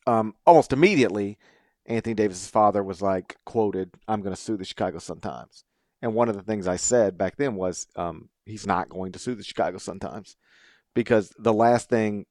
um, 0.09 0.33
almost 0.45 0.73
immediately, 0.73 1.37
Anthony 1.85 2.15
Davis's 2.15 2.49
father 2.49 2.83
was 2.83 3.01
like 3.01 3.37
quoted, 3.45 3.91
"I'm 4.07 4.21
going 4.21 4.35
to 4.35 4.41
sue 4.41 4.57
the 4.57 4.65
Chicago 4.65 4.97
Sun 4.97 5.19
Times." 5.19 5.63
And 6.01 6.15
one 6.15 6.29
of 6.29 6.35
the 6.35 6.41
things 6.41 6.67
I 6.67 6.77
said 6.77 7.17
back 7.17 7.35
then 7.35 7.55
was, 7.55 7.87
um, 7.95 8.29
he's 8.45 8.65
not 8.65 8.89
going 8.89 9.11
to 9.11 9.19
sue 9.19 9.35
the 9.35 9.43
Chicago 9.43 9.77
Sun 9.77 9.99
Times 9.99 10.35
because 10.95 11.33
the 11.37 11.53
last 11.53 11.89
thing 11.89 12.25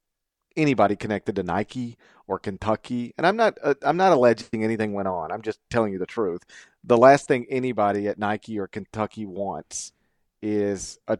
anybody 0.57 0.95
connected 0.95 1.35
to 1.37 1.43
Nike 1.43 1.97
or 2.27 2.37
Kentucky, 2.37 3.13
and 3.17 3.25
I'm 3.25 3.37
not 3.37 3.57
uh, 3.63 3.75
I'm 3.81 3.97
not 3.97 4.11
alleging 4.11 4.63
anything 4.63 4.93
went 4.93 5.07
on. 5.07 5.31
I'm 5.31 5.41
just 5.41 5.59
telling 5.69 5.93
you 5.93 5.99
the 5.99 6.05
truth. 6.05 6.43
The 6.83 6.97
last 6.97 7.27
thing 7.27 7.45
anybody 7.49 8.07
at 8.07 8.19
Nike 8.19 8.59
or 8.59 8.67
Kentucky 8.67 9.25
wants 9.25 9.93
is 10.41 10.99
a 11.07 11.17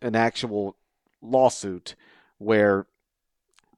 an 0.00 0.14
actual 0.14 0.76
lawsuit 1.20 1.96
where 2.38 2.86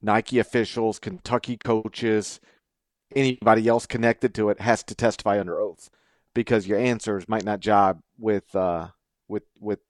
Nike 0.00 0.38
officials, 0.38 0.98
Kentucky 0.98 1.56
coaches, 1.56 2.40
anybody 3.14 3.66
else 3.68 3.86
connected 3.86 4.34
to 4.34 4.50
it 4.50 4.60
has 4.60 4.82
to 4.84 4.94
testify 4.94 5.40
under 5.40 5.60
oath 5.60 5.90
because 6.34 6.66
your 6.66 6.78
answers 6.78 7.28
might 7.28 7.44
not 7.44 7.60
jibe 7.60 8.00
with 8.18 8.54
uh, 8.54 8.88
with 9.28 9.44
with 9.60 9.80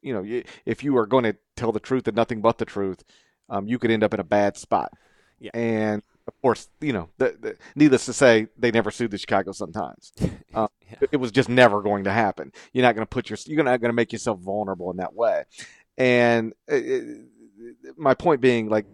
you 0.00 0.12
know 0.12 0.42
if 0.64 0.84
you 0.84 0.96
are 0.96 1.06
going 1.06 1.24
to 1.24 1.36
tell 1.56 1.72
the 1.72 1.80
truth 1.80 2.06
and 2.06 2.16
nothing 2.16 2.40
but 2.40 2.58
the 2.58 2.64
truth, 2.64 3.04
um, 3.48 3.66
you 3.66 3.78
could 3.78 3.90
end 3.90 4.04
up 4.04 4.14
in 4.14 4.20
a 4.20 4.24
bad 4.24 4.56
spot. 4.56 4.92
Yeah. 5.38 5.50
And 5.54 6.02
of 6.26 6.40
course, 6.40 6.68
you 6.80 6.92
know, 6.92 7.08
the, 7.18 7.36
the, 7.40 7.56
needless 7.74 8.06
to 8.06 8.12
say, 8.12 8.46
they 8.56 8.70
never 8.70 8.90
sued 8.90 9.10
the 9.10 9.18
Chicago 9.18 9.52
Sun 9.52 9.72
Times. 9.72 10.12
Uh, 10.54 10.68
yeah. 10.88 11.08
It 11.10 11.16
was 11.16 11.32
just 11.32 11.48
never 11.48 11.82
going 11.82 12.04
to 12.04 12.12
happen. 12.12 12.52
You're 12.72 12.84
not 12.84 12.94
going 12.94 13.04
to 13.04 13.10
put 13.10 13.28
your, 13.28 13.38
you're 13.46 13.64
not 13.64 13.80
going 13.80 13.88
to 13.88 13.94
make 13.94 14.12
yourself 14.12 14.38
vulnerable 14.38 14.90
in 14.92 14.98
that 14.98 15.14
way. 15.14 15.44
And 15.98 16.52
it, 16.68 17.26
my 17.96 18.14
point 18.14 18.40
being, 18.40 18.68
like, 18.68 18.86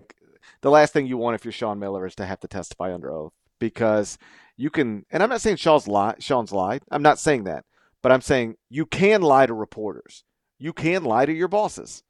the 0.60 0.70
last 0.70 0.92
thing 0.92 1.06
you 1.06 1.16
want 1.16 1.34
if 1.34 1.44
you're 1.44 1.52
Sean 1.52 1.78
Miller 1.78 2.06
is 2.06 2.14
to 2.16 2.26
have 2.26 2.40
to 2.40 2.48
testify 2.48 2.92
under 2.92 3.10
oath 3.10 3.32
because 3.58 4.18
you 4.56 4.70
can. 4.70 5.04
And 5.10 5.22
I'm 5.22 5.30
not 5.30 5.40
saying 5.40 5.56
Sean's 5.56 5.88
lie. 5.88 6.16
Sean's 6.18 6.52
lied. 6.52 6.82
I'm 6.90 7.02
not 7.02 7.18
saying 7.18 7.44
that, 7.44 7.64
but 8.02 8.12
I'm 8.12 8.20
saying 8.20 8.56
you 8.68 8.86
can 8.86 9.22
lie 9.22 9.46
to 9.46 9.54
reporters. 9.54 10.24
You 10.58 10.72
can 10.72 11.04
lie 11.04 11.26
to 11.26 11.32
your 11.32 11.48
bosses. 11.48 12.02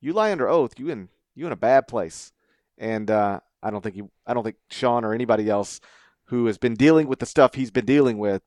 You 0.00 0.12
lie 0.12 0.32
under 0.32 0.48
oath. 0.48 0.78
You 0.78 0.90
in 0.90 1.08
you 1.34 1.46
in 1.46 1.52
a 1.52 1.56
bad 1.56 1.88
place. 1.88 2.32
And 2.78 3.10
uh, 3.10 3.40
I 3.62 3.70
don't 3.70 3.82
think 3.82 3.96
you. 3.96 4.10
I 4.26 4.34
don't 4.34 4.44
think 4.44 4.56
Sean 4.70 5.04
or 5.04 5.12
anybody 5.12 5.50
else 5.50 5.80
who 6.26 6.46
has 6.46 6.58
been 6.58 6.74
dealing 6.74 7.08
with 7.08 7.18
the 7.18 7.26
stuff 7.26 7.54
he's 7.54 7.72
been 7.72 7.84
dealing 7.84 8.16
with 8.18 8.42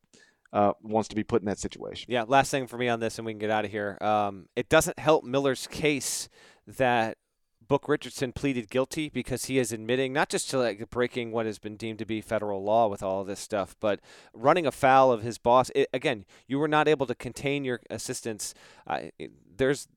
uh, 0.54 0.72
wants 0.82 1.10
to 1.10 1.16
be 1.16 1.24
put 1.24 1.42
in 1.42 1.48
that 1.48 1.60
situation. 1.60 2.12
Yeah. 2.12 2.24
Last 2.28 2.50
thing 2.50 2.68
for 2.68 2.78
me 2.78 2.88
on 2.88 3.00
this, 3.00 3.18
and 3.18 3.26
we 3.26 3.34
can 3.34 3.40
get 3.40 3.50
out 3.50 3.66
of 3.66 3.72
here. 3.72 3.98
Um, 4.02 4.48
it 4.56 4.70
doesn't 4.70 4.98
help 4.98 5.24
Miller's 5.24 5.68
case 5.68 6.30
that 6.66 7.18
Book 7.68 7.88
Richardson 7.88 8.32
pleaded 8.32 8.70
guilty 8.70 9.10
because 9.10 9.46
he 9.46 9.60
is 9.60 9.72
admitting 9.72 10.14
not 10.14 10.30
just 10.30 10.50
to 10.50 10.60
like 10.60 10.90
breaking 10.90 11.32
what 11.32 11.46
has 11.46 11.60
been 11.60 11.76
deemed 11.76 12.00
to 12.00 12.06
be 12.06 12.22
federal 12.22 12.64
law 12.64 12.88
with 12.88 13.04
all 13.04 13.22
of 13.22 13.28
this 13.28 13.40
stuff, 13.40 13.76
but 13.80 14.00
running 14.34 14.66
afoul 14.66 15.12
of 15.12 15.22
his 15.22 15.38
boss. 15.38 15.72
It, 15.76 15.90
again, 15.94 16.26
you 16.48 16.60
were 16.60 16.68
not 16.68 16.88
able 16.88 17.06
to 17.06 17.16
contain 17.16 17.64
your 17.64 17.80
assistants. 17.90 18.54
Uh, 18.88 19.02
there's 19.58 19.88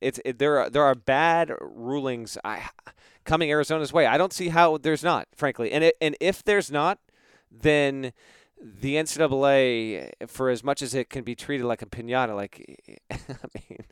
it's 0.00 0.20
it, 0.24 0.38
there 0.38 0.58
are 0.58 0.68
there 0.68 0.82
are 0.82 0.94
bad 0.94 1.52
rulings 1.60 2.36
I, 2.44 2.68
coming 3.24 3.50
Arizona's 3.50 3.92
way. 3.92 4.06
I 4.06 4.18
don't 4.18 4.32
see 4.32 4.48
how 4.48 4.76
there's 4.78 5.04
not, 5.04 5.28
frankly. 5.34 5.72
And 5.72 5.84
it, 5.84 5.96
and 6.00 6.16
if 6.20 6.42
there's 6.42 6.70
not, 6.70 6.98
then 7.50 8.12
the 8.62 8.94
NCAA, 8.94 10.12
for 10.28 10.48
as 10.48 10.62
much 10.62 10.82
as 10.82 10.94
it 10.94 11.10
can 11.10 11.24
be 11.24 11.34
treated 11.34 11.66
like 11.66 11.82
a 11.82 11.86
pinata, 11.86 12.34
like 12.34 13.04
I 13.10 13.16
mean, 13.54 13.84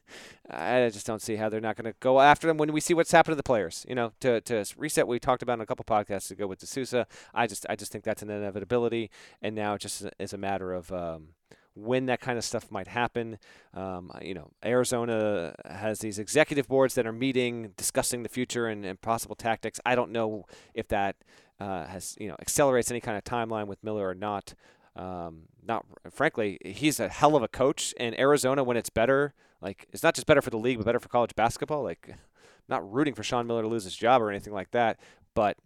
I 0.48 0.88
just 0.90 1.06
don't 1.06 1.20
see 1.20 1.36
how 1.36 1.48
they're 1.48 1.60
not 1.60 1.76
going 1.76 1.90
to 1.90 1.98
go 1.98 2.20
after 2.20 2.46
them 2.46 2.56
when 2.56 2.72
we 2.72 2.80
see 2.80 2.94
what's 2.94 3.10
happened 3.10 3.32
to 3.32 3.36
the 3.36 3.42
players. 3.42 3.84
You 3.88 3.96
know, 3.96 4.12
to, 4.20 4.40
to 4.42 4.64
reset 4.76 5.06
what 5.06 5.12
we 5.12 5.18
talked 5.18 5.42
about 5.42 5.54
in 5.54 5.60
a 5.60 5.66
couple 5.66 5.84
podcasts 5.84 6.30
ago 6.30 6.46
with 6.46 6.60
De 6.60 6.66
Sousa. 6.66 7.06
I 7.34 7.46
just 7.46 7.66
I 7.68 7.74
just 7.74 7.90
think 7.90 8.04
that's 8.04 8.22
an 8.22 8.30
inevitability, 8.30 9.10
and 9.42 9.56
now 9.56 9.74
it 9.74 9.80
just 9.80 10.04
is 10.18 10.32
a 10.32 10.38
matter 10.38 10.72
of. 10.72 10.92
Um, 10.92 11.28
when 11.74 12.06
that 12.06 12.20
kind 12.20 12.36
of 12.36 12.44
stuff 12.44 12.70
might 12.70 12.88
happen. 12.88 13.38
Um, 13.74 14.10
you 14.20 14.34
know, 14.34 14.50
Arizona 14.64 15.54
has 15.68 16.00
these 16.00 16.18
executive 16.18 16.68
boards 16.68 16.94
that 16.94 17.06
are 17.06 17.12
meeting, 17.12 17.72
discussing 17.76 18.22
the 18.22 18.28
future 18.28 18.66
and, 18.66 18.84
and 18.84 19.00
possible 19.00 19.36
tactics. 19.36 19.80
I 19.84 19.94
don't 19.94 20.10
know 20.10 20.46
if 20.74 20.88
that 20.88 21.16
uh, 21.60 21.86
has 21.86 22.16
you 22.18 22.28
know 22.28 22.36
accelerates 22.40 22.90
any 22.90 23.00
kind 23.00 23.16
of 23.16 23.24
timeline 23.24 23.66
with 23.66 23.82
Miller 23.84 24.08
or 24.08 24.14
not. 24.14 24.54
Um, 24.96 25.42
not 25.66 25.86
frankly, 26.10 26.58
he's 26.64 26.98
a 26.98 27.08
hell 27.08 27.36
of 27.36 27.42
a 27.42 27.48
coach, 27.48 27.94
and 27.98 28.18
Arizona 28.18 28.64
when 28.64 28.76
it's 28.76 28.90
better, 28.90 29.34
like 29.60 29.86
it's 29.92 30.02
not 30.02 30.14
just 30.14 30.26
better 30.26 30.42
for 30.42 30.50
the 30.50 30.58
league, 30.58 30.78
but 30.78 30.86
better 30.86 31.00
for 31.00 31.08
college 31.08 31.34
basketball. 31.34 31.82
Like, 31.82 32.14
not 32.68 32.90
rooting 32.90 33.14
for 33.14 33.22
Sean 33.22 33.46
Miller 33.46 33.62
to 33.62 33.68
lose 33.68 33.84
his 33.84 33.96
job 33.96 34.22
or 34.22 34.30
anything 34.30 34.52
like 34.52 34.70
that, 34.72 34.98
but 35.34 35.56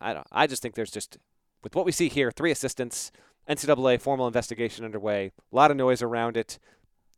I 0.00 0.14
don't. 0.14 0.26
I 0.32 0.46
just 0.46 0.62
think 0.62 0.74
there's 0.74 0.90
just 0.90 1.18
with 1.62 1.74
what 1.74 1.84
we 1.84 1.92
see 1.92 2.08
here, 2.08 2.30
three 2.30 2.50
assistants, 2.50 3.12
NCAA 3.48 4.00
formal 4.00 4.26
investigation 4.26 4.84
underway, 4.84 5.32
a 5.52 5.56
lot 5.56 5.70
of 5.70 5.76
noise 5.76 6.02
around 6.02 6.36
it. 6.36 6.58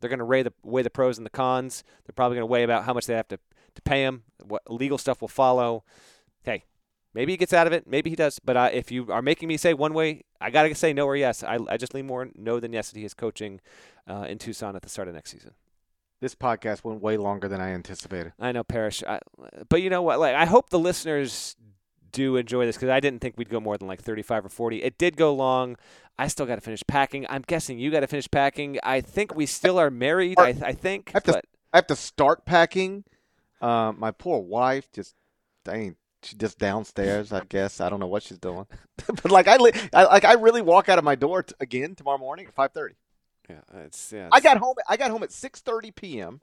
They're 0.00 0.10
going 0.10 0.18
to 0.18 0.24
weigh 0.24 0.42
the 0.42 0.52
weigh 0.62 0.82
the 0.82 0.90
pros 0.90 1.16
and 1.18 1.24
the 1.24 1.30
cons. 1.30 1.82
They're 2.04 2.14
probably 2.14 2.36
going 2.36 2.48
to 2.48 2.52
weigh 2.52 2.64
about 2.64 2.84
how 2.84 2.92
much 2.92 3.06
they 3.06 3.14
have 3.14 3.28
to 3.28 3.38
to 3.74 3.82
pay 3.82 4.02
him. 4.02 4.24
What 4.44 4.62
legal 4.68 4.98
stuff 4.98 5.20
will 5.20 5.28
follow. 5.28 5.84
Hey, 6.42 6.64
Maybe 7.16 7.32
he 7.32 7.38
gets 7.38 7.54
out 7.54 7.66
of 7.66 7.72
it. 7.72 7.86
Maybe 7.86 8.10
he 8.10 8.16
does. 8.16 8.38
But 8.38 8.58
uh, 8.58 8.68
if 8.74 8.92
you 8.92 9.10
are 9.10 9.22
making 9.22 9.48
me 9.48 9.56
say 9.56 9.72
one 9.72 9.94
way, 9.94 10.24
I 10.38 10.50
got 10.50 10.64
to 10.64 10.74
say 10.74 10.92
no 10.92 11.06
or 11.06 11.16
yes. 11.16 11.42
I, 11.42 11.58
I 11.66 11.78
just 11.78 11.94
lean 11.94 12.06
more 12.06 12.28
no 12.34 12.60
than 12.60 12.74
yes 12.74 12.90
that 12.90 12.98
he 12.98 13.06
is 13.06 13.14
coaching 13.14 13.62
uh, 14.06 14.26
in 14.28 14.36
Tucson 14.36 14.76
at 14.76 14.82
the 14.82 14.90
start 14.90 15.08
of 15.08 15.14
next 15.14 15.30
season. 15.30 15.52
This 16.20 16.34
podcast 16.34 16.84
went 16.84 17.00
way 17.00 17.16
longer 17.16 17.48
than 17.48 17.58
I 17.58 17.70
anticipated. 17.70 18.34
I 18.38 18.52
know, 18.52 18.64
Parrish. 18.64 19.02
I, 19.02 19.20
but 19.70 19.80
you 19.80 19.88
know 19.88 20.02
what? 20.02 20.20
Like, 20.20 20.34
I 20.34 20.44
hope 20.44 20.68
the 20.68 20.78
listeners 20.78 21.56
do 22.16 22.36
enjoy 22.36 22.64
this 22.64 22.76
because 22.76 22.88
I 22.88 22.98
didn't 22.98 23.20
think 23.20 23.36
we'd 23.36 23.50
go 23.50 23.60
more 23.60 23.76
than 23.76 23.86
like 23.86 24.00
35 24.00 24.46
or 24.46 24.48
40. 24.48 24.82
It 24.82 24.96
did 24.96 25.16
go 25.16 25.34
long. 25.34 25.76
I 26.18 26.28
still 26.28 26.46
got 26.46 26.54
to 26.54 26.62
finish 26.62 26.82
packing. 26.86 27.26
I'm 27.28 27.42
guessing 27.46 27.78
you 27.78 27.90
got 27.90 28.00
to 28.00 28.06
finish 28.06 28.30
packing. 28.30 28.78
I 28.82 29.02
think 29.02 29.34
we 29.34 29.44
still 29.44 29.78
are 29.78 29.90
married. 29.90 30.38
I, 30.40 30.54
I 30.62 30.72
think. 30.72 31.10
I 31.10 31.18
have, 31.18 31.24
to, 31.24 31.42
I 31.74 31.76
have 31.76 31.86
to 31.88 31.96
start 31.96 32.46
packing. 32.46 33.04
Uh, 33.60 33.92
my 33.96 34.12
poor 34.12 34.40
wife 34.40 34.90
just, 34.92 35.14
dang, 35.64 35.96
She's 36.22 36.38
just 36.38 36.58
downstairs, 36.58 37.32
I 37.32 37.42
guess. 37.48 37.80
I 37.80 37.88
don't 37.88 38.00
know 38.00 38.08
what 38.08 38.22
she's 38.24 38.38
doing, 38.38 38.66
but 39.06 39.30
like 39.30 39.46
I, 39.46 39.58
li- 39.58 39.72
I 39.92 40.04
like 40.04 40.24
I 40.24 40.32
really 40.32 40.62
walk 40.62 40.88
out 40.88 40.98
of 40.98 41.04
my 41.04 41.14
door 41.14 41.44
t- 41.44 41.54
again 41.60 41.94
tomorrow 41.94 42.18
morning 42.18 42.46
at 42.46 42.54
five 42.54 42.72
thirty. 42.72 42.96
Yeah, 43.48 43.60
it's 43.84 44.12
yeah. 44.12 44.28
I 44.32 44.40
got 44.40 44.56
home. 44.56 44.74
I 44.88 44.96
got 44.96 45.12
home 45.12 45.22
at 45.22 45.30
six 45.30 45.60
thirty 45.60 45.92
p.m. 45.92 46.40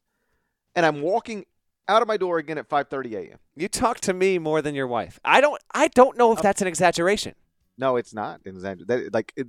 and 0.73 0.85
I'm 0.85 1.01
walking 1.01 1.45
out 1.87 2.01
of 2.01 2.07
my 2.07 2.17
door 2.17 2.37
again 2.37 2.57
at 2.57 2.67
five 2.67 2.87
thirty 2.89 3.15
a.m. 3.15 3.37
You 3.55 3.67
talk 3.67 3.99
to 4.01 4.13
me 4.13 4.39
more 4.39 4.61
than 4.61 4.75
your 4.75 4.87
wife. 4.87 5.19
I 5.25 5.41
don't. 5.41 5.61
I 5.73 5.87
don't 5.89 6.17
know 6.17 6.31
if 6.31 6.39
Oh. 6.39 6.41
that's 6.41 6.61
an 6.61 6.67
exaggeration. 6.67 7.35
No, 7.77 7.95
it's 7.97 8.13
not. 8.13 8.41
It's 8.45 8.61
that, 8.61 8.85
that- 8.87 9.13
like 9.13 9.33
it, 9.35 9.47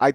I 0.00 0.12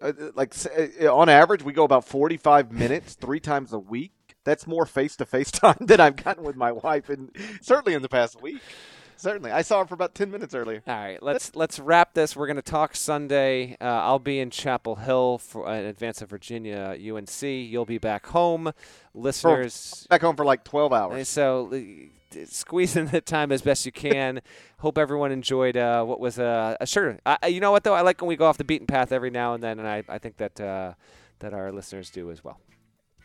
uh, 0.00 0.12
like 0.34 0.54
uh, 1.00 1.14
on 1.14 1.28
average 1.28 1.62
we 1.62 1.72
go 1.72 1.84
about 1.84 2.04
forty 2.04 2.36
five 2.36 2.72
minutes 2.72 3.14
three 3.14 3.40
times 3.40 3.72
a 3.72 3.78
week. 3.78 4.12
That's 4.44 4.66
more 4.66 4.86
face 4.86 5.16
to 5.16 5.24
face 5.24 5.50
time 5.50 5.76
than 5.80 6.00
I've 6.00 6.16
gotten 6.16 6.42
with 6.44 6.56
my 6.56 6.72
wife, 6.72 7.08
and 7.08 7.30
certainly 7.60 7.94
in 7.94 8.02
the 8.02 8.08
past 8.08 8.42
week. 8.42 8.60
Certainly, 9.22 9.52
I 9.52 9.62
saw 9.62 9.78
her 9.78 9.86
for 9.86 9.94
about 9.94 10.16
ten 10.16 10.32
minutes 10.32 10.52
earlier. 10.52 10.82
All 10.84 10.94
right, 10.96 11.22
let's 11.22 11.54
let's 11.54 11.78
wrap 11.78 12.12
this. 12.12 12.34
We're 12.34 12.48
going 12.48 12.56
to 12.56 12.62
talk 12.62 12.96
Sunday. 12.96 13.76
Uh, 13.80 13.84
I'll 13.84 14.18
be 14.18 14.40
in 14.40 14.50
Chapel 14.50 14.96
Hill 14.96 15.38
for 15.38 15.68
uh, 15.68 15.74
in 15.76 15.84
advance 15.84 16.22
of 16.22 16.28
Virginia 16.30 16.96
UNC. 16.98 17.42
You'll 17.42 17.84
be 17.84 17.98
back 17.98 18.26
home, 18.26 18.72
listeners. 19.14 20.08
Back 20.10 20.22
home 20.22 20.34
for 20.34 20.44
like 20.44 20.64
twelve 20.64 20.92
hours. 20.92 21.28
So 21.28 21.72
squeeze 22.46 22.96
in 22.96 23.06
the 23.06 23.20
time 23.20 23.52
as 23.52 23.62
best 23.62 23.86
you 23.86 23.92
can. 23.92 24.40
Hope 24.78 24.98
everyone 24.98 25.30
enjoyed 25.30 25.76
uh, 25.76 26.02
what 26.04 26.18
was 26.18 26.38
a, 26.40 26.76
a 26.80 26.86
sure. 26.86 27.16
I- 27.24 27.46
you 27.46 27.60
know 27.60 27.70
what 27.70 27.84
though? 27.84 27.94
I 27.94 28.00
like 28.00 28.20
when 28.20 28.28
we 28.28 28.34
go 28.36 28.46
off 28.46 28.58
the 28.58 28.64
beaten 28.64 28.88
path 28.88 29.12
every 29.12 29.30
now 29.30 29.54
and 29.54 29.62
then, 29.62 29.78
and 29.78 29.86
I, 29.86 30.02
I 30.08 30.18
think 30.18 30.38
that 30.38 30.60
uh, 30.60 30.94
that 31.38 31.54
our 31.54 31.70
listeners 31.70 32.10
do 32.10 32.30
as 32.32 32.42
well. 32.42 32.58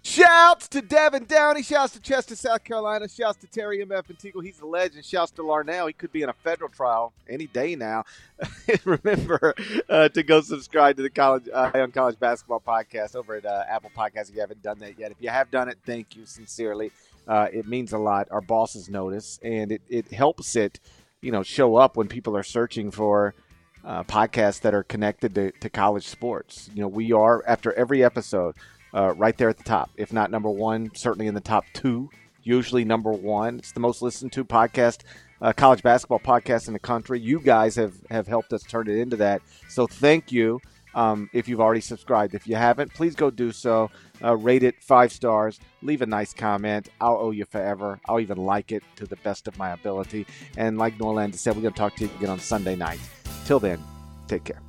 Shouts 0.08 0.70
to 0.70 0.82
Devin 0.82 1.26
Downey. 1.26 1.62
Shouts 1.62 1.92
to 1.92 2.00
Chester, 2.00 2.34
South 2.34 2.64
Carolina. 2.64 3.10
Shouts 3.10 3.40
to 3.40 3.48
Terry 3.48 3.82
M.F. 3.82 4.10
Antigua. 4.10 4.42
He's 4.42 4.62
a 4.62 4.66
legend. 4.66 5.04
Shouts 5.04 5.32
to 5.32 5.42
Larnell. 5.42 5.88
He 5.88 5.92
could 5.92 6.14
be 6.14 6.22
in 6.22 6.30
a 6.30 6.34
federal 6.34 6.70
trial 6.70 7.12
any 7.28 7.48
day 7.48 7.76
now. 7.76 8.06
Remember 8.86 9.54
uh, 9.90 10.08
to 10.08 10.24
go 10.24 10.40
subscribe 10.40 10.96
to 10.96 11.02
the 11.02 11.10
college 11.10 11.50
uh, 11.54 11.88
College 11.94 12.18
Basketball 12.18 12.64
Podcast 12.66 13.18
over 13.18 13.36
at 13.36 13.46
uh, 13.46 13.66
Apple 13.70 13.92
Podcasts 13.94 14.30
if 14.30 14.36
you 14.36 14.40
haven't 14.40 14.64
done 14.64 14.80
that 14.80 14.98
yet. 14.98 15.12
If 15.12 15.18
you 15.20 15.28
have 15.28 15.52
done 15.52 15.68
it, 15.68 15.78
thank 15.86 16.16
you 16.16 16.26
sincerely. 16.26 16.90
Uh, 17.28 17.50
it 17.52 17.68
means 17.68 17.92
a 17.92 17.98
lot. 17.98 18.30
Our 18.32 18.40
bosses 18.40 18.90
notice, 18.90 19.42
and 19.44 19.74
it, 19.74 19.82
it 19.90 20.08
helps 20.14 20.56
it, 20.56 20.80
you 21.22 21.34
know, 21.34 21.44
show 21.44 21.76
up 21.76 21.98
when 21.98 22.08
people 22.08 22.38
are 22.38 22.44
searching 22.44 22.92
for 22.92 23.36
uh, 23.84 24.04
podcasts 24.06 24.62
that 24.62 24.74
are 24.74 24.84
connected 24.84 25.36
to, 25.36 25.52
to 25.52 25.70
college 25.70 26.08
sports. 26.08 26.70
You 26.74 26.84
know, 26.84 26.88
we 26.88 27.12
are 27.12 27.44
after 27.46 27.74
every 27.74 28.06
episode 28.06 28.56
uh, 28.98 29.14
right 29.14 29.38
there 29.38 29.48
at 29.48 29.58
the 29.58 29.64
top. 29.64 29.92
If 29.96 30.12
not 30.12 30.32
number 30.32 30.50
one, 30.50 30.90
certainly 30.96 31.28
in 31.28 31.36
the 31.36 31.42
top 31.42 31.66
two. 31.74 32.10
Usually 32.42 32.84
number 32.84 33.12
one. 33.12 33.60
It's 33.60 33.72
the 33.72 33.80
most 33.80 34.02
listened 34.02 34.32
to 34.34 34.44
podcast, 34.44 35.02
uh, 35.42 35.54
college 35.54 35.84
basketball 35.84 36.20
podcast 36.20 36.68
in 36.68 36.74
the 36.74 36.80
country. 36.80 37.20
You 37.20 37.40
guys 37.40 37.76
have 37.76 37.94
have 38.10 38.28
helped 38.28 38.54
us 38.54 38.64
turn 38.64 38.90
it 38.90 38.98
into 38.98 39.18
that. 39.18 39.42
So 39.70 39.86
thank 39.86 40.32
you. 40.32 40.60
Um, 40.96 41.30
if 41.32 41.48
you've 41.48 41.62
already 41.62 41.82
subscribed, 41.82 42.34
if 42.34 42.48
you 42.48 42.56
haven't, 42.56 42.92
please 42.92 43.14
go 43.14 43.30
do 43.30 43.52
so. 43.52 43.92
Uh, 44.24 44.36
rate 44.36 44.64
it 44.64 44.82
five 44.82 45.12
stars. 45.12 45.60
Leave 45.84 46.02
a 46.02 46.08
nice 46.08 46.34
comment. 46.34 46.90
I'll 47.00 47.18
owe 47.18 47.32
you 47.32 47.46
forever. 47.46 48.00
I'll 48.08 48.20
even 48.20 48.38
like 48.38 48.72
it 48.72 48.82
to 48.96 49.06
the 49.06 49.18
best 49.18 49.48
of 49.48 49.60
my 49.60 49.74
ability. 49.74 50.26
And 50.58 50.80
like 50.80 50.98
Norlander 50.98 51.36
said, 51.36 51.56
we're 51.56 51.62
going 51.62 51.74
to 51.74 51.80
talk 51.80 51.96
to 51.98 52.06
you 52.06 52.12
again 52.18 52.32
on 52.32 52.40
Sunday 52.40 52.76
night. 52.76 53.00
Till 53.46 53.60
then, 53.60 53.80
take 54.28 54.46
care. 54.46 54.67